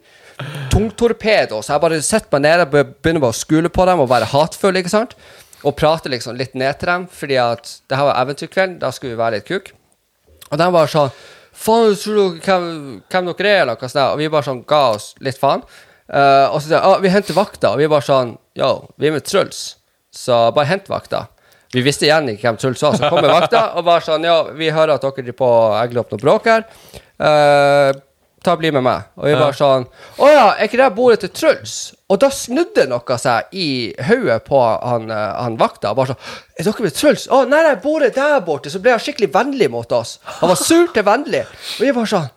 tungtorpedo, 0.72 1.60
så 1.62 1.76
jeg 1.76 1.84
bare 1.84 2.00
setter 2.02 2.32
meg 2.34 2.46
nede 2.48 2.66
og 2.66 2.72
begynner 2.74 3.22
bare 3.22 3.36
å 3.36 3.38
skule 3.38 3.70
på 3.74 3.86
dem 3.86 4.02
og 4.02 4.10
være 4.10 4.30
hatfull, 4.32 4.80
ikke 4.80 4.94
sant? 4.94 5.14
Og 5.62 5.76
prate 5.78 6.10
liksom 6.10 6.40
litt 6.40 6.56
ned 6.58 6.80
til 6.82 6.90
dem, 6.90 7.06
fordi 7.14 7.38
at 7.38 7.70
det 7.90 8.00
her 8.00 8.08
var 8.08 8.18
eventyrkvelden, 8.24 8.80
da 8.82 8.90
skulle 8.96 9.14
vi 9.14 9.22
være 9.22 9.38
litt 9.38 9.50
kuk. 9.50 9.70
Og 10.50 10.58
de 10.58 10.68
var 10.74 10.92
sånn 10.92 11.14
Faen, 11.62 11.94
tror 12.00 12.16
du 12.16 12.38
hvem, 12.42 12.68
hvem 13.12 13.28
dere 13.28 13.50
er, 13.50 13.60
eller 13.62 13.76
noe 13.76 13.90
sånt? 13.92 14.14
Og 14.16 14.22
vi 14.22 14.30
bare 14.32 14.48
sånn 14.48 14.62
ga 14.66 14.80
oss 14.96 15.10
litt 15.22 15.38
faen. 15.38 15.62
Uh, 16.08 16.48
og 16.48 16.58
så 16.58 16.64
sier 16.64 16.78
de 16.78 16.88
ah, 16.88 17.02
vi 17.04 17.12
henter 17.12 17.36
vakta, 17.38 17.74
og 17.74 17.82
vi 17.82 17.90
bare 17.92 18.08
sånn 18.08 18.32
Yo, 18.58 18.72
vi 19.00 19.08
er 19.08 19.16
med 19.16 19.24
Truls, 19.24 19.78
så 20.12 20.50
bare 20.52 20.68
hent 20.68 20.90
vakta. 20.92 21.26
Vi 21.72 21.84
visste 21.86 22.04
igjen 22.08 22.28
ikke 22.34 22.50
hvem 22.50 22.58
Truls 22.60 22.82
var, 22.84 22.98
så 23.00 23.08
kommer 23.08 23.32
vakta 23.32 23.62
og 23.80 23.86
bare 23.88 24.04
sånn 24.04 24.26
Ja, 24.28 24.42
vi 24.52 24.74
hører 24.76 24.98
at 24.98 25.06
dere 25.06 25.24
driver 25.24 25.38
på 25.40 25.52
og 25.52 25.76
egler 25.80 26.02
opp 26.02 26.12
noe 26.12 26.20
bråk 26.20 26.50
her. 26.52 26.66
Uh, 27.16 27.94
ta 28.44 28.58
Bli 28.60 28.74
med 28.76 28.84
meg. 28.84 29.08
Og 29.22 29.30
vi 29.30 29.38
bare 29.38 29.56
sånn 29.56 29.86
Å 30.20 30.28
ja, 30.28 30.46
er 30.58 30.68
ikke 30.68 30.82
det 30.82 30.90
bordet 30.98 31.22
til 31.24 31.32
Truls? 31.38 31.76
Og 32.12 32.20
da 32.20 32.28
snudde 32.34 32.88
noe 32.92 33.18
seg 33.22 33.56
i 33.56 33.68
hodet 34.10 34.42
på 34.48 34.60
han, 34.60 35.08
eh, 35.14 35.28
han 35.46 35.56
vakta. 35.62 35.94
Bare 35.96 36.12
sånn 36.12 36.60
Er 36.60 36.68
dere 36.68 36.88
med 36.88 36.98
Truls? 36.98 37.28
Å 37.32 37.44
nei, 37.48 37.62
nei, 37.70 37.76
bordet 37.80 38.16
der 38.18 38.42
borte. 38.44 38.74
Så 38.74 38.82
ble 38.84 38.96
han 38.98 39.04
skikkelig 39.04 39.30
vennlig 39.32 39.70
mot 39.72 39.96
oss. 39.96 40.18
Han 40.42 40.52
var 40.52 40.60
sur 40.60 40.90
til 40.92 41.06
vennlig. 41.08 41.46
Og 41.78 41.86
vi 41.86 41.94
bare 41.96 42.12
sånn 42.12 42.30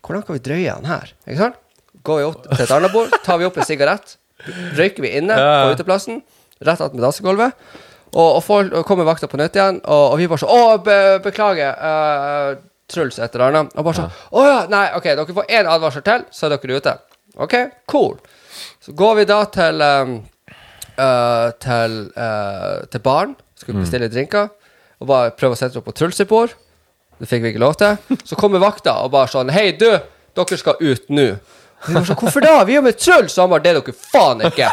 Hvordan 0.00 0.26
kan 0.26 0.36
vi 0.36 0.44
drøye 0.50 0.74
han 0.74 0.90
her? 0.90 1.14
Ikke 1.28 1.40
sant? 1.46 1.60
Går 2.04 2.20
vi 2.20 2.28
opp 2.28 2.44
til 2.48 2.64
et 2.64 2.74
annet 2.74 2.92
bord, 2.92 3.16
tar 3.24 3.40
vi 3.40 3.46
opp 3.46 3.58
en 3.60 3.66
sigarett, 3.68 4.14
røyker 4.78 5.04
vi 5.04 5.14
inne 5.20 5.36
på 5.36 5.76
uteplassen, 5.76 6.22
rett 6.64 6.82
attmed 6.82 7.04
dassegulvet. 7.04 7.56
Og, 8.10 8.26
og, 8.26 8.40
folk, 8.42 8.72
og 8.74 8.86
kommer 8.88 9.06
vakta 9.06 9.28
på 9.30 9.38
nytt 9.38 9.54
igjen, 9.54 9.78
og, 9.84 10.04
og 10.12 10.18
vi 10.18 10.26
bare 10.30 10.42
sånn 10.42 10.50
Å, 10.50 10.78
be, 10.82 10.98
beklager. 11.22 11.76
Uh, 11.78 12.66
Truls 12.90 13.20
et 13.22 13.36
eller 13.36 13.52
annet. 13.52 13.76
Og 13.78 13.86
bare 13.86 14.00
sånn 14.00 14.16
Å 14.34 14.42
ja, 14.48 14.56
nei, 14.72 14.88
OK, 14.98 15.06
dere 15.12 15.36
får 15.36 15.52
én 15.60 15.70
advarsel 15.70 16.02
til, 16.06 16.24
så 16.34 16.48
er 16.48 16.56
dere 16.56 16.80
ute. 16.80 16.96
OK, 17.38 17.54
cool. 17.92 18.16
Så 18.82 18.96
går 18.98 19.20
vi 19.20 19.26
da 19.30 19.44
til 19.54 19.84
um, 19.86 20.16
uh, 20.98 21.50
til, 21.62 22.00
uh, 22.16 22.82
til 22.90 23.04
baren. 23.04 23.36
Skulle 23.54 23.84
bestille 23.84 24.10
drinker. 24.10 24.50
Og 25.00 25.08
bare 25.08 25.32
prøve 25.36 25.56
å 25.56 25.60
sette 25.60 25.78
opp 25.80 25.86
på 25.88 25.94
Truls 25.96 26.18
sitt 26.18 26.28
bord. 26.28 26.52
Det 27.20 27.28
fikk 27.28 27.44
vi 27.44 27.54
ikke 27.54 27.62
lov 27.62 27.76
til. 27.80 27.96
Så 28.28 28.38
kommer 28.40 28.62
vakta 28.62 28.98
og 29.04 29.12
bare 29.14 29.30
sånn 29.30 29.52
Hei, 29.54 29.70
du! 29.78 29.90
Dere 30.36 30.56
skal 30.60 30.78
ut 30.80 31.08
nå. 31.12 31.26
Var 31.86 32.04
sånn, 32.04 32.18
Hvorfor 32.20 32.44
da? 32.44 32.56
Vi 32.68 32.76
er 32.76 32.84
med 32.84 32.98
Truls! 33.00 33.32
Så 33.34 33.44
han 33.44 33.52
bare 33.52 33.64
Det 33.64 33.70
er 33.72 33.78
dere 33.80 33.94
faen 33.96 34.42
ikke! 34.50 34.68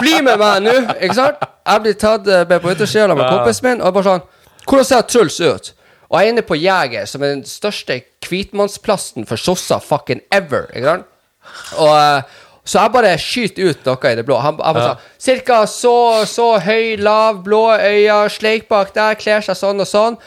Bli 0.00 0.18
med 0.26 0.40
meg 0.42 0.64
nå! 0.66 0.74
Ikke 0.98 1.16
sant? 1.16 1.46
Jeg 1.62 1.84
blir 1.84 1.96
tatt 2.00 2.28
eh, 2.28 2.42
med 2.50 2.60
på 2.64 2.74
yttersida 2.74 3.14
med 3.14 3.24
kompisen 3.28 3.68
min, 3.70 3.80
og 3.80 3.88
jeg 3.88 3.96
bare 3.98 4.08
sånn 4.10 4.26
Hvordan 4.66 4.88
ser 4.90 5.06
Truls 5.08 5.40
ut? 5.40 5.72
Og 6.12 6.18
jeg 6.20 6.28
er 6.28 6.34
inne 6.34 6.44
på 6.44 6.58
Jeger, 6.60 7.06
som 7.08 7.22
er 7.24 7.32
den 7.38 7.46
største 7.48 7.96
hvitmannsplassen 8.26 9.24
for 9.26 9.40
sosser 9.40 9.80
fucking 9.80 10.20
ever. 10.34 10.68
Ikke 10.76 10.90
sant? 10.90 11.06
Og 11.80 11.92
eh, 11.96 12.38
så 12.62 12.78
jeg 12.84 12.92
bare 12.94 13.12
skyter 13.18 13.72
ut 13.72 13.88
noe 13.88 14.10
i 14.12 14.18
det 14.20 14.22
blå. 14.28 14.36
Han, 14.38 14.60
han 14.62 14.76
bare 14.76 14.92
sånn 14.92 15.08
Cirka 15.24 15.62
så, 15.66 15.94
så 16.30 16.46
høy, 16.62 16.94
lav, 17.00 17.40
blå 17.42 17.64
øyne, 17.74 18.28
sleik 18.30 18.68
bak 18.70 18.92
der, 18.94 19.16
kler 19.18 19.42
seg 19.42 19.58
sånn 19.58 19.82
og 19.82 19.88
sånn. 19.88 20.18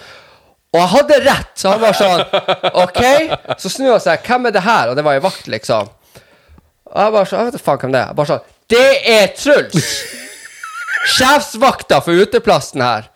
Og 0.76 0.82
jeg 0.82 0.92
hadde 0.92 1.20
rett, 1.24 1.54
så 1.56 1.72
han 1.72 1.84
var 1.86 1.96
sånn 1.96 2.26
OK. 2.82 3.00
Så 3.62 3.72
snur 3.72 3.94
han 3.94 4.04
seg. 4.04 4.26
Hvem 4.28 4.50
er 4.50 4.56
det 4.58 4.66
her? 4.66 4.92
Og 4.92 4.98
det 5.00 5.06
var 5.08 5.16
ei 5.16 5.24
vakt, 5.24 5.48
liksom. 5.48 5.88
Og 6.86 7.02
jeg 7.02 7.12
bare 7.16 7.26
så, 7.26 7.36
jeg 7.42 7.54
vet 7.54 7.62
faen 7.66 7.82
hvem 7.82 7.92
det 7.96 8.02
er. 8.02 8.08
Jeg 8.12 8.16
bare 8.20 8.32
sånn, 8.32 8.46
Det 8.70 8.86
er 9.16 9.28
Truls! 9.38 9.90
Sjefsvakta 11.16 12.00
for 12.02 12.18
uteplassen 12.18 12.82
her. 12.82 13.10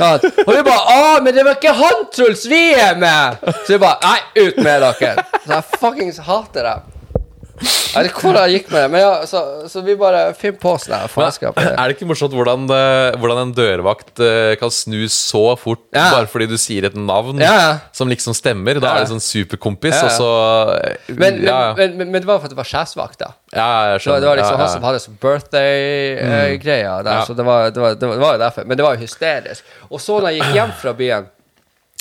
Og 0.00 0.48
vi 0.48 0.62
bare 0.64 0.94
'Å, 0.94 1.20
men 1.22 1.34
det 1.36 1.44
var 1.44 1.58
ikke 1.58 1.74
han, 1.76 2.06
Truls! 2.12 2.46
Vi 2.48 2.72
er 2.72 2.96
med!' 2.96 3.36
Så 3.66 3.74
vi 3.74 3.78
bare 3.78 3.98
'Nei, 4.00 4.46
ut 4.46 4.56
med 4.64 4.80
dere!' 4.80 5.24
Så 5.44 5.52
jeg 5.52 5.64
fuckings 5.80 6.18
hater 6.24 6.62
dem. 6.70 6.93
Jeg 7.64 7.96
vet 8.02 8.08
ikke 8.10 8.22
hvor 8.26 8.36
jeg 8.40 8.52
gikk 8.58 8.70
med 8.72 8.80
det, 8.84 8.90
men 8.92 9.00
ja, 9.04 9.10
så, 9.30 9.40
så 9.70 9.82
vi 9.86 9.94
bare 9.98 10.22
finner 10.38 10.58
på 10.60 10.72
oss 10.76 10.86
her 10.90 11.06
faenskapet. 11.10 11.66
Er 11.78 11.88
det 11.90 11.96
ikke 11.96 12.08
morsomt 12.10 12.34
hvordan, 12.36 12.66
det, 12.70 12.80
hvordan 13.22 13.40
en 13.44 13.52
dørvakt 13.56 14.20
eh, 14.24 14.54
kan 14.60 14.72
snu 14.74 15.04
så 15.12 15.44
fort 15.60 15.84
Ja. 15.94 16.08
bare 16.16 16.26
fordi 16.30 16.48
du 16.50 16.56
sier 16.60 16.88
et 16.88 16.96
navn 16.98 17.38
Ja, 17.42 17.52
ja. 17.60 17.70
som 17.94 18.10
liksom 18.10 18.34
stemmer? 18.36 18.80
Da 18.82 18.94
er 18.96 19.04
det 19.06 19.12
sånn 19.14 19.22
superkompis, 19.22 19.94
Ja, 19.94 20.00
ja. 20.00 20.06
og 20.06 20.18
så 20.18 20.30
Men, 21.14 21.18
men, 21.22 21.42
ja, 21.46 21.58
ja. 21.68 21.74
men, 21.78 21.96
men, 22.00 22.10
men 22.14 22.20
det 22.24 22.28
var 22.28 22.38
for 22.42 22.50
at 22.50 22.54
det 22.56 22.58
var 22.60 22.68
sjefsvakt, 22.68 23.18
da. 23.22 23.30
ja, 23.54 23.68
jeg 23.68 23.86
Det 23.86 23.92
var, 23.94 24.04
skjønner. 24.04 24.20
det 24.20 24.28
var 24.32 24.40
liksom 24.42 24.54
ja, 24.54 24.58
han 24.58 24.66
ja. 24.68 24.74
som 24.74 24.88
hadde 24.90 25.04
sånn 25.06 25.18
birthday-greia 25.22 26.96
der, 27.04 27.12
Ja. 27.20 27.24
så 27.28 27.34
det 27.38 27.46
var, 27.46 27.70
det, 27.70 27.80
var, 27.80 27.94
det, 27.94 28.06
var, 28.06 28.14
det 28.18 28.24
var 28.26 28.32
jo 28.36 28.42
derfor. 28.44 28.64
Men 28.68 28.76
det 28.80 28.84
var 28.86 28.94
jo 28.98 29.04
hysterisk. 29.06 29.64
Og 29.90 30.00
så 30.02 30.18
når 30.20 30.32
jeg 30.34 30.40
gikk 30.42 30.54
hjem 30.58 30.72
fra 30.82 30.92
byen, 30.98 31.30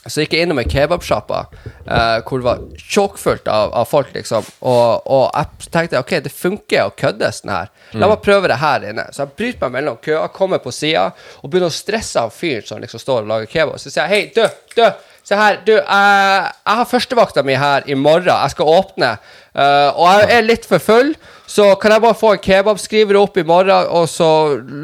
så 0.06 0.24
gikk 0.24 0.34
jeg 0.36 0.44
innom 0.46 0.60
ei 0.60 0.66
kebabsjappa 0.68 1.38
eh, 1.64 2.18
hvor 2.28 2.42
det 2.42 2.48
var 2.48 2.64
tjåkfullt 2.76 3.48
av, 3.48 3.72
av 3.80 3.88
folk, 3.88 4.10
liksom. 4.16 4.44
Og, 4.68 5.06
og 5.08 5.24
jeg 5.32 5.70
tenkte 5.72 6.02
ok, 6.02 6.12
det 6.26 6.34
funker 6.36 6.90
å 6.90 6.96
kødde 7.00 7.30
sånn 7.38 7.54
her. 7.54 7.72
La 7.96 8.10
meg 8.12 8.24
prøve 8.26 8.50
det 8.52 8.58
her 8.60 8.84
inne. 8.90 9.06
Så 9.16 9.24
jeg 9.24 9.36
bryter 9.40 9.70
meg 9.70 9.78
mellom 9.80 10.00
køa, 10.04 10.26
kommer 10.36 10.60
på 10.64 10.74
sida 10.76 11.06
og 11.40 11.50
begynner 11.50 11.72
å 11.72 11.76
stresse 11.78 12.20
av 12.20 12.34
fyren 12.36 12.68
som 12.68 12.82
liksom 12.84 13.00
står 13.00 13.24
og 13.24 13.32
lager 13.32 13.52
kebab. 13.54 13.80
Så 13.80 13.94
sier 13.94 14.04
jeg 14.04 14.12
hei, 14.12 14.24
du, 14.36 14.44
du, 14.76 14.84
se 15.24 15.40
her, 15.40 15.62
du, 15.64 15.76
jeg, 15.78 16.52
jeg 16.52 16.82
har 16.82 16.90
førstevakta 16.92 17.46
mi 17.48 17.56
her 17.60 17.88
i 17.88 17.96
morgen. 17.96 18.34
Jeg 18.34 18.56
skal 18.58 18.74
åpne. 18.76 19.14
eh, 19.54 19.90
og 19.94 20.10
jeg 20.10 20.32
er 20.36 20.50
litt 20.50 20.68
for 20.68 20.84
full, 20.84 21.14
så 21.46 21.66
kan 21.76 21.92
jeg 21.92 22.02
bare 22.06 22.18
få 22.18 22.34
en 22.34 22.42
kebabskriver 22.44 23.18
opp 23.20 23.38
i 23.38 23.44
morgen, 23.48 23.88
og 23.92 24.08
så 24.10 24.28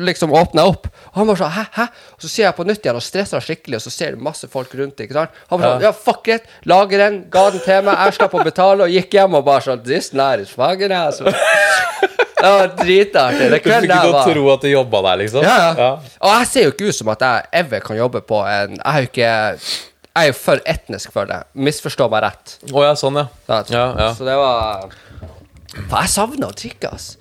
liksom 0.06 0.34
åpner 0.36 0.65
jeg 0.65 0.73
opp? 0.73 0.90
Og 1.10 1.22
han 1.22 1.30
bare 1.31 1.40
sånn, 1.40 1.53
hæ, 1.56 1.64
hæ? 1.77 1.86
Og 2.18 2.26
så 2.26 2.30
ser 2.31 2.44
jeg 2.48 2.57
på 2.57 2.65
nytt 2.68 2.84
igjen 2.86 2.99
og 2.99 3.06
stresser 3.06 3.45
skikkelig, 3.45 3.80
og 3.80 3.86
så 3.86 3.94
ser 3.95 4.15
det 4.18 4.26
masse 4.30 4.49
folk 4.52 4.76
rundt, 4.77 4.99
ikke 5.06 5.15
sant? 5.18 5.40
Han 5.49 5.61
bare 5.61 5.77
sånn, 5.77 5.88
ja, 5.88 5.94
fuck 5.95 6.30
it, 6.36 6.49
lager 6.69 7.06
den, 7.06 7.22
ga 7.31 7.45
den 7.56 7.64
til 7.65 7.84
meg, 7.88 7.95
jeg 8.06 8.19
slapp 8.19 8.36
å 8.38 8.44
betale, 8.45 8.86
og 8.86 8.94
gikk 8.99 9.18
hjem 9.19 9.40
og 9.40 9.48
bare 9.48 9.65
sånn, 9.69 9.84
this 9.88 10.11
night 10.14 10.44
is 10.44 10.52
fucking 10.53 10.94
ass. 10.95 11.23
Det 12.40 12.48
var 12.48 12.69
dritartig. 12.80 13.40
Det 13.40 13.49
Du 13.49 13.56
jeg 13.57 13.64
kvelden 13.65 13.90
ikke 13.90 13.95
der 13.95 14.07
å 14.07 14.11
kunne 14.14 14.34
tro 14.34 14.44
at 14.53 14.61
du 14.64 14.69
jobba 14.72 15.02
der, 15.10 15.18
liksom? 15.23 15.44
Ja, 15.44 15.57
ja. 15.76 15.90
Og 16.23 16.36
jeg 16.38 16.48
ser 16.48 16.68
jo 16.68 16.72
ikke 16.72 16.88
ut 16.88 16.95
som 16.95 17.11
at 17.11 17.26
jeg 17.26 17.49
ever 17.64 17.84
kan 17.84 17.99
jobbe 17.99 18.22
på 18.23 18.40
en 18.48 18.77
Jeg 18.77 18.86
er 18.94 19.03
jo 19.03 19.10
ikke 19.10 19.31
Jeg 19.34 20.22
er 20.22 20.30
jo 20.30 20.38
for 20.40 20.61
etnisk 20.73 21.11
for 21.15 21.27
det. 21.27 21.41
Misforstå 21.68 22.07
meg 22.11 22.23
rett. 22.30 22.56
Å 22.72 22.86
ja, 22.86 22.94
sånn, 22.99 23.19
ja. 23.19 23.27
Så, 23.44 23.76
ja, 23.76 23.84
ja. 23.99 24.07
Så 24.15 24.27
det 24.27 24.38
var 24.40 24.88
For 25.76 25.98
jeg 26.02 26.10
savner 26.14 26.48
å 26.50 26.54
drikke, 26.58 26.90
ass. 26.96 27.12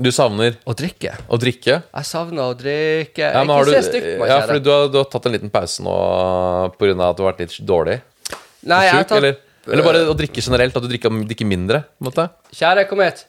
Du 0.00 0.08
savner 0.12 0.54
Å 0.64 0.72
drikke. 0.76 1.12
å 1.28 1.36
drikke? 1.40 1.74
Jeg 1.84 2.04
savner 2.08 2.42
å 2.48 2.54
drikke 2.56 3.20
Ja, 3.20 3.42
men 3.44 3.50
har 3.52 3.60
Ikke 3.68 3.74
du, 3.74 3.82
se 3.82 3.88
stygt 3.90 4.06
på 4.06 4.18
meg, 4.22 4.28
ja, 4.30 4.38
kjære. 4.40 4.62
du 4.64 4.70
har, 4.72 4.86
du 4.88 4.96
har 4.96 5.04
tatt 5.12 5.26
en 5.28 5.32
liten 5.34 5.50
pause 5.52 5.82
nå 5.84 5.94
pga. 6.78 6.94
at 7.10 7.16
du 7.18 7.22
har 7.22 7.28
vært 7.32 7.40
litt 7.44 7.56
dårlig? 7.68 7.98
Nei, 8.64 8.84
jeg 8.86 8.92
har 8.94 9.02
Sjuk, 9.02 9.08
tatt 9.10 9.18
eller, 9.18 9.34
eller 9.68 9.84
bare 9.84 10.00
å 10.08 10.14
drikke 10.16 10.40
generelt? 10.44 10.76
At 10.76 10.82
du 10.82 10.88
drikker, 10.88 11.10
drikker 11.28 11.46
mindre? 11.48 11.82
på 11.84 12.04
en 12.04 12.08
måte? 12.08 12.28
Kjære, 12.56 12.88
kom 12.88 13.00
hit. 13.04 13.26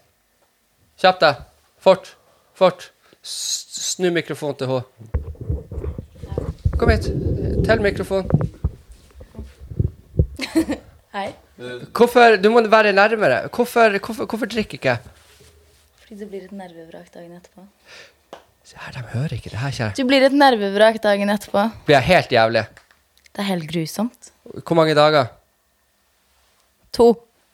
Kjapp 1.01 1.19
deg. 1.19 1.35
Fort. 1.81 2.15
Fort. 2.55 2.91
S 3.23 3.67
snu 3.95 4.11
mikrofonen 4.15 4.55
til 4.59 4.67
henne. 4.71 4.83
Kom 6.79 6.89
hit. 6.89 7.03
Til 7.67 7.79
mikrofon. 7.83 8.25
Hei. 11.11 11.33
Hvorfor 11.91 12.37
Du 12.39 12.47
må 12.53 12.61
være 12.71 12.93
nærmere. 12.95 13.47
Hvorfor, 13.51 13.97
hvorfor, 13.99 14.25
hvorfor 14.25 14.47
drikker 14.47 14.77
ikke? 14.79 14.93
Fordi 16.01 16.15
det 16.21 16.27
blir 16.31 16.45
et 16.47 16.53
nervevrak 16.55 17.09
dagen 17.13 17.33
etterpå. 17.35 17.65
Se 18.63 18.77
her, 18.79 18.93
de 18.95 19.03
hører 19.11 19.35
ikke 19.35 19.51
det 19.51 19.59
her, 19.59 19.73
kjære. 19.75 19.95
Du 19.99 20.05
blir 20.07 20.23
et 20.23 20.35
nervevrak 20.35 21.01
dagen 21.03 21.29
etterpå. 21.33 21.65
Blir 21.87 21.97
jeg 21.97 22.07
helt 22.07 22.31
jævlig. 22.31 22.63
Det 23.31 23.43
er 23.43 23.49
helt 23.49 23.67
grusomt. 23.71 24.31
Hvor 24.43 24.79
mange 24.79 24.95
dager? 24.95 25.27
To. 26.95 27.09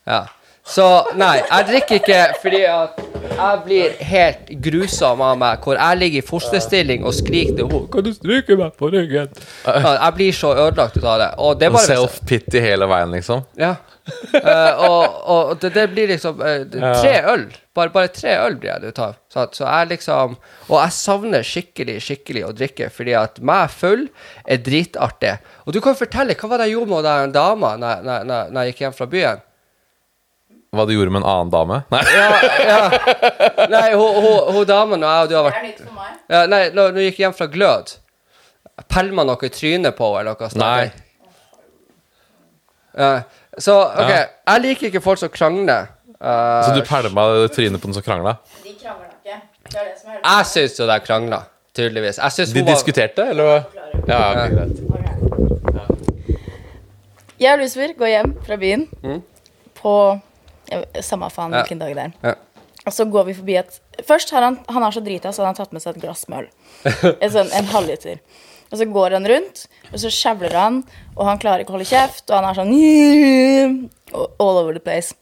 Ja. 0.06 0.24
Så 0.68 0.86
nei, 1.16 1.38
jeg 1.40 1.68
drikker 1.70 2.02
ikke 2.02 2.24
fordi 2.42 2.64
at 2.68 3.04
jeg 3.38 3.60
blir 3.66 4.00
helt 4.10 4.50
grusom 4.66 5.22
av 5.24 5.38
meg, 5.40 5.62
hvor 5.64 5.78
jeg 5.78 6.00
ligger 6.02 6.24
i 6.24 6.28
fosterstilling 6.28 7.06
og 7.08 7.14
skriker 7.16 7.56
til 7.60 7.70
henne 7.70 7.92
'Kan 7.94 8.04
du 8.04 8.14
stryke 8.14 8.58
meg 8.58 8.74
på 8.80 8.90
ryggen?' 8.92 9.30
Jeg 9.66 10.14
blir 10.16 10.32
så 10.34 10.56
ødelagt 10.56 10.98
ut 10.98 11.04
av 11.04 11.20
det. 11.20 11.30
Og 11.38 11.60
det 11.60 11.68
er 11.68 11.72
bare 11.72 11.92
Self-pity 11.94 12.60
hele 12.60 12.90
veien, 12.90 13.12
liksom? 13.12 13.46
Ja. 13.58 13.76
Uh, 14.34 14.74
og 14.90 15.28
og 15.28 15.62
det, 15.62 15.74
det 15.76 15.90
blir 15.92 16.08
liksom 16.08 16.40
uh, 16.40 16.64
tre 16.72 17.16
øl. 17.32 17.48
Bare, 17.76 17.90
bare 17.90 18.08
tre 18.08 18.38
øl 18.46 18.56
blir 18.56 18.72
jeg 18.72 18.92
ut 18.92 19.00
av. 19.00 19.18
Så, 19.30 19.48
så 19.54 19.66
jeg 19.66 19.88
liksom 19.88 20.38
Og 20.70 20.78
jeg 20.82 20.92
savner 20.92 21.44
skikkelig, 21.44 22.02
skikkelig 22.02 22.46
å 22.48 22.54
drikke, 22.56 22.90
fordi 22.90 23.14
at 23.14 23.40
meg 23.40 23.70
full 23.70 24.08
er 24.46 24.58
dritartig. 24.58 25.38
Og 25.66 25.74
du 25.74 25.82
kan 25.82 25.96
fortelle, 25.96 26.36
hva 26.36 26.50
var 26.50 26.58
det 26.58 26.70
jeg 26.70 26.80
gjorde 26.80 26.92
med 26.96 27.04
den 27.04 27.36
dama 27.36 27.76
når 27.78 28.64
jeg 28.64 28.74
gikk 28.74 28.82
hjem 28.88 28.98
fra 28.98 29.06
byen? 29.12 29.47
Hva 30.78 30.86
du 30.88 30.94
gjorde 30.96 31.12
med 31.16 31.24
en 31.24 31.30
annen 31.34 31.52
dame? 31.54 31.80
Nei. 31.92 32.04
Ja, 32.14 32.28
ja. 32.70 32.80
Nei, 33.74 33.88
hun, 33.98 34.22
hun, 34.24 34.54
hun 34.56 34.66
damen 34.70 35.04
og 35.04 35.10
jeg 35.10 35.24
og 35.24 35.30
du 35.32 35.36
har 35.40 35.48
vært 35.50 35.64
nytt 35.66 35.82
for 35.84 35.94
meg. 35.98 36.16
ja, 36.32 36.42
Nei, 36.52 36.62
når 36.78 37.00
jeg 37.02 37.12
gikk 37.12 37.20
hjem 37.26 37.36
fra 37.38 37.48
Glød, 37.52 37.96
pælma 38.94 39.26
noe 39.28 39.48
i 39.48 39.52
trynet 39.54 39.98
på 39.98 40.12
henne 40.14 40.20
eller 40.22 40.38
noe 40.38 40.50
sånt. 40.54 40.62
Nei. 40.62 40.88
Ja, 42.98 43.12
så 43.62 43.76
OK, 43.92 44.10
Ja. 44.10 44.24
jeg 44.54 44.62
liker 44.64 44.88
ikke 44.92 45.02
folk 45.06 45.20
som 45.22 45.30
krangler. 45.34 45.88
Uh, 46.18 46.64
Så 46.66 46.74
du 46.74 46.82
pælma 46.86 47.26
trynet 47.54 47.82
på 47.82 47.88
den 47.92 47.94
som 47.98 48.04
krangla? 48.06 48.38
De 48.64 48.74
krangler 48.82 49.12
ikke. 49.14 49.42
Det 49.70 49.78
er 49.78 49.84
det 49.92 49.98
som 50.02 50.10
er 50.16 50.22
Jeg 50.24 50.46
syns 50.54 50.80
jo 50.80 50.88
de 50.90 51.00
krangla, 51.06 51.42
tydeligvis. 51.78 52.16
De 52.18 52.46
hun 52.60 52.66
var- 52.66 52.74
diskuterte, 52.74 53.28
eller? 53.30 53.64
Ja, 54.08 54.22
okay, 54.32 54.56
greit. 54.56 54.78
Jeg 57.40 57.54
og 57.54 57.60
Lucifer 57.62 57.92
går 57.98 58.08
hjem 58.10 58.32
fra 58.48 58.56
byen 58.58 58.88
på 59.78 59.92
jeg 59.94 60.16
vet- 60.16 60.27
Samme 61.02 61.30
faen 61.34 61.52
Ja. 61.54 61.62
hvilken 61.64 61.80
dag 61.80 61.96
det 61.96 62.04
er. 62.10 62.14
Ja. 62.24 62.36
Og 62.88 62.94
så 62.94 63.06
går 63.12 63.26
vi 63.28 63.34
forbi 63.36 63.56
et 63.60 63.80
Først 64.08 64.30
har 64.32 64.42
han, 64.46 64.60
han 64.70 64.84
er 64.84 64.92
så 64.94 65.02
drita, 65.04 65.32
så 65.34 65.42
han 65.44 65.54
har 65.56 65.58
tatt 65.66 65.74
med 65.74 65.82
seg 65.82 65.96
et 65.98 66.04
glass 66.04 66.28
med 66.30 66.46
øl. 66.46 66.50
En 67.24 67.32
sånn, 67.34 67.50
en 67.52 67.66
halvliter. 67.74 68.20
Og 68.72 68.78
så 68.78 68.86
går 68.92 69.16
han 69.16 69.26
rundt, 69.28 69.64
og 69.94 70.00
så 70.00 70.10
skjevler 70.12 70.54
han, 70.54 70.82
og 71.16 71.26
han 71.26 71.40
klarer 71.40 71.64
ikke 71.64 71.72
å 71.72 71.78
holde 71.78 71.88
kjeft, 71.88 72.26
og 72.30 72.36
han 72.36 72.50
er 72.50 72.58
sånn 72.60 73.90
All 74.44 74.58
over 74.62 74.74
the 74.76 74.84
place. 74.84 75.16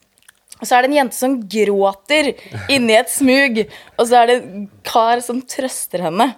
Og 0.61 0.67
så 0.67 0.77
er 0.77 0.85
det 0.85 0.91
en 0.91 0.97
jente 0.97 1.17
som 1.17 1.35
gråter 1.51 2.31
inni 2.72 2.95
et 2.95 3.09
smug, 3.11 3.61
og 3.99 4.07
så 4.07 4.22
er 4.22 4.30
det 4.31 4.35
en 4.43 4.67
kar 4.88 5.22
som 5.26 5.41
trøster 5.41 6.05
henne. 6.07 6.30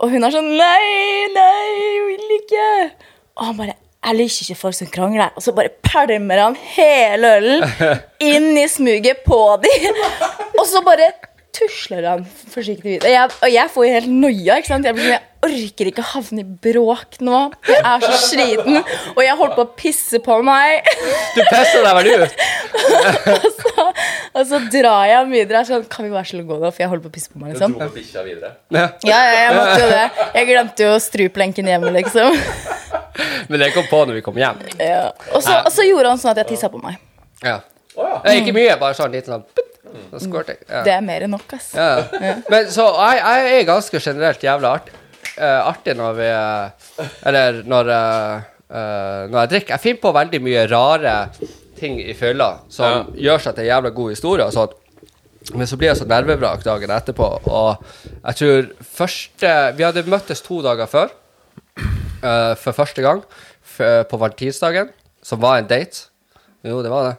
Og 0.00 0.10
hun 0.10 0.24
er 0.26 0.32
sånn 0.34 0.48
Nei, 0.58 1.28
nei, 1.34 1.64
jeg 1.76 2.04
vil 2.08 2.32
ikke. 2.40 2.68
Og 3.38 3.44
han 3.50 3.58
bare 3.58 3.76
Jeg 4.04 4.18
liker 4.18 4.42
ikke 4.44 4.60
folk 4.60 4.76
som 4.76 4.88
krangler. 4.92 5.32
Og 5.36 5.42
så 5.44 5.54
bare 5.56 5.72
pælmer 5.84 6.42
han 6.42 6.56
hele 6.76 7.30
ølen 7.38 7.64
inn 8.32 8.50
i 8.60 8.66
smuget 8.68 9.22
på 9.26 9.38
dem. 9.62 10.00
Og 10.58 10.66
så 10.68 10.82
bare 10.84 11.08
tusler 11.54 12.06
han 12.08 12.24
forsiktig 12.26 12.96
videre. 12.96 13.06
Og 13.08 13.14
jeg, 13.14 13.38
og 13.46 13.52
jeg 13.54 13.70
får 13.74 13.86
jo 13.86 13.92
helt 13.94 14.10
noia. 14.10 14.56
ikke 14.60 14.70
sant? 14.72 14.88
Jeg, 14.88 14.96
blir 14.96 15.06
sånn, 15.06 15.14
jeg 15.14 15.22
orker 15.44 15.90
ikke 15.90 16.04
havne 16.08 16.42
i 16.42 16.46
bråk 16.66 17.18
nå. 17.24 17.40
Jeg 17.68 17.82
er 17.90 18.04
så 18.06 18.18
sliten. 18.22 18.78
Og 19.14 19.20
jeg 19.22 19.36
holdt 19.40 19.56
på 19.58 19.64
å 19.66 19.70
pisse 19.78 20.20
på 20.24 20.38
meg. 20.46 20.88
Du 21.36 21.40
pisser 21.50 21.84
deg 21.84 21.98
vel 21.98 22.10
ut? 22.24 22.44
og, 23.34 23.48
så, 23.60 23.86
og 24.34 24.46
så 24.50 24.60
drar 24.72 25.08
jeg 25.10 25.18
ham 25.20 25.30
videre. 25.34 25.60
Jeg 25.60 25.62
er 25.62 25.70
Sånn, 25.70 25.84
kan 25.92 26.08
vi 26.08 26.12
være 26.14 26.30
så 26.32 26.40
gå 26.44 26.58
nå? 26.62 26.70
For 26.72 26.84
jeg 26.84 26.90
holder 26.92 27.04
på 27.06 27.12
å 27.12 27.16
pisse 27.18 27.32
på 27.34 27.42
meg. 27.42 27.52
liksom. 27.54 27.76
Dro 27.76 27.84
med 27.84 27.94
bikkja 27.98 28.24
videre. 28.26 28.54
Ja. 28.74 28.86
Ja, 29.08 29.20
ja, 29.28 29.36
jeg 29.42 29.58
måtte 29.60 29.76
jo 29.84 29.92
det. 29.92 30.30
Jeg 30.40 30.50
glemte 30.50 30.88
jo 30.88 30.96
struplenken 31.06 31.70
hjemme, 31.70 31.92
liksom. 32.00 32.40
Men 33.50 33.60
det 33.62 33.70
kom 33.76 33.86
på 33.90 34.00
når 34.08 34.18
vi 34.18 34.24
kom 34.26 34.40
hjem. 34.40 34.64
Ja. 34.80 35.04
Og, 35.32 35.38
så, 35.44 35.60
og 35.60 35.70
så 35.74 35.86
gjorde 35.86 36.14
han 36.14 36.20
sånn 36.22 36.32
at 36.34 36.42
jeg 36.42 36.54
tissa 36.54 36.72
på 36.72 36.80
meg. 36.82 36.98
Ja. 37.44 37.60
Eh, 37.94 38.40
Ikke 38.40 38.54
mye, 38.56 38.74
bare 38.80 38.96
sånn 38.98 39.12
liten 39.14 39.36
sånn 39.36 39.70
squirting. 40.22 40.60
Ja. 40.68 40.82
Det 40.86 40.92
er 40.94 41.02
mer 41.04 41.24
enn 41.26 41.34
nok, 41.34 41.56
ass. 41.56 41.72
Ja. 41.76 42.04
Men 42.52 42.70
så 42.72 42.86
jeg, 42.92 43.20
jeg 43.22 43.58
er 43.58 43.68
ganske 43.68 44.00
generelt 44.02 44.44
jævla 44.44 44.72
artig, 44.78 44.94
uh, 45.38 45.60
artig 45.70 45.96
når 45.98 46.16
vi 46.18 46.30
eh, 46.30 47.10
Eller 47.30 47.60
når, 47.68 47.90
uh, 47.90 48.46
eh, 48.68 49.20
når 49.30 49.38
jeg 49.40 49.52
drikker. 49.54 49.74
Jeg 49.74 49.84
finner 49.84 50.02
på 50.04 50.14
veldig 50.18 50.40
mye 50.44 50.64
rare 50.70 51.18
ting 51.78 51.98
i 52.00 52.14
fylla 52.16 52.50
som 52.70 53.12
gjør 53.18 53.42
seg 53.42 53.56
til 53.56 53.68
jævla 53.68 53.92
god 53.94 54.14
historie 54.14 54.46
og 54.46 54.54
sånn. 54.54 54.80
Men 55.52 55.68
så 55.68 55.76
blir 55.76 55.90
jeg 55.90 56.00
så 56.00 56.06
nervevrak 56.08 56.62
dagen 56.64 56.92
etterpå, 56.94 57.26
og 57.52 57.82
jeg 58.14 58.36
tror 58.38 58.68
første 58.96 59.50
Vi 59.76 59.84
hadde 59.84 60.06
møttes 60.08 60.40
to 60.40 60.62
dager 60.64 60.88
før. 60.88 61.12
eh, 62.24 62.54
for 62.56 62.72
første 62.72 63.02
gang 63.02 63.20
på 63.74 64.16
valentinsdagen, 64.16 64.88
som 65.22 65.40
var 65.42 65.58
en 65.58 65.66
date. 65.66 66.06
Jo, 66.64 66.78
det 66.82 66.90
var 66.92 67.08
det. 67.08 67.14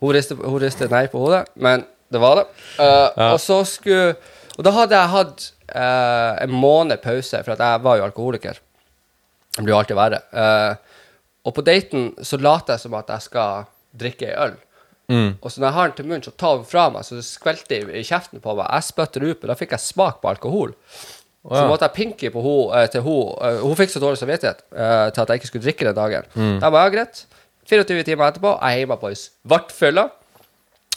Hun 0.00 0.14
ristet, 0.16 0.38
hun 0.40 0.60
ristet 0.62 0.90
nei 0.90 1.04
på 1.12 1.20
hodet, 1.20 1.44
men 1.60 1.84
det 2.10 2.20
var 2.22 2.40
det. 2.40 2.46
Eh, 2.78 3.32
Og 3.32 3.40
så 3.40 3.60
skulle 3.68 4.16
Og 4.58 4.64
da 4.66 4.72
hadde 4.76 4.96
jeg 4.98 5.08
hatt 5.14 5.44
uh, 5.72 6.42
en 6.42 6.50
måned 6.52 7.00
pause, 7.00 7.38
for 7.46 7.56
jeg 7.56 7.80
var 7.80 7.96
jo 7.96 8.04
alkoholiker. 8.04 8.58
Det 9.56 9.62
blir 9.62 9.72
jo 9.72 9.78
alltid 9.78 9.96
verre. 9.96 10.18
Uh, 10.34 10.74
og 11.48 11.54
på 11.56 11.64
daten 11.64 12.10
så 12.22 12.36
later 12.36 12.74
jeg 12.74 12.82
som 12.82 12.96
at 12.98 13.08
jeg 13.08 13.24
skal 13.30 13.64
drikke 13.96 14.28
ei 14.28 14.34
øl. 14.48 14.58
Og 15.40 15.48
så 15.50 15.58
når 15.62 15.66
jeg 15.66 15.74
har 15.74 15.88
den 15.88 15.96
til 15.96 16.06
munnen, 16.10 16.22
så 16.22 16.30
tar 16.38 16.58
hun 16.60 16.68
fra 16.68 16.84
meg, 16.92 17.02
så 17.06 17.16
det 17.18 17.24
skvelter 17.26 17.88
i, 17.88 18.02
i 18.02 18.04
kjeften 18.06 18.42
på 18.44 18.52
meg. 18.54 18.68
Jeg 18.68 18.86
spytter 18.90 19.24
ut, 19.24 19.40
men 19.40 19.50
da 19.50 19.56
fikk 19.58 19.72
jeg 19.74 19.82
smak 19.82 20.20
på 20.20 20.30
alkohol. 20.30 20.74
Så 21.48 21.64
måtte 21.66 21.88
jeg 21.88 21.96
pinky 21.96 22.28
på 22.30 22.40
eh, 22.76 22.84
til 22.92 23.00
eh, 23.00 23.62
Hun 23.64 23.76
fikk 23.78 23.90
så 23.94 24.02
dårlig 24.02 24.20
samvittighet 24.20 24.60
til 24.68 25.22
at 25.22 25.30
jeg 25.32 25.40
ikke 25.40 25.48
skulle 25.48 25.64
drikke 25.64 25.86
den 25.88 25.96
dagen. 25.96 26.28
Da 26.60 26.68
var 26.70 26.84
jeg 26.86 26.98
greit. 26.98 27.22
24 27.70 28.04
timer 28.04 28.28
etterpå, 28.28 28.52
jeg 28.60 28.74
er 28.76 28.82
hjemme 28.82 28.98
på 29.00 29.08
ei 29.10 29.16
svartfylla. 29.16 30.04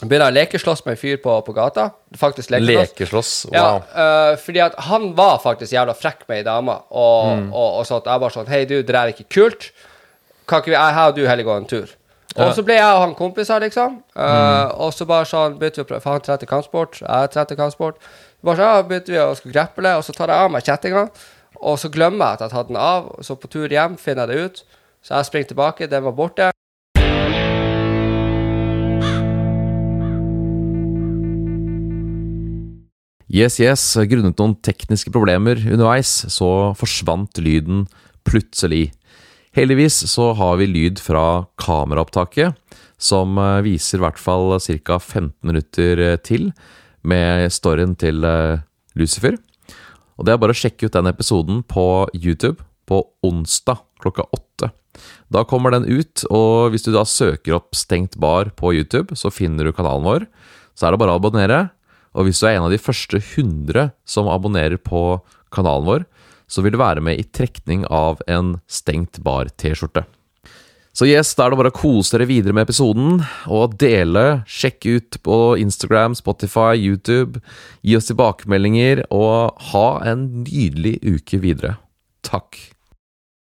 Begynner 0.02 0.26
å 0.26 0.34
lekeslåss 0.34 0.80
med 0.84 0.96
en 0.96 0.98
fyr 0.98 1.20
på, 1.22 1.32
på 1.46 1.52
gata. 1.54 1.84
Faktisk 2.18 2.50
lekeslåss. 2.50 2.88
Lekeslåss. 2.90 3.32
Ja, 3.54 3.64
Wow. 3.78 3.82
eh, 3.94 4.36
fordi 4.42 4.60
at 4.64 4.74
han 4.88 5.12
var 5.14 5.38
faktisk 5.38 5.72
jævla 5.72 5.94
frekk 5.94 6.24
med 6.28 6.40
ei 6.40 6.44
dame, 6.48 6.74
og, 6.90 7.44
og, 7.54 7.68
og 7.78 7.86
så 7.86 8.00
at 8.00 8.08
jeg 8.10 8.20
bare 8.24 8.34
sånn 8.34 8.50
Hei, 8.50 8.64
du, 8.66 8.74
det 8.82 8.88
der 8.90 8.98
er 9.04 9.12
ikke 9.14 9.28
kult. 9.30 9.68
Kan 10.50 10.60
ikke 10.64 10.72
vi, 10.74 10.76
jeg 10.76 10.96
her 10.98 11.12
og 11.12 11.14
du 11.16 11.22
heller 11.30 11.46
gå 11.46 11.54
en 11.56 11.68
tur? 11.70 11.92
Og 12.34 12.50
så 12.56 12.64
ble 12.66 12.74
jeg 12.74 12.90
og 12.96 13.04
han 13.04 13.14
kompiser, 13.14 13.62
liksom. 13.62 14.00
Eh, 14.18 14.72
Og 14.82 14.90
så 14.92 15.06
bare 15.06 15.28
sånn 15.30 15.54
begynte 15.60 15.78
vi 15.78 15.86
å 15.86 15.90
prøve, 15.92 16.02
for 16.02 16.16
han 16.18 16.24
trente 16.26 16.48
kampsport, 16.50 16.98
jeg 17.04 17.30
trente 17.30 17.54
kampsport. 17.56 18.02
Bare 18.42 18.58
sånn, 18.58 18.66
ja, 18.74 18.82
begynte 18.90 19.14
vi 19.14 19.20
å 19.22 19.30
skulle 19.38 19.54
greple, 19.54 19.94
og 19.94 20.02
så 20.04 20.12
tar 20.18 20.34
jeg 20.34 20.42
av 20.42 20.50
meg 20.50 20.66
kjettinga. 20.66 21.06
Og 21.62 21.78
så 21.78 21.88
glemmer 21.94 22.34
jeg 22.34 22.34
at 22.34 22.40
jeg 22.42 22.50
har 22.50 22.56
tatt 22.64 22.72
den 22.74 22.82
av, 22.82 23.12
så 23.22 23.38
på 23.38 23.46
tur 23.54 23.70
hjem 23.70 23.94
finner 23.96 24.26
jeg 24.26 24.34
det 24.34 24.42
ut. 24.50 24.64
Så 25.06 25.14
jeg 25.14 25.30
springer 25.30 25.54
tilbake, 25.54 25.86
den 25.88 26.02
var 26.10 26.18
borte. 26.18 26.50
Yes, 33.34 33.56
yes. 33.58 33.82
Grunnet 34.06 34.38
noen 34.38 34.52
tekniske 34.62 35.10
problemer 35.10 35.58
underveis, 35.58 36.20
så 36.30 36.70
forsvant 36.78 37.40
lyden 37.42 37.80
plutselig. 38.22 38.92
Heldigvis 39.58 39.96
så 40.12 40.28
har 40.38 40.60
vi 40.60 40.68
lyd 40.70 41.02
fra 41.02 41.42
kameraopptaket, 41.58 42.54
som 42.94 43.34
eh, 43.42 43.64
viser 43.66 43.98
i 43.98 44.04
hvert 44.04 44.22
fall 44.22 44.54
ca. 44.62 45.00
15 45.00 45.34
minutter 45.50 46.04
eh, 46.04 46.20
til 46.22 46.52
med 47.02 47.50
storyen 47.50 47.98
til 47.98 48.22
eh, 48.22 48.62
Lucifer. 48.94 49.34
Og 50.14 50.28
det 50.28 50.36
er 50.36 50.38
bare 50.38 50.54
å 50.54 50.62
sjekke 50.62 50.86
ut 50.86 50.94
den 50.94 51.10
episoden 51.10 51.64
på 51.66 52.06
YouTube 52.14 52.62
på 52.86 53.02
onsdag 53.26 53.82
klokka 53.98 54.30
åtte. 54.30 54.70
Da 55.26 55.42
kommer 55.42 55.74
den 55.74 55.90
ut, 55.90 56.22
og 56.30 56.70
hvis 56.70 56.86
du 56.86 56.94
da 56.94 57.02
søker 57.02 57.58
opp 57.58 57.74
Stengt 57.74 58.14
bar 58.14 58.54
på 58.54 58.76
YouTube, 58.78 59.18
så 59.18 59.34
finner 59.34 59.66
du 59.66 59.74
kanalen 59.74 60.06
vår. 60.06 60.28
Så 60.78 60.86
er 60.86 60.94
det 60.94 61.02
bare 61.02 61.16
å 61.16 61.18
abonnere. 61.18 61.64
Og 62.14 62.28
hvis 62.28 62.40
du 62.40 62.48
er 62.48 62.58
en 62.58 62.66
av 62.68 62.72
de 62.74 62.80
første 62.80 63.18
100 63.18 63.90
som 64.06 64.30
abonnerer 64.30 64.78
på 64.78 65.20
kanalen 65.54 65.88
vår, 65.88 66.04
så 66.46 66.62
vil 66.62 66.74
du 66.74 66.80
være 66.80 67.02
med 67.04 67.18
i 67.18 67.26
trekning 67.26 67.86
av 67.90 68.20
en 68.30 68.58
Stengt 68.70 69.18
bar-T-skjorte. 69.24 70.04
Så 70.94 71.08
yes, 71.10 71.32
da 71.34 71.48
er 71.48 71.50
det 71.50 71.58
bare 71.58 71.72
å 71.72 71.74
kose 71.74 72.14
dere 72.14 72.28
videre 72.30 72.54
med 72.54 72.68
episoden, 72.68 73.16
og 73.50 73.74
dele, 73.80 74.44
sjekke 74.46 75.00
ut 75.00 75.18
på 75.26 75.38
Instagram, 75.58 76.14
Spotify, 76.14 76.76
YouTube, 76.78 77.42
gi 77.82 77.96
oss 77.98 78.06
tilbakemeldinger, 78.12 79.02
og 79.10 79.58
ha 79.72 79.88
en 80.06 80.28
nydelig 80.44 81.00
uke 81.02 81.42
videre. 81.42 81.74
Takk. 82.22 82.60